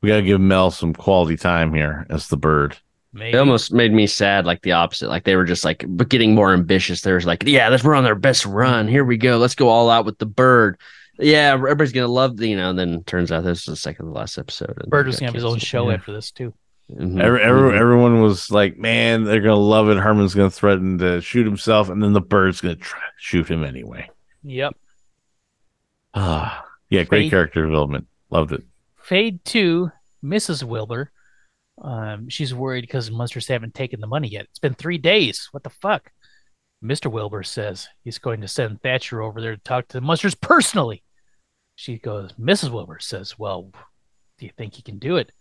we 0.01 0.09
got 0.09 0.17
to 0.17 0.23
give 0.23 0.39
Mel 0.41 0.71
some 0.71 0.93
quality 0.93 1.37
time 1.37 1.73
here 1.73 2.05
as 2.09 2.27
the 2.27 2.37
bird. 2.37 2.77
Maybe. 3.11 3.35
It 3.35 3.39
almost 3.39 3.73
made 3.73 3.91
me 3.91 4.05
sad, 4.07 4.45
like 4.45 4.61
the 4.61 4.73
opposite. 4.73 5.09
Like 5.09 5.23
they 5.23 5.35
were 5.35 5.43
just 5.43 5.65
like, 5.65 5.83
but 5.87 6.09
getting 6.09 6.35
more 6.35 6.53
ambitious. 6.53 7.01
There's 7.01 7.25
like, 7.25 7.43
yeah, 7.45 7.67
let's 7.69 7.83
we're 7.83 7.95
on 7.95 8.03
their 8.03 8.13
best 8.15 8.45
run. 8.45 8.87
Here 8.87 9.03
we 9.03 9.17
go. 9.17 9.37
Let's 9.37 9.55
go 9.55 9.67
all 9.67 9.89
out 9.89 10.05
with 10.05 10.19
the 10.19 10.25
bird. 10.27 10.77
Yeah, 11.19 11.51
everybody's 11.53 11.91
gonna 11.91 12.07
love 12.07 12.37
the, 12.37 12.47
you 12.47 12.55
know. 12.55 12.69
And 12.69 12.79
then 12.79 13.03
turns 13.03 13.31
out 13.31 13.43
this 13.43 13.59
is 13.59 13.65
the 13.65 13.75
second 13.75 14.05
to 14.05 14.11
last 14.11 14.37
episode. 14.37 14.77
and 14.81 14.89
Bird 14.89 15.05
it 15.05 15.09
was 15.09 15.19
gonna 15.19 15.27
have 15.27 15.35
his 15.35 15.43
own 15.45 15.59
show 15.59 15.89
Yeah. 15.89 15.95
after 15.95 16.13
this 16.13 16.31
too. 16.31 16.53
Mhm. 16.91 17.21
Every, 17.21 17.41
every, 17.43 17.71
Mhm. 17.71 17.77
everyone 17.79 18.21
was 18.21 18.49
like, 18.49 18.77
"Man, 18.77 19.23
they're 19.25 19.41
gonna 19.41 19.55
love 19.57 19.89
it." 19.89 19.97
Herman's 19.97 20.33
gonna 20.33 20.49
threaten 20.49 20.97
to 20.99 21.21
shoot 21.21 21.45
himself, 21.45 21.89
and 21.89 22.01
then 22.01 22.13
the 22.13 22.21
bird's 22.21 22.61
gonna 22.61 22.75
try 22.75 23.01
shoot 23.17 23.47
him 23.49 23.63
anyway. 23.63 24.09
Yep. 24.43 24.75
Ah, 26.13 26.65
yeah, 26.89 27.03
great 27.03 27.23
Faith- 27.25 27.29
character 27.31 27.65
development. 27.65 28.07
Loved 28.29 28.51
it. 28.53 28.63
Fade 28.97 29.43
to 29.45 29.91
Mrs. 30.23 30.63
Wilbur. 30.63 31.11
Um, 31.81 32.27
she's 32.29 32.53
worried 32.53 32.81
because 32.81 33.07
the 33.07 33.13
Munsters 33.13 33.47
haven't 33.47 33.73
taken 33.73 33.99
the 34.01 34.07
money 34.07 34.27
yet. 34.27 34.45
It's 34.45 34.59
been 34.59 34.73
three 34.73 34.97
days. 34.97 35.47
What 35.51 35.63
the 35.63 35.69
fuck? 35.69 36.11
Mr. 36.83 37.11
Wilbur 37.11 37.43
says 37.43 37.87
he's 38.03 38.17
going 38.19 38.41
to 38.41 38.47
send 38.47 38.81
Thatcher 38.81 39.21
over 39.21 39.41
there 39.41 39.55
to 39.55 39.61
talk 39.63 39.87
to 39.89 39.97
the 39.97 40.01
Munsters 40.05 40.35
personally. 40.35 41.03
She 41.79 41.97
goes, 41.97 42.33
Mrs. 42.33 42.71
Wilbur 42.71 42.99
says, 42.99 43.39
Well, 43.39 43.71
do 44.37 44.45
you 44.45 44.51
think 44.57 44.73
he 44.73 44.81
can 44.81 44.99
do 44.99 45.15
it? 45.15 45.31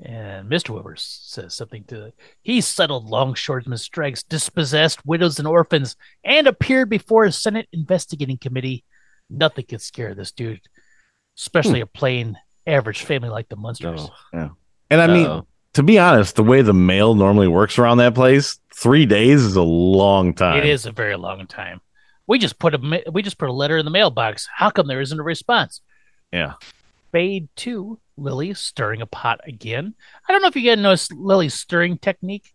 And 0.00 0.48
Mr. 0.48 0.70
Wilbur 0.70 0.94
says 0.96 1.52
something 1.52 1.82
to 1.88 2.12
He 2.42 2.60
settled 2.60 3.10
longshoremen, 3.10 3.76
strikes, 3.76 4.22
dispossessed 4.22 5.04
widows 5.04 5.40
and 5.40 5.48
orphans, 5.48 5.96
and 6.22 6.46
appeared 6.46 6.90
before 6.90 7.24
a 7.24 7.32
Senate 7.32 7.66
investigating 7.72 8.38
committee. 8.38 8.84
Nothing 9.28 9.64
could 9.64 9.82
scare 9.82 10.14
this 10.14 10.30
dude, 10.30 10.60
especially 11.36 11.80
hmm. 11.80 11.84
a 11.84 11.86
plain 11.86 12.38
average 12.68 13.02
family 13.02 13.28
like 13.28 13.48
the 13.48 13.56
Munsters. 13.56 14.08
Oh. 14.32 14.50
And 14.90 15.00
I 15.00 15.08
mean, 15.08 15.26
Uh-oh. 15.26 15.46
to 15.72 15.82
be 15.82 15.98
honest, 15.98 16.36
the 16.36 16.44
way 16.44 16.62
the 16.62 16.72
mail 16.72 17.16
normally 17.16 17.48
works 17.48 17.80
around 17.80 17.98
that 17.98 18.14
place, 18.14 18.60
three 18.72 19.06
days 19.06 19.42
is 19.42 19.56
a 19.56 19.62
long 19.62 20.34
time. 20.34 20.58
It 20.58 20.66
is 20.66 20.86
a 20.86 20.92
very 20.92 21.16
long 21.16 21.48
time. 21.48 21.80
We 22.30 22.38
just 22.38 22.60
put 22.60 22.74
a 22.76 23.02
we 23.10 23.22
just 23.22 23.38
put 23.38 23.48
a 23.48 23.52
letter 23.52 23.76
in 23.76 23.84
the 23.84 23.90
mailbox. 23.90 24.48
How 24.54 24.70
come 24.70 24.86
there 24.86 25.00
isn't 25.00 25.18
a 25.18 25.22
response? 25.24 25.80
Yeah. 26.32 26.52
Fade 27.10 27.48
to 27.56 27.98
Lily 28.16 28.54
stirring 28.54 29.02
a 29.02 29.06
pot 29.06 29.40
again. 29.44 29.94
I 30.28 30.32
don't 30.32 30.40
know 30.40 30.46
if 30.46 30.54
you 30.54 30.62
guys 30.70 30.78
noticed 30.80 31.12
Lily's 31.12 31.54
stirring 31.54 31.98
technique, 31.98 32.52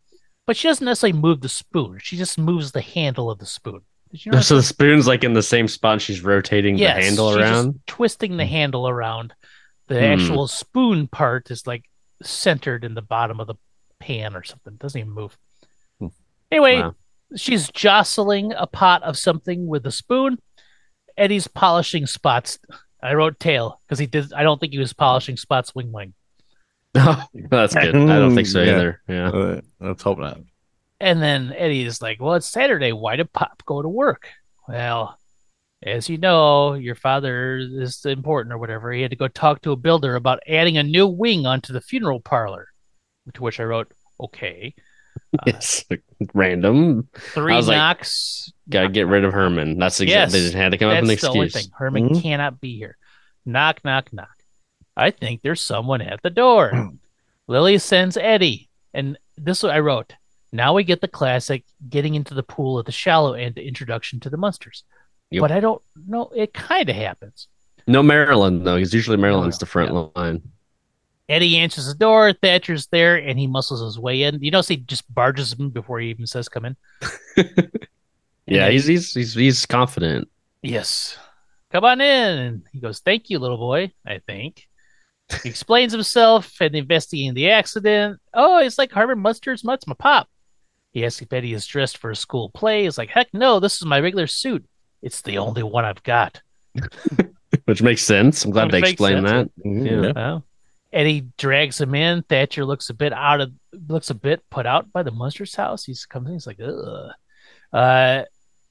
but 0.47 0.55
she 0.55 0.69
doesn't 0.69 0.85
necessarily 0.85 1.19
move 1.19 1.41
the 1.41 1.49
spoon. 1.49 1.97
She 2.01 2.15
just 2.15 2.37
moves 2.37 2.71
the 2.71 2.79
handle 2.79 3.29
of 3.29 3.37
the 3.39 3.45
spoon. 3.45 3.81
You 4.11 4.31
notice 4.31 4.47
So 4.47 4.55
the 4.55 4.63
spoon's 4.63 5.07
like 5.07 5.25
in 5.25 5.33
the 5.33 5.43
same 5.43 5.67
spot. 5.67 5.99
She's 5.99 6.23
rotating 6.23 6.77
Yes, 6.77 6.95
the 6.95 7.03
handle 7.03 7.31
she's 7.31 7.39
just 7.41 7.51
around. 7.51 7.79
twisting 7.85 8.37
the 8.37 8.45
handle 8.45 8.87
around. 8.87 9.33
The 9.87 9.95
Hmm. 9.99 10.05
actual 10.21 10.47
spoon 10.47 11.07
part 11.09 11.51
is 11.51 11.67
like 11.67 11.83
centered 12.23 12.85
in 12.85 12.93
the 12.93 13.01
bottom 13.01 13.41
of 13.41 13.47
the 13.47 13.55
pan 13.99 14.37
or 14.37 14.43
something. 14.43 14.75
doesn't 14.77 14.97
even 15.01 15.11
move. 15.11 15.37
Hmm. 15.99 16.07
Anyway, 16.49 16.79
Wow. 16.79 16.95
She's 17.35 17.69
jostling 17.71 18.53
a 18.53 18.67
pot 18.67 19.03
of 19.03 19.17
something 19.17 19.67
with 19.67 19.85
a 19.85 19.91
spoon. 19.91 20.37
Eddie's 21.17 21.47
polishing 21.47 22.05
spots. 22.07 22.59
I 23.01 23.13
wrote 23.13 23.39
tail 23.39 23.79
because 23.85 23.99
he 23.99 24.05
did. 24.07 24.33
I 24.33 24.43
don't 24.43 24.59
think 24.59 24.73
he 24.73 24.79
was 24.79 24.93
polishing 24.93 25.37
spots 25.37 25.73
wing 25.75 25.91
wing. 25.91 26.13
That's 26.93 27.73
good. 27.75 27.95
I 27.95 28.19
don't 28.19 28.35
think 28.35 28.47
so 28.47 28.61
Yeah. 28.63 28.71
either. 28.75 29.01
Yeah. 29.07 29.29
Uh, 29.29 29.61
let's 29.79 30.03
hope 30.03 30.17
not. 30.19 30.39
And 30.99 31.21
then 31.21 31.53
Eddie 31.55 31.83
is 31.83 32.01
like, 32.01 32.21
"Well, 32.21 32.35
it's 32.35 32.49
Saturday. 32.49 32.93
Why 32.93 33.15
did 33.17 33.31
Pop 33.33 33.63
go 33.65 33.81
to 33.81 33.89
work?" 33.89 34.29
Well, 34.67 35.17
as 35.83 36.09
you 36.09 36.17
know, 36.17 36.73
your 36.73 36.95
father 36.95 37.57
is 37.57 38.05
important 38.05 38.53
or 38.53 38.57
whatever. 38.57 38.91
He 38.91 39.01
had 39.01 39.11
to 39.11 39.17
go 39.17 39.27
talk 39.27 39.61
to 39.63 39.71
a 39.71 39.75
builder 39.75 40.15
about 40.15 40.39
adding 40.47 40.77
a 40.77 40.83
new 40.83 41.05
wing 41.07 41.45
onto 41.45 41.73
the 41.73 41.81
funeral 41.81 42.21
parlor. 42.21 42.69
To 43.33 43.43
which 43.43 43.59
I 43.59 43.63
wrote, 43.63 43.91
"Okay." 44.19 44.73
It's 45.45 45.83
like 45.89 46.01
random. 46.33 47.07
Three 47.13 47.53
like, 47.55 47.65
knocks. 47.67 48.51
Got 48.69 48.83
to 48.83 48.89
get 48.89 49.07
rid 49.07 49.25
of 49.25 49.33
Herman. 49.33 49.77
That's 49.79 49.99
exactly. 49.99 50.13
Yes, 50.13 50.31
they 50.31 50.39
just 50.39 50.53
had 50.55 50.71
to 50.71 50.77
come 50.77 50.89
up 50.89 50.93
with 50.95 51.01
an 51.03 51.07
That's 51.07 51.21
the 51.21 51.29
only 51.29 51.45
excuse. 51.47 51.65
thing. 51.65 51.73
Herman 51.77 52.09
Mhm. 52.09 52.21
cannot 52.21 52.61
be 52.61 52.77
here. 52.77 52.97
Knock, 53.45 53.83
knock, 53.83 54.13
knock. 54.13 54.29
I 54.95 55.11
think 55.11 55.41
there's 55.41 55.61
someone 55.61 56.01
at 56.01 56.21
the 56.21 56.29
door. 56.29 56.91
Lily 57.47 57.77
sends 57.77 58.15
Eddie, 58.17 58.69
and 58.93 59.17
this 59.37 59.63
I 59.63 59.79
wrote. 59.79 60.13
Now 60.53 60.73
we 60.73 60.83
get 60.85 61.01
the 61.01 61.07
classic 61.09 61.65
getting 61.89 62.15
into 62.15 62.33
the 62.33 62.41
pool 62.43 62.79
at 62.79 62.85
the 62.85 62.91
shallow 62.93 63.33
end 63.33 63.55
the 63.55 63.67
introduction 63.67 64.19
to 64.21 64.29
the 64.29 64.37
Munsters. 64.37 64.83
Yep. 65.31 65.41
But 65.41 65.51
I 65.51 65.59
don't 65.59 65.81
know. 66.07 66.31
It 66.33 66.53
kind 66.53 66.89
of 66.89 66.95
happens. 66.95 67.47
No 67.87 68.01
Marilyn 68.01 68.63
though, 68.63 68.75
because 68.75 68.93
usually 68.93 69.17
Marilyn's 69.17 69.57
the 69.59 69.65
front 69.65 69.91
Yeah. 69.93 70.07
line. 70.15 70.41
Eddie 71.27 71.57
answers 71.57 71.87
the 71.87 71.95
door. 71.95 72.33
Thatcher's 72.33 72.87
there, 72.87 73.15
and 73.15 73.39
he 73.39 73.47
muscles 73.47 73.81
his 73.81 73.99
way 73.99 74.23
in. 74.23 74.41
You 74.41 74.51
notice 74.51 74.67
he 74.67 74.77
just 74.77 75.11
barges 75.13 75.53
him 75.53 75.69
before 75.69 75.99
he 75.99 76.09
even 76.09 76.27
says, 76.27 76.47
"Come 76.49 76.65
in." 76.65 76.77
Yeah, 78.47 78.69
he's 78.69 78.85
he's 78.85 79.11
he's 79.13 79.33
he's 79.33 79.65
confident. 79.65 80.29
Yes. 80.61 81.17
Come 81.71 81.83
on 81.83 81.99
in. 81.99 82.37
And 82.39 82.63
he 82.71 82.79
goes, 82.79 82.99
Thank 82.99 83.29
you, 83.29 83.39
little 83.39 83.57
boy, 83.57 83.91
I 84.05 84.19
think. 84.19 84.67
He 85.41 85.49
explains 85.49 85.91
himself 85.91 86.53
and 86.61 86.75
investigating 86.75 87.33
the 87.33 87.49
accident. 87.49 88.19
Oh, 88.33 88.59
it's 88.59 88.77
like 88.77 88.91
Herman 88.91 89.19
Munster's 89.19 89.63
Mutts, 89.63 89.87
my 89.87 89.95
pop. 89.97 90.29
He 90.91 91.03
asks 91.03 91.23
if 91.23 91.33
Eddie 91.33 91.53
is 91.53 91.65
dressed 91.65 91.97
for 91.97 92.11
a 92.11 92.15
school 92.15 92.49
play. 92.51 92.83
He's 92.83 92.97
like, 92.99 93.09
Heck 93.09 93.33
no, 93.33 93.59
this 93.59 93.77
is 93.77 93.85
my 93.85 93.99
regular 93.99 94.27
suit. 94.27 94.63
It's 95.01 95.21
the 95.21 95.39
only 95.39 95.63
one 95.63 95.83
I've 95.83 96.03
got. 96.03 96.41
Which 97.65 97.81
makes 97.81 98.03
sense. 98.03 98.45
I'm 98.45 98.51
glad 98.51 98.65
Which 98.65 98.71
they 98.73 98.81
makes 98.81 98.91
explained 98.91 99.27
sense. 99.27 99.51
that. 99.57 99.69
Yeah. 99.69 100.01
yeah. 100.01 100.11
Well, 100.15 100.45
Eddie 100.95 101.27
drags 101.37 101.79
him 101.79 101.93
in. 101.93 102.23
Thatcher 102.23 102.63
looks 102.63 102.89
a 102.89 102.93
bit 102.93 103.11
out 103.11 103.41
of 103.41 103.51
looks 103.89 104.09
a 104.09 104.15
bit 104.15 104.41
put 104.49 104.65
out 104.65 104.93
by 104.93 105.03
the 105.03 105.11
Munsters 105.11 105.53
house. 105.53 105.83
He's 105.83 106.05
comes 106.05 106.27
in, 106.27 106.33
he's 106.33 106.47
like, 106.47 106.59
ugh. 106.61 107.11
Uh 107.73 108.23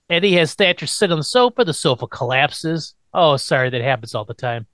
Eddie 0.08 0.32
has 0.34 0.54
Thatcher 0.54 0.86
sit 0.86 1.12
on 1.12 1.18
the 1.18 1.24
sofa. 1.24 1.64
The 1.64 1.74
sofa 1.74 2.06
collapses. 2.06 2.94
Oh, 3.12 3.36
sorry, 3.36 3.70
that 3.70 3.82
happens 3.82 4.14
all 4.14 4.24
the 4.24 4.34
time. 4.34 4.66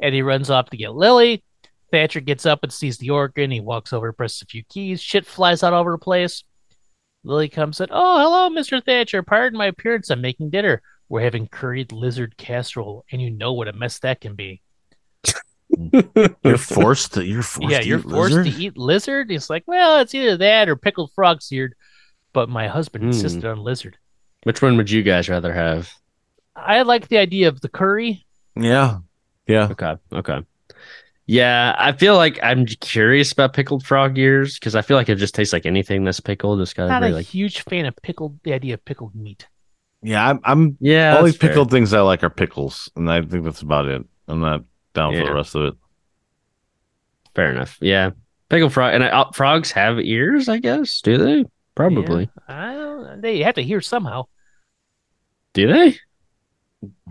Eddie 0.00 0.22
runs 0.22 0.48
off 0.48 0.70
to 0.70 0.76
get 0.76 0.94
Lily. 0.94 1.44
Thatcher 1.90 2.20
gets 2.20 2.46
up 2.46 2.60
and 2.62 2.72
sees 2.72 2.98
the 2.98 3.10
organ. 3.10 3.50
He 3.50 3.60
walks 3.60 3.92
over, 3.92 4.12
presses 4.12 4.42
a 4.42 4.46
few 4.46 4.62
keys. 4.64 5.00
Shit 5.00 5.26
flies 5.26 5.62
out 5.62 5.72
all 5.72 5.80
over 5.80 5.92
the 5.92 5.98
place. 5.98 6.44
Lily 7.24 7.48
comes 7.48 7.80
in. 7.80 7.88
Oh, 7.90 8.18
hello, 8.18 8.50
Mr. 8.50 8.84
Thatcher. 8.84 9.22
Pardon 9.22 9.58
my 9.58 9.66
appearance. 9.66 10.10
I'm 10.10 10.20
making 10.20 10.50
dinner. 10.50 10.82
We're 11.08 11.20
having 11.20 11.46
curried 11.48 11.92
lizard 11.92 12.36
casserole, 12.36 13.04
and 13.12 13.20
you 13.20 13.30
know 13.30 13.52
what 13.52 13.68
a 13.68 13.72
mess 13.72 13.98
that 14.00 14.20
can 14.20 14.34
be. 14.34 14.62
You're 16.44 16.58
forced 16.58 17.14
to. 17.14 17.24
You're 17.24 17.42
forced. 17.42 17.70
yeah, 17.70 17.80
to 17.80 17.86
you're 17.86 17.98
eat 17.98 18.02
forced 18.02 18.42
lizard? 18.42 18.46
to 18.46 18.50
eat 18.52 18.76
lizard. 18.78 19.30
It's 19.30 19.50
like, 19.50 19.64
well, 19.66 20.00
it's 20.00 20.14
either 20.14 20.36
that 20.38 20.68
or 20.68 20.76
pickled 20.76 21.12
frog 21.14 21.42
seared. 21.42 21.74
But 22.32 22.48
my 22.48 22.68
husband 22.68 23.04
Hmm. 23.04 23.08
insisted 23.08 23.44
on 23.44 23.58
lizard. 23.58 23.98
Which 24.44 24.62
one 24.62 24.76
would 24.76 24.90
you 24.90 25.02
guys 25.02 25.28
rather 25.28 25.52
have? 25.52 25.90
I 26.56 26.82
like 26.82 27.08
the 27.08 27.18
idea 27.18 27.48
of 27.48 27.60
the 27.60 27.68
curry. 27.68 28.26
Yeah, 28.56 28.98
yeah. 29.46 29.68
Okay. 29.70 29.96
Okay. 30.12 30.40
Yeah, 31.26 31.74
I 31.78 31.92
feel 31.92 32.16
like 32.16 32.38
I'm 32.42 32.66
curious 32.66 33.32
about 33.32 33.54
pickled 33.54 33.84
frog 33.86 34.18
ears 34.18 34.58
because 34.58 34.74
I 34.74 34.82
feel 34.82 34.96
like 34.96 35.08
it 35.08 35.16
just 35.16 35.34
tastes 35.34 35.52
like 35.52 35.66
anything 35.66 36.04
that's 36.04 36.20
pickled. 36.20 36.60
It's 36.60 36.74
got 36.74 36.88
a 36.88 36.88
Not 36.88 37.02
a 37.04 37.08
like 37.10 37.26
huge 37.26 37.60
fan 37.62 37.86
of 37.86 37.94
pickled. 38.02 38.40
The 38.42 38.52
idea 38.52 38.74
of 38.74 38.84
pickled 38.84 39.14
meat. 39.14 39.46
Yeah, 40.02 40.28
I'm. 40.28 40.40
I'm 40.44 40.76
Yeah, 40.80 41.16
only 41.16 41.30
that's 41.30 41.36
fair. 41.40 41.50
pickled 41.50 41.70
things 41.70 41.94
I 41.94 42.00
like 42.00 42.24
are 42.24 42.30
pickles, 42.30 42.90
and 42.96 43.10
I 43.10 43.22
think 43.22 43.44
that's 43.44 43.62
about 43.62 43.86
it. 43.86 44.04
I'm 44.26 44.40
not 44.40 44.64
down 44.94 45.14
for 45.14 45.24
the 45.24 45.34
rest 45.34 45.54
of 45.54 45.64
it. 45.66 45.74
Fair 47.34 47.50
enough. 47.50 47.78
Yeah, 47.80 48.10
pickle 48.48 48.68
frog 48.68 48.94
and 48.94 49.02
uh, 49.04 49.30
frogs 49.32 49.70
have 49.72 49.98
ears. 49.98 50.48
I 50.48 50.58
guess 50.58 51.00
do 51.00 51.18
they? 51.18 51.44
Probably. 51.74 52.30
Yeah, 52.48 52.54
I 52.70 52.74
don't. 52.74 53.20
They 53.20 53.40
have 53.42 53.54
to 53.54 53.62
hear 53.62 53.80
somehow. 53.80 54.24
Do 55.54 55.66
they? 55.72 55.98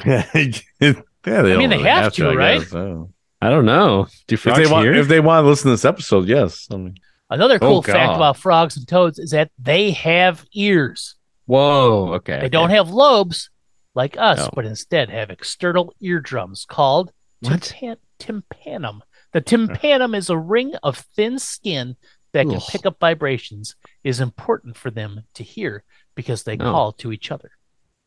yeah, 0.05 0.25
they 0.33 0.53
I 0.83 1.57
mean, 1.57 1.69
they 1.69 1.77
really 1.77 1.83
have 1.89 2.13
to, 2.13 2.29
I 2.29 2.33
right? 2.35 2.59
guess, 2.59 2.69
so. 2.69 3.11
I 3.41 3.49
don't 3.49 3.65
know. 3.65 4.07
Do 4.27 4.33
If 4.35 4.41
frogs 4.41 4.59
they 4.59 4.71
want, 4.71 4.85
hear? 4.85 4.93
if 4.93 5.07
they 5.07 5.19
want 5.19 5.43
to 5.43 5.49
listen 5.49 5.65
to 5.65 5.71
this 5.71 5.85
episode, 5.85 6.27
yes. 6.27 6.67
I 6.71 6.77
mean, 6.77 6.95
Another 7.29 7.59
cool 7.59 7.77
Oh, 7.77 7.81
fact 7.81 8.13
about 8.15 8.35
frogs 8.37 8.75
and 8.75 8.85
toads 8.87 9.17
is 9.17 9.31
that 9.31 9.51
they 9.57 9.91
have 9.91 10.45
ears. 10.53 11.15
Whoa. 11.45 12.13
Okay. 12.15 12.39
They 12.41 12.49
don't 12.49 12.71
have 12.71 12.89
lobes 12.89 13.49
like 13.95 14.17
us, 14.17 14.39
No. 14.39 14.49
but 14.53 14.65
instead 14.65 15.09
have 15.09 15.29
external 15.29 15.93
eardrums 16.01 16.65
called 16.65 17.11
What? 17.41 17.61
tympan- 17.61 17.97
tympanum. 18.19 19.01
The 19.33 19.41
tympanum 19.41 20.15
is 20.15 20.29
a 20.29 20.37
ring 20.37 20.73
of 20.83 20.97
thin 21.15 21.39
skin 21.39 21.95
that 22.33 22.45
can 22.45 22.55
Ugh. 22.57 22.63
pick 22.69 22.85
up 22.85 22.99
vibrations. 22.99 23.75
Is 24.03 24.19
important 24.19 24.77
for 24.77 24.91
them 24.91 25.21
to 25.35 25.43
hear 25.43 25.83
because 26.15 26.43
they 26.43 26.53
Oh. 26.57 26.71
call 26.71 26.91
to 26.93 27.11
each 27.11 27.31
other. 27.31 27.51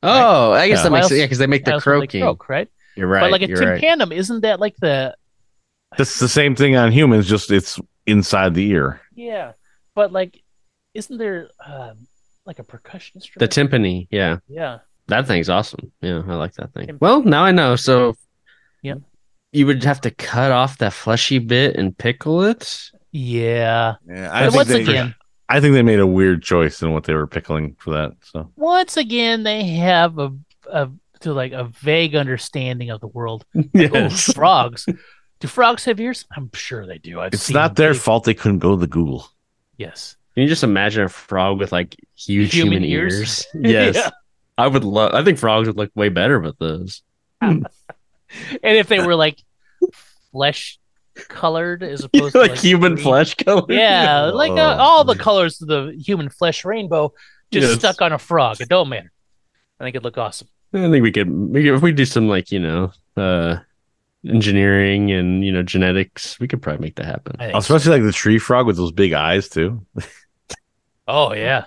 Oh, 0.02 0.52
I 0.52 0.68
guess 0.68 0.78
Yeah. 0.78 0.82
that 0.84 0.90
makes 0.92 1.02
else- 1.04 1.08
sense. 1.10 1.18
Yeah, 1.20 1.24
because 1.26 1.38
they 1.38 1.46
make 1.46 1.64
the 1.64 1.72
That's 1.72 1.86
when 1.86 1.94
they 2.00 2.06
croaking. 2.06 2.22
croak, 2.22 2.48
right? 2.48 2.68
You're 2.96 3.08
right. 3.08 3.20
but 3.22 3.32
like 3.32 3.42
a 3.42 3.48
you're 3.48 3.58
right. 3.58 3.80
tympanum, 3.80 4.12
isn't 4.12 4.42
that 4.42 4.60
like 4.60 4.76
the 4.76 5.16
that's 5.96 6.18
the 6.18 6.28
same 6.28 6.54
thing 6.56 6.76
on 6.76 6.90
humans, 6.92 7.26
just 7.28 7.50
it's 7.50 7.78
inside 8.06 8.54
the 8.54 8.68
ear. 8.70 9.00
yeah? 9.14 9.52
But 9.94 10.10
like, 10.12 10.42
isn't 10.92 11.18
there 11.18 11.48
um, 11.64 12.06
like 12.46 12.58
a 12.58 12.64
percussion 12.64 13.20
The 13.20 13.44
instrument? 13.46 13.72
timpani. 13.84 14.08
Yeah, 14.10 14.38
yeah, 14.48 14.78
that 15.08 15.26
thing's 15.26 15.48
awesome. 15.48 15.92
Yeah, 16.00 16.22
I 16.26 16.34
like 16.34 16.52
that 16.54 16.72
thing. 16.72 16.98
Well, 17.00 17.22
now 17.22 17.44
I 17.44 17.52
know. 17.52 17.74
So, 17.76 18.16
Yeah. 18.82 18.94
You 19.54 19.66
would 19.66 19.82
have 19.84 20.00
to 20.02 20.10
cut 20.10 20.50
off 20.50 20.78
that 20.78 20.92
fleshy 20.92 21.38
bit 21.38 21.76
and 21.76 21.96
pickle 21.96 22.42
it. 22.44 22.90
yeah. 23.12 23.94
Yeah, 24.06 24.46
But 24.48 24.54
once 24.56 24.70
again, 24.70 25.14
I 25.48 25.60
think 25.60 25.74
they 25.74 25.82
made 25.82 26.00
a 26.00 26.06
weird 26.06 26.42
choice 26.42 26.82
in 26.82 26.92
what 26.92 27.04
they 27.04 27.14
were 27.14 27.26
pickling 27.26 27.76
for 27.78 27.90
that. 27.94 28.12
So 28.22 28.50
once 28.56 28.96
again, 28.96 29.42
they 29.44 29.64
have 29.64 30.18
a, 30.18 30.32
a 30.70 30.90
to 31.20 31.32
like 31.32 31.52
a 31.52 31.64
vague 31.64 32.14
understanding 32.16 32.90
of 32.90 33.00
the 33.00 33.06
world. 33.08 33.44
Oh, 33.56 33.62
Yes. 33.72 34.32
frogs. 34.32 34.86
Do 35.40 35.48
frogs 35.48 35.84
have 35.84 36.00
ears? 36.00 36.24
I'm 36.36 36.50
sure 36.54 36.86
they 36.86 36.98
do. 36.98 37.20
I've 37.20 37.34
it's 37.34 37.44
seen 37.44 37.54
not 37.54 37.76
their 37.76 37.92
big- 37.92 38.00
fault 38.02 38.24
they 38.24 38.34
couldn't 38.34 38.58
go 38.60 38.70
to 38.72 38.80
the 38.80 38.86
Google. 38.86 39.28
Yes. 39.76 40.16
Can 40.34 40.42
you 40.44 40.48
just 40.48 40.64
imagine 40.64 41.04
a 41.04 41.08
frog 41.08 41.58
with 41.60 41.70
like 41.72 41.94
huge 42.16 42.52
Human 42.54 42.82
human, 42.82 42.88
ears? 42.90 43.14
ears? 43.14 43.46
Yes. 43.70 43.94
Yeah. 43.96 44.10
I 44.58 44.66
would 44.66 44.84
love. 44.84 45.12
I 45.14 45.22
think 45.24 45.38
frogs 45.38 45.66
would 45.68 45.76
look 45.76 45.90
way 45.94 46.08
better 46.08 46.38
with 46.40 46.58
those. 46.58 47.02
And 48.62 48.76
if 48.76 48.88
they 48.88 49.00
were 49.04 49.14
like 49.14 49.38
flesh 50.32 50.78
colored 51.28 51.82
as 51.82 52.04
opposed 52.12 52.32
to 52.32 52.40
like, 52.40 52.50
like 52.52 52.58
human 52.60 52.94
green- 52.94 53.04
flesh 53.04 53.34
color. 53.34 53.64
Yeah, 53.68 54.24
like 54.34 54.50
uh, 54.52 54.54
Oh. 54.78 54.82
all 54.82 55.04
the 55.04 55.14
colors 55.16 55.60
of 55.62 55.68
the 55.68 55.94
human 55.96 56.28
flesh 56.28 56.64
rainbow 56.64 57.12
just 57.52 57.68
Yes. 57.68 57.78
stuck 57.78 58.02
on 58.02 58.12
a 58.12 58.18
frog. 58.18 58.60
It 58.60 58.68
don't 58.68 58.88
matter. 58.88 59.12
I 59.78 59.84
think 59.84 59.94
it'd 59.94 60.04
look 60.04 60.18
awesome. 60.18 60.48
I 60.72 60.90
think 60.90 61.02
we 61.02 61.12
could, 61.12 61.30
we 61.30 61.72
if 61.72 61.82
we 61.82 61.92
do 61.92 62.04
some 62.04 62.28
like 62.28 62.50
you 62.50 62.58
know 62.58 62.92
uh 63.16 63.58
engineering 64.26 65.12
and 65.12 65.44
you 65.44 65.52
know 65.52 65.62
genetics, 65.62 66.40
we 66.40 66.48
could 66.48 66.60
probably 66.62 66.80
make 66.82 66.96
that 66.96 67.06
happen. 67.06 67.36
I 67.38 67.44
think 67.44 67.52
so. 67.52 67.58
Especially 67.76 67.92
like 67.98 68.02
the 68.06 68.12
tree 68.12 68.38
frog 68.38 68.66
with 68.66 68.76
those 68.76 68.90
big 68.92 69.12
eyes 69.12 69.48
too. 69.48 69.84
Oh 71.06 71.34
yeah, 71.34 71.66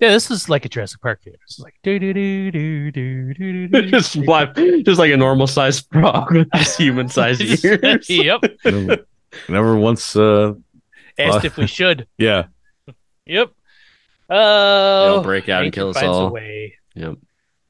yeah. 0.00 0.10
This 0.10 0.30
is 0.30 0.48
like 0.48 0.64
a 0.64 0.68
Jurassic 0.68 1.00
Park 1.00 1.22
video. 1.24 1.38
It's 1.44 1.58
like 1.58 1.74
do 1.82 1.98
do 1.98 2.12
do 2.12 2.50
do 2.50 2.90
do 2.90 3.34
do 3.34 3.68
do. 3.68 3.82
just 3.90 4.12
fly, 4.24 4.46
just 4.82 4.98
like 4.98 5.12
a 5.12 5.16
normal 5.16 5.46
sized 5.46 5.86
frog 5.92 6.32
with 6.32 6.48
just 6.54 6.78
human 6.78 7.08
sized 7.08 7.40
ears. 7.40 8.08
yep. 8.10 8.40
never, 8.64 9.06
never 9.48 9.76
once. 9.76 10.16
Uh, 10.16 10.54
Asked 11.18 11.44
if 11.44 11.56
we 11.56 11.66
should. 11.66 12.06
yeah, 12.16 12.44
Yep. 13.26 13.52
Oh, 14.30 15.12
They'll 15.12 15.22
break 15.22 15.48
out 15.48 15.64
and 15.64 15.72
kill 15.72 15.88
us 15.90 15.96
finds 15.96 16.08
a 16.16 16.20
all. 16.20 16.30
way. 16.30 16.76
Yep. 16.94 17.16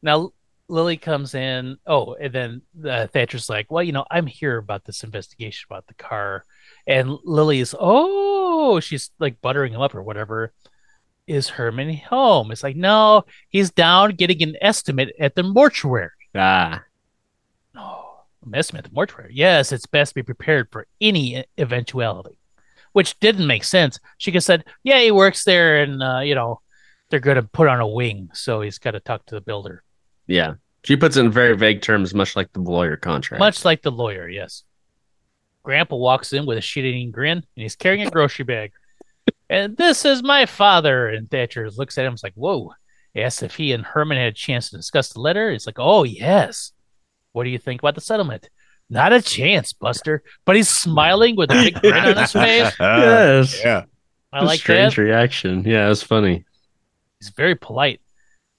Now 0.03 0.33
Lily 0.69 0.97
comes 0.97 1.35
in. 1.35 1.79
Oh, 1.87 2.15
and 2.15 2.33
then 2.33 2.63
uh, 2.87 3.07
Thatcher's 3.07 3.49
like, 3.49 3.71
"Well, 3.71 3.83
you 3.83 3.93
know, 3.93 4.05
I'm 4.11 4.27
here 4.27 4.59
about 4.59 4.85
this 4.85 5.03
investigation 5.05 5.67
about 5.71 5.87
the 5.87 5.95
car." 5.95 6.45
And 6.87 7.17
Lily's, 7.25 7.75
"Oh, 7.79 8.81
she's 8.81 9.11
like 9.19 9.41
buttering 9.41 9.73
him 9.73 9.81
up 9.81 9.95
or 9.95 10.03
whatever." 10.03 10.53
Is 11.29 11.49
Herman 11.49 11.95
home? 11.95 12.51
It's 12.51 12.63
like, 12.63 12.77
no, 12.77 13.25
he's 13.49 13.71
down 13.71 14.15
getting 14.15 14.43
an 14.43 14.57
estimate 14.61 15.15
at 15.21 15.35
the 15.35 15.43
mortuary. 15.43 16.11
Ah, 16.35 16.83
Oh, 17.77 18.21
an 18.45 18.55
estimate 18.55 18.87
at 18.87 18.91
the 18.91 18.95
mortuary. 18.95 19.33
Yes, 19.35 19.71
it's 19.71 19.87
best 19.87 20.11
to 20.11 20.15
be 20.17 20.23
prepared 20.23 20.69
for 20.73 20.87
any 21.01 21.45
eventuality. 21.59 22.37
Which 22.93 23.19
didn't 23.21 23.47
make 23.47 23.65
sense. 23.65 24.01
She 24.17 24.33
could 24.33 24.43
said, 24.43 24.65
"Yeah, 24.83 25.01
he 25.01 25.11
works 25.11 25.45
there, 25.45 25.83
and 25.83 26.03
uh, 26.03 26.21
you 26.21 26.35
know, 26.35 26.61
they're 27.11 27.21
going 27.21 27.37
to 27.37 27.43
put 27.43 27.69
on 27.69 27.81
a 27.81 27.87
wing, 27.87 28.31
so 28.33 28.63
he's 28.63 28.79
got 28.79 28.93
to 28.93 29.01
talk 29.01 29.27
to 29.27 29.35
the 29.35 29.41
builder." 29.41 29.85
yeah. 30.27 30.55
She 30.85 30.97
puts 30.97 31.17
it 31.17 31.21
in 31.21 31.31
very 31.31 31.57
vague 31.57 31.83
terms, 31.83 32.15
much 32.15 32.37
like 32.37 32.53
the 32.53 32.61
lawyer 32.61 32.97
contract. 32.97 33.41
Much 33.41 33.65
like 33.65 33.83
the 33.83 33.91
lawyer, 33.91 34.29
yes. 34.29 34.63
Grandpa 35.65 35.97
walks 35.97 36.33
in 36.33 36.47
with 36.47 36.57
a 36.57 36.63
shit 36.63 36.85
eating 36.85 37.11
grin 37.11 37.39
and 37.39 37.45
he's 37.55 37.77
carrying 37.77 38.07
a 38.07 38.11
grocery 38.11 38.45
bag. 38.45 38.73
And 39.51 39.77
this 39.77 40.05
is 40.05 40.23
my 40.23 40.47
father. 40.47 41.09
And 41.09 41.31
Thatcher 41.31 41.71
looks 41.71 41.99
at 41.99 42.03
him 42.03 42.09
and 42.09 42.17
is 42.17 42.23
like, 42.23 42.35
Whoa. 42.35 42.73
He 43.15 43.23
asks 43.23 43.43
if 43.43 43.57
he 43.57 43.73
and 43.73 43.85
Herman 43.85 44.19
had 44.19 44.29
a 44.29 44.33
chance 44.33 44.71
to 44.71 44.77
discuss 44.77 45.11
the 45.11 45.21
letter. 45.21 45.51
He's 45.51 45.67
like, 45.67 45.79
Oh, 45.79 46.05
yes. 46.05 46.73
What 47.33 47.45
do 47.45 47.51
you 47.51 47.59
think 47.59 47.81
about 47.81 47.95
the 47.95 48.01
settlement? 48.01 48.49
Not 48.91 49.13
a 49.13 49.21
chance, 49.21 49.73
Buster. 49.73 50.23
But 50.45 50.57
he's 50.57 50.69
smiling 50.69 51.37
with 51.37 51.51
a 51.51 51.55
big 51.55 51.75
grin 51.81 51.95
on 51.95 52.17
his 52.17 52.33
face. 52.33 52.73
yes. 52.81 53.61
yeah. 53.63 53.85
I 54.33 54.45
like 54.45 54.61
strange 54.61 54.97
that. 54.97 55.03
reaction. 55.03 55.65
Yeah, 55.65 55.87
it 55.87 55.89
was 55.89 56.03
funny. 56.03 56.45
He's 57.21 57.31
very 57.31 57.55
polite. 57.55 58.01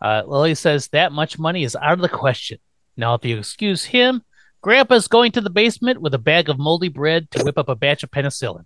Uh, 0.01 0.23
Lily 0.25 0.55
says 0.55 0.87
that 0.89 1.11
much 1.11 1.37
money 1.37 1.63
is 1.63 1.75
out 1.75 1.93
of 1.93 2.01
the 2.01 2.09
question. 2.09 2.57
Now, 2.97 3.13
if 3.15 3.25
you 3.25 3.37
excuse 3.37 3.85
him, 3.85 4.23
Grandpa's 4.61 5.07
going 5.07 5.31
to 5.33 5.41
the 5.41 5.49
basement 5.49 6.01
with 6.01 6.13
a 6.13 6.19
bag 6.19 6.49
of 6.49 6.59
moldy 6.59 6.89
bread 6.89 7.29
to 7.31 7.43
whip 7.43 7.57
up 7.57 7.69
a 7.69 7.75
batch 7.75 8.03
of 8.03 8.11
penicillin. 8.11 8.65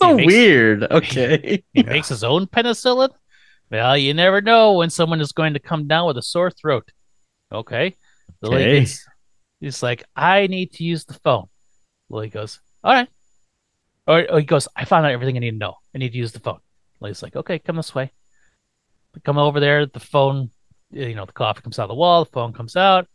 So 0.00 0.16
makes- 0.16 0.26
weird. 0.32 0.82
Okay. 0.90 1.62
He 1.72 1.82
makes 1.82 2.08
his 2.08 2.24
own 2.24 2.46
penicillin. 2.46 3.10
Well, 3.70 3.96
you 3.96 4.12
never 4.14 4.40
know 4.40 4.72
when 4.74 4.90
someone 4.90 5.20
is 5.20 5.32
going 5.32 5.54
to 5.54 5.58
come 5.60 5.86
down 5.88 6.06
with 6.06 6.18
a 6.18 6.22
sore 6.22 6.50
throat. 6.50 6.90
Okay. 7.50 7.94
Lily 8.42 8.62
Okay. 8.64 8.80
gets, 8.80 9.06
he's 9.60 9.82
like, 9.82 10.04
I 10.14 10.46
need 10.46 10.72
to 10.74 10.84
use 10.84 11.04
the 11.04 11.14
phone. 11.14 11.46
Lily 12.10 12.28
goes, 12.28 12.60
All 12.84 12.92
right. 12.92 13.08
Or, 14.06 14.26
or 14.30 14.40
he 14.40 14.44
goes, 14.46 14.68
I 14.76 14.84
found 14.84 15.06
out 15.06 15.12
everything 15.12 15.36
I 15.36 15.40
need 15.40 15.52
to 15.52 15.56
know. 15.56 15.76
I 15.94 15.98
need 15.98 16.12
to 16.12 16.18
use 16.18 16.32
the 16.32 16.40
phone. 16.40 16.58
Lily's 17.00 17.22
like, 17.22 17.36
Okay, 17.36 17.58
come 17.58 17.76
this 17.76 17.94
way. 17.94 18.12
Come 19.24 19.38
over 19.38 19.60
there. 19.60 19.86
The 19.86 20.00
phone, 20.00 20.50
you 20.90 21.14
know, 21.14 21.24
the 21.26 21.32
coffee 21.32 21.60
comes 21.62 21.78
out 21.78 21.84
of 21.84 21.88
the 21.88 21.94
wall. 21.94 22.24
The 22.24 22.30
phone 22.30 22.52
comes 22.52 22.76
out. 22.76 23.06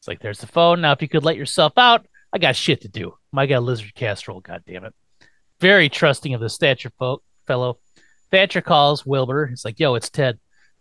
It's 0.00 0.08
like, 0.08 0.20
There's 0.20 0.38
the 0.40 0.46
phone. 0.46 0.80
Now, 0.80 0.92
if 0.92 1.02
you 1.02 1.08
could 1.08 1.24
let 1.24 1.36
yourself 1.36 1.72
out, 1.76 2.06
I 2.32 2.38
got 2.38 2.56
shit 2.56 2.80
to 2.82 2.88
do. 2.88 3.14
I 3.36 3.46
got 3.46 3.62
lizard 3.62 3.94
casserole, 3.94 4.40
God 4.40 4.62
damn 4.66 4.84
it. 4.84 4.94
Very 5.60 5.88
trusting 5.88 6.34
of 6.34 6.40
the 6.40 6.48
stature 6.48 6.90
fo- 6.98 7.22
fellow. 7.46 7.78
Thatcher 8.30 8.60
calls 8.60 9.06
Wilbur. 9.06 9.46
He's 9.46 9.64
like, 9.64 9.78
"Yo, 9.78 9.94
it's 9.94 10.10
Ted. 10.10 10.38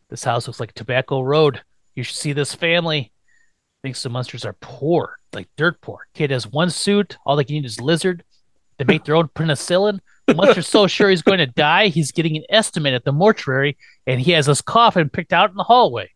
This 0.09 0.23
house 0.23 0.47
looks 0.47 0.59
like 0.59 0.73
Tobacco 0.73 1.21
Road. 1.21 1.61
You 1.95 2.03
should 2.03 2.15
see 2.15 2.33
this 2.33 2.55
family. 2.55 3.11
Thinks 3.83 4.01
the 4.01 4.09
Munsters 4.09 4.45
are 4.45 4.55
poor, 4.61 5.17
like 5.33 5.49
dirt 5.57 5.81
poor. 5.81 6.07
Kid 6.13 6.31
has 6.31 6.47
one 6.47 6.69
suit. 6.69 7.17
All 7.25 7.35
they 7.35 7.43
can 7.43 7.57
eat 7.57 7.65
is 7.65 7.81
lizard. 7.81 8.23
They 8.77 8.85
make 8.85 9.03
their 9.03 9.15
own 9.15 9.27
penicillin. 9.35 9.99
Munster's 10.33 10.67
so 10.67 10.87
sure 10.87 11.09
he's 11.09 11.21
going 11.21 11.39
to 11.39 11.45
die, 11.47 11.87
he's 11.87 12.11
getting 12.11 12.37
an 12.37 12.45
estimate 12.49 12.93
at 12.93 13.03
the 13.03 13.11
mortuary, 13.11 13.77
and 14.07 14.21
he 14.21 14.31
has 14.31 14.45
his 14.45 14.61
coffin 14.61 15.09
picked 15.09 15.33
out 15.33 15.49
in 15.49 15.57
the 15.57 15.63
hallway. 15.63 16.09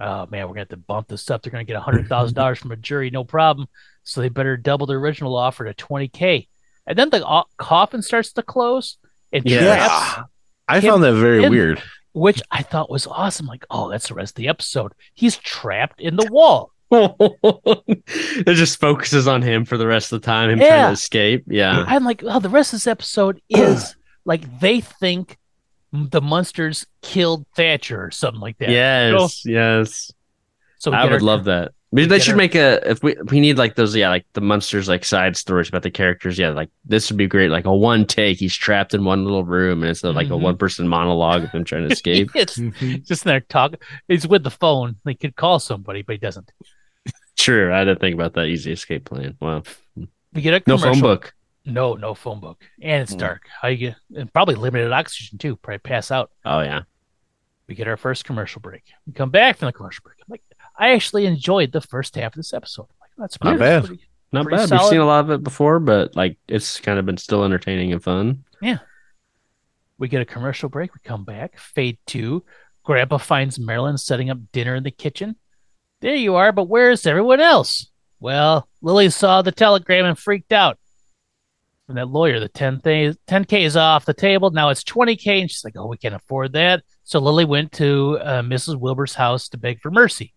Oh 0.00 0.26
man, 0.26 0.42
we're 0.48 0.54
gonna 0.54 0.60
have 0.60 0.68
to 0.70 0.76
bump 0.76 1.08
this 1.08 1.30
up. 1.30 1.42
They're 1.42 1.52
gonna 1.52 1.64
get 1.64 1.76
hundred 1.76 2.08
thousand 2.08 2.34
dollars 2.34 2.58
from 2.58 2.72
a 2.72 2.76
jury, 2.76 3.10
no 3.10 3.24
problem. 3.24 3.68
So 4.02 4.20
they 4.20 4.28
better 4.28 4.56
double 4.56 4.86
the 4.86 4.94
original 4.94 5.36
offer 5.36 5.64
to 5.64 5.74
twenty 5.74 6.08
k. 6.08 6.48
And 6.86 6.98
then 6.98 7.10
the 7.10 7.26
uh, 7.26 7.44
coffin 7.56 8.02
starts 8.02 8.32
to 8.34 8.42
close 8.42 8.98
and 9.32 9.44
Yeah. 9.44 9.60
traps 9.76 10.28
I 10.68 10.80
found 10.80 11.02
that 11.02 11.14
very 11.14 11.42
him- 11.44 11.50
weird. 11.50 11.82
which 12.12 12.40
I 12.50 12.62
thought 12.62 12.90
was 12.90 13.06
awesome. 13.06 13.46
Like, 13.46 13.64
oh, 13.70 13.90
that's 13.90 14.08
the 14.08 14.14
rest 14.14 14.32
of 14.32 14.36
the 14.36 14.48
episode. 14.48 14.92
He's 15.14 15.36
trapped 15.38 16.00
in 16.00 16.16
the 16.16 16.28
wall. 16.30 16.70
it 16.90 18.54
just 18.54 18.78
focuses 18.80 19.26
on 19.26 19.42
him 19.42 19.64
for 19.64 19.76
the 19.76 19.86
rest 19.86 20.12
of 20.12 20.20
the 20.20 20.26
time, 20.26 20.50
him 20.50 20.58
trying 20.58 20.70
Yeah. 20.70 20.86
to 20.86 20.92
escape. 20.92 21.44
Yeah. 21.48 21.84
I'm 21.86 22.04
like, 22.04 22.22
oh, 22.24 22.38
the 22.40 22.48
rest 22.48 22.72
of 22.72 22.76
this 22.78 22.86
episode 22.86 23.40
is 23.48 23.96
like 24.24 24.60
they 24.60 24.80
think 24.80 25.38
the 25.92 26.20
Munsters 26.20 26.86
killed 27.02 27.46
Thatcher 27.56 28.02
or 28.04 28.10
something 28.10 28.40
like 28.40 28.58
that. 28.58 28.68
Yes, 28.70 29.44
yes. 29.44 30.12
So 30.78 30.92
I 30.92 31.04
would 31.04 31.12
our- 31.14 31.20
love 31.20 31.44
that. 31.44 31.72
Maybe 31.94 32.08
they 32.08 32.18
should 32.18 32.36
make 32.36 32.54
a 32.56 32.90
if 32.90 33.02
we 33.04 33.16
we 33.30 33.38
need 33.40 33.56
like 33.56 33.76
those 33.76 33.94
yeah 33.94 34.08
like 34.08 34.26
the 34.32 34.40
Munsters 34.40 34.88
like 34.88 35.04
side 35.04 35.36
stories 35.36 35.68
about 35.68 35.82
the 35.84 35.90
characters 35.92 36.36
yeah 36.38 36.50
like 36.50 36.68
this 36.84 37.08
would 37.10 37.16
be 37.16 37.28
great 37.28 37.50
like 37.50 37.66
a 37.66 37.74
one 37.74 38.04
take 38.04 38.38
he's 38.38 38.54
trapped 38.54 38.94
in 38.94 39.04
one 39.04 39.22
little 39.24 39.44
room 39.44 39.82
and 39.82 39.90
it's 39.90 40.02
uh, 40.02 40.12
like 40.12 40.26
a 40.26 40.30
Mhm. 40.30 40.40
one 40.40 40.56
person 40.56 40.88
monologue 40.88 41.44
of 41.44 41.50
him 41.50 41.62
trying 41.64 41.86
to 41.88 41.92
escape. 41.98 42.30
it's 42.34 42.56
just 43.06 43.24
in 43.24 43.28
there 43.30 43.40
talking. 43.40 43.78
He's 44.08 44.26
with 44.26 44.42
the 44.42 44.50
phone. 44.50 44.96
they 45.04 45.14
could 45.14 45.36
call 45.36 45.58
somebody, 45.60 46.02
but 46.02 46.14
he 46.14 46.18
doesn't. 46.18 46.50
True, 47.38 47.72
I 47.72 47.84
didn't 47.84 48.00
think 48.00 48.14
about 48.14 48.34
that 48.34 48.46
easy 48.46 48.72
escape 48.72 49.04
plan. 49.04 49.36
Wow, 49.40 49.62
We 50.32 50.42
get 50.42 50.54
a 50.66 50.70
no 50.70 50.78
phone 50.78 51.00
book. 51.00 51.32
No, 51.64 51.94
no 51.94 52.14
phone 52.14 52.40
book, 52.40 52.62
and 52.82 53.02
it's 53.02 53.12
Hmm. 53.12 53.18
dark. 53.18 53.42
How 53.62 53.68
you 53.68 53.76
get? 53.76 53.96
And 54.16 54.32
probably 54.32 54.54
limited 54.56 54.92
oxygen 54.92 55.38
too. 55.38 55.56
Probably 55.56 55.78
pass 55.78 56.10
out. 56.10 56.30
Oh 56.44 56.60
yeah, 56.60 56.82
We 57.68 57.74
get 57.74 57.88
our 57.88 57.96
first 57.96 58.24
commercial 58.24 58.60
break. 58.60 58.82
We 59.06 59.12
come 59.14 59.30
back 59.30 59.58
from 59.58 59.66
the 59.66 59.72
commercial 59.72 60.02
break. 60.04 60.13
I'm 60.78 60.84
like, 60.86 60.90
I 60.90 60.94
actually 60.94 61.26
enjoyed 61.26 61.72
the 61.72 61.80
first 61.80 62.14
half 62.16 62.32
of 62.32 62.36
this 62.36 62.52
episode. 62.52 62.82
I'm 62.90 62.96
like, 63.00 63.10
that's 63.18 63.38
Not 63.42 63.50
pretty- 63.50 63.58
bad. 63.58 63.84
pretty- 63.86 64.04
not 64.32 64.44
Pretty 64.44 64.56
bad. 64.56 64.68
solid. 64.68 64.82
We've 64.82 64.90
seen 64.90 65.00
a 65.00 65.06
lot 65.06 65.20
of 65.24 65.30
it 65.30 65.44
before, 65.44 65.78
but 65.78 66.16
like 66.16 66.38
it's 66.48 66.80
kind 66.80 66.98
of 66.98 67.06
been 67.06 67.16
still 67.16 67.44
entertaining 67.44 67.92
and 67.92 68.02
fun. 68.02 68.42
Yeah. 68.60 68.78
We 69.96 70.08
get 70.08 70.22
a 70.22 70.24
commercial 70.24 70.68
break. 70.68 70.92
We 70.92 70.98
come 71.04 71.24
back. 71.24 71.56
Fade 71.56 71.98
two. 72.06 72.44
Grandpa 72.82 73.18
finds 73.18 73.58
Marilyn 73.60 73.96
setting 73.96 74.30
up 74.30 74.38
dinner 74.52 74.74
in 74.74 74.82
the 74.82 74.90
kitchen. 74.90 75.36
There 76.00 76.16
you 76.16 76.34
are, 76.34 76.50
but 76.50 76.68
where's 76.68 77.06
everyone 77.06 77.40
else? 77.40 77.86
Well, 78.18 78.68
Lily 78.82 79.08
saw 79.10 79.40
the 79.42 79.52
telegram 79.52 80.04
and 80.04 80.18
freaked 80.18 80.52
out. 80.52 80.78
And 81.88 81.96
that 81.96 82.08
lawyer, 82.08 82.40
the 82.40 82.48
10 82.48 82.80
th- 82.80 83.16
10K 83.28 83.60
is 83.64 83.76
off 83.76 84.04
the 84.04 84.14
table. 84.14 84.50
Now 84.50 84.70
it's 84.70 84.82
20K. 84.82 85.42
And 85.42 85.50
she's 85.50 85.64
like, 85.64 85.76
oh, 85.76 85.86
we 85.86 85.96
can't 85.96 86.14
afford 86.14 86.54
that. 86.54 86.82
So 87.04 87.20
Lily 87.20 87.44
went 87.44 87.70
to 87.72 88.18
uh, 88.20 88.42
Mrs. 88.42 88.80
Wilbur's 88.80 89.14
house 89.14 89.48
to 89.50 89.58
beg 89.58 89.80
for 89.80 89.90
mercy. 89.92 90.33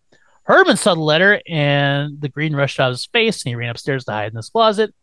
Herman 0.48 0.78
saw 0.78 0.96
the 0.96 1.02
letter 1.02 1.42
and 1.46 2.22
the 2.22 2.30
green 2.30 2.56
rushed 2.56 2.80
out 2.80 2.90
of 2.90 2.94
his 2.94 3.06
face 3.06 3.44
and 3.44 3.50
he 3.50 3.56
ran 3.56 3.70
upstairs 3.70 4.06
to 4.06 4.14
hide 4.14 4.32
in 4.32 4.38
his 4.38 4.50
closet. 4.50 4.96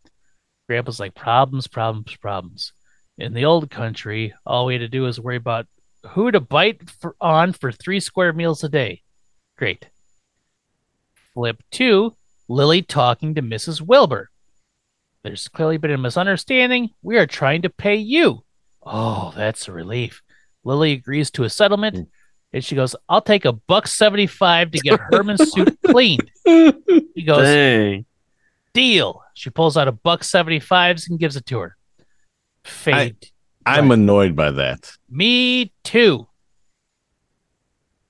Grandpa's 0.67 0.99
like, 0.99 1.15
problems, 1.15 1.67
problems, 1.67 2.17
problems. 2.17 2.73
In 3.19 3.35
the 3.35 3.45
old 3.45 3.71
country, 3.71 4.33
all 4.47 4.65
we 4.65 4.75
had 4.75 4.81
to 4.81 4.89
do 4.89 5.03
was 5.03 5.21
worry 5.21 5.37
about 5.37 5.67
who 6.11 6.31
to 6.31 6.41
bite 6.41 6.89
for, 6.89 7.15
on 7.21 7.53
for 7.53 7.71
three 7.71 8.01
square 8.01 8.33
meals 8.33 8.65
a 8.65 8.71
day. 8.71 9.03
Great. 9.59 9.87
Flip 11.35 11.63
two, 11.71 12.17
Lily 12.49 12.81
talking 12.81 13.35
to 13.35 13.43
Mrs. 13.43 13.83
Wilbur. 13.83 14.31
There's 15.25 15.49
clearly 15.49 15.77
been 15.77 15.91
a 15.91 15.99
misunderstanding. 15.99 16.91
We 17.03 17.19
are 17.19 17.27
trying 17.27 17.63
to 17.63 17.71
pay 17.71 17.97
you. 17.97 18.45
Oh, 18.83 19.33
that's 19.37 19.69
a 19.69 19.73
relief. 19.73 20.23
Lily 20.65 20.93
agrees 20.93 21.31
to 21.33 21.45
a 21.45 21.51
settlement, 21.51 21.97
hmm. 21.97 22.03
And 22.55 22.65
she 22.65 22.77
goes, 22.77 22.97
"I'll 23.09 23.21
take 23.21 23.45
a 23.45 23.53
buck 23.53 23.87
seventy-five 23.87 24.71
to 24.71 24.79
get 24.79 25.01
Herman's 25.11 25.53
suit 25.53 25.77
cleaned." 25.87 26.31
He 26.45 27.23
goes, 27.27 27.43
Dang, 27.43 28.07
"Deal." 28.73 29.23
She 29.35 29.51
pulls 29.51 29.77
out 29.77 29.89
a 29.89 29.93
buck 29.93 30.25
seventy-fives 30.25 31.09
and 31.09 31.19
gives 31.19 31.37
it 31.37 31.45
to 31.47 31.59
her. 31.59 31.77
Fade. 32.63 33.31
I'm 33.67 33.91
annoyed 33.91 34.37
by 34.37 34.53
that. 34.53 34.93
Me 35.11 35.73
too. 35.83 36.29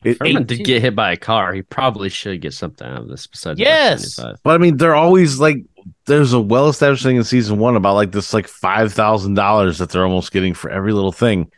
It, 0.04 0.18
Herman 0.20 0.42
Eight, 0.42 0.46
did 0.46 0.64
get 0.64 0.82
hit 0.82 0.94
by 0.94 1.12
a 1.12 1.16
car. 1.16 1.54
He 1.54 1.62
probably 1.62 2.10
should 2.10 2.42
get 2.42 2.52
something 2.52 2.86
out 2.86 3.02
of 3.02 3.08
this 3.08 3.26
besides. 3.26 3.58
Yes. 3.58 4.16
75. 4.16 4.40
but 4.42 4.50
I 4.54 4.58
mean, 4.58 4.76
they're 4.76 4.94
always 4.94 5.40
like, 5.40 5.64
there's 6.04 6.34
a 6.34 6.40
well 6.40 6.68
established 6.68 7.02
thing 7.04 7.16
in 7.16 7.24
season 7.24 7.58
one 7.58 7.76
about 7.76 7.94
like 7.94 8.12
this 8.12 8.34
like 8.34 8.46
five 8.46 8.92
thousand 8.92 9.34
dollars 9.34 9.78
that 9.78 9.88
they're 9.88 10.04
almost 10.04 10.32
getting 10.32 10.52
for 10.52 10.68
every 10.70 10.92
little 10.92 11.12
thing. 11.12 11.50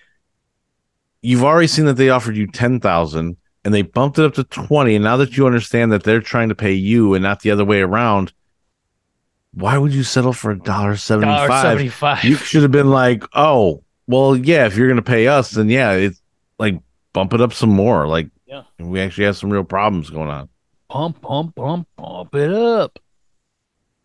You've 1.27 1.43
already 1.45 1.67
seen 1.67 1.87
that 1.87 1.95
they 1.95 2.09
offered 2.11 2.37
you 2.37 2.47
ten 2.47 2.79
thousand 2.79 3.37
and 3.65 3.75
they 3.75 3.83
bumped 3.83 4.19
it 4.19 4.25
up 4.25 4.35
to 4.35 4.45
twenty, 4.45 4.95
and 4.95 5.03
now 5.03 5.17
that 5.17 5.37
you 5.37 5.45
understand 5.47 5.91
that 5.91 6.05
they're 6.05 6.21
trying 6.21 6.51
to 6.51 6.55
pay 6.55 6.73
you 6.73 7.15
and 7.15 7.23
not 7.25 7.41
the 7.41 7.51
other 7.51 7.65
way 7.65 7.81
around, 7.81 8.33
why 9.53 9.77
would 9.77 9.93
you 9.93 10.05
settle 10.05 10.33
for 10.33 10.53
a 10.53 10.59
dollar 10.59 10.97
seventy 10.97 11.27
Dollar 11.27 11.49
five? 11.49 11.63
seventy-five. 11.63 12.25
You 12.25 12.37
should 12.37 12.63
have 12.63 12.71
been 12.71 12.91
like, 12.91 13.25
oh, 13.33 13.83
well, 14.07 14.37
yeah, 14.37 14.67
if 14.67 14.77
you're 14.77 14.89
gonna 14.89 15.03
pay 15.03 15.27
us, 15.27 15.51
then 15.51 15.69
yeah, 15.69 15.93
it's 15.93 16.23
like 16.61 16.79
bump 17.13 17.33
it 17.35 17.41
up 17.41 17.53
some 17.53 17.71
more. 17.71 18.07
Like, 18.07 18.29
Yeah. 18.47 18.63
we 18.79 19.01
actually 19.01 19.25
have 19.25 19.37
some 19.37 19.51
real 19.51 19.65
problems 19.65 20.11
going 20.11 20.29
on. 20.29 20.49
pump, 20.89 21.21
pump, 21.23 21.57
pump, 21.57 21.89
pump 21.97 22.35
it 22.37 22.53
up. 22.53 22.99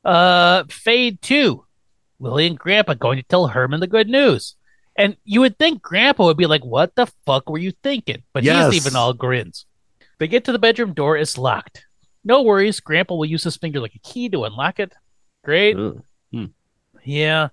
Uh, 0.04 0.64
fade 0.70 1.22
two. 1.22 1.66
Lily 2.20 2.48
and 2.48 2.58
Grandpa 2.58 2.96
going 2.96 3.18
to 3.18 3.24
tell 3.24 3.48
Herman 3.48 3.80
the 3.80 3.88
good 3.88 4.08
news. 4.10 4.56
And 5.02 5.18
you 5.24 5.42
would 5.42 5.58
think 5.58 5.82
Grandpa 5.82 6.26
would 6.26 6.38
be 6.38 6.46
like, 6.46 6.64
What 6.66 6.96
the 6.96 7.08
fuck 7.26 7.50
were 7.50 7.58
you 7.58 7.72
thinking? 7.84 8.24
But 8.34 8.44
Yes. 8.44 8.72
he's 8.74 8.86
even 8.86 8.96
all 8.96 9.14
grins. 9.14 9.66
They 10.20 10.28
get 10.28 10.46
to 10.46 10.52
the 10.52 10.60
bedroom 10.60 10.94
door, 10.94 11.18
it's 11.18 11.38
locked. 11.38 11.86
No 12.24 12.44
worries, 12.44 12.80
Grandpa 12.80 13.16
will 13.16 13.26
use 13.26 13.44
his 13.44 13.58
finger 13.58 13.80
like 13.80 13.96
a 13.96 14.00
key 14.00 14.30
to 14.30 14.44
unlock 14.46 14.80
it. 14.80 14.94
Great. 15.44 15.76
Ugh. 15.78 16.04
Hmm. 16.32 16.46
Yeah. 17.04 17.50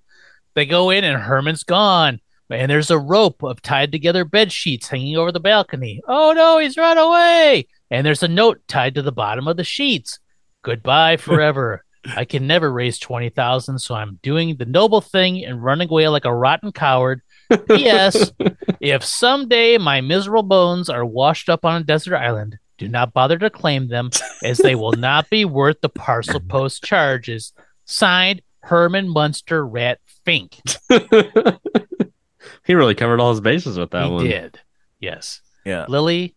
They 0.53 0.65
go 0.65 0.89
in 0.91 1.03
and 1.03 1.19
Herman's 1.21 1.63
gone. 1.63 2.19
And 2.51 2.69
there's 2.71 2.89
a 2.89 2.97
rope 2.97 3.43
of 3.43 3.61
tied 3.61 3.91
together 3.91 4.25
bed 4.25 4.51
sheets 4.51 4.87
hanging 4.87 5.15
over 5.17 5.31
the 5.31 5.39
balcony. 5.39 6.01
Oh 6.07 6.33
no, 6.33 6.57
he's 6.57 6.77
run 6.77 6.97
away. 6.97 7.67
And 7.91 8.05
there's 8.05 8.23
a 8.23 8.27
note 8.27 8.61
tied 8.67 8.95
to 8.95 9.01
the 9.03 9.11
bottom 9.11 9.47
of 9.47 9.57
the 9.57 9.63
sheets. 9.63 10.19
Goodbye 10.63 11.17
forever. 11.17 11.83
I 12.15 12.25
can 12.25 12.47
never 12.47 12.71
raise 12.71 12.97
20,000, 12.97 13.77
so 13.77 13.93
I'm 13.93 14.19
doing 14.23 14.55
the 14.55 14.65
noble 14.65 15.01
thing 15.01 15.43
and 15.45 15.63
running 15.63 15.89
away 15.89 16.07
like 16.07 16.25
a 16.25 16.33
rotten 16.33 16.71
coward. 16.71 17.21
P.S. 17.67 18.31
if 18.79 19.03
someday 19.03 19.77
my 19.77 20.01
miserable 20.01 20.43
bones 20.43 20.89
are 20.89 21.05
washed 21.05 21.49
up 21.49 21.65
on 21.65 21.81
a 21.81 21.83
desert 21.83 22.15
island, 22.15 22.57
do 22.77 22.87
not 22.87 23.13
bother 23.13 23.37
to 23.37 23.49
claim 23.49 23.87
them, 23.87 24.09
as 24.43 24.57
they 24.57 24.75
will 24.75 24.93
not 24.93 25.29
be 25.29 25.45
worth 25.45 25.81
the 25.81 25.89
parcel 25.89 26.39
post 26.39 26.83
charges. 26.83 27.53
Signed, 27.85 28.41
Herman 28.61 29.09
Munster 29.09 29.65
Rat 29.65 29.99
Fink. 30.25 30.61
he 30.89 32.73
really 32.73 32.95
covered 32.95 33.19
all 33.19 33.31
his 33.31 33.41
bases 33.41 33.77
with 33.77 33.91
that 33.91 34.05
he 34.05 34.11
one. 34.11 34.25
did. 34.25 34.59
Yes. 34.99 35.41
Yeah. 35.65 35.85
Lily 35.89 36.35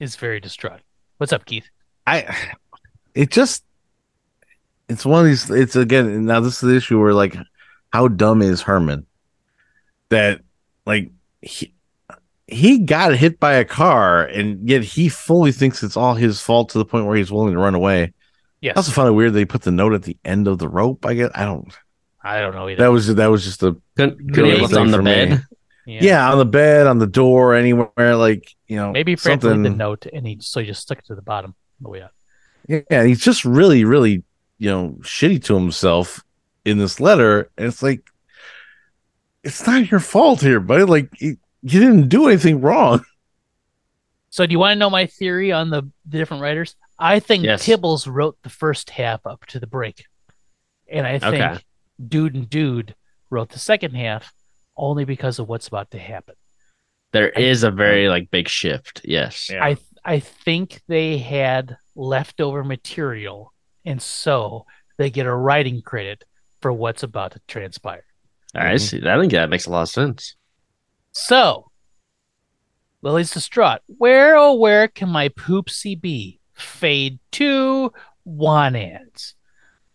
is 0.00 0.16
very 0.16 0.40
distraught. 0.40 0.80
What's 1.18 1.32
up, 1.32 1.44
Keith? 1.44 1.68
I 2.06 2.36
it 3.14 3.30
just 3.30 3.64
it's 4.88 5.04
one 5.06 5.20
of 5.20 5.26
these 5.26 5.50
it's 5.50 5.76
again 5.76 6.26
now 6.26 6.40
this 6.40 6.54
is 6.54 6.60
the 6.60 6.76
issue 6.76 7.00
where 7.00 7.14
like 7.14 7.36
how 7.92 8.08
dumb 8.08 8.42
is 8.42 8.62
Herman 8.62 9.06
that 10.12 10.40
like 10.86 11.10
he 11.40 11.74
he 12.46 12.78
got 12.80 13.14
hit 13.14 13.40
by 13.40 13.54
a 13.54 13.64
car 13.64 14.24
and 14.24 14.68
yet 14.68 14.82
he 14.82 15.08
fully 15.08 15.52
thinks 15.52 15.82
it's 15.82 15.96
all 15.96 16.14
his 16.14 16.40
fault 16.40 16.68
to 16.70 16.78
the 16.78 16.84
point 16.84 17.06
where 17.06 17.16
he's 17.16 17.32
willing 17.32 17.54
to 17.54 17.58
run 17.58 17.74
away. 17.74 18.12
Yes. 18.60 18.76
I 18.76 18.78
also 18.78 18.92
found 18.92 19.08
it 19.08 19.12
weird 19.12 19.32
they 19.32 19.44
put 19.44 19.62
the 19.62 19.70
note 19.72 19.92
at 19.94 20.02
the 20.02 20.16
end 20.24 20.46
of 20.48 20.58
the 20.58 20.68
rope. 20.68 21.04
I 21.04 21.14
guess 21.14 21.30
I 21.34 21.44
don't 21.44 21.72
I 22.22 22.40
don't 22.40 22.54
know 22.54 22.68
either. 22.68 22.82
that 22.82 22.92
was 22.92 23.12
that 23.14 23.26
was 23.26 23.44
just 23.44 23.62
a 23.62 23.76
Couldn't, 23.96 24.18
couldn't 24.32 24.50
Really 24.50 24.66
he 24.66 24.76
on 24.76 24.90
the 24.90 25.02
bed? 25.02 25.44
yeah. 25.86 26.30
on 26.30 26.38
the 26.38 26.44
bed, 26.44 26.86
on 26.86 26.98
the 26.98 27.06
door, 27.06 27.54
anywhere 27.54 28.16
like 28.16 28.48
you 28.68 28.76
know 28.76 28.92
Maybe 28.92 29.16
Fred 29.16 29.42
leave 29.42 29.62
the 29.62 29.70
note 29.70 30.06
and 30.12 30.26
he 30.26 30.38
so 30.40 30.60
he 30.60 30.66
just 30.66 30.82
stuck 30.82 30.98
it 30.98 31.06
to 31.06 31.14
the 31.14 31.22
bottom 31.22 31.50
on 31.50 31.82
the 31.82 31.88
way 31.88 32.02
out. 32.02 32.12
Yeah, 32.68 33.02
he's 33.04 33.20
just 33.20 33.44
really, 33.44 33.84
really, 33.84 34.22
you 34.58 34.70
know, 34.70 34.96
shitty 35.00 35.42
to 35.44 35.54
himself 35.56 36.22
in 36.64 36.78
this 36.78 37.00
letter. 37.00 37.50
And 37.58 37.66
it's 37.66 37.82
like, 37.82 38.08
it's 39.44 39.66
not 39.66 39.90
your 39.90 40.00
fault 40.00 40.40
here, 40.40 40.60
buddy. 40.60 40.84
Like, 40.84 41.08
you, 41.20 41.36
you 41.62 41.80
didn't 41.80 42.08
do 42.08 42.28
anything 42.28 42.60
wrong. 42.60 43.04
So 44.30 44.46
do 44.46 44.52
you 44.52 44.58
want 44.58 44.72
to 44.72 44.78
know 44.78 44.90
my 44.90 45.06
theory 45.06 45.52
on 45.52 45.70
the, 45.70 45.82
the 46.06 46.18
different 46.18 46.42
writers? 46.42 46.74
I 46.98 47.20
think 47.20 47.44
Yes. 47.44 47.66
Tibbles 47.66 48.06
wrote 48.06 48.38
the 48.42 48.48
first 48.48 48.90
half 48.90 49.26
up 49.26 49.44
to 49.46 49.60
the 49.60 49.66
break. 49.66 50.04
And 50.90 51.06
I 51.06 51.18
think 51.18 51.34
Okay. 51.34 51.58
Dude 52.08 52.34
and 52.34 52.48
Dude 52.48 52.94
wrote 53.28 53.50
the 53.50 53.58
second 53.58 53.94
half 53.94 54.32
only 54.76 55.04
because 55.04 55.38
of 55.38 55.48
what's 55.48 55.68
about 55.68 55.90
to 55.90 55.98
happen. 55.98 56.34
There 57.12 57.28
is 57.28 57.62
a 57.62 57.70
very 57.70 58.08
like 58.08 58.30
big 58.30 58.48
shift. 58.48 59.02
Yes. 59.04 59.50
Yeah. 59.50 59.62
I 59.62 59.76
I 60.04 60.20
think 60.20 60.80
they 60.88 61.18
had 61.18 61.76
leftover 61.94 62.64
material 62.64 63.52
and 63.84 64.00
so 64.00 64.64
they 64.96 65.10
get 65.10 65.26
a 65.26 65.34
writing 65.34 65.82
credit 65.82 66.24
for 66.62 66.72
what's 66.72 67.02
about 67.02 67.32
to 67.32 67.40
transpire. 67.46 68.04
I 68.54 68.74
mm-hmm. 68.74 68.76
see. 68.78 69.08
I 69.08 69.18
think 69.18 69.32
that 69.32 69.50
makes 69.50 69.66
a 69.66 69.70
lot 69.70 69.82
of 69.82 69.88
sense. 69.88 70.36
So, 71.12 71.70
Lily's 73.02 73.32
distraught. 73.32 73.80
Where, 73.86 74.36
oh, 74.36 74.54
where 74.54 74.88
can 74.88 75.08
my 75.08 75.28
poopsie 75.30 76.00
be? 76.00 76.40
Fade 76.52 77.18
to 77.32 77.92
want 78.24 78.76
ads. 78.76 79.34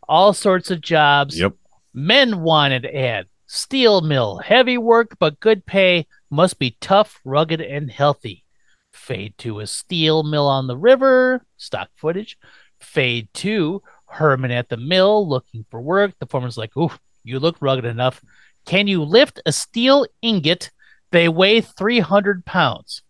All 0.08 0.34
sorts 0.34 0.72
of 0.72 0.82
jobs. 0.82 1.40
Yep. 1.40 1.54
Men 1.94 2.42
wanted 2.42 2.86
ad. 2.86 3.28
Steel 3.48 4.02
mill. 4.02 4.38
Heavy 4.38 4.78
work, 4.78 5.18
but 5.20 5.40
good 5.40 5.66
pay. 5.66 6.06
Must 6.30 6.60
be 6.60 6.78
tough, 6.82 7.20
rugged, 7.24 7.62
and 7.62 7.90
healthy. 7.90 8.44
Fade 8.92 9.38
to 9.40 9.60
a 9.60 9.68
steel 9.68 10.24
mill 10.24 10.48
on 10.48 10.68
the 10.68 10.78
river. 10.78 11.46
Stock 11.56 11.90
footage. 11.96 12.38
Fade 12.80 13.30
to 13.36 13.82
Herman 14.08 14.52
at 14.52 14.70
the 14.70 14.78
mill 14.78 15.28
looking 15.28 15.66
for 15.70 15.82
work. 15.82 16.14
The 16.20 16.26
foreman's 16.26 16.58
like, 16.58 16.76
Ooh, 16.76 16.92
you 17.24 17.40
look 17.40 17.58
rugged 17.62 17.86
enough. 17.86 18.22
Can 18.68 18.88
you 18.88 19.04
lift 19.04 19.42
a 19.46 19.52
steel 19.52 20.06
ingot? 20.22 20.70
They 21.12 21.30
weigh 21.30 21.62
300 21.62 22.46
pounds, 22.46 23.02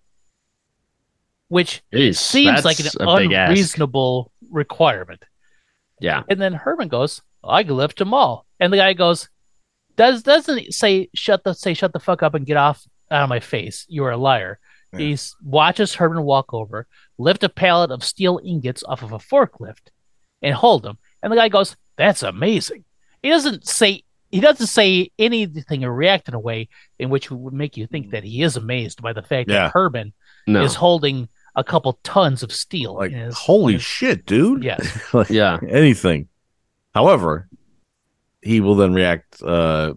which 1.49 1.81
Jeez, 1.91 2.17
seems 2.17 2.63
like 2.63 2.79
an 2.79 2.85
a 2.85 3.03
ask. 3.03 3.49
unreasonable 3.49 4.31
requirement. 4.51 5.25
Yeah. 5.99 6.21
And 6.29 6.39
then 6.39 6.53
Herman 6.53 6.89
goes, 6.89 7.21
oh, 7.43 7.49
I 7.49 7.63
can 7.63 7.75
lift 7.75 7.97
them 7.97 8.13
all. 8.13 8.45
And 8.59 8.71
the 8.71 8.77
guy 8.77 8.93
goes, 8.93 9.29
Does 9.95 10.21
doesn't 10.21 10.73
say 10.75 11.09
shut 11.15 11.43
the 11.43 11.53
say 11.53 11.73
shut 11.73 11.91
the 11.91 11.99
fuck 11.99 12.21
up 12.21 12.35
and 12.35 12.45
get 12.45 12.57
off 12.57 12.85
out 13.09 13.23
of 13.23 13.29
my 13.29 13.39
face. 13.39 13.85
You 13.89 14.05
are 14.05 14.11
a 14.11 14.17
liar. 14.17 14.59
Yeah. 14.93 14.99
He 14.99 15.17
watches 15.43 15.95
Herman 15.95 16.23
walk 16.23 16.53
over, 16.53 16.87
lift 17.17 17.43
a 17.43 17.49
pallet 17.49 17.91
of 17.91 18.03
steel 18.03 18.39
ingots 18.43 18.83
off 18.83 19.01
of 19.01 19.11
a 19.11 19.17
forklift, 19.17 19.89
and 20.43 20.53
hold 20.53 20.83
them. 20.83 20.99
And 21.23 21.31
the 21.31 21.37
guy 21.37 21.49
goes, 21.49 21.75
That's 21.97 22.21
amazing. 22.21 22.85
He 23.23 23.29
doesn't 23.29 23.67
say 23.67 24.03
he 24.31 24.39
doesn't 24.39 24.67
say 24.67 25.09
anything 25.17 25.83
or 25.83 25.93
react 25.93 26.27
in 26.27 26.33
a 26.33 26.39
way 26.39 26.69
in 26.99 27.09
which 27.09 27.31
would 27.31 27.53
make 27.53 27.77
you 27.77 27.87
think 27.87 28.11
that 28.11 28.23
he 28.23 28.41
is 28.43 28.57
amazed 28.57 29.01
by 29.01 29.13
the 29.13 29.21
fact 29.21 29.49
Yeah. 29.49 29.63
that 29.63 29.71
Herman 29.73 30.13
No. 30.47 30.61
is 30.63 30.75
holding 30.75 31.29
a 31.55 31.63
couple 31.63 31.99
tons 32.03 32.43
of 32.43 32.51
steel. 32.51 32.95
Like, 32.95 33.11
his- 33.11 33.35
holy 33.37 33.73
his- 33.73 33.83
shit, 33.83 34.25
dude. 34.25 34.63
Yes. 34.63 34.99
Like, 35.13 35.29
Yeah. 35.29 35.59
anything. 35.67 36.27
However, 36.93 37.47
he 38.41 38.59
will 38.59 38.75
then 38.75 38.93
react 38.93 39.41
uh, 39.41 39.93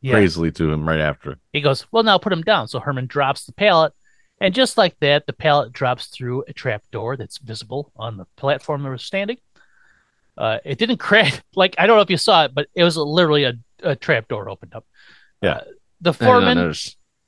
Yeah. 0.00 0.12
crazily 0.12 0.50
to 0.52 0.70
him 0.70 0.86
right 0.88 1.00
after. 1.00 1.36
He 1.52 1.60
goes, 1.60 1.86
Well, 1.92 2.02
now 2.02 2.18
put 2.18 2.32
him 2.32 2.42
down. 2.42 2.68
So 2.68 2.80
Herman 2.80 3.06
drops 3.06 3.44
the 3.46 3.52
pallet. 3.52 3.92
And 4.40 4.52
just 4.52 4.76
like 4.76 4.98
that, 5.00 5.26
the 5.26 5.32
pallet 5.32 5.72
drops 5.72 6.06
through 6.08 6.44
a 6.48 6.52
trap 6.52 6.82
door 6.90 7.16
that's 7.16 7.38
visible 7.38 7.92
on 7.96 8.16
the 8.16 8.26
platform 8.36 8.82
they 8.82 8.88
were 8.88 8.98
standing. 8.98 9.38
Uh, 10.36 10.58
it 10.64 10.78
didn't 10.78 10.98
crack. 10.98 11.42
Like, 11.56 11.74
I 11.78 11.86
don't 11.86 11.96
know 11.96 12.02
if 12.02 12.10
you 12.10 12.16
saw 12.16 12.44
it, 12.44 12.54
but 12.54 12.66
it 12.74 12.82
was 12.82 12.96
literally 12.96 13.44
a, 13.44 13.54
a 13.82 13.94
trap 13.96 14.26
door 14.28 14.48
opened 14.50 14.74
up. 14.74 14.84
Yeah. 15.40 15.50
Uh, 15.56 15.64
the 16.00 16.10
I 16.10 16.12
did 16.12 16.20
not 16.20 16.26
foreman 16.26 16.74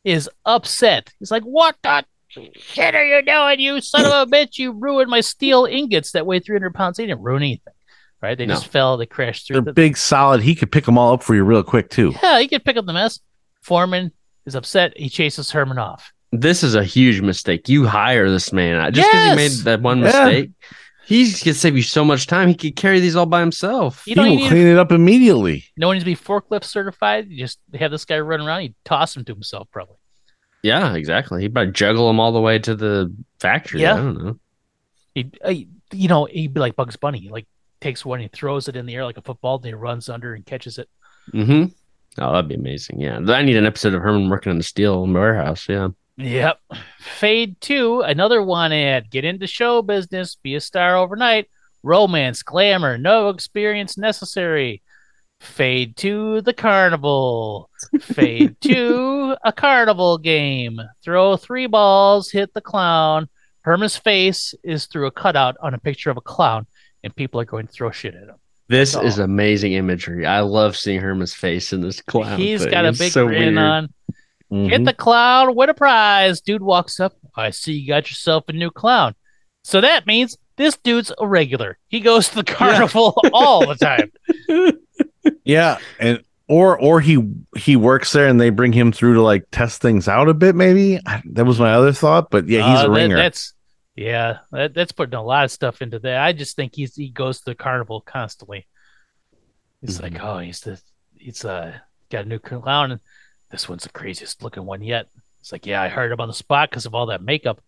is 0.04 0.30
upset. 0.44 1.12
He's 1.18 1.30
like, 1.30 1.42
What 1.44 1.76
the 1.82 2.04
shit 2.28 2.94
are 2.94 3.04
you 3.04 3.22
doing, 3.24 3.60
you 3.60 3.80
son 3.80 4.04
of 4.04 4.28
a 4.28 4.30
bitch? 4.30 4.58
You 4.58 4.72
ruined 4.72 5.08
my 5.10 5.20
steel 5.20 5.64
ingots 5.64 6.12
that 6.12 6.26
weigh 6.26 6.40
300 6.40 6.74
pounds. 6.74 6.96
They 6.96 7.06
didn't 7.06 7.22
ruin 7.22 7.42
anything, 7.42 7.72
right? 8.20 8.36
They 8.36 8.46
No. 8.46 8.54
just 8.54 8.66
fell. 8.68 8.96
They 8.96 9.06
crashed 9.06 9.46
through. 9.46 9.54
They're 9.54 9.62
the, 9.62 9.72
big, 9.72 9.96
solid. 9.96 10.42
He 10.42 10.54
could 10.54 10.72
pick 10.72 10.84
them 10.84 10.98
all 10.98 11.14
up 11.14 11.22
for 11.22 11.34
you 11.34 11.44
real 11.44 11.62
quick 11.62 11.88
too. 11.90 12.12
yeah, 12.22 12.40
he 12.40 12.48
could 12.48 12.64
pick 12.64 12.76
up 12.76 12.86
the 12.86 12.92
mess. 12.92 13.20
Foreman 13.62 14.10
is 14.44 14.54
upset. 14.56 14.96
He 14.98 15.08
chases 15.08 15.50
Herman 15.52 15.78
off. 15.78 16.12
This 16.32 16.62
is 16.64 16.74
a 16.74 16.84
huge 16.84 17.20
mistake. 17.20 17.68
You 17.68 17.86
hire 17.86 18.28
this 18.28 18.52
man 18.52 18.92
just 18.92 19.08
because 19.10 19.30
he 19.30 19.36
made 19.36 19.50
that 19.64 19.80
one 19.80 20.00
Yeah. 20.00 20.42
Mistake. 21.08 21.36
He 21.38 21.44
could 21.50 21.56
save 21.56 21.76
you 21.76 21.82
so 21.82 22.04
much 22.04 22.26
time. 22.26 22.48
He 22.48 22.54
could 22.54 22.76
carry 22.76 23.00
these 23.00 23.16
all 23.16 23.26
by 23.26 23.40
himself. 23.40 24.02
You 24.06 24.10
He 24.10 24.14
don't 24.14 24.24
will 24.26 24.32
even 24.38 24.48
clean 24.48 24.66
it 24.66 24.78
up 24.78 24.92
immediately. 24.92 25.64
no 25.76 25.86
one 25.88 25.96
needs 25.96 26.04
to 26.04 26.10
be 26.10 26.16
forklift 26.16 26.64
certified. 26.64 27.28
You 27.28 27.38
just 27.38 27.58
have 27.74 27.90
this 27.90 28.04
guy 28.04 28.18
run 28.18 28.40
around. 28.40 28.62
You 28.64 28.74
toss 28.84 29.16
him 29.16 29.24
to 29.24 29.32
himself, 29.32 29.68
probably. 29.70 29.96
Yeah, 30.62 30.94
exactly. 30.94 31.42
He'd 31.42 31.54
probably 31.54 31.72
juggle 31.72 32.08
them 32.08 32.18
all 32.18 32.32
the 32.32 32.40
way 32.40 32.58
to 32.58 32.74
the 32.74 33.14
factory. 33.38 33.82
Yeah. 33.82 33.94
I 33.94 33.96
don't 33.96 34.24
know. 34.24 34.38
He, 35.14 35.30
uh, 35.44 35.54
you 35.92 36.08
know, 36.08 36.24
he'd 36.24 36.52
be 36.54 36.60
like 36.60 36.74
Bugs 36.76 36.96
Bunny. 36.96 37.18
He 37.20 37.28
like 37.30 37.46
takes 37.80 38.04
one, 38.04 38.20
he 38.20 38.28
throws 38.28 38.66
it 38.68 38.74
in 38.76 38.84
the 38.86 38.94
air 38.94 39.04
like 39.04 39.16
a 39.16 39.22
football, 39.22 39.58
then 39.58 39.70
he 39.70 39.74
runs 39.74 40.08
under 40.08 40.34
and 40.34 40.44
catches 40.44 40.78
it. 40.78 40.88
Mm-hmm. 41.32 41.66
Oh, 42.18 42.32
that'd 42.32 42.48
be 42.48 42.54
amazing. 42.54 43.00
Yeah. 43.00 43.18
I 43.28 43.42
need 43.42 43.56
an 43.56 43.66
episode 43.66 43.94
of 43.94 44.02
Herman 44.02 44.28
working 44.30 44.50
in 44.50 44.58
the 44.58 44.64
steel 44.64 45.06
warehouse. 45.06 45.68
Yeah. 45.68 45.88
Yep. 46.16 46.58
Fade 47.00 47.60
two, 47.60 48.00
another 48.00 48.42
one 48.42 48.72
ad. 48.72 49.10
Get 49.10 49.24
into 49.24 49.46
show 49.46 49.82
business, 49.82 50.36
be 50.36 50.54
a 50.54 50.60
star 50.60 50.96
overnight. 50.96 51.48
Romance, 51.82 52.42
glamour, 52.42 52.98
no 52.98 53.28
experience 53.28 53.98
necessary. 53.98 54.82
Fade 55.40 55.96
to 55.98 56.40
the 56.40 56.54
carnival. 56.54 57.70
Fade 58.00 58.56
to 58.62 59.36
a 59.44 59.52
carnival 59.52 60.18
game. 60.18 60.80
Throw 61.04 61.36
three 61.36 61.66
balls, 61.66 62.30
hit 62.30 62.54
the 62.54 62.62
clown. 62.62 63.28
Herman's 63.60 63.96
face 63.96 64.54
is 64.64 64.86
through 64.86 65.06
a 65.06 65.10
cutout 65.10 65.56
on 65.60 65.74
a 65.74 65.78
picture 65.78 66.10
of 66.10 66.16
a 66.16 66.22
clown, 66.22 66.66
and 67.02 67.14
people 67.14 67.40
are 67.40 67.44
going 67.44 67.66
to 67.66 67.72
throw 67.72 67.90
shit 67.90 68.14
at 68.14 68.22
him. 68.22 68.36
This 68.68 68.96
is 68.96 69.18
amazing 69.18 69.74
imagery. 69.74 70.26
I 70.26 70.40
love 70.40 70.76
seeing 70.76 71.00
Herman's 71.00 71.34
face 71.34 71.72
in 71.72 71.82
this 71.82 72.00
clown. 72.00 72.38
He's 72.38 72.62
thing. 72.62 72.70
got 72.70 72.86
a 72.86 72.92
big 72.92 73.12
so 73.12 73.26
grin 73.26 73.54
weird. 73.54 73.58
on. 73.58 73.94
Mhm. 74.52 74.70
Hit 74.70 74.84
the 74.84 74.94
clown, 74.94 75.54
win 75.56 75.68
a 75.70 75.74
prize. 75.74 76.40
Dude 76.40 76.62
walks 76.62 77.00
up. 77.00 77.14
I 77.36 77.50
see 77.50 77.72
you 77.72 77.88
got 77.88 78.08
yourself 78.08 78.44
a 78.48 78.52
new 78.52 78.70
clown. 78.70 79.14
So 79.64 79.80
that 79.80 80.06
means 80.06 80.36
this 80.56 80.76
dude's 80.76 81.12
a 81.18 81.26
regular. 81.26 81.78
He 81.88 82.00
goes 82.00 82.28
to 82.28 82.36
the 82.36 82.44
carnival 82.52 83.18
all 83.32 83.66
the 83.66 83.74
time. 83.74 84.12
Yeah, 85.44 85.78
and 85.98 86.22
or 86.48 86.78
or 86.80 87.00
he 87.00 87.18
he 87.56 87.74
works 87.76 88.12
there 88.12 88.28
and 88.28 88.40
they 88.40 88.50
bring 88.50 88.72
him 88.72 88.92
through 88.92 89.14
to 89.14 89.22
like 89.22 89.44
test 89.50 89.82
things 89.82 90.06
out 90.08 90.28
a 90.28 90.34
bit. 90.34 90.54
Maybe 90.54 91.00
that 91.24 91.44
was 91.44 91.58
my 91.58 91.72
other 91.72 91.92
thought, 91.92 92.30
but 92.30 92.46
yeah, 92.48 92.60
he's 92.70 92.80
Uh, 92.84 92.86
a 92.86 92.88
that- 92.90 92.94
ringer. 92.96 93.16
that's 93.16 93.52
yeah, 93.96 94.38
that, 94.52 94.74
that's 94.74 94.92
putting 94.92 95.14
a 95.14 95.22
lot 95.22 95.44
of 95.44 95.50
stuff 95.50 95.82
into 95.82 95.98
that. 96.00 96.18
I 96.22 96.32
just 96.32 96.54
think 96.54 96.74
he's 96.76 96.94
he 96.94 97.08
goes 97.10 97.38
to 97.38 97.44
the 97.46 97.54
carnival 97.56 98.00
constantly. 98.02 98.66
He's 99.80 100.00
like, 100.00 100.20
oh, 100.22 100.38
he's 100.38 100.60
the 100.60 100.80
he's 101.16 101.44
uh 101.44 101.76
got 102.10 102.24
a 102.24 102.28
new 102.28 102.38
clown, 102.38 102.92
and 102.92 103.00
this 103.50 103.68
one's 103.68 103.84
the 103.84 103.90
craziest 103.90 104.42
looking 104.42 104.64
one 104.64 104.82
yet. 104.82 105.08
It's 105.40 105.52
like, 105.52 105.66
yeah, 105.66 105.82
I 105.82 105.88
hired 105.88 106.12
him 106.12 106.20
on 106.20 106.28
the 106.28 106.34
spot 106.34 106.70
because 106.70 106.86
of 106.86 106.94
all 106.94 107.06
that 107.06 107.22
makeup. 107.22 107.60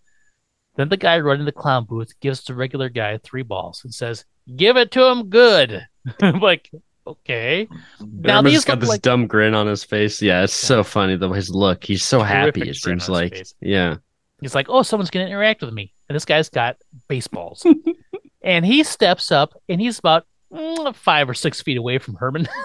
Then 0.77 0.89
the 0.89 0.97
guy 0.97 1.19
running 1.19 1.45
the 1.45 1.53
clown 1.53 1.85
booth 1.85 2.19
gives 2.21 2.43
the 2.45 2.55
regular 2.55 2.89
guy 2.89 3.19
three 3.19 3.43
balls 3.43 3.83
and 3.85 3.93
says, 3.93 4.25
"Give 4.57 4.77
it 4.77 4.93
to 4.93 5.05
him 5.05 5.29
good." 5.29 5.87
I'm 6.23 6.41
like, 6.41 6.71
okay. 7.09 7.69
Now 8.01 8.43
these 8.43 8.65
got 8.65 8.81
this 8.81 8.89
like 8.89 9.03
dumb 9.03 9.27
grin 9.27 9.55
on 9.55 9.67
his 9.67 9.83
face. 9.85 10.23
Yeah, 10.23 10.45
it's 10.45 10.53
so 10.53 10.85
funny 10.85 11.17
the 11.17 11.29
his 11.31 11.51
look. 11.51 11.85
He's 11.85 12.05
so 12.05 12.21
happy. 12.21 12.61
Terrific 12.61 12.69
It 12.69 12.77
seems 12.77 13.09
like. 13.09 13.35
face. 13.35 13.55
Yeah. 13.61 13.97
He's 14.41 14.55
like, 14.55 14.69
oh, 14.69 14.83
someone's 14.83 15.11
going 15.11 15.27
to 15.27 15.33
interact 15.33 15.63
with 15.63 15.75
me. 15.75 15.93
And 16.09 16.15
this 16.15 16.25
guy's 16.25 16.49
got 16.49 16.77
baseballs. 17.09 17.67
and 18.43 18.65
he 18.65 18.85
steps 18.85 19.33
up 19.33 19.53
and 19.69 19.81
he's 19.81 19.99
about 19.99 20.27
mm, 20.53 20.95
five 20.95 21.29
or 21.29 21.35
six 21.35 21.61
feet 21.61 21.77
away 21.77 21.99
from 21.99 22.15
Herman. 22.15 22.49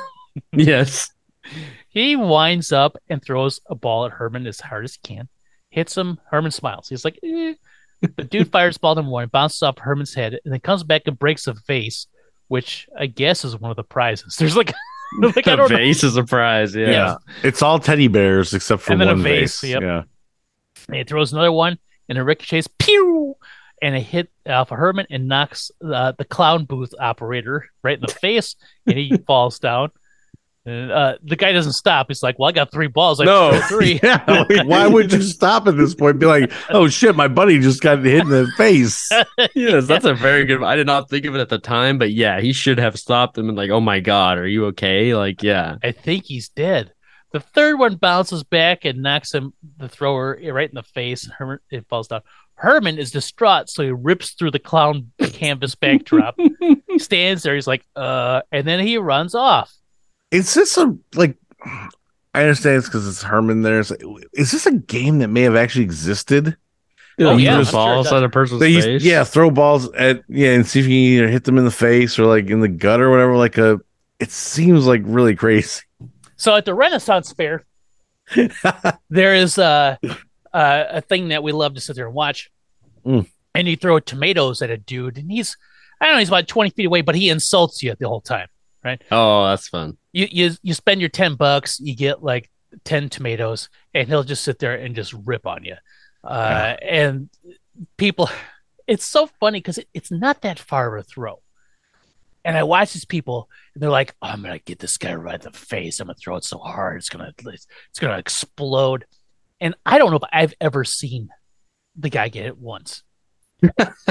Yes. 0.51 1.11
He 1.93 2.15
winds 2.15 2.71
up 2.71 2.97
and 3.09 3.23
throws 3.23 3.61
a 3.69 3.75
ball 3.75 4.05
at 4.05 4.11
Herman 4.11 4.45
as 4.47 4.59
hard 4.59 4.83
as 4.83 4.95
he 4.95 4.99
can, 5.15 5.29
hits 5.69 5.95
him. 5.97 6.19
Herman 6.29 6.51
smiles. 6.51 6.89
He's 6.89 7.05
like, 7.05 7.19
eh. 7.23 7.53
The 8.17 8.25
dude 8.25 8.51
fires 8.51 8.77
ball 8.77 8.95
number 8.95 9.11
one, 9.11 9.29
bounces 9.29 9.63
off 9.63 9.77
Herman's 9.77 10.13
head, 10.13 10.37
and 10.43 10.51
then 10.53 10.59
comes 10.59 10.83
back 10.83 11.03
and 11.05 11.17
breaks 11.17 11.47
a 11.47 11.53
vase, 11.67 12.07
which 12.49 12.87
I 12.99 13.05
guess 13.05 13.45
is 13.45 13.57
one 13.57 13.71
of 13.71 13.77
the 13.77 13.83
prizes. 13.83 14.35
There's 14.39 14.57
like, 14.57 14.73
like 15.21 15.37
I 15.47 15.51
the 15.51 15.55
don't 15.55 15.71
know. 15.71 15.77
vase 15.77 16.03
is 16.03 16.17
a 16.17 16.23
prize. 16.25 16.75
Yeah. 16.75 16.89
yeah. 16.89 17.15
it's 17.43 17.61
all 17.61 17.79
teddy 17.79 18.09
bears 18.09 18.53
except 18.53 18.81
for 18.81 18.91
And 18.91 18.99
then 18.99 19.07
a 19.07 19.13
one 19.13 19.23
vase, 19.23 19.61
vase. 19.61 19.69
yep. 19.71 19.81
Yeah, 19.81 20.03
And 20.89 20.97
he 20.97 21.03
throws 21.05 21.31
another 21.31 21.51
one, 21.53 21.77
and 22.09 22.17
it 22.17 22.23
ricochets, 22.23 22.67
pew, 22.77 23.35
and 23.81 23.95
it 23.95 24.01
hit 24.01 24.29
off 24.47 24.71
of 24.71 24.79
Herman 24.79 25.05
and 25.09 25.29
knocks 25.29 25.71
uh, 25.81 26.11
the 26.17 26.25
clown 26.25 26.65
booth 26.65 26.93
operator 26.99 27.69
right 27.83 27.95
in 27.95 28.01
the 28.01 28.07
face, 28.21 28.57
and 28.85 28.97
he 28.97 29.15
falls 29.25 29.59
down. 29.59 29.91
And 30.65 30.91
uh, 30.91 31.17
the 31.21 31.35
guy 31.35 31.51
doesn't 31.51 31.73
stop. 31.73 32.07
He's 32.07 32.23
like, 32.23 32.39
"Well, 32.39 32.47
I 32.47 32.53
got 32.53 32.71
three 32.71 32.87
balls. 32.87 33.19
I 33.19 33.25
No. 33.25 33.59
three. 33.67 33.99
yeah. 34.03 34.23
like, 34.27 34.65
why 34.65 34.87
would 34.87 35.11
you 35.11 35.21
stop 35.21 35.67
at 35.67 35.75
this 35.75 35.93
point? 35.93 36.19
Be 36.19 36.25
like, 36.25 36.51
oh 36.69 36.87
shit, 36.87 37.17
my 37.17 37.27
buddy 37.27 37.59
just 37.59 37.81
got 37.81 38.03
hit 38.03 38.21
in 38.21 38.29
the 38.29 38.47
face. 38.57 39.09
Yes, 39.55 39.87
that's 39.87 40.05
a 40.05 40.13
very 40.13 40.45
good. 40.45 40.63
I 40.63 40.75
did 40.75 40.87
not 40.87 41.09
think 41.09 41.25
of 41.25 41.35
it 41.35 41.39
at 41.39 41.49
the 41.49 41.59
time, 41.59 41.97
but 41.97 42.11
yeah, 42.11 42.39
he 42.39 42.53
should 42.53 42.77
have 42.79 42.97
stopped 42.97 43.37
him 43.37 43.49
and 43.49 43.57
like, 43.57 43.71
oh 43.71 43.81
my 43.81 43.99
god, 43.99 44.37
are 44.37 44.47
you 44.47 44.67
okay? 44.67 45.13
Like, 45.15 45.43
yeah, 45.43 45.75
I 45.83 45.91
think 45.91 46.25
he's 46.25 46.49
dead. 46.49 46.93
The 47.31 47.39
third 47.39 47.77
one 47.79 47.95
bounces 47.95 48.43
back 48.43 48.85
and 48.85 49.01
knocks 49.01 49.33
him, 49.33 49.53
the 49.77 49.89
thrower, 49.89 50.39
right 50.51 50.69
in 50.69 50.75
the 50.75 50.83
face. 50.83 51.25
Herman, 51.37 51.59
it 51.71 51.87
falls 51.89 52.07
down. 52.07 52.21
Herman 52.55 52.99
is 52.99 53.11
distraught, 53.11 53.69
so 53.69 53.83
he 53.83 53.91
rips 53.91 54.31
through 54.31 54.51
the 54.51 54.59
clown 54.59 55.11
canvas 55.19 55.75
backdrop. 55.75 56.35
he 56.87 56.99
stands 56.99 57.43
there. 57.43 57.55
He's 57.55 57.67
like, 57.67 57.85
"Uh," 57.95 58.41
and 58.51 58.65
then 58.67 58.79
he 58.79 58.97
runs 58.97 59.35
off. 59.35 59.73
Is 60.33 60.53
this 60.53 60.77
a 60.77 60.95
like? 61.15 61.37
I 62.35 62.41
understand 62.41 62.77
it's 62.77 62.87
because 62.87 63.07
it's 63.07 63.21
Herman 63.23 63.61
there. 63.61 63.79
It's 63.79 63.91
like, 63.91 64.03
Is 64.33 64.51
this 64.51 64.65
a 64.65 64.73
game 64.73 65.19
that 65.19 65.27
may 65.29 65.43
have 65.43 65.55
actually 65.55 65.85
existed? 65.85 66.57
Oh, 67.19 67.37
yeah, 67.37 67.53
throws 67.57 67.67
sure 67.69 67.73
balls 67.73 68.11
at 68.11 68.23
a 68.23 68.29
person's 68.29 68.59
They 68.59 68.69
used, 68.69 68.87
face. 68.87 69.03
yeah, 69.03 69.23
throw 69.23 69.51
balls 69.51 69.87
at 69.93 70.23
yeah, 70.27 70.49
and 70.53 70.65
see 70.65 70.79
if 70.79 70.87
you 70.87 70.91
can 70.91 71.23
either 71.25 71.27
hit 71.31 71.43
them 71.43 71.59
in 71.59 71.63
the 71.65 71.69
face 71.71 72.17
or 72.17 72.25
like 72.25 72.47
in 72.49 72.59
the 72.59 72.67
gut 72.67 72.99
or 73.01 73.11
whatever. 73.11 73.37
Like 73.37 73.59
a, 73.59 73.79
it 74.19 74.31
seems 74.31 74.87
like 74.87 75.01
really 75.05 75.35
crazy. 75.35 75.81
So 76.37 76.55
at 76.55 76.65
the 76.65 76.73
Renaissance 76.73 77.31
Fair, 77.31 77.65
there 79.09 79.35
is 79.35 79.57
a, 79.59 79.99
a 80.53 80.85
a 80.89 81.01
thing 81.01 81.27
that 81.29 81.43
we 81.43 81.51
love 81.51 81.75
to 81.75 81.81
sit 81.81 81.95
there 81.95 82.07
and 82.07 82.15
watch, 82.15 82.49
Mm. 83.05 83.29
and 83.53 83.67
you 83.67 83.75
throw 83.75 83.99
tomatoes 83.99 84.61
at 84.61 84.69
a 84.71 84.77
dude, 84.77 85.17
and 85.19 85.29
he's 85.29 85.55
I 86.01 86.05
don't 86.05 86.15
know 86.15 86.19
he's 86.19 86.29
about 86.29 86.47
twenty 86.47 86.71
feet 86.71 86.85
away, 86.85 87.01
but 87.01 87.13
he 87.15 87.29
insults 87.29 87.83
you 87.83 87.93
the 87.99 88.07
whole 88.07 88.21
time. 88.21 88.47
Right? 88.83 89.01
Oh, 89.11 89.45
that's 89.45 89.67
fun. 89.67 89.97
You 90.13 90.27
you 90.31 90.51
you 90.61 90.73
spend 90.73 91.01
your 91.01 91.09
ten 91.09 91.35
bucks, 91.35 91.79
you 91.79 91.95
get 91.95 92.23
like 92.23 92.49
ten 92.85 93.09
tomatoes, 93.09 93.69
and 93.93 94.07
he'll 94.07 94.23
just 94.23 94.43
sit 94.43 94.59
there 94.59 94.75
and 94.75 94.95
just 94.95 95.13
rip 95.25 95.45
on 95.45 95.63
you. 95.65 95.75
Uh, 96.23 96.77
And 96.81 97.29
people, 97.97 98.29
it's 98.87 99.05
so 99.05 99.27
funny 99.39 99.59
because 99.59 99.79
it, 99.79 99.87
it's 99.93 100.11
not 100.11 100.41
that 100.41 100.59
far 100.59 100.95
of 100.95 101.01
a 101.01 101.03
throw. 101.03 101.41
And 102.45 102.57
I 102.57 102.63
watch 102.63 102.93
these 102.93 103.05
people, 103.05 103.49
and 103.73 103.81
they're 103.81 103.89
like, 103.89 104.15
oh, 104.21 104.27
"I'm 104.27 104.41
gonna 104.41 104.59
get 104.59 104.79
this 104.79 104.97
guy 104.97 105.13
right 105.15 105.35
in 105.35 105.51
the 105.51 105.57
face. 105.57 105.99
I'm 105.99 106.07
gonna 106.07 106.15
throw 106.15 106.35
it 106.35 106.43
so 106.43 106.59
hard, 106.59 106.97
it's 106.97 107.09
gonna 107.09 107.33
it's, 107.45 107.67
it's 107.89 107.99
gonna 107.99 108.17
explode." 108.17 109.05
And 109.61 109.75
I 109.85 109.97
don't 109.97 110.11
know 110.11 110.17
if 110.17 110.29
I've 110.31 110.53
ever 110.59 110.83
seen 110.83 111.29
the 111.95 112.09
guy 112.09 112.27
get 112.27 112.45
it 112.45 112.57
once. 112.57 113.03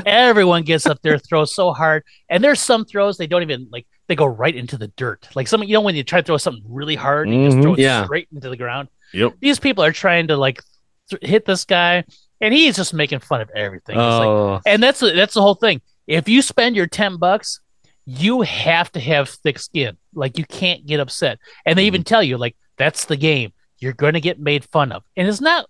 Everyone 0.06 0.62
gets 0.62 0.86
up 0.86 1.00
there, 1.02 1.18
throws 1.18 1.54
so 1.54 1.72
hard, 1.72 2.04
and 2.28 2.42
there's 2.42 2.60
some 2.60 2.84
throws 2.84 3.16
they 3.18 3.26
don't 3.26 3.42
even 3.42 3.68
like. 3.70 3.86
They 4.08 4.16
go 4.16 4.26
right 4.26 4.54
into 4.54 4.76
the 4.76 4.88
dirt. 4.88 5.28
Like 5.34 5.48
some, 5.48 5.62
you 5.62 5.72
know, 5.74 5.80
when 5.80 5.94
you 5.94 6.02
try 6.04 6.20
to 6.20 6.26
throw 6.26 6.36
something 6.36 6.64
really 6.68 6.96
hard, 6.96 7.30
you 7.30 7.44
just 7.46 7.56
Mhm. 7.56 7.62
throw 7.62 7.74
it 7.74 7.78
Yeah. 7.78 8.04
straight 8.04 8.28
into 8.32 8.50
the 8.50 8.56
ground. 8.56 8.88
Yep. 9.14 9.34
These 9.40 9.58
people 9.60 9.84
are 9.84 9.92
trying 9.92 10.26
to 10.28 10.36
like 10.36 10.60
th- 11.08 11.22
hit 11.24 11.44
this 11.46 11.64
guy, 11.64 12.04
and 12.40 12.52
he's 12.52 12.76
just 12.76 12.92
making 12.92 13.20
fun 13.20 13.40
of 13.40 13.50
everything. 13.54 13.94
It's 13.94 14.02
like, 14.18 14.26
Oh, 14.26 14.60
and 14.66 14.82
that's 14.82 15.00
that's 15.00 15.34
the 15.34 15.40
whole 15.42 15.54
thing. 15.54 15.80
If 16.06 16.28
you 16.28 16.42
spend 16.42 16.74
your 16.76 16.88
ten 16.88 17.16
bucks, 17.16 17.60
you 18.04 18.42
have 18.42 18.90
to 18.92 19.00
have 19.00 19.28
thick 19.30 19.58
skin. 19.58 19.96
Like 20.14 20.36
you 20.36 20.44
can't 20.44 20.84
get 20.84 20.98
upset. 21.00 21.38
And 21.64 21.78
they 21.78 21.82
Mm-hmm. 21.82 21.86
even 21.86 22.04
tell 22.04 22.22
you 22.22 22.36
like 22.36 22.56
that's 22.76 23.04
the 23.06 23.16
game. 23.16 23.52
You're 23.78 23.92
going 23.94 24.14
to 24.14 24.20
get 24.20 24.38
made 24.40 24.64
fun 24.64 24.92
of, 24.92 25.02
and 25.16 25.26
it's 25.28 25.40
not. 25.40 25.66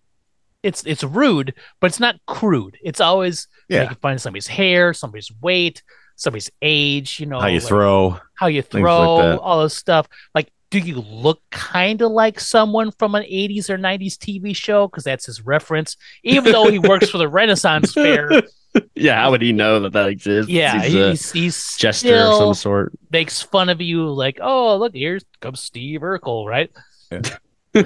It's 0.63 0.85
it's 0.85 1.03
rude, 1.05 1.55
but 1.81 1.89
it's 1.89 2.01
not 2.01 2.17
crude. 2.27 2.77
It's 2.83 3.01
always 3.01 3.49
Yeah. 3.69 3.83
making 3.83 3.97
fun 3.97 4.13
of 4.15 4.21
somebody's 4.21 4.47
hair, 4.47 4.93
somebody's 4.95 5.31
weight, 5.41 5.83
somebody's 6.17 6.51
age. 6.61 7.19
You 7.19 7.27
know 7.27 7.41
How 7.41 7.49
you 7.49 7.59
like, 7.59 7.69
throw. 7.69 8.19
how 8.35 8.47
you 8.47 8.63
things 8.63 8.85
like 8.85 8.93
throw, 8.93 9.39
all 9.39 9.63
this 9.63 9.77
stuff. 9.77 10.07
Like, 10.35 10.53
do 10.71 10.79
you 10.79 11.01
look 11.01 11.43
kind 11.51 12.01
of 12.01 12.13
like 12.13 12.39
someone 12.41 12.93
from 12.93 13.15
an 13.15 13.25
80s 13.25 13.69
or 13.71 13.77
90s 13.77 14.17
TV 14.17 14.55
show? 14.57 14.87
Because 14.89 15.05
that's 15.05 15.27
his 15.27 15.45
reference. 15.45 15.97
Even 16.23 16.53
though 16.53 16.71
he 16.71 16.79
works 16.79 17.11
for 17.11 17.19
the 17.19 17.29
Renaissance 17.41 17.93
Fair, 17.93 18.31
yeah. 18.95 19.17
How 19.21 19.33
would 19.33 19.43
he 19.43 19.53
know 19.53 19.81
that 19.81 19.93
that 19.93 20.09
exists? 20.09 20.51
yeah, 20.51 20.81
He's 20.83 20.95
a 20.95 21.11
he's, 21.11 21.33
he's 21.33 21.77
jester 21.77 22.15
of 22.17 22.37
some 22.37 22.55
sort. 22.55 22.93
makes 23.11 23.43
fun 23.43 23.69
of 23.69 23.81
you. 23.83 24.09
Like, 24.09 24.39
oh, 24.41 24.77
look, 24.79 24.95
here's 24.95 25.25
comes 25.41 25.61
Steve 25.61 26.01
Urkel, 26.01 26.47
right? 26.47 26.71
Yeah. 27.11 27.21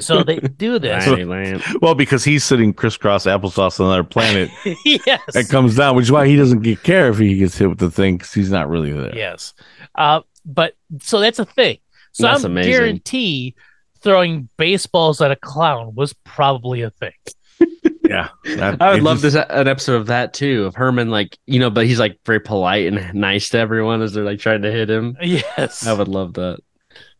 So 0.00 0.22
they 0.22 0.38
do 0.38 0.78
this. 0.80 1.06
Lanny 1.06 1.62
Well, 1.80 1.94
because 1.94 2.24
he's 2.24 2.42
sitting 2.44 2.72
crisscross 2.74 3.24
applesauce 3.26 3.78
on 3.80 3.86
another 3.86 4.04
planet 4.04 4.50
yes. 4.84 5.20
and 5.34 5.48
comes 5.48 5.76
down, 5.76 5.94
which 5.96 6.04
is 6.06 6.12
why 6.12 6.26
he 6.26 6.36
doesn't 6.36 6.62
get 6.62 6.82
care 6.82 7.08
if 7.08 7.18
he 7.18 7.36
gets 7.38 7.56
hit 7.56 7.68
with 7.68 7.78
the 7.78 7.90
thing 7.90 8.16
because 8.16 8.32
he's 8.34 8.50
not 8.50 8.68
really 8.68 8.92
there. 8.92 9.14
Yes. 9.14 9.54
Uh, 9.94 10.20
but 10.44 10.74
so 11.00 11.20
that's 11.20 11.38
a 11.38 11.44
thing. 11.44 11.78
So 12.12 12.24
That's 12.26 12.44
I'm 12.44 12.52
amazing. 12.52 12.70
guarantee 12.72 13.54
throwing 14.00 14.48
baseballs 14.56 15.20
at 15.20 15.30
a 15.30 15.36
clown 15.36 15.94
was 15.94 16.12
probably 16.24 16.82
a 16.82 16.90
thing. 16.90 17.12
Yeah. 18.08 18.28
That- 18.44 18.80
I 18.80 18.94
would 18.94 19.02
love 19.02 19.20
just- 19.20 19.34
this 19.34 19.44
an 19.50 19.66
episode 19.66 19.96
of 19.96 20.06
that 20.06 20.32
too 20.32 20.64
of 20.66 20.76
Herman 20.76 21.10
like 21.10 21.36
you 21.46 21.58
know, 21.58 21.70
but 21.70 21.86
he's 21.86 21.98
like 21.98 22.18
very 22.24 22.38
polite 22.38 22.86
and 22.86 23.12
nice 23.14 23.48
to 23.48 23.58
everyone 23.58 24.00
as 24.00 24.12
they're 24.12 24.22
like 24.24 24.38
trying 24.38 24.62
to 24.62 24.70
hit 24.70 24.88
him. 24.88 25.16
Yes. 25.20 25.84
I 25.86 25.92
would 25.92 26.06
love 26.06 26.34
that. 26.34 26.60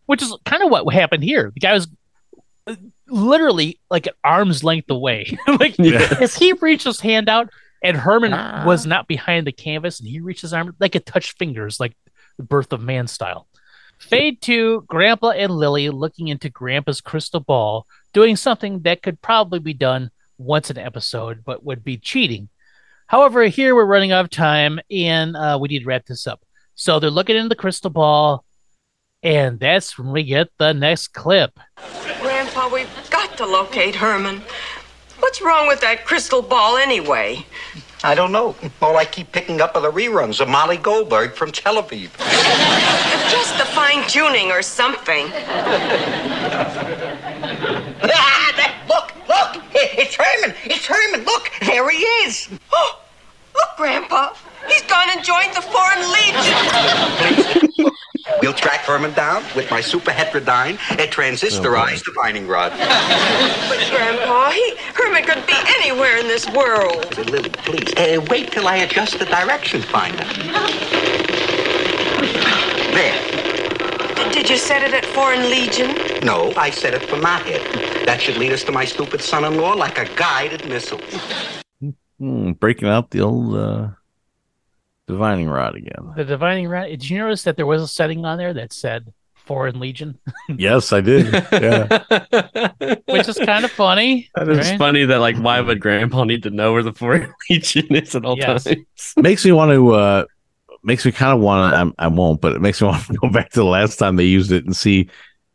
which 0.07 0.23
is 0.23 0.33
kind 0.45 0.63
of 0.63 0.71
what 0.71 0.87
happened 0.95 1.25
here. 1.25 1.51
The 1.53 1.59
guy 1.61 1.73
was 1.73 1.89
literally 3.09 3.79
like 3.91 4.07
an 4.07 4.15
arm's 4.25 4.65
length 4.65 4.91
away. 4.91 5.37
like 5.47 5.77
Yeah. 5.79 6.19
if 6.21 6.35
he 6.35 6.53
reached 6.55 6.85
his 6.85 7.01
hand 7.01 7.29
out 7.29 7.51
and 7.83 7.97
Herman 7.97 8.33
was 8.67 8.87
not 8.87 9.07
behind 9.07 9.47
the 9.47 9.53
canvas 9.53 10.01
and 10.01 10.09
he 10.09 10.21
reached 10.21 10.43
his 10.43 10.53
arm, 10.53 10.75
they 10.79 10.89
could 10.89 11.07
touch 11.07 11.35
fingers 11.37 11.79
like 11.79 11.97
the 12.37 12.43
birth 12.43 12.73
of 12.73 12.81
man 12.81 13.07
style. 13.07 13.47
Fade 13.99 14.43
to 14.43 14.85
Grandpa 14.89 15.31
and 15.31 15.53
Lily 15.53 15.89
looking 15.89 16.29
into 16.29 16.51
Grandpa's 16.51 17.01
crystal 17.01 17.41
ball, 17.41 17.87
doing 18.13 18.37
something 18.37 18.81
that 18.81 19.03
could 19.03 19.23
probably 19.23 19.59
be 19.59 19.73
done 19.73 20.11
once 20.37 20.69
an 20.69 20.77
episode, 20.77 21.43
but 21.45 21.65
would 21.65 21.83
be 21.83 21.97
cheating. 21.97 22.49
However, 23.07 23.45
here 23.45 23.75
we're 23.75 23.87
running 23.87 24.13
out 24.13 24.25
of 24.25 24.31
time 24.31 24.81
and 24.91 25.35
uh, 25.37 25.57
we 25.61 25.69
need 25.69 25.79
to 25.81 25.87
wrap 25.87 26.05
this 26.07 26.27
up. 26.27 26.43
So 26.75 26.99
they're 27.01 27.09
looking 27.09 27.37
into 27.37 27.49
the 27.49 27.55
crystal 27.55 27.89
ball, 27.89 28.45
and 29.23 29.59
that's 29.59 29.97
when 29.99 30.11
we 30.13 30.25
get 30.25 30.49
the 30.59 30.75
next 30.75 31.09
clip. 31.09 31.59
Grandpa, 32.57 32.75
we've 32.75 33.11
got 33.11 33.37
to 33.37 33.45
locate 33.45 33.95
Herman. 33.95 34.41
What's 35.19 35.43
wrong 35.43 35.69
with 35.69 35.83
that 35.83 36.07
crystal 36.07 36.41
ball 36.41 36.79
anyway? 36.79 37.45
I 38.03 38.15
don't 38.15 38.33
know. 38.33 38.57
All 38.81 38.97
I 38.97 39.05
keep 39.05 39.31
picking 39.31 39.61
up 39.61 39.77
are 39.77 39.83
the 39.83 39.93
reruns 39.93 40.41
of 40.41 40.49
Molly 40.49 40.79
Goldberg 40.79 41.35
from 41.35 41.53
Tel 41.53 41.77
Aviv. 41.83 42.09
Just 43.31 43.59
the 43.59 43.67
fine 43.67 44.09
tuning 44.09 44.51
or 44.53 44.63
something. 44.63 45.27
Ah, 48.09 48.53
that- 48.57 48.75
look, 48.89 49.13
look! 49.29 49.63
It- 49.75 49.99
It's 49.99 50.15
Herman! 50.17 50.55
It's 50.65 50.87
Herman! 50.87 51.25
Look, 51.27 51.51
there 51.61 51.89
he 51.91 51.99
is! 52.25 52.49
Oh, 52.73 53.01
look, 53.55 53.69
Grandpa. 53.77 54.33
He's 54.69 54.83
gone 54.83 55.09
and 55.11 55.25
joined 55.25 55.55
the 55.55 55.63
Foreign 55.63 56.03
Legion. 56.13 57.93
We'll 58.43 58.55
track 58.55 58.81
Herman 58.81 59.15
down 59.15 59.45
with 59.55 59.71
my 59.71 59.81
super 59.81 60.11
heterodyne, 60.11 60.79
and 60.91 61.11
transistorized 61.11 62.05
divining 62.05 62.47
rod. 62.47 62.73
But, 62.73 63.89
Grandpa, 63.91 64.51
he, 64.51 64.77
Herman 64.95 65.25
could 65.25 65.47
be 65.47 65.55
anywhere 65.79 66.19
in 66.19 66.27
this 66.27 66.49
world. 66.51 67.17
Lily, 67.31 67.51
please, 67.51 67.95
uh, 67.97 68.25
wait 68.29 68.51
till 68.53 68.67
I 68.67 68.77
adjust 68.79 69.19
the 69.19 69.27
direction 69.27 69.81
finder. 69.81 70.25
There. 72.95 74.33
Did 74.33 74.51
you 74.51 74.57
set 74.57 74.83
it 74.83 74.93
at 74.93 75.07
Foreign 75.07 75.49
Legion? 75.49 75.97
No, 76.23 76.53
I 76.57 76.71
set 76.71 76.95
it 76.95 77.03
for 77.09 77.17
my 77.17 77.39
head. 77.39 78.07
That 78.07 78.21
should 78.21 78.37
lead 78.37 78.53
us 78.53 78.65
to 78.65 78.73
my 78.73 78.85
stupid 78.85 79.21
son-in-law 79.21 79.75
like 79.75 79.99
a 79.99 80.05
guided 80.17 80.69
missile. 80.69 81.01
Hmm, 82.19 82.53
breaking 82.53 82.89
out 82.89 83.11
the 83.11 83.21
old 83.21 83.55
uh, 83.55 83.89
divining 85.07 85.49
rod 85.49 85.75
again. 85.77 86.13
The 86.17 86.25
divining 86.25 86.69
rod. 86.69 86.87
Did 86.87 87.09
you 87.09 87.19
notice 87.19 87.43
that 87.45 87.57
there 87.57 87.67
was 87.67 87.83
a 87.83 87.89
setting 87.89 88.25
on 88.25 88.39
there 88.39 88.53
that 88.55 88.73
said 88.73 89.13
Foreign 89.35 89.79
Legion, 89.79 90.19
yes, 90.49 90.93
I 90.93 91.01
did. 91.01 91.33
Yeah. 91.53 92.03
which 93.07 93.29
is 93.29 93.39
kind 93.39 93.65
of 93.65 93.71
funny. 93.71 94.29
That 94.35 94.49
is 94.49 94.59
right? 94.59 94.79
funny 94.79 95.05
that 95.05 95.19
like 95.19 95.37
why 95.37 95.61
would 95.61 95.81
Grandpa 95.81 96.25
need 96.25 96.43
to 96.43 96.51
know 96.51 96.73
where 96.73 96.83
the 96.83 96.93
foreign 96.93 97.33
legion 97.51 97.95
is 97.95 98.17
at 98.17 98.25
all 98.25 98.37
Yes. 98.37 98.65
times? 98.65 99.15
makes 99.19 99.45
me 99.45 99.53
want 99.53 99.71
to 99.71 99.91
uh 99.95 100.25
makes 100.83 101.05
me 101.07 101.13
kind 101.13 101.33
of 101.33 101.41
want 101.41 101.73
to 101.73 101.95
I, 102.03 102.07
I 102.07 102.09
won't 102.09 102.41
but 102.41 102.55
it 102.55 102.61
makes 102.61 102.83
me 102.83 102.89
want 102.89 103.05
to 103.07 103.13
go 103.15 103.29
back 103.29 103.51
to 103.51 103.61
the 103.61 103.65
last 103.65 103.99
time 103.99 104.17
they 104.17 104.25
used 104.25 104.51
it 104.51 104.65
and 104.65 104.75
see 104.77 105.09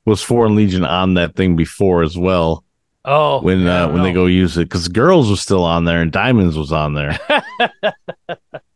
was 0.05 0.21
foreign 0.23 0.55
legion 0.55 0.85
on 0.85 1.15
that 1.15 1.35
thing 1.35 1.57
before 1.57 2.01
as 2.03 2.17
well 2.17 2.63
Oh, 3.03 3.41
when 3.41 3.67
uh 3.67 3.87
don't 3.87 3.93
when 3.95 4.03
they 4.03 4.13
go 4.13 4.25
use 4.25 4.57
it 4.57 4.65
because 4.69 4.87
girls 4.87 5.29
was 5.29 5.41
still 5.41 5.65
on 5.65 5.83
there 5.85 6.01
and 6.01 6.11
diamonds 6.13 6.57
was 6.57 6.71
on 6.71 6.93
there 6.93 7.19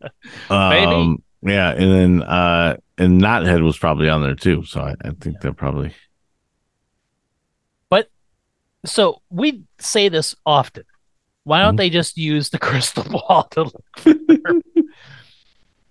um 0.49 1.21
yeah 1.41 1.71
and 1.71 1.91
then 1.91 2.23
uh 2.23 2.75
and 2.97 3.21
knothead 3.21 3.61
was 3.63 3.77
probably 3.77 4.09
on 4.09 4.21
there 4.23 4.35
too 4.35 4.63
so 4.63 4.81
i, 4.81 4.93
I 5.03 5.11
think 5.19 5.39
they're 5.41 5.53
probably 5.53 5.93
But 7.89 8.09
So 8.85 9.21
we 9.29 9.63
say 9.79 10.09
this 10.09 10.35
often. 10.45 10.83
Why 11.43 11.61
don't 11.61 11.75
Mhm. 11.75 11.77
they 11.77 11.89
just 11.89 12.17
use 12.17 12.49
the 12.49 12.59
crystal 12.67 13.03
ball 13.03 13.43
to 13.51 13.63
look 13.63 13.85
for? 13.97 14.13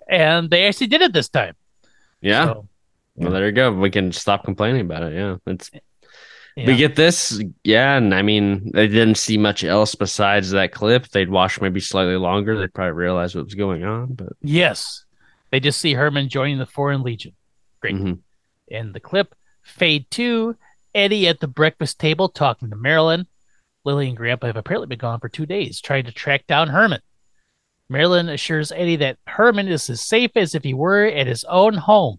And 0.08 0.50
they 0.50 0.66
actually 0.66 0.88
did 0.88 1.02
it 1.02 1.12
this 1.12 1.28
time. 1.28 1.54
Yeah. 2.20 2.46
So, 2.46 2.68
Well, 3.16 3.30
there 3.32 3.46
you 3.46 3.52
go. 3.52 3.72
We 3.72 3.90
can 3.90 4.12
stop 4.12 4.44
complaining 4.44 4.82
about 4.82 5.02
it. 5.04 5.14
Yeah. 5.14 5.36
It's 5.46 5.70
yeah. 6.56 6.66
we 6.66 6.76
get 6.76 6.96
this. 6.96 7.42
Yeah, 7.62 7.96
and 7.96 8.14
I 8.14 8.22
mean, 8.22 8.70
they 8.72 8.88
didn't 8.88 9.16
see 9.16 9.38
much 9.38 9.64
else 9.64 9.94
besides 9.94 10.50
that 10.50 10.72
clip. 10.72 11.08
They'd 11.08 11.30
watch 11.30 11.60
maybe 11.60 11.80
slightly 11.80 12.16
longer. 12.16 12.58
They'd 12.58 12.74
probably 12.74 12.92
realize 12.92 13.34
what 13.34 13.44
was 13.44 13.54
going 13.54 13.84
on. 13.84 14.14
But 14.14 14.34
yes, 14.40 15.04
they 15.50 15.60
just 15.60 15.80
see 15.80 15.94
Herman 15.94 16.28
joining 16.28 16.58
the 16.58 16.66
Foreign 16.66 17.02
Legion. 17.02 17.32
Great. 17.80 17.96
Mhm. 17.96 18.18
In 18.68 18.92
the 18.92 19.00
clip, 19.00 19.34
fade 19.62 20.10
to 20.12 20.56
Eddie 20.94 21.28
at 21.28 21.40
the 21.40 21.48
breakfast 21.48 21.98
table 21.98 22.28
talking 22.28 22.70
to 22.70 22.76
Marilyn. 22.76 23.26
Lily 23.84 24.08
and 24.08 24.16
Grandpa 24.16 24.46
have 24.46 24.56
apparently 24.56 24.86
been 24.86 24.98
gone 24.98 25.20
for 25.20 25.28
two 25.28 25.44
days 25.46 25.80
trying 25.80 26.04
to 26.04 26.12
track 26.12 26.46
down 26.46 26.68
Herman. 26.68 27.00
Marilyn 27.88 28.30
assures 28.30 28.72
Eddie 28.72 28.96
that 28.96 29.18
Herman 29.26 29.68
is 29.68 29.90
as 29.90 30.00
safe 30.00 30.30
as 30.36 30.54
if 30.54 30.64
he 30.64 30.72
were 30.72 31.04
at 31.04 31.26
his 31.26 31.44
own 31.44 31.74
home. 31.74 32.18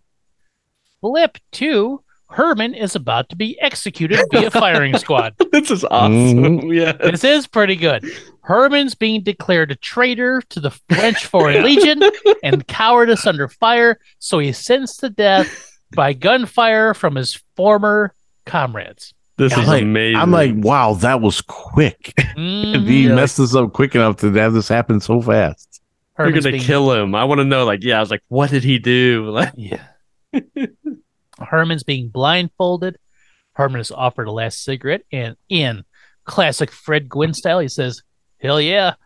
Flip 1.01 1.37
to 1.53 2.03
Herman 2.29 2.73
is 2.73 2.95
about 2.95 3.29
to 3.29 3.35
be 3.35 3.59
executed 3.61 4.19
via 4.31 4.49
firing 4.51 4.97
squad. 4.97 5.35
this 5.51 5.71
is 5.71 5.83
awesome. 5.85 6.71
Yeah. 6.71 6.93
This 6.93 7.23
is 7.23 7.47
pretty 7.47 7.75
good. 7.75 8.03
Herman's 8.41 8.95
being 8.95 9.23
declared 9.23 9.71
a 9.71 9.75
traitor 9.75 10.41
to 10.49 10.59
the 10.59 10.71
French 10.89 11.25
Foreign 11.25 11.63
Legion 11.65 12.01
and 12.43 12.67
cowardice 12.67 13.25
under 13.25 13.47
fire, 13.47 13.99
so 14.19 14.39
he's 14.39 14.57
sentenced 14.57 14.99
to 15.01 15.09
death 15.09 15.71
by 15.95 16.13
gunfire 16.13 16.93
from 16.93 17.15
his 17.15 17.41
former 17.55 18.13
comrades. 18.45 19.13
This 19.37 19.53
I'm 19.53 19.61
is 19.61 19.67
like, 19.67 19.81
amazing. 19.83 20.15
I'm 20.19 20.31
like 20.31 20.53
wow 20.55 20.93
that 20.95 21.19
was 21.21 21.41
quick 21.41 22.13
Mhm. 22.37 22.87
he 22.87 23.07
Yeah, 23.07 23.15
messed 23.15 23.37
this 23.37 23.53
up 23.53 23.73
quick 23.73 23.93
enough 23.95 24.15
to 24.17 24.31
have 24.33 24.53
this 24.53 24.67
happen 24.69 24.99
so 25.01 25.19
fast 25.21 25.81
you're 26.17 26.31
gonna 26.31 26.51
being- 26.51 26.61
kill 26.63 26.93
him. 26.93 27.13
I 27.15 27.25
want 27.25 27.39
to 27.39 27.45
know. 27.45 27.65
Like, 27.65 27.83
yeah. 27.83 27.97
I 27.97 27.99
was 27.99 28.09
like, 28.11 28.21
what 28.29 28.49
did 28.49 28.63
he 28.63 28.79
do? 28.79 29.29
Like, 29.29 29.51
Yeah. 29.57 29.83
Herman's 31.39 31.83
being 31.83 32.09
blindfolded. 32.09 32.97
Herman 33.53 33.79
is 33.81 33.91
offered 33.91 34.27
a 34.27 34.31
last 34.31 34.63
cigarette, 34.63 35.03
and 35.11 35.35
in 35.49 35.83
classic 36.25 36.71
Fred 36.71 37.07
Gwynne 37.09 37.33
style, 37.33 37.59
he 37.59 37.67
says, 37.67 38.01
"Hell 38.41 38.59
yeah!" 38.61 38.95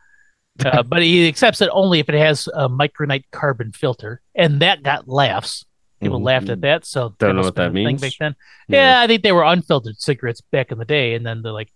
Uh, 0.65 0.83
but 0.83 1.01
he 1.01 1.25
accepts 1.29 1.61
it 1.61 1.69
only 1.71 1.99
if 1.99 2.09
it 2.09 2.15
has 2.15 2.49
a 2.53 2.67
micronite 2.67 3.23
carbon 3.31 3.71
filter, 3.71 4.19
and 4.35 4.61
that 4.61 4.83
got 4.83 5.07
laughs. 5.07 5.63
People 6.01 6.19
Mhm. 6.19 6.25
laughed 6.25 6.49
at 6.49 6.59
that, 6.61 6.83
so 6.85 7.15
Don't 7.17 7.37
know 7.37 7.43
what 7.43 7.55
that 7.55 7.71
means. 7.71 8.01
Back 8.01 8.11
then, 8.19 8.35
Yeah. 8.67 8.95
yeah. 8.95 9.01
I 9.01 9.07
think 9.07 9.23
they 9.23 9.31
were 9.31 9.45
unfiltered 9.45 10.01
cigarettes 10.01 10.41
back 10.41 10.69
in 10.73 10.77
the 10.77 10.83
day, 10.83 11.13
and 11.13 11.25
then 11.25 11.43
the 11.43 11.53
like 11.53 11.71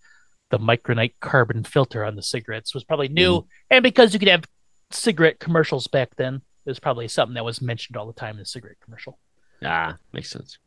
the 0.50 0.58
micronite 0.58 1.14
carbon 1.20 1.64
filter 1.64 2.04
on 2.04 2.14
the 2.16 2.22
cigarettes 2.22 2.74
was 2.74 2.84
probably 2.84 3.08
new, 3.08 3.46
and 3.70 3.82
because 3.82 4.12
you 4.12 4.18
could 4.18 4.28
have 4.28 4.44
cigarette 4.90 5.38
commercials 5.40 5.86
back 5.86 6.16
then. 6.16 6.42
It 6.66 6.70
was 6.70 6.80
probably 6.80 7.08
something 7.08 7.34
that 7.34 7.44
was 7.44 7.62
mentioned 7.62 7.96
all 7.96 8.06
the 8.06 8.12
time 8.12 8.32
in 8.32 8.38
the 8.40 8.44
cigarette 8.46 8.80
commercial. 8.84 9.18
Ah, 9.64 9.96
makes 10.12 10.30
sense. 10.30 10.58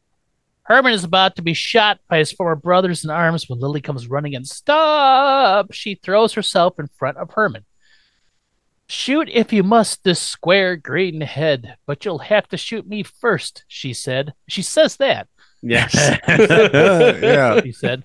Herman 0.63 0.91
is 0.93 1.05
about 1.05 1.37
to 1.37 1.41
be 1.41 1.53
shot 1.53 1.99
by 2.09 2.17
his 2.17 2.31
former 2.31 2.55
brothers 2.55 3.03
in 3.03 3.09
arms 3.09 3.47
when 3.47 3.59
Lily 3.59 3.79
comes 3.79 4.09
running 4.09 4.35
and 4.35 4.45
stop. 4.45 5.71
She 5.71 5.95
throws 5.95 6.33
herself 6.33 6.77
in 6.77 6.87
front 6.87 7.17
of 7.17 7.31
Herman. 7.31 7.63
Shoot 8.89 9.29
if 9.29 9.53
you 9.53 9.63
must 9.63 10.03
this 10.03 10.19
square 10.19 10.75
green 10.75 11.21
head, 11.21 11.77
but 11.85 12.03
you'll 12.03 12.19
have 12.19 12.47
to 12.49 12.57
shoot 12.57 12.87
me 12.87 13.03
first, 13.03 13.63
she 13.67 13.93
said. 13.93 14.33
She 14.47 14.61
says 14.61 14.97
that. 14.97 15.27
Yes. 15.61 15.93
yeah. 16.27 17.61
He 17.61 17.71
said. 17.71 18.03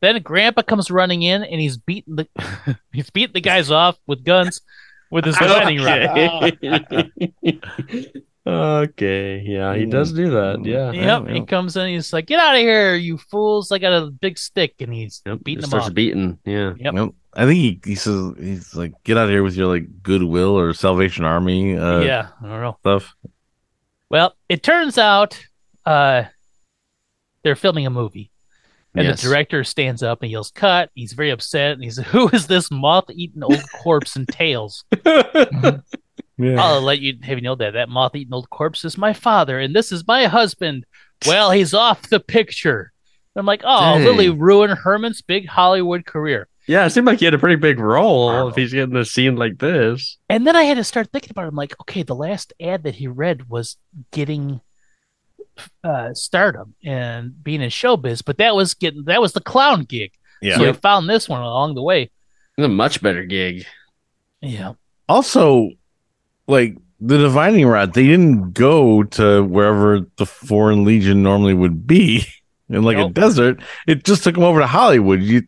then 0.00 0.22
Grandpa 0.22 0.62
comes 0.62 0.90
running 0.90 1.22
in 1.22 1.42
and 1.42 1.60
he's 1.60 1.76
beating 1.76 2.16
the 2.16 2.28
he's 2.92 3.10
beating 3.10 3.34
the 3.34 3.40
guys 3.40 3.70
off 3.70 3.98
with 4.06 4.24
guns 4.24 4.60
with 5.10 5.24
his 5.24 5.38
wedding 5.40 5.82
ring. 5.82 6.82
okay. 8.46 9.42
Yeah, 9.44 9.74
he 9.74 9.86
does 9.86 10.12
do 10.12 10.30
that. 10.30 10.64
Yeah. 10.64 10.92
Yep, 10.92 11.28
he 11.28 11.40
comes 11.44 11.76
in. 11.76 11.88
He's 11.88 12.12
like, 12.12 12.26
"Get 12.26 12.38
out 12.38 12.54
of 12.54 12.60
here, 12.60 12.94
you 12.94 13.18
fools! 13.18 13.70
I 13.72 13.78
got 13.78 13.92
a 13.92 14.10
big 14.10 14.38
stick," 14.38 14.74
and 14.80 14.92
he's 14.92 15.22
Yep. 15.26 15.44
beating 15.44 15.58
He 15.58 15.60
them 15.62 15.70
starts 15.70 15.86
off. 15.88 15.94
beating. 15.94 16.38
Yeah. 16.44 16.74
Yep. 16.78 16.94
Nope. 16.94 17.16
I 17.34 17.44
think 17.46 17.56
he, 17.58 17.80
he 17.84 17.94
says 17.94 18.32
he's 18.38 18.74
like, 18.74 18.92
get 19.04 19.16
out 19.16 19.24
of 19.24 19.30
here 19.30 19.42
with 19.44 19.54
your 19.54 19.68
like 19.68 20.02
Goodwill 20.02 20.58
or 20.58 20.72
Salvation 20.72 21.24
Army 21.24 21.76
uh, 21.76 22.00
yeah, 22.00 22.28
I 22.42 22.48
don't 22.48 22.60
know. 22.62 22.76
stuff. 22.80 23.14
Well, 24.10 24.34
it 24.48 24.62
turns 24.62 24.98
out 24.98 25.38
uh, 25.86 26.24
they're 27.44 27.54
filming 27.54 27.86
a 27.86 27.90
movie, 27.90 28.30
and 28.94 29.04
Yes. 29.06 29.20
the 29.22 29.28
director 29.28 29.62
stands 29.62 30.02
up 30.02 30.22
and 30.22 30.30
yells, 30.32 30.50
"Cut!" 30.50 30.90
He's 30.94 31.12
very 31.12 31.30
upset, 31.30 31.72
and 31.72 31.84
he's, 31.84 31.98
"Who 32.12 32.28
is 32.30 32.46
this 32.46 32.70
moth-eaten 32.70 33.42
old 33.44 33.62
corpse 33.82 34.16
and 34.16 34.26
tails?" 34.26 34.84
Yeah. 36.38 36.62
I'll 36.62 36.80
let 36.80 37.00
you 37.00 37.18
have 37.22 37.38
you 37.38 37.42
know 37.42 37.56
that 37.56 37.72
that 37.72 37.88
moth-eaten 37.88 38.32
old 38.32 38.48
corpse 38.50 38.84
is 38.84 38.96
my 38.96 39.12
father, 39.12 39.58
and 39.58 39.74
this 39.74 39.90
is 39.92 40.06
my 40.06 40.26
husband. 40.26 40.86
Well, 41.26 41.50
he's 41.50 41.74
off 41.74 42.08
the 42.08 42.20
picture. 42.20 42.92
I'm 43.34 43.46
like, 43.46 43.62
oh, 43.64 43.98
Dang. 43.98 44.04
really 44.04 44.30
ruin 44.30 44.70
Herman's 44.70 45.22
big 45.22 45.46
Hollywood 45.46 46.06
career. 46.06 46.48
Yeah, 46.66 46.84
it 46.84 46.90
seemed 46.90 47.06
like 47.06 47.20
he 47.20 47.24
had 47.24 47.34
a 47.34 47.38
pretty 47.38 47.56
big 47.56 47.80
role 47.80 48.48
if 48.48 48.54
he's 48.54 48.72
getting 48.72 48.94
a 48.96 49.04
scene 49.04 49.36
like 49.36 49.58
this. 49.58 50.18
And 50.28 50.46
then 50.46 50.54
I 50.54 50.64
had 50.64 50.76
to 50.76 50.84
start 50.84 51.10
thinking 51.10 51.30
about 51.30 51.44
it. 51.44 51.48
I'm 51.48 51.54
like, 51.54 51.74
okay, 51.80 52.02
the 52.02 52.14
last 52.14 52.52
ad 52.60 52.82
that 52.82 52.96
he 52.96 53.06
read 53.06 53.48
was 53.48 53.76
getting 54.10 54.60
uh, 55.82 56.12
stardom 56.14 56.74
and 56.84 57.42
being 57.42 57.62
in 57.62 57.70
showbiz, 57.70 58.22
but 58.24 58.38
that 58.38 58.54
was 58.54 58.74
getting 58.74 59.04
that 59.04 59.20
was 59.20 59.32
the 59.32 59.40
clown 59.40 59.84
gig. 59.84 60.12
Yeah. 60.42 60.58
So 60.58 60.66
he 60.66 60.72
found 60.74 61.08
this 61.08 61.28
one 61.28 61.40
along 61.40 61.74
the 61.74 61.82
way. 61.82 62.10
It's 62.56 62.64
a 62.64 62.68
much 62.68 63.02
better 63.02 63.24
gig. 63.24 63.64
Yeah. 64.40 64.74
Also, 65.08 65.70
like 66.48 66.76
the 67.00 67.18
divining 67.18 67.66
rod, 67.66 67.94
they 67.94 68.04
didn't 68.06 68.52
go 68.54 69.04
to 69.04 69.44
wherever 69.44 70.00
the 70.16 70.26
Foreign 70.26 70.84
Legion 70.84 71.22
normally 71.22 71.54
would 71.54 71.86
be 71.86 72.24
in 72.68 72.82
like 72.82 72.96
a 72.96 73.08
desert. 73.08 73.62
It 73.86 74.04
just 74.04 74.24
took 74.24 74.34
them 74.34 74.42
over 74.44 74.58
to 74.60 74.66
Hollywood. 74.66 75.22
You 75.22 75.42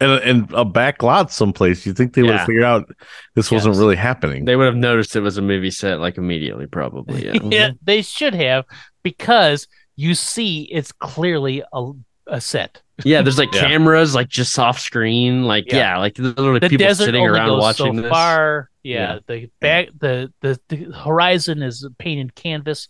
and 0.00 0.10
a, 0.10 0.22
and 0.22 0.52
a 0.52 0.64
back 0.64 1.02
lot 1.02 1.30
someplace. 1.32 1.86
You 1.86 1.92
think 1.94 2.14
they 2.14 2.22
would 2.22 2.32
have 2.32 2.46
figured 2.46 2.64
out 2.64 2.90
this 3.34 3.50
wasn't 3.50 3.76
really 3.76 3.96
happening? 3.96 4.44
They 4.44 4.54
would 4.56 4.66
have 4.66 4.76
noticed 4.76 5.16
it 5.16 5.20
was 5.20 5.38
a 5.38 5.42
movie 5.42 5.70
set 5.70 6.00
like 6.00 6.18
immediately, 6.18 6.66
probably. 6.66 7.24
Yeah. 7.26 7.38
yeah, 7.44 7.70
they 7.82 8.02
should 8.02 8.34
have 8.34 8.64
because 9.02 9.66
you 9.96 10.14
see 10.14 10.62
it's 10.70 10.92
clearly 10.92 11.62
a, 11.72 11.90
a 12.26 12.40
set. 12.42 12.82
yeah, 13.04 13.22
there's 13.22 13.38
like 13.38 13.50
Yeah. 13.54 13.68
cameras 13.68 14.14
like 14.14 14.28
just 14.28 14.58
off 14.58 14.78
screen. 14.78 15.44
Like, 15.44 15.64
Yeah. 15.72 15.76
yeah, 15.94 15.98
like 15.98 16.18
literally 16.18 16.58
The 16.60 16.68
people 16.68 16.86
desert 16.86 17.04
sitting 17.06 17.22
only 17.22 17.32
around 17.38 17.48
goes 17.48 17.60
watching 17.62 17.96
so 17.96 18.02
this. 18.02 18.10
far. 18.10 18.68
Yeah, 18.86 19.14
Yeah. 19.14 19.18
the 19.26 19.50
back 19.60 19.88
the, 19.98 20.32
the 20.40 20.60
the 20.68 20.76
horizon 20.92 21.62
is 21.62 21.86
painted 21.98 22.34
canvas. 22.34 22.88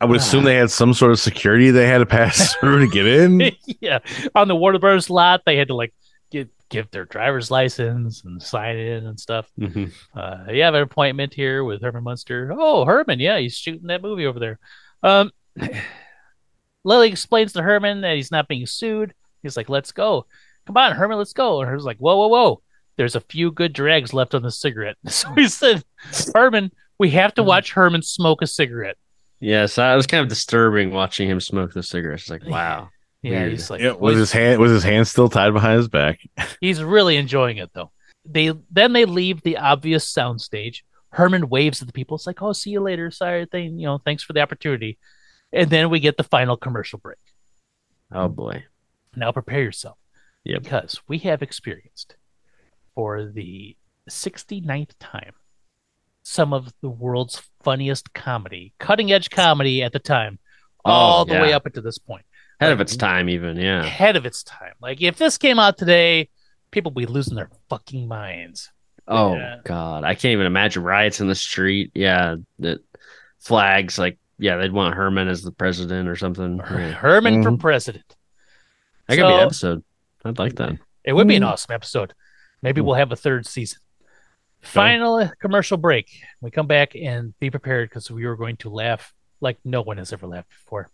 I 0.00 0.06
would 0.06 0.16
assume 0.16 0.44
they 0.44 0.56
had 0.56 0.70
some 0.70 0.94
sort 0.94 1.12
of 1.12 1.20
security 1.20 1.70
they 1.70 1.86
had 1.86 1.98
to 1.98 2.06
pass 2.06 2.54
through 2.60 2.80
to 2.86 2.90
get 2.90 3.06
in. 3.06 3.52
yeah, 3.80 3.98
on 4.34 4.48
the 4.48 4.56
Warner 4.56 4.78
Brothers 4.78 5.10
lot, 5.10 5.42
they 5.44 5.56
had 5.56 5.68
to 5.68 5.74
like 5.74 5.92
give 6.30 6.48
give 6.70 6.90
their 6.90 7.04
driver's 7.04 7.50
license 7.50 8.24
and 8.24 8.42
sign 8.42 8.76
in 8.78 9.06
and 9.06 9.20
stuff. 9.20 9.46
Mhm. 9.58 9.92
Uh, 10.14 10.50
you 10.52 10.62
have 10.62 10.74
an 10.74 10.82
appointment 10.82 11.34
here 11.34 11.64
with 11.64 11.82
Herman 11.82 12.04
Munster. 12.04 12.50
Oh, 12.56 12.84
Herman, 12.84 13.18
yeah, 13.20 13.38
he's 13.38 13.56
shooting 13.56 13.88
that 13.88 14.02
movie 14.02 14.24
over 14.26 14.38
there. 14.38 14.58
Um, 15.02 15.30
Lily 16.84 17.08
explains 17.10 17.52
to 17.52 17.62
Herman 17.62 18.00
that 18.02 18.16
he's 18.16 18.30
not 18.30 18.48
being 18.48 18.66
sued. 18.66 19.12
He's 19.42 19.56
like, 19.56 19.68
"Let's 19.68 19.92
go, 19.92 20.26
come 20.66 20.76
on, 20.76 20.92
Herman, 20.92 21.18
let's 21.18 21.32
go." 21.34 21.60
And 21.60 21.66
Herman's 21.68 21.84
like, 21.84 21.98
"Whoa, 21.98 22.16
whoa, 22.16 22.28
whoa! 22.28 22.62
There's 23.00 23.16
a 23.16 23.20
few 23.20 23.50
good 23.50 23.72
drags 23.72 24.12
left 24.12 24.34
on 24.34 24.42
the 24.42 24.50
cigarette." 24.50 24.96
So 25.08 25.32
he 25.34 25.44
hmm. 25.44 25.48
said, 25.48 25.84
"Herman, 26.34 26.70
we 26.98 27.08
have 27.10 27.32
to 27.34 27.42
hmm. 27.42 27.48
watch 27.48 27.72
Herman 27.72 28.02
smoke 28.02 28.42
a 28.42 28.46
cigarette." 28.46 28.98
Yes, 29.40 29.78
I- 29.78 29.94
it 29.94 29.96
was 29.96 30.06
kind 30.06 30.22
of 30.22 30.28
disturbing 30.28 30.90
watching 30.90 31.28
him 31.28 31.40
smoke 31.40 31.72
the 31.72 31.82
cigarette. 31.82 32.20
It's 32.20 32.28
Like, 32.28 32.44
wow. 32.46 32.90
Yeah, 33.22 33.30
Weird. 33.40 33.52
he's 33.52 33.70
like, 33.70 33.80
Yeah, 33.80 33.92
with 33.92 34.16
his 34.16 34.32
hand 34.32 34.60
was 34.60 34.70
his 34.70 34.82
hand 34.82 35.08
still 35.08 35.28
tied 35.28 35.52
behind 35.52 35.78
his 35.78 35.88
back. 35.88 36.20
He's 36.60 36.82
really 36.82 37.16
enjoying 37.16 37.58
it 37.58 37.70
though. 37.74 37.90
They 38.24 38.52
then 38.70 38.92
they 38.92 39.04
leave 39.04 39.42
the 39.42 39.58
obvious 39.58 40.10
soundstage. 40.10 40.82
Herman 41.10 41.48
waves 41.48 41.82
at 41.82 41.86
the 41.86 41.92
people. 41.92 42.16
It's 42.16 42.26
like, 42.26 42.40
"Oh, 42.40 42.52
see 42.52 42.70
you 42.70 42.80
later. 42.80 43.10
Sorry, 43.10 43.44
thing. 43.44 43.78
You 43.78 43.86
know, 43.86 43.98
thanks 43.98 44.22
for 44.22 44.32
the 44.32 44.40
opportunity." 44.40 44.98
And 45.52 45.68
then 45.68 45.90
we 45.90 46.00
get 46.00 46.16
the 46.16 46.22
final 46.22 46.56
commercial 46.56 46.98
break. 46.98 47.18
Oh 48.12 48.28
boy. 48.28 48.64
Now 49.16 49.32
prepare 49.32 49.62
yourself, 49.62 49.98
Yep. 50.44 50.62
because 50.62 51.00
we 51.08 51.18
have 51.18 51.42
experienced 51.42 52.16
for 52.94 53.24
the 53.26 53.76
69th 54.08 54.90
time 54.98 55.32
some 56.22 56.52
of 56.52 56.72
the 56.82 56.88
world's 56.90 57.42
funniest 57.62 58.12
comedy, 58.12 58.72
cutting 58.78 59.10
edge 59.10 59.30
comedy 59.30 59.82
at 59.82 59.92
the 59.92 59.98
time, 59.98 60.38
Oh, 60.84 60.90
all 60.90 61.24
the 61.24 61.34
way 61.34 61.52
up 61.52 61.64
until 61.66 61.82
this 61.82 61.98
point, 61.98 62.24
Ahead 62.60 62.72
of 62.74 62.80
its 62.80 62.94
time, 62.96 63.28
even. 63.30 63.56
Yeah. 63.56 63.82
ahead 63.82 64.16
of 64.16 64.26
its 64.26 64.42
time. 64.42 64.74
Like 64.82 65.00
if 65.00 65.16
this 65.16 65.38
came 65.38 65.58
out 65.58 65.78
today, 65.78 66.28
people 66.70 66.92
would 66.92 67.00
be 67.06 67.10
losing 67.12 67.36
their 67.36 67.50
fucking 67.70 68.06
minds. 68.06 68.70
Oh 69.08 69.34
Yeah. 69.34 69.56
God, 69.64 70.04
I 70.04 70.14
can't 70.14 70.32
even 70.32 70.46
imagine 70.46 70.82
riots 70.82 71.20
in 71.20 71.26
the 71.26 71.34
street. 71.34 71.90
Yeah, 71.94 72.36
that 72.60 72.80
flags 73.38 73.98
like 73.98 74.18
yeah, 74.38 74.56
they'd 74.56 74.72
want 74.72 74.94
Herman 74.94 75.28
as 75.28 75.42
the 75.42 75.52
president 75.52 76.08
or 76.08 76.16
something. 76.16 76.58
Yeah. 76.58 76.92
Herman 76.92 77.42
for 77.42 77.50
Mhm. 77.52 77.60
president. 77.60 78.16
That 79.08 79.16
could 79.16 79.26
be 79.26 79.32
an 79.34 79.40
episode. 79.40 79.82
I'd 80.24 80.38
like 80.38 80.56
that. 80.56 80.78
It 81.04 81.12
would 81.14 81.26
be 81.28 81.34
Mm-hmm. 81.34 81.44
an 81.44 81.48
awesome 81.50 81.74
episode. 81.74 82.14
Maybe 82.62 82.80
hmm. 82.80 82.86
we'll 82.86 82.96
have 82.96 83.12
a 83.12 83.16
third 83.16 83.46
season. 83.46 83.80
Final 84.62 85.30
commercial 85.40 85.78
break. 85.78 86.10
We 86.40 86.50
come 86.50 86.66
back 86.66 86.94
and 86.94 87.38
be 87.40 87.50
prepared 87.50 87.88
because 87.88 88.10
we 88.10 88.24
are 88.24 88.36
going 88.36 88.56
to 88.58 88.68
laugh 88.68 89.14
like 89.40 89.58
no 89.64 89.80
one 89.80 89.96
has 89.96 90.12
ever 90.12 90.26
laughed 90.26 90.50
before. 90.50 90.90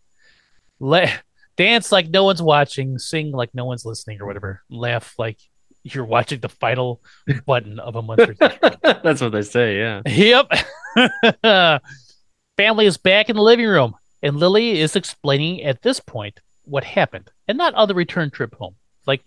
La- 0.78 1.10
dance 1.56 1.90
like 1.90 2.08
no 2.08 2.24
one's 2.24 2.42
watching, 2.42 2.98
sing 2.98 3.32
like 3.32 3.54
no 3.54 3.64
one's 3.64 3.84
listening, 3.84 4.20
or 4.20 4.26
whatever. 4.26 4.62
Laugh 4.70 5.14
like 5.18 5.38
you're 5.82 6.04
watching 6.04 6.40
the 6.40 6.48
final 6.48 7.02
button 7.46 7.80
of 7.80 7.96
a 7.96 8.02
month. 8.02 8.38
That's 8.82 9.20
what 9.20 9.32
they 9.32 9.42
say. 9.42 9.78
Yeah. 9.78 10.02
Yep. 10.06 10.52
Family 12.56 12.86
is 12.86 12.96
back 12.96 13.28
in 13.28 13.36
the 13.36 13.42
living 13.42 13.66
room, 13.66 13.94
and 14.22 14.36
Lily 14.36 14.80
is 14.80 14.96
explaining 14.96 15.62
at 15.62 15.82
this 15.82 16.00
point 16.00 16.40
what 16.64 16.84
happened, 16.84 17.30
and 17.46 17.58
not 17.58 17.74
on 17.74 17.88
the 17.88 17.94
return 17.94 18.30
trip 18.30 18.54
home. 18.54 18.76
Like, 19.06 19.24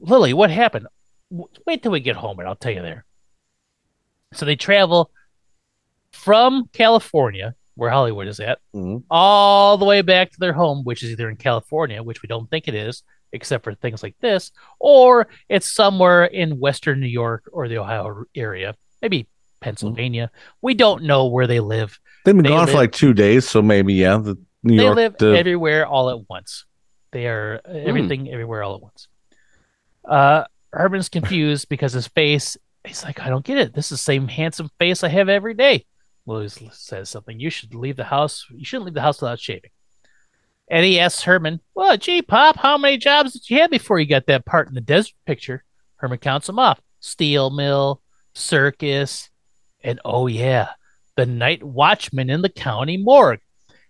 Lily, 0.00 0.32
what 0.32 0.50
happened? 0.50 0.86
Wait 1.30 1.82
till 1.82 1.92
we 1.92 2.00
get 2.00 2.16
home, 2.16 2.38
and 2.38 2.48
I'll 2.48 2.56
tell 2.56 2.72
you 2.72 2.82
there. 2.82 3.04
So 4.32 4.44
they 4.46 4.56
travel 4.56 5.10
from 6.12 6.68
California, 6.72 7.54
where 7.74 7.90
Hollywood 7.90 8.26
is 8.28 8.40
at, 8.40 8.58
Mhm. 8.74 9.04
all 9.10 9.76
the 9.76 9.84
way 9.84 10.02
back 10.02 10.30
to 10.32 10.40
their 10.40 10.52
home, 10.52 10.84
which 10.84 11.02
is 11.02 11.10
either 11.10 11.28
in 11.28 11.36
California, 11.36 12.02
which 12.02 12.22
we 12.22 12.26
don't 12.26 12.50
think 12.50 12.66
it 12.68 12.74
is, 12.74 13.02
except 13.32 13.64
for 13.64 13.74
things 13.74 14.02
like 14.02 14.16
this, 14.20 14.52
or 14.78 15.28
it's 15.48 15.70
somewhere 15.72 16.24
in 16.24 16.58
Western 16.58 16.98
New 17.00 17.06
York 17.06 17.44
or 17.52 17.68
the 17.68 17.78
Ohio 17.78 18.24
area, 18.34 18.74
maybe 19.02 19.26
Pennsylvania. 19.60 20.30
We 20.62 20.74
don't 20.74 21.02
know 21.04 21.26
where 21.26 21.46
they 21.46 21.60
live. 21.60 21.98
They've 22.24 22.34
been 22.34 22.42
They 22.44 22.48
gone 22.50 22.66
for 22.68 22.74
like 22.74 22.92
two 22.92 23.12
days, 23.12 23.48
so 23.48 23.60
maybe 23.60 23.94
yeah, 23.94 24.16
the 24.18 24.36
New 24.62 24.76
they 24.78 24.84
York. 24.84 24.96
live 24.96 25.16
the- 25.18 25.36
everywhere 25.38 25.86
all 25.86 26.10
at 26.10 26.28
once. 26.28 26.64
They 27.10 27.26
are 27.26 27.60
uh, 27.64 27.70
everything 27.70 28.30
everywhere 28.30 28.62
all 28.62 28.74
at 28.76 28.82
once. 28.82 29.08
Uh, 30.04 30.44
Herman's 30.72 31.08
confused 31.08 31.68
because 31.68 31.92
his 31.92 32.08
face. 32.08 32.56
He's 32.84 33.04
like, 33.04 33.20
I 33.20 33.28
don't 33.28 33.44
get 33.44 33.58
it. 33.58 33.74
This 33.74 33.86
is 33.86 33.98
the 33.98 34.04
same 34.04 34.28
handsome 34.28 34.70
face 34.78 35.02
I 35.02 35.08
have 35.08 35.28
every 35.28 35.54
day. 35.54 35.84
Louis 36.26 36.56
says 36.72 37.08
something. 37.08 37.40
You 37.40 37.50
should 37.50 37.74
leave 37.74 37.96
the 37.96 38.04
house. 38.04 38.46
You 38.50 38.64
shouldn't 38.64 38.86
leave 38.86 38.94
the 38.94 39.00
house 39.00 39.20
without 39.20 39.40
shaving. 39.40 39.70
And 40.70 40.84
he 40.84 41.00
asks 41.00 41.22
Herman, 41.22 41.60
"Well, 41.74 41.96
gee, 41.96 42.22
Pop, 42.22 42.56
how 42.56 42.76
many 42.76 42.98
jobs 42.98 43.32
did 43.32 43.48
you 43.48 43.60
have 43.60 43.70
before 43.70 43.98
you 43.98 44.06
got 44.06 44.26
that 44.26 44.44
part 44.44 44.68
in 44.68 44.74
the 44.74 44.80
desert 44.80 45.14
picture?" 45.26 45.64
Herman 45.96 46.18
counts 46.18 46.46
them 46.46 46.58
off: 46.58 46.80
steel 47.00 47.50
mill, 47.50 48.02
circus, 48.34 49.30
and 49.82 50.00
oh 50.04 50.26
yeah, 50.26 50.68
the 51.16 51.26
night 51.26 51.62
watchman 51.62 52.30
in 52.30 52.42
the 52.42 52.48
county 52.50 52.98
morgue. 52.98 53.40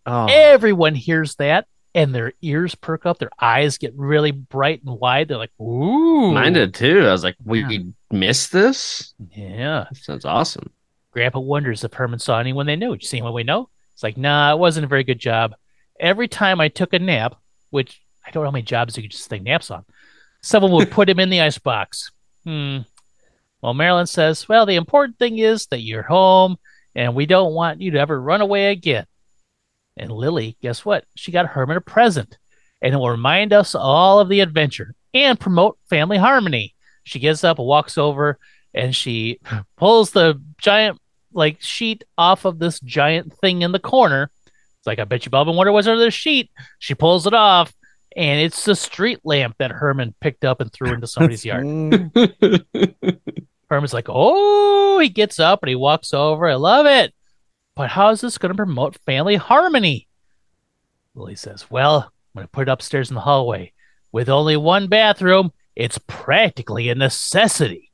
Oh, 0.07 0.27
Everyone 0.31 0.95
hears 0.95 1.35
that 1.37 1.67
and 1.95 2.15
their 2.15 2.33
ears 2.43 2.75
perk 2.75 3.07
up, 3.07 3.19
their 3.19 3.31
eyes 3.41 3.79
get 3.79 3.95
really 3.97 4.31
bright 4.31 4.83
and 4.85 4.99
wide. 4.99 5.29
They're 5.29 5.39
like, 5.39 5.53
"Ooh!" 5.61 6.33
Mine 6.33 6.53
did 6.53 6.75
too. 6.75 7.07
I 7.07 7.13
was 7.13 7.25
like, 7.25 7.37
we 7.45 7.93
missed 8.11 8.53
this. 8.53 9.15
Yeah. 9.35 9.87
That 9.91 9.97
sounds 9.97 10.25
awesome. 10.25 10.71
Grandpa 11.13 11.41
wonders 11.41 11.85
if 11.85 11.93
Herman 11.93 12.19
saw 12.19 12.39
anyone 12.39 12.67
they 12.67 12.77
knew. 12.77 12.93
Did 12.93 13.03
you 13.03 13.09
see 13.09 13.17
anyone 13.19 13.35
we 13.35 13.43
know? 13.43 13.69
It's 13.95 14.03
like, 14.03 14.17
nah, 14.17 14.53
it 14.53 14.59
wasn't 14.59 14.85
a 14.85 14.89
very 14.89 15.05
good 15.05 15.19
job. 15.19 15.55
Every 15.99 16.29
time 16.29 16.61
I 16.61 16.69
took 16.69 16.93
a 16.93 16.99
nap, 16.99 17.37
which 17.71 18.01
I 18.25 18.31
don't 18.31 18.43
know 18.43 18.49
how 18.49 18.53
many 18.53 18.63
jobs 18.63 18.97
you 18.97 19.03
could 19.03 19.11
just 19.11 19.29
take 19.29 19.43
naps 19.43 19.71
on, 19.71 19.85
someone 20.43 20.73
would 20.73 20.91
put 20.91 21.09
him 21.09 21.19
in 21.19 21.31
the 21.31 21.41
icebox. 21.41 22.13
Hmm. 22.45 22.79
Well, 23.61 23.75
Marilyn 23.75 24.07
says, 24.07 24.49
well, 24.49 24.67
the 24.67 24.77
important 24.77 25.19
thing 25.19 25.39
is 25.39 25.67
that 25.67 25.81
you're 25.81 26.03
home 26.05 26.59
and 26.95 27.15
we 27.15 27.27
don't 27.27 27.55
want 27.55 27.81
you 27.81 27.91
to 27.93 27.99
ever 27.99 28.21
run 28.21 28.41
away 28.41 28.71
again. 28.71 29.07
And 29.99 30.11
Lily, 30.11 30.57
guess 30.63 30.85
what? 30.85 31.05
She 31.17 31.33
got 31.33 31.47
Herman 31.47 31.77
a 31.77 31.81
present 31.81 32.39
and 32.81 32.95
it 32.95 32.99
will 32.99 33.11
remind 33.11 33.53
us 33.53 33.75
all 33.75 34.21
of 34.21 34.29
the 34.29 34.41
adventure 34.41 34.95
and 35.13 35.39
promote 35.39 35.79
family 35.91 36.19
harmony. 36.19 36.75
She 37.05 37.19
gets 37.19 37.45
up 37.45 37.59
and 37.59 37.67
walks 37.67 37.99
over 37.99 38.39
and 38.75 38.95
she 38.95 39.41
pulls 39.77 40.13
the 40.13 40.41
giant 40.59 40.99
like 41.33 41.61
sheet 41.61 42.05
off 42.17 42.45
of 42.45 42.59
this 42.59 42.81
giant 42.81 43.35
thing 43.41 43.63
in 43.63 43.73
the 43.73 43.79
corner. 43.79 44.31
It's 44.47 44.87
like 44.87 44.99
I 44.99 45.05
bet 45.05 45.25
you 45.25 45.31
Bob 45.31 45.49
and 45.49 45.57
wonder 45.57 45.73
what's 45.73 45.87
under 45.87 46.03
the 46.03 46.11
sheet. 46.11 46.51
She 46.79 46.95
pulls 46.95 47.27
it 47.27 47.35
off, 47.35 47.73
and 48.17 48.41
it's 48.41 48.65
the 48.65 48.77
street 48.77 49.21
lamp 49.25 49.57
that 49.59 49.71
Herman 49.71 50.15
picked 50.21 50.45
up 50.45 50.61
and 50.61 50.73
threw 50.73 50.93
into 50.93 51.07
somebody's 51.07 51.45
yard. 51.45 51.65
Herman's 53.71 53.93
like, 53.93 54.07
oh, 54.09 54.99
he 54.99 55.09
gets 55.09 55.39
up 55.39 55.63
and 55.63 55.69
he 55.69 55.75
walks 55.75 56.15
over. 56.15 56.49
I 56.49 56.55
love 56.55 56.87
it. 56.87 57.13
But 57.79 57.91
how 57.91 58.11
is 58.11 58.21
this 58.23 58.39
going 58.39 58.51
to 58.51 58.57
promote 58.57 58.99
family 59.07 59.37
harmony? 59.37 60.09
Lily 61.15 61.37
says, 61.37 61.71
well, 61.71 62.11
I'm 62.35 62.41
going 62.41 62.45
to 62.45 62.51
put 62.51 62.63
it 62.63 62.73
upstairs 62.73 63.09
in 63.09 63.15
the 63.15 63.21
hallway. 63.21 63.73
With 64.11 64.29
only 64.29 64.57
one 64.57 64.89
bathroom, 64.89 65.53
it's 65.77 65.97
practically 66.09 66.89
a 66.89 66.97
necessity. 66.97 67.93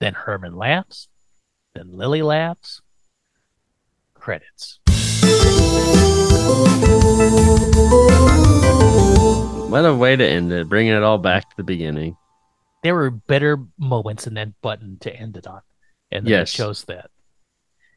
Then 0.00 0.14
Herman 0.14 0.56
laughs. 0.56 1.06
Then 1.76 1.96
Lily 1.96 2.20
laughs. 2.22 2.82
Credits. 4.14 4.80
What 9.70 9.84
a 9.84 9.94
way 9.96 10.16
to 10.16 10.28
end 10.28 10.50
it, 10.50 10.68
bringing 10.68 10.94
it 10.94 11.04
all 11.04 11.18
back 11.18 11.48
to 11.48 11.56
the 11.56 11.62
beginning. 11.62 12.16
There 12.82 12.96
were 12.96 13.12
better 13.12 13.58
moments 13.78 14.26
in 14.26 14.34
that 14.34 14.60
button 14.62 14.98
to 15.02 15.14
end 15.14 15.36
it 15.36 15.46
on. 15.46 15.60
And 16.10 16.26
then 16.26 16.32
Yes. 16.32 16.52
chose 16.52 16.82
that. 16.86 17.08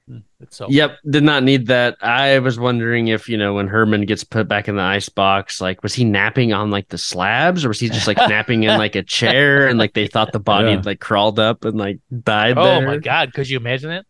Mm, 0.09 0.21
It's 0.39 0.57
so 0.57 0.67
Yep, 0.69 0.97
did 1.09 1.23
not 1.23 1.43
need 1.43 1.67
that. 1.67 1.97
I 2.01 2.37
was 2.39 2.59
wondering 2.59 3.07
if, 3.07 3.27
you 3.27 3.37
know, 3.37 3.55
when 3.55 3.67
Herman 3.67 4.05
gets 4.05 4.23
put 4.23 4.47
back 4.47 4.67
in 4.67 4.75
the 4.75 4.81
ice 4.83 5.09
box, 5.09 5.59
like 5.59 5.81
was 5.81 5.93
he 5.95 6.03
napping 6.03 6.53
on 6.53 6.69
like 6.69 6.89
the 6.89 6.97
slabs 6.97 7.65
or 7.65 7.69
was 7.69 7.79
he 7.79 7.89
just 7.89 8.05
like 8.05 8.17
napping 8.29 8.63
in 8.63 8.77
like 8.77 8.95
a 8.95 9.01
chair 9.03 9.67
and 9.67 9.79
like 9.79 9.93
they 9.93 10.05
thought 10.07 10.31
the 10.31 10.39
body 10.39 10.67
Yeah. 10.69 10.75
had 10.75 10.85
like 10.85 10.99
crawled 10.99 11.39
up 11.39 11.65
and 11.65 11.77
like 11.77 11.99
died 12.23 12.57
Oh 12.57 12.63
there? 12.65 12.85
my 12.87 12.97
god, 12.97 13.33
could 13.33 13.49
you 13.49 13.57
imagine 13.57 13.91
it? 13.91 14.05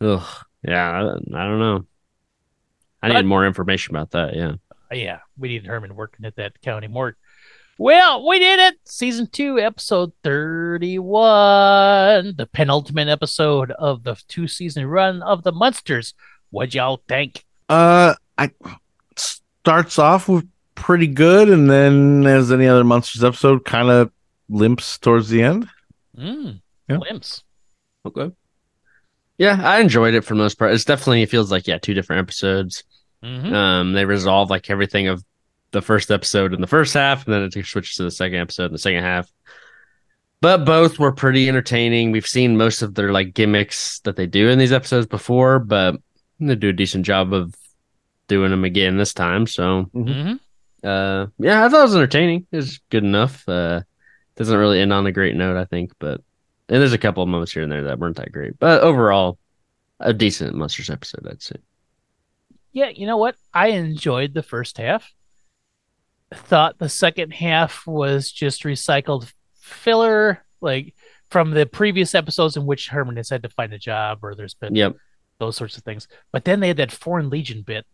Ugh. 0.00 0.26
Yeah, 0.66 0.90
I, 0.90 1.00
I 1.02 1.44
don't 1.44 1.58
know. 1.60 1.84
I 3.00 3.08
But- 3.08 3.14
need 3.18 3.26
more 3.26 3.46
information 3.46 3.94
about 3.94 4.10
that. 4.12 4.34
Yeah. 4.34 4.54
Yeah, 4.90 5.18
we 5.36 5.48
need 5.48 5.66
Herman 5.66 5.94
working 5.94 6.24
at 6.24 6.36
that 6.36 6.60
county 6.62 6.88
morgue. 6.88 7.14
Well, 7.80 8.26
we 8.26 8.40
did 8.40 8.58
it. 8.58 8.74
Season 8.84 9.28
two, 9.28 9.60
episode 9.60 10.10
31, 10.24 12.34
the 12.36 12.48
penultimate 12.52 13.06
episode 13.08 13.70
of 13.70 14.02
the 14.02 14.16
two 14.26 14.48
season 14.48 14.84
run 14.86 15.22
of 15.22 15.44
the 15.44 15.52
Munsters. 15.52 16.12
What'd 16.50 16.74
y'all 16.74 17.00
think? 17.08 17.44
Uh, 17.68 18.14
I 18.36 18.50
starts 19.16 20.00
off 20.00 20.28
with 20.28 20.48
pretty 20.74 21.06
good, 21.06 21.48
and 21.50 21.70
then 21.70 22.26
as 22.26 22.50
any 22.50 22.66
other 22.66 22.82
Munsters 22.82 23.22
episode, 23.22 23.64
kind 23.64 23.90
of 23.90 24.10
limps 24.48 24.98
towards 24.98 25.28
the 25.28 25.42
end. 25.42 25.68
Mm, 26.16 26.60
Yeah. 26.88 26.96
glimpse. 26.96 27.44
Okay. 28.04 28.32
Yeah, 29.36 29.60
I 29.62 29.78
enjoyed 29.78 30.14
it 30.14 30.22
for 30.22 30.34
the 30.34 30.38
most 30.42 30.58
part. 30.58 30.74
It's 30.74 30.84
definitely 30.84 31.22
it 31.22 31.30
feels 31.30 31.52
like 31.52 31.68
yeah, 31.68 31.78
two 31.78 31.94
different 31.94 32.18
episodes. 32.20 32.82
Mhm. 33.22 33.52
Um, 33.52 33.92
they 33.92 34.04
resolve 34.04 34.50
like 34.50 34.68
everything 34.68 35.06
of 35.06 35.22
the 35.70 35.82
first 35.82 36.10
episode 36.10 36.54
in 36.54 36.60
the 36.60 36.66
first 36.66 36.94
half, 36.94 37.26
and 37.26 37.34
then 37.34 37.42
it 37.42 37.66
switches 37.66 37.96
to 37.96 38.04
the 38.04 38.10
second 38.10 38.38
episode 38.38 38.66
in 38.66 38.72
the 38.72 38.78
second 38.78 39.02
half. 39.02 39.30
But 40.40 40.64
both 40.64 40.98
were 40.98 41.12
pretty 41.12 41.48
entertaining. 41.48 42.12
We've 42.12 42.26
seen 42.26 42.56
most 42.56 42.82
of 42.82 42.94
their 42.94 43.12
like 43.12 43.34
gimmicks 43.34 44.00
that 44.00 44.16
they 44.16 44.26
do 44.26 44.48
in 44.48 44.58
these 44.58 44.72
episodes 44.72 45.06
before, 45.06 45.58
but 45.58 45.96
they 46.38 46.54
do 46.54 46.68
a 46.68 46.72
decent 46.72 47.04
job 47.04 47.32
of 47.32 47.54
doing 48.28 48.50
them 48.50 48.64
again 48.64 48.96
this 48.96 49.12
time. 49.14 49.46
So, 49.46 49.90
Mhm. 49.94 50.38
uh, 50.84 51.26
yeah, 51.38 51.64
I 51.64 51.68
thought 51.68 51.80
it 51.80 51.82
was 51.82 51.96
entertaining. 51.96 52.46
It 52.52 52.56
was 52.56 52.78
good 52.90 53.02
enough. 53.02 53.48
Uh, 53.48 53.82
doesn't 54.36 54.56
really 54.56 54.80
end 54.80 54.92
on 54.92 55.06
a 55.06 55.12
great 55.12 55.34
note, 55.34 55.56
I 55.56 55.64
think, 55.64 55.92
but 55.98 56.20
and 56.70 56.80
there's 56.80 56.92
a 56.92 56.98
couple 56.98 57.22
of 57.22 57.28
moments 57.30 57.52
here 57.52 57.62
and 57.62 57.72
there 57.72 57.84
that 57.84 57.98
weren't 57.98 58.16
that 58.16 58.30
great. 58.30 58.58
But 58.58 58.82
overall, 58.82 59.38
a 59.98 60.12
decent 60.12 60.54
Munsters 60.54 60.90
episode, 60.90 61.26
I'd 61.28 61.42
say. 61.42 61.56
Yeah, 62.72 62.90
you 62.90 63.06
know 63.06 63.16
what? 63.16 63.34
I 63.52 63.68
enjoyed 63.68 64.34
the 64.34 64.42
first 64.42 64.76
half. 64.78 65.10
Thought 66.34 66.78
the 66.78 66.88
second 66.88 67.32
half 67.32 67.86
was 67.86 68.30
just 68.30 68.64
recycled 68.64 69.32
filler, 69.60 70.44
like 70.60 70.94
from 71.30 71.50
the 71.52 71.66
previous 71.66 72.14
episodes 72.14 72.56
in 72.56 72.66
which 72.66 72.88
Herman 72.88 73.16
has 73.16 73.30
had 73.30 73.42
to 73.44 73.48
find 73.50 73.72
a 73.72 73.78
job 73.78 74.18
or 74.22 74.34
there's 74.34 74.54
been 74.54 74.74
Yep. 74.74 74.96
those 75.38 75.56
sorts 75.56 75.76
of 75.76 75.84
things. 75.84 76.06
But 76.32 76.44
then 76.44 76.60
they 76.60 76.68
had 76.68 76.76
that 76.78 76.92
Foreign 76.92 77.30
Legion 77.30 77.62
bit, 77.62 77.86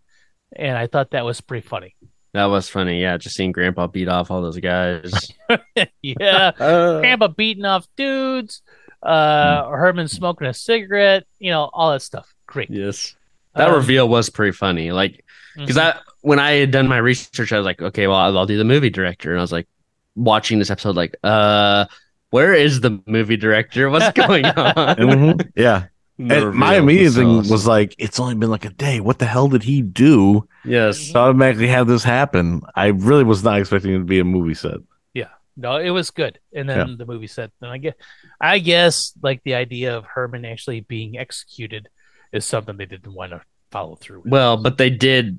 and 0.55 0.77
I 0.77 0.87
thought 0.87 1.13
that 1.13 1.25
was 1.25 1.41
pretty 1.41 1.67
funny. 1.67 1.95
That 2.33 2.47
was 2.47 2.69
funny. 2.69 3.01
Yeah, 3.01 3.17
just 3.17 3.37
seeing 3.37 3.53
Grandpa 3.53 3.87
beat 3.87 4.09
off 4.09 4.31
all 4.33 4.43
those 4.43 4.59
guys. 4.59 5.13
yeah, 6.03 6.51
Uh, 6.59 7.01
Grandpa 7.01 7.29
beating 7.29 7.65
off 7.65 7.87
dudes, 7.97 8.63
uh, 9.03 9.69
Herman 9.69 10.09
smoking 10.09 10.49
a 10.49 10.55
cigarette, 10.55 11.25
you 11.39 11.51
know, 11.53 11.71
all 11.73 11.93
that 11.93 12.03
stuff. 12.03 12.35
Great. 12.47 12.71
yes. 12.71 13.15
That 13.55 13.69
Um, 13.69 13.77
reveal 13.77 14.09
was 14.09 14.31
pretty 14.31 14.51
funny. 14.53 14.91
Like, 14.91 15.24
because 15.57 15.77
mhm. 15.77 15.95
I, 15.95 16.01
when 16.23 16.39
I 16.39 16.53
had 16.53 16.71
done 16.71 16.89
my 16.89 16.99
research, 16.99 17.53
I 17.53 17.59
was 17.59 17.65
like, 17.65 17.83
okay, 17.83 18.07
well, 18.07 18.17
I'll, 18.17 18.39
I'll 18.39 18.47
do 18.47 18.59
the 18.59 18.65
movie 18.65 18.91
director. 18.91 19.31
And 19.31 19.39
I 19.39 19.43
was 19.43 19.53
like, 19.53 19.69
watching 20.17 20.59
this 20.59 20.71
episode, 20.71 20.97
like, 20.97 21.17
uh, 21.25 21.87
where 22.31 22.55
is 22.55 22.81
the 22.81 23.01
movie 23.07 23.37
director? 23.37 23.91
What's 23.91 24.13
going 24.13 24.45
on? 24.47 24.97
Mhm. 24.97 25.51
Yeah. 25.55 25.87
The 26.19 26.37
And 26.49 26.55
my 26.55 26.77
reveal 26.77 26.83
immediate 26.83 27.13
thing 27.13 27.27
awesome. 27.27 27.51
was 27.51 27.67
like, 27.67 27.95
it's 27.99 28.21
only 28.21 28.35
been 28.37 28.51
like 28.51 28.65
a 28.65 28.71
day. 28.71 29.01
What 29.01 29.19
the 29.19 29.27
hell 29.27 29.49
did 29.49 29.65
he 29.65 29.83
do 29.83 30.49
yes. 30.65 31.11
to 31.13 31.19
automatically 31.19 31.69
have 31.69 31.87
this 31.87 32.05
happen? 32.05 32.63
I 32.75 32.87
really 32.89 33.25
was 33.25 33.43
not 33.43 33.59
expecting 33.59 33.95
it 33.95 33.99
to 33.99 34.05
be 34.05 34.21
a 34.21 34.25
movie 34.25 34.55
set. 34.55 34.79
Yeah. 35.13 35.29
No, 35.57 35.77
it 35.77 35.91
was 35.91 36.11
good. 36.11 36.39
And 36.53 36.69
then 36.69 36.97
the 36.97 37.07
movie 37.07 37.27
set. 37.27 37.51
and 37.61 37.71
I 37.71 37.79
guess, 37.79 37.95
I 38.41 38.59
guess, 38.59 39.13
like 39.23 39.43
the 39.45 39.55
idea 39.55 39.97
of 39.97 40.05
Herman 40.05 40.45
actually 40.45 40.81
being 40.81 41.19
executed 41.19 41.89
is 42.33 42.45
something 42.45 42.77
they 42.77 42.87
didn't 42.87 43.13
want 43.13 43.33
to 43.33 43.41
follow 43.71 43.97
through 43.97 44.21
with. 44.21 44.33
Well, 44.33 44.57
but 44.57 44.79
they 44.79 44.91
did. 44.91 45.39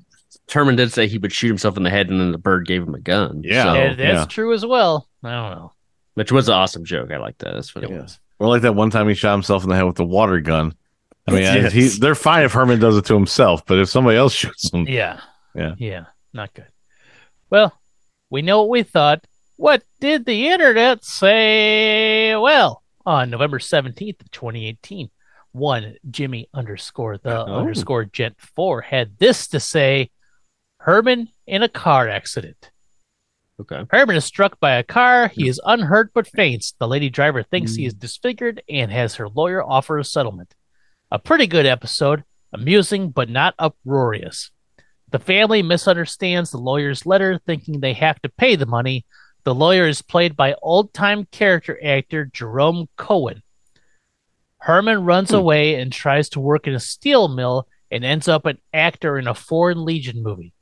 Herman 0.50 0.76
did 0.76 0.92
say 0.92 1.06
he 1.06 1.18
would 1.18 1.32
shoot 1.32 1.48
himself 1.48 1.76
in 1.76 1.82
the 1.82 1.90
head, 1.90 2.08
and 2.10 2.20
then 2.20 2.32
the 2.32 2.38
bird 2.38 2.66
gave 2.66 2.82
him 2.82 2.94
a 2.94 3.00
gun. 3.00 3.42
Yeah. 3.44 3.64
so- 3.64 3.74
And 3.74 3.98
that's 3.98 4.20
yeah. 4.20 4.24
true 4.26 4.52
as 4.54 4.64
well. 4.64 5.08
I 5.24 5.30
don't 5.30 5.58
know. 5.58 5.72
which 6.14 6.32
was 6.32 6.48
an 6.48 6.54
awesome 6.54 6.84
joke. 6.84 7.10
I 7.12 7.16
like 7.18 7.36
that. 7.38 7.54
That's 7.54 7.74
what 7.74 7.84
it 7.84 7.90
It 7.90 8.00
was. 8.00 8.18
Or 8.38 8.48
like 8.48 8.62
that 8.62 8.74
one 8.74 8.90
time 8.90 9.08
he 9.08 9.14
shot 9.14 9.32
himself 9.32 9.62
in 9.64 9.68
the 9.70 9.76
head 9.76 9.84
with 9.84 9.96
the 9.96 10.04
water 10.04 10.40
gun. 10.40 10.74
I 11.28 11.32
mean, 11.32 11.42
Yes. 11.42 11.72
he, 11.72 11.88
they're 11.88 12.14
fine 12.14 12.44
if 12.44 12.52
Herman 12.52 12.78
does 12.78 12.96
it 12.96 13.04
to 13.06 13.14
himself, 13.14 13.66
but 13.66 13.78
if 13.78 13.88
somebody 13.88 14.16
else 14.16 14.32
shoots 14.40 14.72
him, 14.72 14.86
Yeah. 14.88 15.20
Yeah. 15.54 15.74
Yeah. 15.78 16.04
Not 16.32 16.54
good. 16.54 16.68
Well, 17.50 17.72
we 18.30 18.42
know 18.42 18.60
what 18.60 18.68
we 18.70 18.82
thought. 18.82 19.24
What 19.56 19.82
did 20.00 20.24
the 20.26 20.48
internet 20.48 21.04
say? 21.04 22.36
Well, 22.36 22.82
on 23.04 23.30
November 23.30 23.58
17th 23.58 24.20
of 24.20 24.30
2018, 24.30 25.10
one 25.52 25.96
Jimmy 26.10 26.48
underscore 26.52 27.18
the 27.18 27.46
Oh. 27.46 27.54
underscore 27.60 28.04
gent 28.04 28.36
four 28.38 28.82
had 28.82 29.16
this 29.18 29.48
to 29.48 29.60
say 29.60 30.10
Herman 30.86 31.30
in 31.48 31.64
a 31.64 31.68
car 31.68 32.08
accident. 32.08 32.70
Okay. 33.60 33.82
Herman 33.90 34.14
is 34.14 34.24
struck 34.24 34.60
by 34.60 34.76
a 34.76 34.84
car. 34.84 35.26
He 35.26 35.48
is 35.48 35.60
unhurt 35.64 36.12
but 36.14 36.28
faints. 36.28 36.74
The 36.78 36.86
lady 36.86 37.10
driver 37.10 37.42
thinks 37.42 37.74
he 37.74 37.86
is 37.86 37.94
mm. 37.94 37.98
disfigured 37.98 38.62
and 38.68 38.92
has 38.92 39.16
her 39.16 39.28
lawyer 39.28 39.64
offer 39.64 39.98
a 39.98 40.04
settlement. 40.04 40.54
A 41.10 41.18
pretty 41.18 41.48
good 41.48 41.66
episode, 41.66 42.22
amusing 42.52 43.10
but 43.10 43.28
not 43.28 43.56
uproarious. 43.58 44.52
The 45.10 45.18
family 45.18 45.60
misunderstands 45.60 46.52
the 46.52 46.58
lawyer's 46.58 47.04
letter, 47.04 47.40
thinking 47.44 47.80
they 47.80 47.94
have 47.94 48.22
to 48.22 48.28
pay 48.28 48.54
the 48.54 48.64
money. 48.64 49.06
The 49.42 49.56
lawyer 49.56 49.88
is 49.88 50.02
played 50.02 50.36
by 50.36 50.54
old 50.62 50.94
time 50.94 51.26
character 51.32 51.76
actor 51.82 52.26
Jerome 52.26 52.88
Cowan. 52.96 53.42
Herman 54.58 55.04
runs 55.04 55.30
hmm. 55.30 55.36
away 55.36 55.80
and 55.80 55.92
tries 55.92 56.28
to 56.28 56.40
work 56.40 56.68
in 56.68 56.74
a 56.74 56.80
steel 56.80 57.26
mill 57.26 57.66
and 57.90 58.04
ends 58.04 58.28
up 58.28 58.46
an 58.46 58.58
actor 58.72 59.18
in 59.18 59.26
a 59.26 59.34
Foreign 59.34 59.84
Legion 59.84 60.22
movie. 60.22 60.52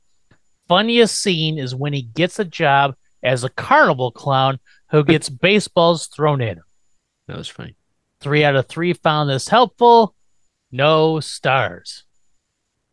Funniest 0.67 1.21
scene 1.21 1.57
is 1.57 1.75
when 1.75 1.93
he 1.93 2.01
gets 2.01 2.39
a 2.39 2.45
job 2.45 2.95
as 3.21 3.43
a 3.43 3.49
carnival 3.49 4.11
clown 4.11 4.59
who 4.89 5.03
gets 5.03 5.29
baseballs 5.29 6.07
thrown 6.07 6.41
at 6.41 6.57
him. 6.57 6.63
That 7.27 7.37
was 7.37 7.47
funny. 7.47 7.75
Three 8.19 8.43
out 8.43 8.55
of 8.55 8.67
three 8.67 8.93
found 8.93 9.29
this 9.29 9.47
helpful. 9.47 10.15
No 10.71 11.19
stars. 11.19 12.03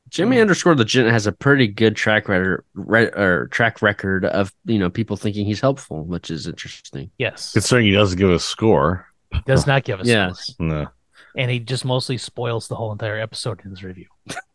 Jimmy 0.09 0.37
hmm. 0.37 0.43
underscore 0.43 0.75
the 0.75 0.85
gent 0.85 1.11
has 1.11 1.27
a 1.27 1.33
pretty 1.33 1.67
good 1.67 1.97
track 1.97 2.29
record, 2.29 2.65
re- 2.75 3.07
or 3.07 3.49
track 3.51 3.81
record 3.81 4.27
of 4.27 4.53
you 4.67 4.79
know 4.79 4.91
people 4.91 5.17
thinking 5.17 5.47
he's 5.47 5.61
helpful, 5.61 6.05
which 6.05 6.31
is 6.31 6.47
interesting. 6.47 7.11
Yes, 7.19 7.53
Considering 7.53 7.87
he 7.87 7.93
doesn't 7.93 8.19
give 8.19 8.31
a 8.31 8.39
score. 8.39 9.07
does 9.47 9.67
not 9.67 9.85
give 9.85 10.01
us. 10.01 10.07
Yes. 10.13 10.55
No. 10.59 10.89
and 11.35 11.51
he 11.51 11.59
just 11.61 11.87
mostly 11.87 12.19
spoils 12.19 12.69
the 12.69 12.75
whole 12.75 12.93
entire 12.93 13.19
episode 13.19 13.63
in 13.65 13.71
his 13.71 13.83
review. 13.83 14.07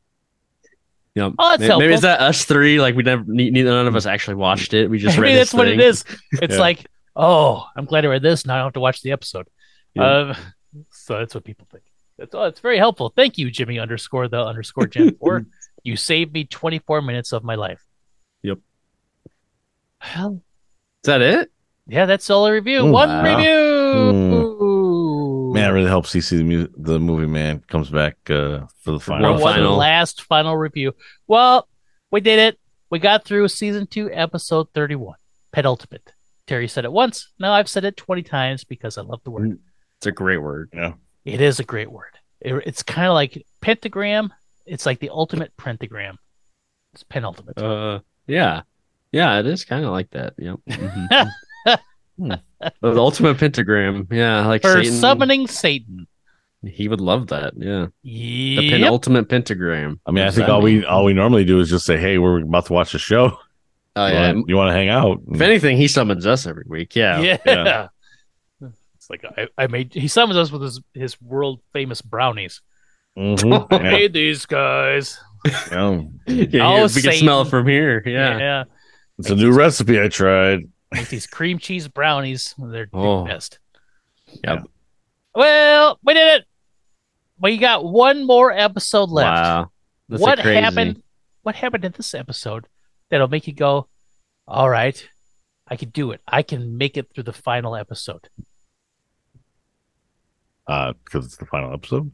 Yep. 1.18 1.34
Oh, 1.40 1.50
that's 1.50 1.62
maybe, 1.62 1.80
maybe 1.80 1.94
is 1.94 2.02
that 2.02 2.20
us 2.22 2.46
three? 2.46 2.80
Like 2.80 2.94
we 2.96 3.02
never, 3.02 3.24
neither 3.26 3.72
none 3.72 3.88
of 3.88 3.96
us 3.96 4.06
actually 4.06 4.36
watched 4.36 4.74
it. 4.76 4.88
We 4.88 5.00
just 5.00 5.18
Maybe 5.18 5.30
read. 5.34 5.40
that's 5.40 5.54
what 5.54 5.68
it 5.68 5.72
thing. 5.78 5.80
is. 5.88 6.06
It's 6.34 6.54
Yeah. 6.56 6.60
like, 6.62 6.86
oh, 7.16 7.66
I'm 7.76 7.86
glad 7.86 8.06
I 8.06 8.10
read 8.10 8.22
this. 8.22 8.46
Now 8.46 8.54
I 8.54 8.58
don't 8.58 8.66
have 8.68 8.74
to 8.74 8.80
watch 8.80 9.02
the 9.02 9.12
episode. 9.14 9.48
Yeah. 9.96 10.04
Um, 10.30 10.36
so 10.92 11.18
that's 11.18 11.34
what 11.34 11.44
people 11.44 11.66
think. 11.72 11.84
That's 12.20 12.36
oh, 12.36 12.44
it's 12.44 12.60
very 12.60 12.78
helpful. 12.78 13.12
Thank 13.16 13.40
you, 13.40 13.50
Jimmy 13.50 13.80
underscore 13.80 14.28
the 14.28 14.40
underscore 14.44 14.86
Gen 14.88 15.16
four. 15.16 15.46
You 15.84 15.96
saved 15.96 16.34
me 16.34 16.44
24 16.44 17.02
minutes 17.02 17.32
of 17.32 17.44
my 17.46 17.56
life. 17.56 17.82
Yep. 18.44 18.58
Well, 20.16 20.34
Is 20.36 21.08
that 21.08 21.22
it? 21.22 21.50
yeah, 21.88 22.06
that's 22.06 22.30
all 22.30 22.44
the 22.46 22.52
review. 22.52 22.80
Ooh, 22.86 22.92
One 22.92 23.08
wow. 23.10 23.24
review. 23.38 24.37
Man, 25.58 25.70
it 25.70 25.74
really 25.74 25.90
helps 25.90 26.14
CC 26.14 26.38
the, 26.38 26.44
mu- 26.44 26.68
the 26.78 27.00
movie, 27.00 27.28
man. 27.28 27.60
Comes 27.68 27.90
back 27.90 28.16
uh, 28.30 28.62
for 28.82 28.92
the 28.92 29.00
final. 29.00 29.24
One 29.34 29.34
was 29.34 29.42
the 29.44 29.60
final. 29.62 29.76
last 29.76 30.24
final 30.24 30.56
review. 30.58 30.94
Well, 31.28 31.68
we 32.12 32.22
did 32.22 32.40
it. 32.40 32.60
We 32.90 33.00
got 33.00 33.26
through 33.26 33.48
season 33.50 33.88
two, 33.88 34.10
episode 34.14 34.68
31, 34.74 35.16
penultimate. 35.52 36.14
Terry 36.46 36.68
said 36.70 36.86
it 36.86 36.92
once. 36.92 37.30
Now 37.40 37.52
I've 37.54 37.68
said 37.68 37.84
it 37.84 37.98
20 37.98 38.24
times 38.24 38.64
because 38.64 38.98
I 38.98 39.02
love 39.02 39.20
the 39.26 39.32
word. 39.32 39.60
It's 39.98 40.08
a 40.08 40.12
great 40.12 40.38
word. 40.38 40.70
Yeah. 40.74 40.94
It 41.26 41.42
is 41.42 41.60
a 41.60 41.64
great 41.66 41.92
word. 41.92 42.14
It- 42.40 42.64
it's 42.66 42.84
kind 42.84 43.08
of 43.08 43.14
like 43.14 43.46
pentagram. 43.62 44.34
It's 44.66 44.86
like 44.86 45.00
the 45.00 45.10
ultimate 45.10 45.56
pentagram. 45.58 46.18
It's 46.94 47.04
penultimate. 47.04 47.58
Uh, 47.58 48.00
yeah, 48.28 48.62
yeah, 49.12 49.40
it 49.40 49.46
is 49.48 49.66
kind 49.66 49.84
of 49.86 49.92
like 49.92 50.10
that. 50.12 50.34
Yep. 50.38 50.58
Mhm. 50.70 51.30
the 52.60 52.96
ultimate 52.98 53.38
pentagram. 53.38 54.08
Yeah, 54.12 54.46
like 54.48 54.62
For 54.62 54.84
Satan. 54.84 54.94
summoning 54.94 55.48
Satan. 55.48 56.08
He 56.66 56.88
would 56.88 57.02
love 57.02 57.28
that. 57.28 57.54
Yeah, 57.56 57.88
the 58.04 58.10
Yep. 58.10 58.72
penultimate 58.74 59.30
pentagram. 59.30 60.00
I 60.06 60.12
mean, 60.12 60.24
I 60.26 60.32
think 60.32 60.50
all 60.50 60.62
mean? 60.62 60.80
we 60.80 60.86
all 60.86 61.06
we 61.06 61.14
normally 61.14 61.46
do 61.46 61.60
is 61.60 61.70
just 61.70 61.86
say, 61.86 61.98
"Hey, 61.98 62.18
we're 62.18 62.42
about 62.42 62.66
to 62.66 62.74
watch 62.74 62.94
a 62.96 63.00
show. 63.00 63.38
Oh 63.96 64.08
you, 64.08 64.14
yeah. 64.14 64.34
want, 64.34 64.50
you 64.50 64.56
want 64.56 64.70
to 64.70 64.74
hang 64.74 64.90
out?" 64.90 65.22
If 65.32 65.40
anything, 65.42 65.78
he 65.78 65.88
summons 65.88 66.26
us 66.26 66.48
every 66.48 66.66
week. 66.68 66.96
Yeah. 66.96 67.20
Yeah. 67.22 67.38
yeah. 67.46 67.88
It's 68.96 69.10
like 69.10 69.24
I, 69.38 69.48
I 69.58 69.68
made. 69.68 69.94
He 69.94 70.08
summons 70.08 70.38
us 70.38 70.52
with 70.52 70.64
his 70.64 70.82
his 70.94 71.22
world 71.22 71.62
famous 71.74 72.02
brownies. 72.02 72.62
Mhm. 73.18 73.68
I 73.72 73.76
yeah. 73.84 73.92
made 73.92 74.14
these 74.14 74.46
guys. 74.46 75.20
Yeah. 75.72 76.02
Yeah, 76.28 76.68
Oh, 76.68 76.88
we 76.94 77.02
can 77.02 77.14
smell 77.14 77.44
it 77.44 77.48
from 77.50 77.68
here. 77.68 78.02
Yeah. 78.06 78.38
yeah. 78.38 78.64
It's 79.20 79.30
a 79.30 79.36
new 79.36 79.52
recipe 79.54 80.02
I 80.02 80.08
tried. 80.10 80.64
Make 80.94 81.10
these 81.10 81.28
cream 81.28 81.60
cheese 81.60 81.88
brownies. 81.88 82.56
They're 82.58 82.88
Oh. 82.94 83.24
the 83.24 83.30
best. 83.30 83.60
Yep. 84.44 84.64
Well, 85.36 86.00
we 86.04 86.14
did 86.14 86.42
it. 86.42 86.46
We 87.40 87.58
got 87.58 87.86
one 87.86 88.26
more 88.26 88.52
episode 88.52 89.10
left. 89.10 89.28
Wow. 89.44 89.72
That's 90.10 90.22
what 90.22 90.40
crazy. 90.40 90.60
happened? 90.62 91.04
What 91.44 91.56
happened 91.56 91.86
in 91.86 91.94
this 91.96 92.14
episode 92.14 92.68
that'll 93.10 93.28
make 93.28 93.48
you 93.48 93.54
go, 93.54 93.88
"All 94.48 94.70
right, 94.70 95.08
I 95.68 95.76
can 95.76 95.90
do 95.90 96.12
it. 96.12 96.22
I 96.28 96.42
can 96.42 96.78
make 96.78 96.98
it 96.98 97.14
through 97.14 97.24
the 97.26 97.34
final 97.34 97.76
episode." 97.76 98.28
Uh, 100.68 100.94
because 101.06 101.26
it's 101.26 101.38
the 101.38 101.46
final 101.46 101.74
episode. 101.74 102.12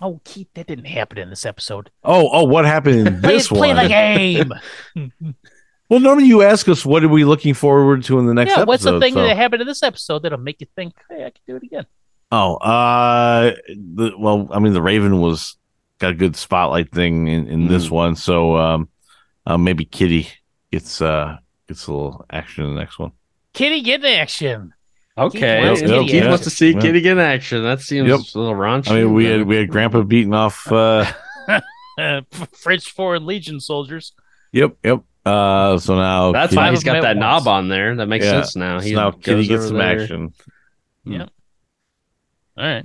Oh, 0.00 0.20
Keith, 0.24 0.48
that 0.54 0.68
didn't 0.68 0.84
happen 0.84 1.18
in 1.18 1.30
this 1.30 1.44
episode. 1.44 1.90
Oh, 2.04 2.28
oh, 2.32 2.44
what 2.44 2.64
happened 2.64 3.08
in 3.08 3.20
Play, 3.20 3.32
this 3.34 3.48
play 3.48 3.74
one? 3.74 3.82
the 3.82 3.88
game. 3.88 4.52
Well, 5.88 6.00
normally 6.00 6.26
you 6.26 6.42
ask 6.42 6.68
us 6.68 6.84
what 6.84 7.02
are 7.02 7.08
we 7.08 7.24
looking 7.24 7.54
forward 7.54 8.04
to 8.04 8.18
in 8.18 8.26
the 8.26 8.34
next 8.34 8.50
yeah, 8.50 8.54
episode. 8.62 8.68
what's 8.68 8.84
the 8.84 9.00
thing 9.00 9.14
so- 9.14 9.22
that 9.26 9.36
happened 9.36 9.62
in 9.62 9.66
this 9.68 9.82
episode 9.82 10.22
that'll 10.22 10.38
make 10.38 10.60
you 10.60 10.66
think, 10.76 10.94
"Hey, 11.08 11.24
I 11.24 11.30
can 11.30 11.40
do 11.46 11.56
it 11.56 11.62
again"? 11.62 11.86
Oh, 12.30 12.56
uh, 12.56 13.54
the, 13.68 14.12
well, 14.18 14.48
I 14.52 14.58
mean, 14.58 14.74
the 14.74 14.82
Raven 14.82 15.18
was 15.20 15.56
got 15.98 16.10
a 16.10 16.14
good 16.14 16.36
spotlight 16.36 16.92
thing 16.92 17.26
in, 17.26 17.46
in 17.48 17.68
this 17.68 17.90
one, 17.90 18.16
so 18.16 18.56
um, 18.56 18.88
uh, 19.46 19.56
maybe 19.56 19.84
Kitty 19.86 20.28
gets 20.70 21.00
uh 21.00 21.38
gets 21.68 21.86
a 21.86 21.92
little 21.92 22.26
action 22.30 22.64
in 22.64 22.74
the 22.74 22.80
next 22.80 22.98
one. 22.98 23.12
Kitty, 23.54 23.80
get 23.80 24.04
in 24.04 24.12
action. 24.12 24.74
Okay. 25.16 25.38
Keith 25.60 25.66
wants 25.66 25.80
Keith 25.80 25.90
Kitty 26.06 26.18
in 26.18 26.28
wants 26.28 26.44
to 26.44 26.50
see 26.50 26.72
Yeah. 26.72 26.80
Kitty 26.80 27.00
get 27.00 27.12
in 27.12 27.18
action. 27.18 27.62
That 27.62 27.80
seems 27.80 28.08
Yep. 28.08 28.20
a 28.34 28.38
little 28.38 28.54
raunchy. 28.54 28.90
I 28.90 28.94
mean, 29.02 29.14
we 29.14 29.24
but- 29.24 29.32
had 29.38 29.46
we 29.48 29.56
had 29.56 29.68
Grandpa 29.70 30.02
beating 30.02 30.34
off. 30.34 30.70
Uh, 30.70 31.06
Uh, 31.98 32.20
French 32.52 32.92
Foreign 32.92 33.26
Legion 33.26 33.58
soldiers. 33.58 34.12
yep, 34.52 34.76
yep. 34.84 35.00
Uh, 35.24 35.78
so 35.78 35.94
now 35.96 36.32
That's 36.32 36.50
Kitty, 36.50 36.56
why 36.56 36.62
Five 36.66 36.70
he's 36.72 36.80
of 36.80 36.84
them 36.84 36.94
got 36.94 37.02
that 37.02 37.16
once. 37.16 37.44
knob 37.44 37.48
on 37.48 37.68
there. 37.68 37.96
That 37.96 38.06
makes 38.06 38.24
Yeah. 38.24 38.30
sense 38.42 38.56
now. 38.56 38.78
so 38.78 38.84
He 38.86 38.94
now 38.94 39.10
Kitty 39.10 39.46
gets 39.46 39.66
some 39.68 39.76
there. 39.78 40.00
action. 40.00 40.32
Yeah. 41.04 41.26
All 42.56 42.64
right. 42.64 42.84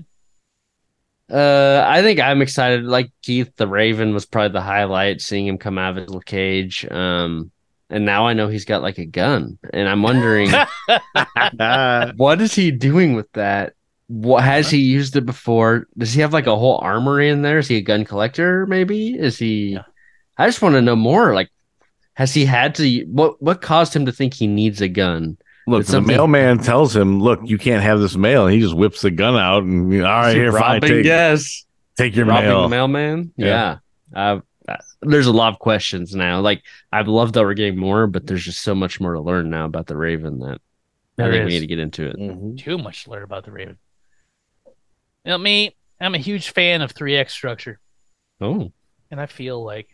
Uh, 1.31 1.83
I 1.87 2.01
think 2.01 2.19
I'm 2.19 2.41
excited. 2.41 2.83
Like 2.83 3.11
Keith, 3.21 3.55
the 3.55 3.67
Raven 3.67 4.13
was 4.13 4.25
probably 4.25 4.49
the 4.53 4.61
highlight. 4.61 5.21
Seeing 5.21 5.47
him 5.47 5.57
come 5.57 5.77
out 5.77 5.91
of 5.91 5.95
his 5.97 6.07
little 6.07 6.21
cage. 6.21 6.85
Um, 6.91 7.49
and 7.89 8.05
now 8.05 8.27
I 8.27 8.33
know 8.33 8.47
he's 8.49 8.65
got 8.65 8.81
like 8.81 8.97
a 8.97 9.05
gun, 9.05 9.57
and 9.71 9.87
I'm 9.87 10.03
wondering 10.03 10.49
what 12.17 12.41
is 12.41 12.53
he 12.53 12.71
doing 12.71 13.13
with 13.15 13.31
that. 13.33 13.73
What 14.07 14.43
has 14.43 14.69
he 14.69 14.79
used 14.79 15.15
it 15.15 15.25
before? 15.25 15.87
Does 15.97 16.13
he 16.13 16.21
have 16.21 16.33
like 16.33 16.45
a 16.47 16.55
whole 16.57 16.77
armory 16.83 17.29
in 17.29 17.41
there? 17.41 17.57
Is 17.59 17.67
he 17.67 17.77
a 17.77 17.81
gun 17.81 18.03
collector? 18.05 18.65
Maybe 18.67 19.13
is 19.17 19.37
he? 19.39 19.69
Yeah. 19.73 19.83
I 20.37 20.45
just 20.47 20.61
want 20.61 20.73
to 20.75 20.81
know 20.81 20.95
more. 20.95 21.33
Like, 21.33 21.49
has 22.15 22.33
he 22.33 22.45
had 22.45 22.75
to? 22.75 23.03
What 23.05 23.41
what 23.41 23.61
caused 23.61 23.95
him 23.95 24.05
to 24.05 24.11
think 24.11 24.33
he 24.33 24.47
needs 24.47 24.81
a 24.81 24.87
gun? 24.87 25.37
Look, 25.65 25.81
It's 25.81 25.91
the 25.91 26.01
mailman 26.01 26.59
tells 26.59 26.95
him, 26.95 27.21
"Look, 27.21 27.39
you 27.43 27.57
can't 27.57 27.81
have 27.83 27.99
this 27.99 28.15
mail." 28.17 28.45
And 28.45 28.53
he 28.53 28.59
just 28.59 28.75
whips 28.75 29.01
the 29.01 29.11
gun 29.11 29.35
out 29.35 29.63
and 29.63 29.93
all 29.93 30.01
right, 30.09 30.29
Is 30.29 30.33
he 30.35 30.39
here, 30.41 30.51
fine, 30.51 30.61
robbing? 30.75 30.89
take, 30.89 31.05
yes, 31.05 31.65
take 31.95 32.15
your 32.15 32.25
robbing 32.25 32.49
mail. 32.49 32.61
the 32.63 32.69
mailman. 32.69 33.31
Yeah. 33.37 33.77
Yeah. 34.13 34.39
Uh, 34.69 34.77
there's 35.01 35.27
a 35.27 35.31
lot 35.33 35.53
of 35.53 35.59
questions 35.59 36.13
now. 36.15 36.39
Like 36.41 36.63
I 36.91 37.01
love 37.01 37.33
that 37.33 37.41
we're 37.43 37.53
getting 37.53 37.77
more, 37.79 38.07
but 38.07 38.27
there's 38.27 38.43
just 38.43 38.61
so 38.61 38.75
much 38.75 38.99
more 38.99 39.13
to 39.13 39.19
learn 39.21 39.49
now 39.49 39.65
about 39.65 39.87
the 39.87 39.95
Raven 39.97 40.39
that 40.39 40.59
I 41.17 41.23
There 41.23 41.31
think 41.31 41.45
we 41.45 41.51
need 41.51 41.59
to 41.61 41.67
get 41.67 41.79
into 41.79 42.07
it. 42.07 42.15
Mhm. 42.17 42.57
Too 42.57 42.77
much 42.77 43.05
to 43.05 43.11
learn 43.11 43.23
about 43.23 43.45
the 43.45 43.51
Raven. 43.51 43.77
You 44.65 45.31
know, 45.31 45.37
me, 45.37 45.75
I'm 46.01 46.15
a 46.15 46.19
huge 46.19 46.49
fan 46.49 46.81
of 46.81 46.93
3X 46.93 47.29
structure, 47.31 47.79
Oh, 48.41 48.71
and 49.11 49.21
I 49.21 49.25
feel 49.25 49.63
like 49.63 49.92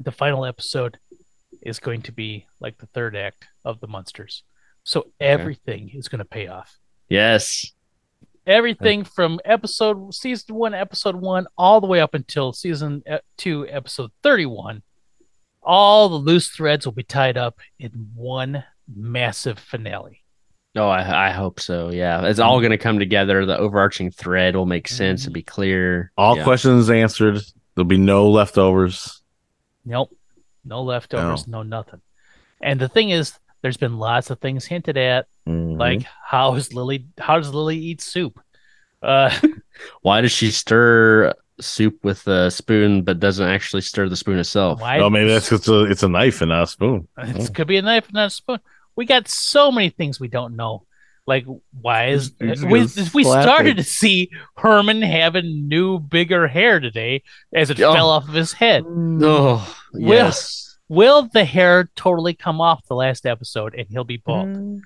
the 0.00 0.12
final 0.12 0.44
episode 0.44 0.98
is 1.62 1.78
going 1.78 2.02
to 2.02 2.12
be 2.12 2.46
like 2.60 2.78
the 2.78 2.86
third 2.86 3.14
act 3.14 3.46
of 3.64 3.80
the 3.80 3.86
Munsters. 3.86 4.42
So 4.82 5.08
everything 5.20 5.90
is 5.94 6.08
going 6.08 6.20
to 6.20 6.24
pay 6.24 6.46
off. 6.48 6.78
yes. 7.08 7.72
Everything 8.46 9.04
from 9.04 9.38
episode 9.44 10.12
season 10.14 10.54
one, 10.56 10.72
episode 10.74 11.14
one, 11.14 11.46
all 11.58 11.80
the 11.80 11.86
way 11.86 12.00
up 12.00 12.14
until 12.14 12.52
season 12.54 13.02
uh, 13.08 13.18
two, 13.36 13.68
episode 13.68 14.10
31. 14.22 14.82
All 15.62 16.08
the 16.08 16.16
loose 16.16 16.48
threads 16.48 16.86
will 16.86 16.94
be 16.94 17.02
tied 17.02 17.36
up 17.36 17.58
in 17.78 17.90
one 18.14 18.64
massive 18.92 19.58
finale. 19.58 20.22
Oh, 20.74 20.88
I, 20.88 21.28
I 21.28 21.30
hope 21.32 21.60
so. 21.60 21.90
Yeah, 21.90 22.24
it's 22.26 22.38
all 22.40 22.60
going 22.60 22.70
to 22.70 22.78
come 22.78 22.98
together. 22.98 23.44
The 23.44 23.58
overarching 23.58 24.10
thread 24.10 24.56
will 24.56 24.66
make 24.66 24.88
sense 24.88 25.26
and 25.26 25.34
be 25.34 25.42
clear. 25.42 26.10
All 26.16 26.36
Yeah. 26.38 26.44
questions 26.44 26.88
answered. 26.90 27.40
There'll 27.74 27.86
be 27.86 27.98
no 27.98 28.30
leftovers. 28.30 29.19
Nope. 29.84 30.10
No 30.64 30.82
leftovers, 30.82 31.46
no. 31.48 31.62
nothing. 31.62 32.00
And 32.60 32.78
the 32.78 32.88
thing 32.88 33.10
is, 33.10 33.32
there's 33.62 33.78
been 33.78 33.98
lots 33.98 34.30
of 34.30 34.38
things 34.40 34.64
hinted 34.66 34.96
at, 34.96 35.26
Mhm. 35.48 35.78
like 35.78 36.02
how 36.24 36.54
is 36.54 36.74
Lily 36.74 37.06
how 37.18 37.36
does 37.38 37.52
Lily 37.54 37.78
eat 37.78 38.00
soup? 38.00 38.38
Uh 39.02 39.30
Why 40.02 40.20
does 40.20 40.32
she 40.32 40.50
stir 40.50 41.32
soup 41.60 42.04
with 42.04 42.26
a 42.26 42.50
spoon 42.50 43.02
but 43.02 43.18
doesn't 43.20 43.48
actually 43.48 43.80
stir 43.82 44.08
the 44.10 44.16
spoon 44.16 44.38
itself? 44.38 44.80
why 44.80 44.98
oh, 44.98 45.08
maybe 45.10 45.30
that's 45.30 45.50
it's 45.52 45.68
a 45.68 45.84
it's 45.84 46.02
a 46.02 46.08
knife 46.08 46.42
and 46.42 46.50
not 46.50 46.64
a 46.64 46.66
spoon. 46.66 47.08
it 47.18 47.54
could 47.54 47.66
be 47.66 47.78
a 47.78 47.82
knife, 47.82 48.06
and 48.06 48.14
not 48.14 48.26
a 48.26 48.30
spoon. 48.30 48.58
We 48.96 49.06
got 49.06 49.28
so 49.28 49.70
many 49.72 49.88
things 49.88 50.20
we 50.20 50.28
don't 50.28 50.56
know. 50.56 50.84
Like 51.30 51.46
why 51.80 52.08
is 52.08 52.32
You're 52.40 52.66
we 52.68 52.88
we 53.14 53.22
started 53.22 53.78
it. 53.78 53.82
to 53.82 53.84
see 53.84 54.30
Herman 54.56 55.00
having 55.00 55.68
new 55.68 56.00
bigger 56.00 56.48
hair 56.48 56.80
today 56.80 57.22
as 57.54 57.70
it 57.70 57.80
Oh. 57.80 57.94
fell 57.94 58.10
off 58.10 58.26
of 58.28 58.34
his 58.34 58.52
head. 58.52 58.82
Oh, 58.84 59.76
Will- 59.92 60.02
yes. 60.16 60.76
Will 60.88 61.28
the 61.32 61.44
hair 61.44 61.88
totally 61.94 62.34
come 62.34 62.60
off 62.60 62.84
the 62.88 62.96
last 62.96 63.24
episode 63.26 63.76
and 63.76 63.86
he'll 63.88 64.02
be 64.02 64.16
bald? 64.16 64.80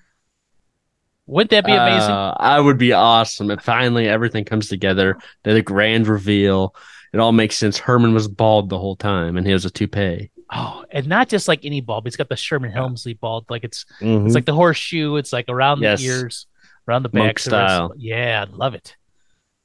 Wouldn't 1.26 1.50
that 1.52 1.64
be 1.64 1.72
amazing? 1.72 2.10
Uh, 2.10 2.36
I 2.38 2.60
would 2.60 2.76
be 2.76 2.92
awesome 2.92 3.50
if 3.50 3.62
finally 3.62 4.06
everything 4.06 4.44
comes 4.44 4.68
together. 4.68 5.16
The 5.44 5.62
grand 5.62 6.06
reveal. 6.06 6.74
It 7.14 7.20
all 7.20 7.32
makes 7.32 7.56
sense. 7.56 7.78
Herman 7.78 8.12
was 8.12 8.28
bald 8.28 8.68
the 8.68 8.78
whole 8.78 8.96
time, 8.96 9.38
and 9.38 9.46
he 9.46 9.54
was 9.54 9.64
a 9.64 9.70
toupee. 9.70 10.30
Oh, 10.52 10.84
and 10.90 11.06
not 11.06 11.28
just 11.28 11.48
like 11.48 11.64
any 11.64 11.80
bald, 11.80 12.04
but 12.04 12.12
he's 12.12 12.16
got 12.16 12.28
the 12.28 12.36
Sherman 12.36 12.70
Hemsley 12.72 13.18
bald. 13.18 13.46
Like 13.48 13.64
it's 13.64 13.84
Mhm. 14.00 14.26
it's 14.26 14.34
like 14.34 14.44
the 14.44 14.54
horseshoe. 14.54 15.16
It's 15.16 15.32
like 15.32 15.46
around 15.48 15.80
Yes. 15.82 16.00
the 16.00 16.06
ears, 16.06 16.46
around 16.88 17.02
the 17.02 17.08
back. 17.08 17.22
Monk 17.22 17.38
style. 17.38 17.92
Yeah, 17.96 18.44
I 18.46 18.50
love 18.56 18.74
it. 18.74 18.96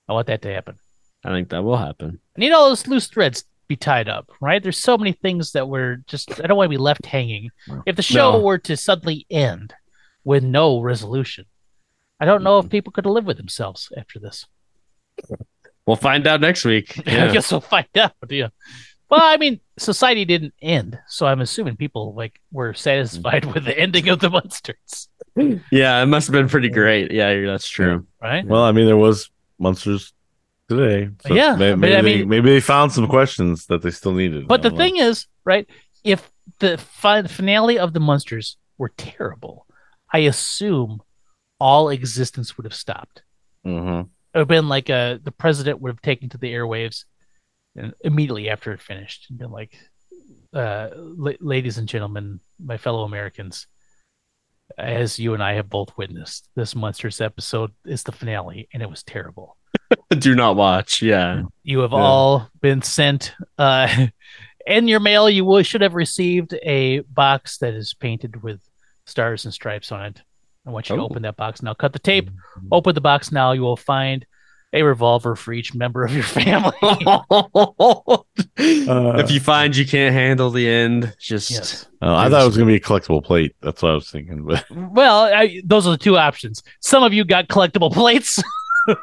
I 0.07 0.13
want 0.13 0.27
that 0.27 0.41
to 0.43 0.53
happen. 0.53 0.75
I 1.23 1.29
think 1.29 1.49
that 1.49 1.63
will 1.63 1.77
happen. 1.77 2.19
I 2.35 2.39
need 2.39 2.51
all 2.53 2.69
those 2.69 2.87
loose 2.87 3.07
threads 3.07 3.43
be 3.67 3.75
tied 3.75 4.07
up, 4.09 4.31
right? 4.41 4.63
There's 4.63 4.77
so 4.79 4.97
many 4.97 5.11
things 5.11 5.51
that 5.51 5.67
were 5.67 5.97
just 6.07 6.39
I 6.41 6.47
don't 6.47 6.57
want 6.57 6.67
to 6.67 6.77
be 6.77 6.77
left 6.77 7.05
hanging. 7.05 7.51
If 7.85 7.95
the 7.97 8.01
show 8.01 8.31
No. 8.33 8.39
were 8.39 8.57
to 8.59 8.75
suddenly 8.77 9.25
end 9.29 9.73
with 10.23 10.43
no 10.43 10.79
resolution, 10.79 11.45
I 12.19 12.25
don't 12.25 12.41
know 12.43 12.57
if 12.59 12.69
people 12.69 12.91
could 12.93 13.05
live 13.05 13.25
with 13.25 13.37
themselves 13.37 13.91
after 13.97 14.17
this. 14.19 14.45
We'll 15.85 15.95
find 15.97 16.25
out 16.27 16.39
next 16.41 16.65
week. 16.65 16.97
I 17.07 17.31
guess 17.31 17.51
we'll 17.51 17.61
find 17.61 17.87
out. 17.97 18.13
Yeah. 18.29 18.49
Well, 19.09 19.21
I 19.23 19.37
mean, 19.37 19.59
society 19.77 20.23
didn't 20.25 20.53
end, 20.61 20.99
so 21.07 21.25
I'm 21.25 21.41
assuming 21.41 21.75
people 21.77 22.13
like 22.13 22.39
were 22.51 22.73
satisfied 22.73 23.45
with 23.45 23.65
the 23.65 23.77
ending 23.77 24.07
of 24.09 24.19
the 24.19 24.29
Munsters, 24.29 25.09
yeah, 25.71 26.01
it 26.03 26.05
must 26.07 26.27
have 26.27 26.33
been 26.33 26.49
pretty 26.49 26.69
great. 26.69 27.11
Yeah, 27.11 27.45
that's 27.45 27.67
true. 27.67 28.05
right? 28.21 28.45
Well, 28.45 28.61
I 28.63 28.71
mean, 28.71 28.85
there 28.85 28.97
was 28.97 29.29
Munsters 29.57 30.13
Today. 30.67 31.09
So 31.25 31.33
Yeah, 31.33 31.55
may- 31.55 31.71
I 31.71 31.75
mean- 31.75 31.79
maybe, 31.91 32.17
they, 32.19 32.25
maybe 32.25 32.49
they 32.51 32.59
found 32.59 32.91
some 32.91 33.07
questions 33.07 33.65
that 33.67 33.81
they 33.81 33.89
still 33.89 34.13
needed. 34.13 34.47
But 34.47 34.61
the 34.61 34.69
know. 34.69 34.77
thing 34.77 34.97
is, 34.97 35.25
right? 35.43 35.67
If 36.03 36.31
the 36.59 36.77
fi- 36.77 37.23
finale 37.23 37.79
of 37.79 37.93
the 37.93 37.99
Munsters 37.99 38.57
were 38.77 38.89
terrible, 38.95 39.65
I 40.13 40.19
assume 40.19 41.01
all 41.59 41.89
existence 41.89 42.55
would 42.55 42.65
have 42.65 42.75
stopped. 42.75 43.23
Mhm. 43.65 44.01
It 44.01 44.37
would 44.37 44.39
have 44.41 44.47
been 44.47 44.69
like 44.69 44.89
uh 44.91 45.17
the 45.23 45.31
president 45.31 45.81
would 45.81 45.89
have 45.89 46.01
taken 46.03 46.29
to 46.29 46.37
the 46.37 46.53
airwaves 46.53 47.05
and 47.75 47.93
immediately 48.01 48.49
after 48.49 48.71
it 48.73 48.81
finished 48.81 49.27
and 49.29 49.39
been 49.39 49.51
like, 49.51 49.77
uh, 50.53 50.89
la- 50.95 51.31
ladies 51.39 51.77
and 51.77 51.87
gentlemen, 51.87 52.39
my 52.63 52.77
fellow 52.77 53.03
Americans, 53.03 53.67
as 54.77 55.19
you 55.19 55.33
and 55.33 55.43
I 55.43 55.53
have 55.53 55.69
both 55.69 55.97
witnessed, 55.97 56.47
this 56.55 56.75
Munsters 56.75 57.21
episode 57.21 57.71
is 57.85 58.03
the 58.03 58.11
finale, 58.11 58.67
and 58.73 58.81
it 58.83 58.89
was 58.89 59.03
terrible. 59.03 59.57
Do 60.17 60.35
not 60.35 60.55
watch. 60.55 61.01
Yeah. 61.01 61.43
You 61.63 61.79
have 61.79 61.91
Yeah. 61.91 61.97
all 61.99 62.49
been 62.61 62.81
sent 62.81 63.33
uh, 63.57 64.07
in 64.67 64.87
your 64.87 64.99
mail. 64.99 65.29
You 65.29 65.45
will, 65.45 65.63
should 65.63 65.81
have 65.81 65.95
received 65.95 66.53
a 66.63 66.99
box 67.01 67.57
that 67.59 67.73
is 67.73 67.93
painted 67.93 68.41
with 68.43 68.61
stars 69.05 69.45
and 69.45 69.53
stripes 69.53 69.91
on 69.91 70.05
it. 70.05 70.21
I 70.67 70.71
want 70.71 70.89
you 70.89 70.95
to 70.95 71.01
Oh. 71.01 71.05
open 71.05 71.23
that 71.23 71.37
box 71.37 71.63
now. 71.63 71.73
Cut 71.73 71.93
the 71.93 71.99
tape. 71.99 72.29
Open 72.71 72.93
the 72.93 73.01
box 73.01 73.31
now. 73.31 73.53
You 73.53 73.61
will 73.61 73.77
find 73.77 74.25
a 74.71 74.83
revolver 74.83 75.35
for 75.35 75.51
each 75.51 75.73
member 75.73 76.03
of 76.03 76.13
your 76.13 76.23
family. 76.23 76.75
if 78.57 79.31
you 79.31 79.39
find 79.39 79.75
you 79.75 79.85
can't 79.85 80.13
handle 80.13 80.51
the 80.51 80.67
end, 80.67 81.15
just 81.19 81.49
yes. 81.49 81.87
Oh, 82.01 82.13
I 82.13 82.29
thought 82.29 82.43
it 82.43 82.45
was 82.45 82.55
going 82.55 82.67
to 82.67 82.71
be 82.71 82.77
a 82.77 82.79
collectible 82.79 83.23
plate. 83.23 83.55
That's 83.61 83.81
what 83.81 83.91
I 83.91 83.95
was 83.95 84.09
thinking. 84.09 84.45
But 84.45 84.65
Well, 84.71 85.23
I, 85.23 85.61
those 85.65 85.87
are 85.87 85.91
the 85.91 85.97
two 85.97 86.17
options. 86.17 86.63
Some 86.81 87.03
of 87.03 87.13
you 87.13 87.25
got 87.25 87.47
collectible 87.47 87.91
plates. 87.91 88.41
we've 88.87 88.97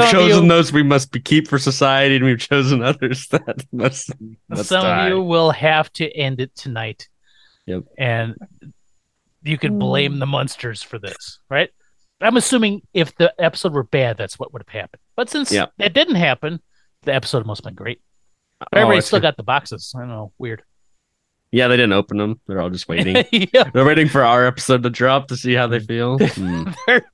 Some 0.00 0.10
chosen 0.10 0.42
you- 0.44 0.48
those 0.48 0.72
we 0.72 0.82
must 0.82 1.12
be 1.12 1.20
keep 1.20 1.46
for 1.46 1.58
society, 1.58 2.16
and 2.16 2.24
we've 2.24 2.40
chosen 2.40 2.82
others 2.82 3.28
that 3.28 3.64
must. 3.72 4.12
must 4.48 4.68
Some 4.68 4.82
die. 4.82 5.06
of 5.06 5.12
you 5.12 5.22
will 5.22 5.52
have 5.52 5.92
to 5.94 6.10
end 6.10 6.40
it 6.40 6.54
tonight. 6.56 7.08
Yep. 7.66 7.84
And 7.98 8.34
you 9.42 9.58
could 9.58 9.72
mm. 9.72 9.78
blame 9.78 10.18
the 10.18 10.26
Munsters 10.26 10.82
for 10.82 10.98
this, 10.98 11.38
right? 11.48 11.70
I'm 12.20 12.36
assuming 12.36 12.82
if 12.92 13.14
the 13.16 13.32
episode 13.38 13.72
were 13.72 13.84
bad, 13.84 14.16
that's 14.16 14.38
what 14.38 14.52
would 14.52 14.62
have 14.66 14.68
happened. 14.80 15.00
But 15.16 15.30
since 15.30 15.52
Yeah. 15.52 15.66
that 15.78 15.94
didn't 15.94 16.16
happen, 16.16 16.60
the 17.02 17.14
episode 17.14 17.46
must 17.46 17.60
have 17.60 17.70
been 17.70 17.74
great. 17.76 18.00
Oh, 18.60 18.66
Everybody 18.72 18.98
it's 18.98 19.06
still 19.06 19.20
got 19.20 19.36
the 19.36 19.42
boxes. 19.44 19.92
I 19.96 20.00
don't 20.00 20.08
know. 20.08 20.32
Weird. 20.38 20.62
Yeah, 21.52 21.68
they 21.68 21.76
didn't 21.76 21.92
open 21.92 22.18
them. 22.18 22.40
They're 22.46 22.60
all 22.60 22.70
just 22.70 22.88
waiting. 22.88 23.24
yeah. 23.30 23.70
They're 23.72 23.84
waiting 23.84 24.08
for 24.08 24.22
our 24.24 24.44
episode 24.46 24.82
to 24.82 24.90
drop 24.90 25.28
to 25.28 25.36
see 25.36 25.54
how 25.54 25.66
they 25.68 25.80
feel. 25.80 26.18
Hmm. 26.34 26.64
They're- 26.86 27.06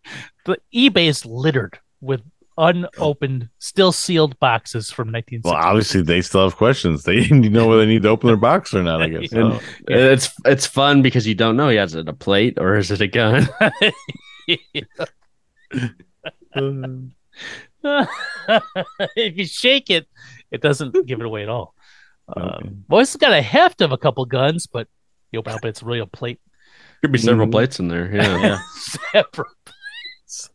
the 0.46 0.58
eBay 0.74 1.06
is 1.08 1.24
littered 1.24 1.78
with 2.00 2.22
unopened, 2.56 3.48
still 3.58 3.92
sealed 3.92 4.38
boxes 4.38 4.90
from 4.90 5.08
1960. 5.08 5.48
well, 5.48 5.56
obviously 5.68 6.02
they 6.02 6.20
still 6.22 6.44
have 6.44 6.56
questions. 6.56 7.02
They 7.04 7.16
didn't 7.20 7.50
know 7.52 7.66
whether 7.66 7.80
they 7.80 7.86
need 7.92 8.02
to 8.02 8.08
open 8.10 8.26
their 8.28 8.36
box 8.36 8.72
or 8.74 8.82
not. 8.82 9.02
I 9.02 9.08
guess. 9.08 9.32
Yeah. 9.32 9.58
It's 9.88 10.30
it's 10.44 10.66
fun 10.66 11.02
because 11.02 11.26
you 11.26 11.34
don't 11.34 11.56
know. 11.56 11.68
Yeah, 11.68 11.84
is 11.84 11.94
it 11.94 12.08
a 12.08 12.12
plate 12.12 12.58
or 12.58 12.76
is 12.76 12.90
it 12.90 13.00
a 13.00 13.06
gun? 13.06 13.48
if 19.16 19.36
you 19.36 19.46
shake 19.46 19.90
it, 19.90 20.06
it 20.50 20.60
doesn't 20.62 21.06
give 21.06 21.20
it 21.20 21.26
away 21.26 21.42
at 21.42 21.48
all. 21.48 21.74
Okay. 22.36 22.40
Um, 22.40 22.84
well, 22.88 23.00
it's 23.00 23.16
got 23.16 23.32
a 23.32 23.42
heft 23.42 23.80
of 23.80 23.92
a 23.92 23.98
couple 23.98 24.24
guns, 24.24 24.66
but 24.66 24.88
you 25.32 25.38
open 25.40 25.52
up, 25.52 25.64
it's 25.64 25.82
really 25.82 25.98
a 25.98 26.02
real 26.02 26.06
plate. 26.06 26.40
Could 27.02 27.12
be 27.12 27.18
several 27.18 27.46
Mhm. 27.48 27.52
plates 27.52 27.78
in 27.80 27.88
there. 27.88 28.14
Yeah. 28.14 28.58
Separate 29.12 29.48
plates. 29.66 30.50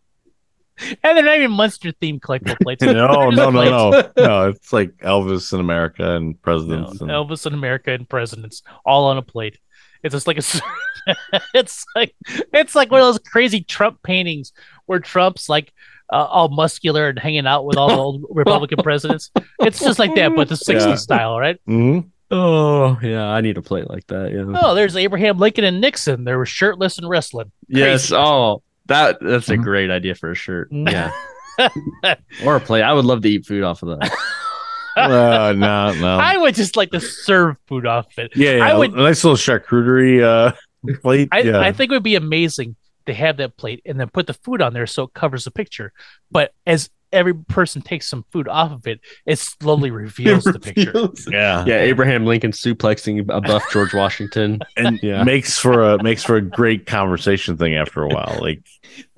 And 1.04 1.18
they're 1.18 1.24
not 1.26 1.38
even 1.38 1.52
Munster 1.52 1.92
themed 1.92 2.22
collectible 2.22 2.58
plates. 2.64 2.82
no, 2.82 2.94
no, 2.94 3.30
no, 3.30 3.52
plates. 3.52 3.72
no, 4.18 4.26
no. 4.26 4.50
It's 4.50 4.74
like 4.74 4.96
Elvis 4.98 5.54
in 5.54 5.60
America 5.60 6.16
and 6.16 6.30
No, 6.30 6.34
presidents. 6.42 7.02
and, 7.02 7.10
Elvis 7.12 7.46
in 7.46 7.54
America 7.54 7.92
and 7.92 8.08
presidents 8.10 8.64
all 8.86 9.06
on 9.06 9.18
a 9.18 9.22
plate. 9.22 9.60
It's 10.04 10.14
just 10.14 10.28
like 10.28 10.38
a, 10.38 11.16
it's 11.54 11.86
like 11.96 12.16
it's 12.54 12.76
like 12.76 12.92
one 12.92 13.02
of 13.02 13.08
those 13.08 13.20
crazy 13.20 13.62
Trump 13.62 14.02
paintings 14.04 14.54
where 14.86 15.00
Trump's 15.00 15.50
like 15.50 15.74
uh, 16.12 16.16
all 16.26 16.50
muscular 16.50 17.10
and 17.10 17.20
hanging 17.20 17.46
out 17.48 17.66
with 17.66 17.78
all 17.78 17.88
the 17.90 17.96
old 17.98 18.26
Republican 18.32 18.80
presidents. 18.82 19.30
It's 19.60 19.80
just 19.80 20.00
like 20.00 20.16
that, 20.16 20.36
but 20.36 20.50
the 20.50 20.56
'60s 20.56 20.80
Yeah. 20.88 20.96
style, 20.96 21.40
right? 21.40 21.60
Mhm. 21.68 22.10
Oh 22.32 22.98
yeah, 23.02 23.26
I 23.28 23.42
need 23.42 23.58
a 23.58 23.62
plate 23.62 23.90
like 23.90 24.06
that. 24.08 24.32
Yeah. 24.32 24.46
Oh, 24.62 24.76
there's 24.76 24.96
Abraham 24.96 25.38
Lincoln 25.40 25.64
and 25.64 25.82
Nixon. 25.82 26.24
They 26.26 26.36
were 26.36 26.46
shirtless 26.46 26.98
and 26.98 27.10
wrestling. 27.10 27.52
yes. 27.68 28.10
crazy. 28.10 28.16
Oh, 28.16 28.62
that 28.86 29.18
that's 29.22 29.50
a 29.50 29.58
Mhm. 29.58 29.64
great 29.64 29.90
idea 29.92 30.16
for 30.16 30.32
a 30.32 30.36
shirt. 30.36 30.70
Yeah. 30.74 31.12
or 32.46 32.56
a 32.56 32.60
plate. 32.62 32.84
I 32.84 32.94
would 32.94 33.04
love 33.06 33.22
to 33.24 33.30
eat 33.30 33.46
food 33.46 33.64
off 33.64 33.84
of 33.84 34.00
that. 34.00 34.12
Uh, 35.06 35.54
no, 35.54 35.94
no. 35.94 36.18
I 36.18 36.38
would 36.38 36.56
just 36.56 36.76
like 36.78 36.92
to 36.92 37.00
serve 37.00 37.58
food 37.68 37.86
off 37.86 38.18
it. 38.18 38.32
yeah, 38.36 38.58
yeah. 38.58 38.66
I 38.68 38.78
would- 38.78 38.94
a 38.94 38.98
nice 38.98 39.24
little 39.24 39.38
charcuterie 39.38 40.24
uh, 40.24 40.54
plate. 41.02 41.30
I, 41.32 41.42
yeah. 41.42 41.60
I 41.60 41.72
think 41.72 41.92
it 41.92 41.96
would 41.96 42.04
be 42.04 42.16
amazing 42.16 42.76
to 43.06 43.14
have 43.14 43.38
that 43.38 43.58
plate 43.58 43.82
and 43.86 44.00
then 44.00 44.10
put 44.10 44.28
the 44.28 44.34
food 44.34 44.62
on 44.62 44.74
there 44.74 44.86
so 44.88 45.04
it 45.04 45.14
covers 45.14 45.44
the 45.46 45.52
picture. 45.52 45.92
But 46.32 46.54
as 46.68 46.90
every 47.12 47.34
person 47.34 47.82
takes 47.82 48.08
some 48.08 48.24
food 48.32 48.48
off 48.48 48.72
of 48.72 48.86
it, 48.86 49.00
it 49.26 49.40
slowly 49.40 49.90
reveals 49.90 50.44
the 50.44 50.60
picture. 50.60 51.10
yeah. 51.32 51.66
Yeah, 51.66 51.80
Abraham 51.80 52.26
Lincoln 52.26 52.52
suplexing 52.52 53.28
a 53.30 53.42
buff 53.42 53.64
George 53.72 53.96
Washington. 53.96 54.60
and 54.78 55.00
Yeah. 55.02 55.24
makes 55.24 55.58
for 55.58 55.82
a 55.94 56.04
makes 56.04 56.24
for 56.24 56.36
a 56.36 56.42
great 56.42 56.86
conversation 56.86 57.58
thing 57.58 57.74
after 57.76 58.04
a 58.04 58.08
while. 58.10 58.38
Like, 58.40 58.62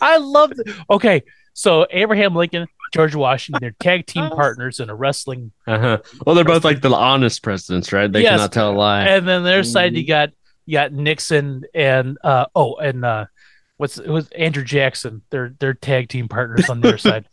I 0.00 0.18
love 0.18 0.52
Okay, 0.90 1.22
so 1.54 1.86
Abraham 1.90 2.36
Lincoln, 2.36 2.68
George 2.92 3.14
Washington, 3.14 3.60
they're 3.60 3.74
tag 3.80 4.06
team 4.06 4.30
partners 4.34 4.80
in 4.80 4.90
a 4.90 4.94
wrestling. 4.94 5.52
Uh-huh. 5.66 5.98
Well, 6.24 6.34
they're 6.34 6.44
both 6.44 6.64
like 6.64 6.80
the 6.80 6.90
honest 6.94 7.42
presidents, 7.42 7.92
right? 7.92 8.10
They 8.10 8.22
Yes. 8.22 8.30
cannot 8.32 8.52
tell 8.52 8.70
a 8.72 8.76
lie. 8.76 9.04
And 9.06 9.26
then 9.28 9.44
their 9.44 9.62
side 9.64 9.94
you 9.96 10.06
got 10.06 10.30
you 10.66 10.74
got 10.74 10.92
Nixon 10.92 11.64
and 11.74 12.18
uh 12.24 12.46
oh 12.54 12.76
and 12.76 13.04
uh 13.04 13.26
what's 13.76 13.98
it 13.98 14.08
was 14.08 14.28
Andrew 14.30 14.64
Jackson. 14.64 15.22
They're 15.30 15.54
they're 15.58 15.74
tag 15.74 16.08
team 16.08 16.28
partners 16.28 16.68
on 16.70 16.80
their 16.80 16.98
side. 17.08 17.26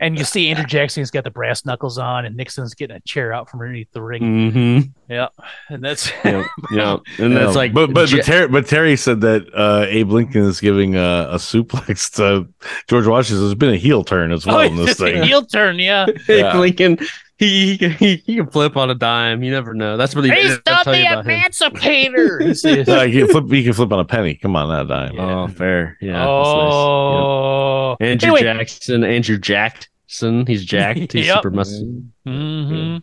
And 0.00 0.16
you 0.16 0.24
see 0.24 0.48
Andrew 0.48 0.64
Jackson's 0.64 1.10
got 1.10 1.24
the 1.24 1.30
brass 1.30 1.64
knuckles 1.64 1.98
on, 1.98 2.24
and 2.24 2.36
Nixon's 2.36 2.74
getting 2.74 2.96
a 2.96 3.00
chair 3.00 3.32
out 3.32 3.50
from 3.50 3.60
underneath 3.60 3.90
the 3.92 4.02
ring. 4.02 4.22
Mm-hmm. 4.22 4.88
Yeah, 5.08 5.28
and 5.70 5.82
that's 5.82 6.12
Yeah, 6.22 6.44
yeah. 6.70 6.98
And 7.18 7.32
yeah, 7.32 7.38
that's 7.38 7.56
like, 7.56 7.72
but 7.72 7.94
but, 7.94 8.10
but, 8.10 8.24
Terry, 8.24 8.46
but 8.46 8.66
Terry 8.66 8.94
said 8.94 9.22
that 9.22 9.48
uh, 9.54 9.86
Abe 9.88 10.10
Lincoln 10.10 10.42
is 10.42 10.60
giving 10.60 10.96
a, 10.96 11.28
a 11.30 11.36
suplex 11.36 12.14
to 12.16 12.46
George 12.88 13.06
Washington. 13.06 13.40
There's 13.40 13.54
been 13.54 13.72
a 13.72 13.78
heel 13.78 14.04
turn 14.04 14.32
as 14.32 14.44
well 14.44 14.58
oh, 14.58 14.60
in 14.60 14.76
this 14.84 14.98
thing. 14.98 15.22
heel 15.22 15.46
turn. 15.46 15.78
Yeah, 15.78 16.08
Yeah. 16.28 16.58
Lincoln, 16.58 16.98
he, 17.38 17.76
he 17.76 17.88
he 17.88 18.16
he 18.16 18.36
can 18.36 18.48
flip 18.50 18.76
on 18.76 18.90
a 18.90 18.94
dime. 18.94 19.42
You 19.42 19.50
never 19.52 19.72
know. 19.74 19.96
That's 19.96 20.14
what 20.14 20.24
he. 20.24 20.30
he's 20.30 20.58
they'll 20.64 20.74
not 20.74 20.84
tell 20.84 20.92
the 20.92 20.98
you 21.00 21.06
about 21.06 21.24
him. 21.24 21.30
emancipator. 21.30 22.38
He 22.48 22.54
says. 22.54 22.86
Yeah, 22.88 23.04
he 23.06 23.18
can 23.20 23.28
flip. 23.28 23.50
He 23.50 23.64
can 23.64 23.72
flip 23.72 23.92
on 23.92 24.00
a 24.00 24.04
penny. 24.04 24.34
Come 24.34 24.56
on, 24.56 24.68
that 24.68 24.88
dime. 24.92 25.14
Yeah. 25.14 25.40
Oh, 25.42 25.48
fair. 25.48 25.96
Yeah. 26.00 26.26
oh, 26.26 27.96
nice. 28.00 28.00
Yep. 28.00 28.10
Andrew 28.10 28.36
Anyway, 28.36 28.42
Jackson. 28.58 29.04
Andrew 29.04 29.38
Jackson. 29.38 30.46
He's 30.46 30.64
jacked. 30.64 31.12
He's 31.12 31.26
Yep. 31.28 31.36
super 31.36 31.50
muscular. 31.50 31.92
hmm 32.26 32.96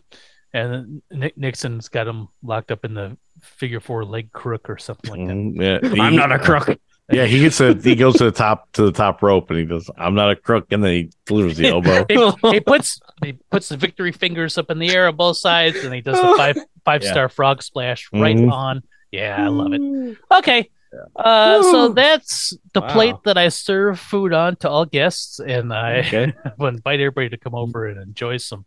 And 0.52 1.02
Nick 1.10 1.36
Nixon's 1.38 1.88
got 1.88 2.06
him 2.06 2.28
locked 2.42 2.70
up 2.70 2.84
in 2.84 2.94
the 2.94 3.16
figure 3.40 3.80
four 3.80 4.04
leg 4.04 4.32
crook 4.32 4.68
or 4.70 4.78
something 4.78 5.10
like 5.10 5.28
that. 5.58 5.82
Mhm, 5.82 5.96
yeah. 5.96 6.02
I'm 6.02 6.16
not 6.16 6.32
a 6.32 6.38
crook. 6.38 6.78
Yeah, 7.12 7.26
he 7.26 7.38
gets 7.38 7.60
a 7.60 7.74
he 7.74 7.94
goes 7.94 8.16
to 8.16 8.24
the 8.24 8.32
top 8.32 8.72
to 8.72 8.82
the 8.82 8.90
top 8.92 9.22
rope 9.22 9.48
and 9.50 9.58
he 9.60 9.64
goes, 9.64 9.88
"I'm 9.96 10.14
not 10.16 10.30
a 10.32 10.36
crook," 10.36 10.72
and 10.72 10.82
then 10.82 10.90
he 10.92 11.10
delivers 11.24 11.56
the 11.56 11.68
elbow. 11.68 12.04
he, 12.08 12.50
he 12.54 12.60
puts 12.60 12.98
he 13.24 13.34
puts 13.50 13.68
the 13.68 13.76
victory 13.76 14.10
fingers 14.10 14.58
up 14.58 14.70
in 14.72 14.80
the 14.80 14.90
air 14.90 15.06
on 15.06 15.14
both 15.14 15.36
sides, 15.36 15.76
and 15.84 15.94
he 15.94 16.00
does 16.00 16.20
the 16.20 16.34
five 16.36 16.56
five 16.84 17.04
star 17.04 17.28
frog 17.28 17.62
splash 17.62 18.08
right 18.12 18.36
Mhm. 18.36 18.50
on. 18.50 18.82
Yeah, 19.12 19.36
I 19.44 19.46
love 19.48 19.72
it. 19.72 20.16
Okay, 20.32 20.68
uh, 21.14 21.62
so 21.62 21.88
that's 21.90 22.54
the 22.74 22.80
Wow. 22.80 22.88
plate 22.92 23.14
that 23.24 23.38
I 23.38 23.48
serve 23.50 24.00
food 24.00 24.32
on 24.32 24.56
to 24.56 24.68
all 24.68 24.84
guests, 24.84 25.38
and 25.38 25.72
I 25.72 26.00
Okay. 26.00 26.32
will 26.58 26.66
invite 26.68 26.98
everybody 26.98 27.28
to 27.28 27.36
come 27.36 27.54
over 27.54 27.86
and 27.86 28.02
enjoy 28.02 28.38
some 28.38 28.64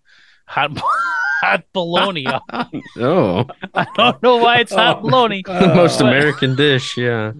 hot 0.48 0.72
hot 1.41 1.66
bologna. 1.74 2.26
Oh, 2.98 3.45
I 3.74 3.86
don't 3.95 4.24
know 4.24 4.38
why 4.38 4.60
it's 4.60 4.74
hot 4.74 5.02
bologna. 5.02 5.44
the 5.45 5.74
most 5.76 5.99
but- 5.99 6.07
American 6.07 6.56
dish. 6.56 6.95
Yeah. 6.95 7.34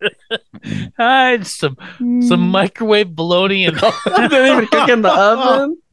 Ah, 0.98 1.30
it's 1.32 1.56
some 1.56 1.76
some 2.22 2.48
microwave 2.50 3.14
bologna 3.14 3.64
and 3.66 3.76
Didn't 4.06 4.32
even 4.46 4.66
cook 4.66 4.88
in 4.88 5.02
the 5.02 5.10
oven. 5.12 5.76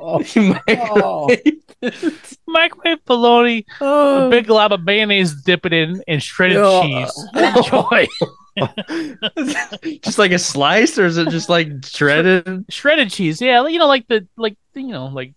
Oh, 0.00 1.30
Microwave 2.48 3.04
bologna, 3.04 3.64
a 3.80 4.28
big 4.30 4.46
glob 4.48 4.72
of 4.72 4.82
mayonnaise, 4.84 5.40
dip 5.42 5.64
it 5.66 5.72
in, 5.72 6.02
and 6.08 6.22
shredded 6.22 6.58
Yeah. 6.58 6.80
cheese. 6.82 7.26
Enjoy. 7.36 8.06
just 10.02 10.18
like 10.18 10.32
a 10.32 10.38
slice, 10.38 10.98
or 10.98 11.04
is 11.06 11.16
it 11.16 11.28
just 11.28 11.48
like 11.48 11.68
shredded? 11.84 12.64
shredded 12.70 13.10
cheese. 13.10 13.40
Yeah, 13.40 13.66
you 13.68 13.78
know, 13.78 13.86
like 13.86 14.08
the 14.08 14.26
like 14.36 14.56
you 14.74 14.88
know, 14.88 15.06
like 15.06 15.34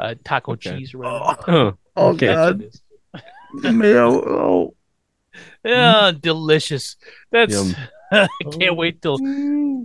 uh, 0.00 0.14
taco 0.24 0.52
Okay. 0.52 0.78
cheese 0.78 0.94
or 0.94 0.98
whatever. 0.98 1.36
Oh, 1.48 1.74
Oh 1.96 2.08
Okay. 2.10 2.26
That's 2.26 2.80
God, 3.62 3.74
mayo. 3.74 4.10
Oh. 4.28 4.74
Yeah, 5.64 6.12
delicious. 6.18 6.96
That's 7.30 7.52
Yum. 7.54 7.74
I 8.12 8.28
can't 8.58 8.76
wait 8.76 9.00
till 9.02 9.18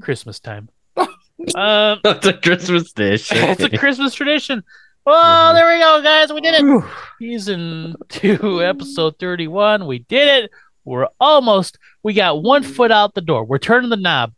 Christmas 0.01 0.39
time. 0.39 0.69
Um, 1.55 1.99
that's 2.03 2.25
a 2.25 2.33
Christmas 2.33 2.91
dish. 2.93 3.29
it's 3.35 3.61
a 3.61 3.69
Christmas 3.77 4.15
tradition. 4.15 4.63
Well, 5.05 5.53
Mhm. 5.53 5.55
there 5.55 5.71
we 5.71 5.79
go, 5.79 6.01
guys. 6.01 6.33
We 6.33 6.41
did 6.41 6.55
it. 6.57 6.83
Season 7.19 7.95
two, 8.09 8.63
episode 8.63 9.19
thirty-one. 9.19 9.85
We 9.85 9.99
did 9.99 10.45
it. 10.45 10.51
We're 10.83 11.07
almost. 11.19 11.77
We 12.01 12.13
got 12.15 12.41
one 12.41 12.63
foot 12.63 12.91
out 12.91 13.13
the 13.13 13.21
door. 13.21 13.45
We're 13.45 13.59
turning 13.59 13.91
the 13.91 13.97
knob. 13.97 14.33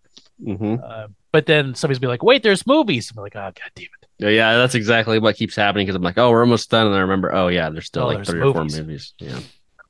Mhm. 0.46 0.84
Uh, 0.84 1.08
but 1.32 1.46
then 1.46 1.74
somebody's 1.74 2.00
be 2.00 2.08
like, 2.08 2.22
"Wait, 2.22 2.44
there's 2.44 2.68
movies." 2.68 3.10
I'm 3.16 3.24
like, 3.24 3.38
"Oh, 3.38 3.40
god 3.56 3.72
damn 3.76 3.86
it!" 3.86 4.08
Yeah, 4.20 4.30
yeah, 4.30 4.58
that's 4.58 4.76
exactly 4.76 5.20
what 5.20 5.38
keeps 5.38 5.56
happening 5.56 5.86
because 5.86 5.96
I'm 5.96 6.02
like, 6.04 6.18
oh, 6.18 6.30
we're 6.32 6.42
almost 6.42 6.70
done, 6.70 6.88
and 6.88 6.96
I 6.98 7.00
remember, 7.00 7.34
oh 7.34 7.48
yeah, 7.48 7.70
there's 7.70 7.86
still 7.86 8.04
Oh, 8.04 8.08
like 8.08 8.18
there's 8.18 8.30
three 8.30 8.42
or 8.42 8.52
four 8.52 8.64
movies. 8.64 8.78
movies. 8.80 9.14
Yeah, 9.20 9.40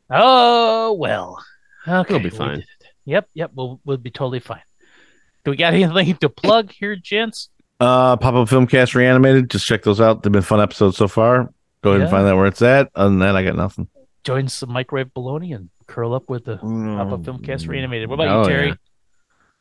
Oh 0.10 0.94
well. 0.94 1.44
Okay, 1.88 2.14
We'll 2.14 2.24
be 2.24 2.30
fine. 2.30 2.56
did 2.56 2.60
it. 2.60 2.88
Yep, 3.06 3.30
yep. 3.34 3.52
We'll 3.56 3.80
we'll 3.86 3.98
be 3.98 4.12
totally 4.12 4.40
fine. 4.40 4.62
Do 5.44 5.52
we 5.52 5.58
got 5.58 5.74
anything 5.74 6.16
to 6.18 6.30
plug 6.30 6.72
here, 6.72 6.96
gents? 6.96 7.50
Uh, 7.80 8.18
Pop 8.18 8.34
Up 8.36 8.50
Filmcast 8.50 8.94
Reanimated. 8.96 9.50
Just 9.50 9.66
check 9.66 9.84
those 9.84 10.02
out. 10.02 10.22
They've 10.22 10.32
been 10.32 10.42
fun 10.42 10.60
episodes 10.62 10.98
so 10.98 11.08
far. 11.08 11.52
Go 11.82 11.92
ahead 11.92 12.02
and 12.02 12.10
find 12.12 12.28
out 12.28 12.36
where 12.36 12.46
it's 12.48 12.62
at. 12.62 12.90
Other 12.94 13.10
than 13.10 13.20
that, 13.20 13.36
I 13.38 13.44
got 13.44 13.56
nothing. 13.56 13.88
Join 14.26 14.50
some 14.50 14.72
microwave 14.74 15.08
baloney 15.16 15.56
and 15.56 15.70
curl 15.88 16.14
up 16.14 16.30
with 16.30 16.44
the 16.46 16.58
Pop 16.58 17.14
Up 17.14 17.22
Filmcast 17.22 17.70
Reanimated. 17.70 18.10
What 18.10 18.16
about 18.16 18.28
Oh, 18.28 18.42
you, 18.42 18.50
Terry? 18.50 18.74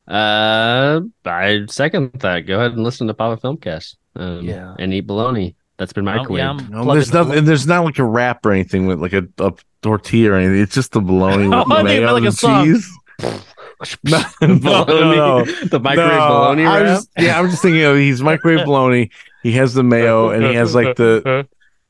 Uh, 0.08 1.00
I 1.24 1.64
second 1.68 2.12
that. 2.20 2.40
Go 2.40 2.58
ahead 2.58 2.72
and 2.72 2.82
listen 2.82 3.06
to 3.06 3.14
Pop 3.14 3.32
Up 3.34 3.42
Filmcast. 3.42 3.96
Um, 4.16 4.42
Yeah. 4.42 4.74
and 4.78 4.92
eat 4.92 5.02
bologna. 5.06 5.54
That's 5.78 5.92
been 5.92 6.06
Oh, 6.08 6.12
microwaved. 6.12 6.60
yeah, 6.60 6.66
No, 6.70 6.92
there's 6.92 7.10
the 7.10 7.22
nothing. 7.24 7.44
There's 7.44 7.66
not 7.66 7.84
like 7.84 7.98
a 7.98 8.04
wrap 8.04 8.44
or 8.44 8.52
anything 8.52 8.86
with 8.86 9.00
like 9.00 9.12
a, 9.12 9.26
a 9.38 9.52
tortilla 9.82 10.32
or 10.32 10.34
anything. 10.34 10.60
It's 10.60 10.74
just 10.74 10.92
the 10.92 11.00
bologna 11.00 11.44
with 11.48 11.54
Oh, 11.54 11.64
I 11.72 11.82
the 11.82 11.88
think 11.88 12.00
mayo 12.02 12.12
like 12.14 12.24
and 12.24 12.34
song. 12.34 12.64
cheese. 12.64 12.98
no, 14.04 14.22
no, 14.42 14.84
no, 14.84 14.84
no. 14.84 15.44
the 15.70 15.78
microwave 15.80 16.10
No, 16.18 16.28
bologna 16.28 16.66
I 16.66 16.80
wrap. 16.82 16.96
was- 16.96 17.08
yeah, 17.18 17.38
I'm 17.38 17.48
just 17.50 17.62
thinking 17.62 17.82
of 17.84 17.96
he's 17.96 18.20
microwave 18.22 18.64
bologna. 18.64 19.10
He 19.42 19.52
has 19.52 19.72
the 19.74 19.84
mayo 19.84 20.30
and 20.30 20.44
he 20.44 20.54
has 20.54 20.74
like 20.74 20.96
the 20.96 21.46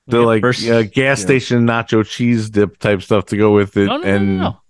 the 0.06 0.20
like 0.20 0.43
first- 0.43 0.69
uh, 0.69 0.82
gas 0.82 0.94
yeah. 1.20 1.24
station 1.24 1.66
nacho 1.66 2.06
cheese 2.06 2.51
dip 2.51 2.78
type 2.78 3.01
stuff 3.02 3.27
to 3.27 3.36
go 3.39 3.55
with 3.55 3.77
it. 3.78 3.86
No, 3.86 3.97
no, 3.97 4.02
no, 4.02 4.09
and 4.15 4.39
no, 4.39 4.43
no. 4.51 4.60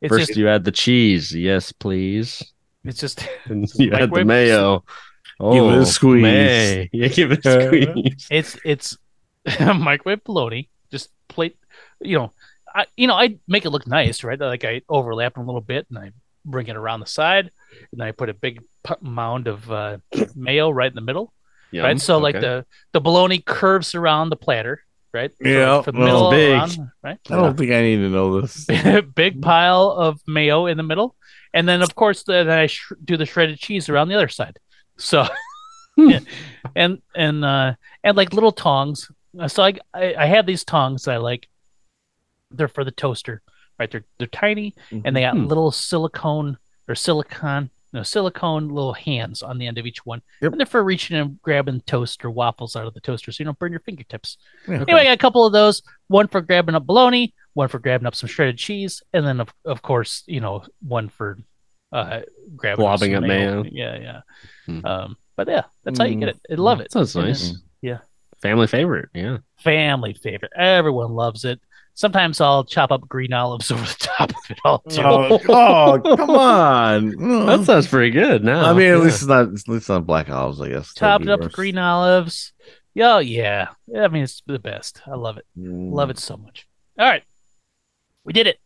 It's 0.00 0.10
First, 0.14 0.26
just, 0.28 0.38
you 0.38 0.48
add 0.48 0.64
the 0.64 0.72
cheese. 0.72 1.34
Yes, 1.34 1.72
please. 1.72 2.42
it's 2.84 3.00
just 3.00 3.26
And 3.46 3.66
you 3.76 3.92
add 3.92 4.00
the 4.02 4.06
Microwave- 4.06 4.26
mayo. 4.26 4.84
Oh, 5.40 5.52
Give 5.52 5.64
it 5.64 5.82
a 5.82 5.86
squeeze. 5.86 6.22
May. 6.22 6.90
Yeah, 6.92 7.08
give 7.08 7.32
it 7.32 7.44
a 7.44 7.66
squeeze. 7.66 8.26
it's 8.30 8.58
it's 8.64 8.96
microwave 9.60 10.24
bologna. 10.24 10.68
Just 10.90 11.10
plate, 11.28 11.56
you 12.00 12.18
know, 12.18 12.32
I 12.74 12.86
you 12.96 13.06
know 13.06 13.14
I 13.14 13.38
make 13.48 13.64
it 13.64 13.70
look 13.70 13.86
nice, 13.86 14.22
right? 14.24 14.38
Like 14.38 14.64
I 14.64 14.82
overlap 14.88 15.36
it 15.36 15.40
a 15.40 15.44
little 15.44 15.60
bit 15.60 15.86
and 15.90 15.98
I 15.98 16.12
bring 16.44 16.66
it 16.68 16.76
around 16.76 17.00
the 17.00 17.06
side, 17.06 17.50
and 17.92 18.02
I 18.02 18.12
put 18.12 18.28
a 18.28 18.34
big 18.34 18.62
mound 19.00 19.46
of 19.48 19.70
uh, 19.70 19.98
mayo 20.36 20.70
right 20.70 20.90
in 20.90 20.94
the 20.94 21.00
middle, 21.00 21.32
Yum. 21.70 21.84
right? 21.84 22.00
So 22.00 22.18
like 22.18 22.38
the 22.40 22.64
the 22.92 23.00
bologna 23.00 23.38
curves 23.38 23.94
around 23.94 24.30
the 24.30 24.36
platter, 24.36 24.82
right? 25.12 25.32
Yeah, 25.40 25.82
for 25.82 25.92
the 25.92 25.98
well, 25.98 26.06
middle 26.06 26.30
big. 26.30 26.52
around, 26.52 26.90
right? 27.02 27.18
I 27.30 27.36
don't 27.36 27.56
think 27.56 27.72
I 27.72 27.82
need 27.82 27.96
to 27.96 28.08
know 28.08 28.40
this. 28.40 28.66
big 29.14 29.42
pile 29.42 29.90
of 29.90 30.20
mayo 30.26 30.66
in 30.66 30.76
the 30.76 30.82
middle, 30.82 31.16
and 31.52 31.68
then 31.68 31.82
of 31.82 31.94
course 31.94 32.22
the, 32.24 32.44
then 32.44 32.58
I 32.58 32.66
sh- 32.66 32.92
do 33.04 33.16
the 33.16 33.26
shredded 33.26 33.58
cheese 33.58 33.88
around 33.88 34.08
the 34.08 34.14
other 34.14 34.28
side. 34.28 34.58
So, 34.96 35.26
and 36.76 37.00
and 37.14 37.44
uh, 37.44 37.74
and 38.02 38.16
like 38.16 38.32
little 38.32 38.52
tongs. 38.52 39.10
Uh, 39.38 39.48
So 39.48 39.62
I, 39.64 39.74
I 39.92 40.14
I 40.18 40.26
have 40.26 40.46
these 40.46 40.64
tongs 40.64 41.04
that 41.04 41.14
I 41.14 41.18
like. 41.18 41.48
They're 42.50 42.68
for 42.68 42.84
the 42.84 42.90
toaster, 42.92 43.42
right? 43.78 43.90
They're 43.90 44.04
they're 44.18 44.26
tiny 44.28 44.74
and 45.04 45.16
they 45.16 45.22
got 45.22 45.34
Hmm. 45.36 45.46
little 45.46 45.70
silicone 45.72 46.58
or 46.88 46.94
silicon. 46.94 47.70
No, 47.92 48.02
silicone 48.02 48.68
little 48.70 48.92
hands 48.92 49.40
on 49.40 49.56
the 49.58 49.68
end 49.68 49.78
of 49.78 49.86
each 49.86 50.04
one. 50.04 50.20
Yep. 50.42 50.52
And 50.52 50.58
they're 50.60 50.66
for 50.66 50.82
reaching 50.82 51.16
and 51.16 51.40
grabbing 51.42 51.80
toast 51.82 52.24
or 52.24 52.30
waffles 52.30 52.74
out 52.74 52.88
of 52.88 52.94
the 52.94 53.00
toaster 53.00 53.30
so 53.30 53.40
you 53.40 53.44
don't 53.44 53.58
burn 53.58 53.70
your 53.70 53.80
fingertips. 53.86 54.36
Yeah. 54.68 54.80
Anyway, 54.82 55.00
I 55.02 55.04
got 55.04 55.12
a 55.14 55.16
couple 55.18 55.46
of 55.46 55.52
those. 55.52 55.80
One 56.08 56.26
for 56.26 56.40
grabbing 56.40 56.74
up 56.74 56.86
bologna, 56.86 57.32
one 57.52 57.68
for 57.68 57.78
grabbing 57.78 58.06
up 58.08 58.16
some 58.16 58.28
shredded 58.28 58.58
cheese, 58.58 59.00
and 59.12 59.24
then 59.24 59.38
of, 59.40 59.54
of 59.64 59.80
course, 59.82 60.24
you 60.26 60.40
know, 60.40 60.64
one 60.82 61.08
for 61.08 61.38
uh 61.92 62.20
grabbing 62.56 62.82
Blobbing 62.82 63.12
some 63.14 63.24
up 63.24 63.28
mayo. 63.28 63.64
Yeah, 63.70 63.96
yeah. 63.98 64.20
Hmm. 64.66 64.84
Um, 64.86 65.16
but 65.36 65.48
yeah, 65.48 65.62
that's 65.84 65.98
how 65.98 66.04
you 66.04 66.16
get 66.16 66.28
it. 66.30 66.40
I 66.50 66.54
love 66.54 66.80
it. 66.80 66.92
Sounds 66.92 67.14
And 67.16 67.26
nice. 67.26 67.50
then 67.50 67.60
Yeah. 67.82 67.98
Family 68.42 68.66
favorite. 68.66 69.08
Yeah. 69.14 69.38
Family 69.58 70.14
favorite. 70.14 70.52
Everyone 70.56 71.12
loves 71.12 71.44
it. 71.44 71.60
Sometimes 71.94 72.40
I'll 72.40 72.64
chop 72.64 72.90
up 72.90 73.08
green 73.08 73.32
olives 73.32 73.70
over 73.70 73.82
the 73.84 73.96
top 73.98 74.30
of 74.30 74.50
it 74.50 74.58
all 74.64 74.80
too. 74.80 75.02
Oh, 75.02 75.40
oh, 75.48 76.16
come 76.16 76.30
on. 76.30 77.46
That 77.46 77.64
sounds 77.64 77.86
pretty 77.86 78.10
good. 78.10 78.44
Now, 78.44 78.68
I 78.70 78.72
mean, 78.74 78.86
Yeah. 78.88 78.94
at 78.96 79.00
least 79.00 79.16
it's 79.22 79.26
not. 79.26 79.42
At 79.46 79.50
least 79.52 79.68
it's 79.68 79.88
not 79.88 80.06
black 80.06 80.28
olives. 80.28 80.60
I 80.60 80.68
guess. 80.70 80.92
That'd 80.94 81.26
Chopped 81.26 81.28
up 81.28 81.40
worse. 81.40 81.52
green 81.52 81.78
olives. 81.78 82.52
Yeah, 82.94 83.18
yeah. 83.20 83.68
I 83.96 84.08
mean, 84.08 84.24
it's 84.24 84.42
the 84.46 84.58
best. 84.58 85.02
I 85.06 85.14
love 85.16 85.36
it. 85.36 85.46
Mm. 85.58 85.92
Love 85.92 86.10
it 86.10 86.18
so 86.18 86.36
much. 86.36 86.66
All 86.98 87.06
right. 87.06 87.22
We 88.24 88.32
did 88.32 88.46
it. 88.46 88.58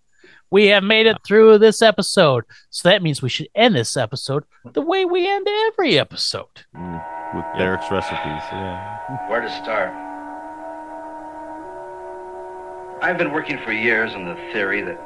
We 0.51 0.67
have 0.67 0.83
made 0.83 1.07
it 1.07 1.19
through 1.27 1.59
this 1.59 1.83
episode. 1.83 2.45
So 2.71 2.89
that 2.89 3.03
means 3.03 3.21
we 3.21 3.29
should 3.29 3.49
end 3.55 3.75
this 3.75 3.97
episode 3.97 4.45
the 4.73 4.81
way 4.81 5.05
we 5.05 5.29
end 5.29 5.47
every 5.49 5.99
episode. 5.99 6.47
Mm, 6.75 7.35
with 7.35 7.45
Derek's 7.59 7.91
recipes. 7.91 8.43
Yeah. 8.53 9.29
Where 9.29 9.41
to 9.41 9.51
start? 9.63 9.93
I've 13.03 13.19
been 13.19 13.33
working 13.33 13.59
for 13.59 13.73
years 13.73 14.15
on 14.15 14.25
the 14.25 14.35
theory 14.53 14.83
that 14.83 14.99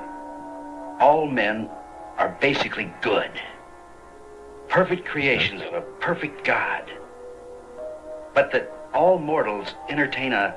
all 1.01 1.27
men 1.27 1.69
are 2.17 2.37
basically 2.41 2.93
good. 3.03 3.31
Perfect 4.69 5.05
creations 5.05 5.61
of 5.63 5.75
a 5.75 5.83
perfect 6.01 6.45
God. 6.45 6.91
But 8.33 8.51
that 8.53 8.73
all 8.95 9.19
mortals 9.19 9.75
entertain 9.89 10.33
a 10.33 10.57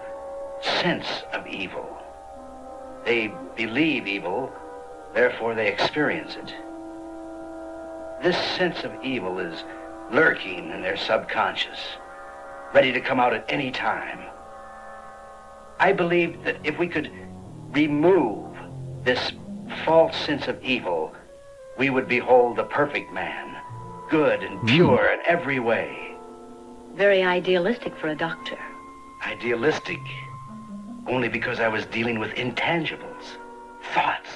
sense 0.62 1.08
of 1.34 1.46
evil. 1.48 1.86
They 3.06 3.34
believe 3.56 4.08
evil, 4.08 4.52
therefore 5.16 5.56
they 5.56 5.68
experience 5.68 6.36
it. 6.36 6.54
This 8.22 8.38
sense 8.58 8.84
of 8.84 8.92
evil 9.04 9.40
is 9.40 9.64
lurking 10.12 10.70
in 10.70 10.82
their 10.82 10.98
subconscious 10.98 11.80
ready 12.76 12.92
to 12.92 13.00
come 13.00 13.22
out 13.22 13.34
at 13.34 13.46
any 13.48 13.72
time. 13.72 14.20
I 15.80 15.94
believed 15.94 16.44
that 16.44 16.58
if 16.66 16.78
we 16.78 16.88
could 16.90 17.10
remove 17.72 18.54
this 19.04 19.32
false 19.86 20.16
sense 20.16 20.48
of 20.48 20.62
evil, 20.62 21.14
we 21.78 21.90
would 21.90 22.08
behold 22.08 22.58
the 22.58 22.64
perfect 22.66 23.14
man, 23.14 23.56
good 24.10 24.44
and 24.44 24.60
hmm. 24.60 24.68
pure 24.68 25.08
in 25.14 25.20
every 25.26 25.60
way, 25.60 26.16
Very 26.96 27.24
idealistic 27.24 27.96
for 27.98 28.10
a 28.10 28.16
doctor. 28.16 28.58
idealistic, 29.26 30.00
only 31.08 31.30
because 31.30 31.60
I 31.60 31.68
was 31.68 31.86
dealing 31.86 32.20
with 32.20 32.32
intangibles, 32.32 33.38
thoughts. 33.94 34.30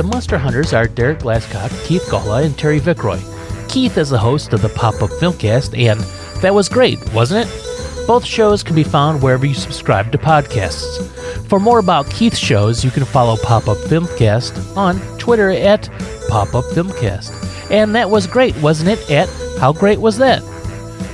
The 0.00 0.06
Munster 0.06 0.38
Hunters 0.38 0.72
are 0.72 0.88
Derek 0.88 1.18
Glascock, 1.18 1.68
Keith 1.84 2.06
Gawla, 2.08 2.46
and 2.46 2.56
Terry 2.56 2.80
Vickroy. 2.80 3.20
Keith 3.68 3.98
is 3.98 4.08
the 4.08 4.16
host 4.16 4.54
of 4.54 4.62
the 4.62 4.70
Pop 4.70 4.94
Up 5.02 5.10
Filmcast, 5.10 5.78
and 5.78 6.00
that 6.40 6.54
was 6.54 6.70
great, 6.70 6.98
wasn't 7.12 7.46
it? 7.46 8.06
Both 8.06 8.24
shows 8.24 8.62
can 8.62 8.74
be 8.74 8.82
found 8.82 9.22
wherever 9.22 9.44
you 9.44 9.52
subscribe 9.52 10.10
to 10.12 10.16
podcasts. 10.16 11.06
For 11.48 11.60
more 11.60 11.80
about 11.80 12.08
Keith's 12.08 12.38
shows, 12.38 12.82
you 12.82 12.90
can 12.90 13.04
follow 13.04 13.36
Pop 13.36 13.68
Up 13.68 13.76
Filmcast 13.76 14.74
on 14.74 14.98
Twitter 15.18 15.50
at 15.50 15.90
Pop 16.30 16.54
Up 16.54 16.64
Filmcast. 16.72 17.70
And 17.70 17.94
that 17.94 18.08
was 18.08 18.26
great, 18.26 18.56
wasn't 18.62 18.88
it? 18.88 19.10
At 19.10 19.28
How 19.58 19.70
Great 19.70 20.00
Was 20.00 20.16
That? 20.16 20.42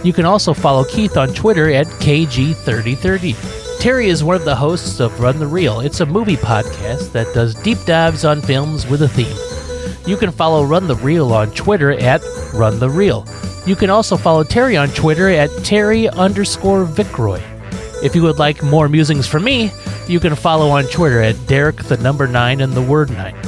You 0.05 0.13
can 0.13 0.27
also 0.27 0.55
follow 0.55 0.85
Keith 0.85 1.17
on 1.17 1.35
Twitter 1.35 1.73
at 1.73 1.89
KG3030. 1.89 3.65
Terry 3.87 4.09
is 4.09 4.25
one 4.25 4.35
of 4.35 4.45
the 4.45 4.57
hosts 4.57 4.99
of 4.99 5.21
Run 5.21 5.39
the 5.39 5.47
Reel. 5.47 5.79
It's 5.79 6.01
a 6.01 6.07
movie 6.07 6.37
podcast 6.37 7.13
that 7.13 7.33
does 7.33 7.55
deep 7.55 7.79
dives 7.87 8.25
on 8.25 8.43
films 8.43 8.85
with 8.85 9.03
a 9.03 9.09
theme. 9.09 9.37
You 10.09 10.17
can 10.17 10.33
follow 10.33 10.65
Run 10.65 10.89
the 10.89 10.97
Reel 10.97 11.33
on 11.33 11.53
Twitter 11.53 11.93
at 11.93 12.21
Run 12.53 12.81
the 12.81 12.91
Reel. 12.91 13.25
You 13.65 13.77
can 13.77 13.89
also 13.89 14.17
follow 14.17 14.43
Terry 14.43 14.77
on 14.77 14.89
Twitter 14.89 15.29
at 15.29 15.51
Terry 15.63 16.09
underscore 16.09 16.85
Vickroy. 16.85 17.41
If 18.03 18.17
you 18.17 18.25
would 18.25 18.41
like 18.41 18.61
more 18.61 18.89
musings 18.89 19.29
from 19.29 19.45
me, 19.45 19.71
you 20.09 20.19
can 20.19 20.35
follow 20.35 20.69
on 20.71 20.87
Twitter 20.87 21.23
at 21.23 21.47
Derek 21.47 21.77
the 21.77 21.97
number 21.99 22.27
nine 22.27 22.63
and 22.63 22.73
the 22.73 22.83
word 22.83 23.11
nine. 23.11 23.41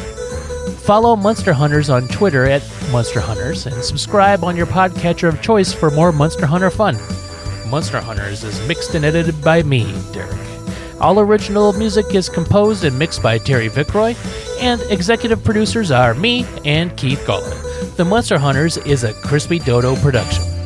Follow 0.77 1.17
Munster 1.17 1.53
Hunters 1.53 1.91
on 1.91 2.07
Twitter 2.07 2.45
at 2.45 2.63
Munster 2.93 3.19
Hunters 3.19 3.67
and 3.67 3.83
subscribe 3.83 4.45
on 4.45 4.57
your 4.57 4.67
podcatcher 4.67 5.29
of 5.29 5.43
choice 5.43 5.73
for 5.73 5.91
more 5.91 6.13
Munster 6.13 6.47
Hunter 6.47 6.71
fun. 6.71 6.97
Munster 7.71 8.01
Hunters 8.01 8.45
is 8.45 8.67
mixed 8.67 8.95
and 8.95 9.05
edited 9.05 9.45
by 9.45 9.63
me, 9.63 9.93
Derek. 10.13 10.35
All 11.01 11.21
original 11.21 11.75
music 11.75 12.15
is 12.15 12.29
composed 12.29 12.83
and 12.85 12.99
mixed 12.99 13.23
by 13.23 13.37
Terry 13.37 13.69
Vickroy, 13.69 14.17
and 14.61 14.81
executive 14.91 15.45
producers 15.45 15.91
are 15.91 16.15
me 16.15 16.47
and 16.65 16.97
Keith 16.97 17.23
Gawla. 17.27 17.97
The 17.97 18.05
Munster 18.07 18.39
Hunters 18.39 18.79
is 18.79 19.05
a 19.05 19.13
Krispy 19.13 19.63
Dodo 19.63 19.97
production. 19.97 20.58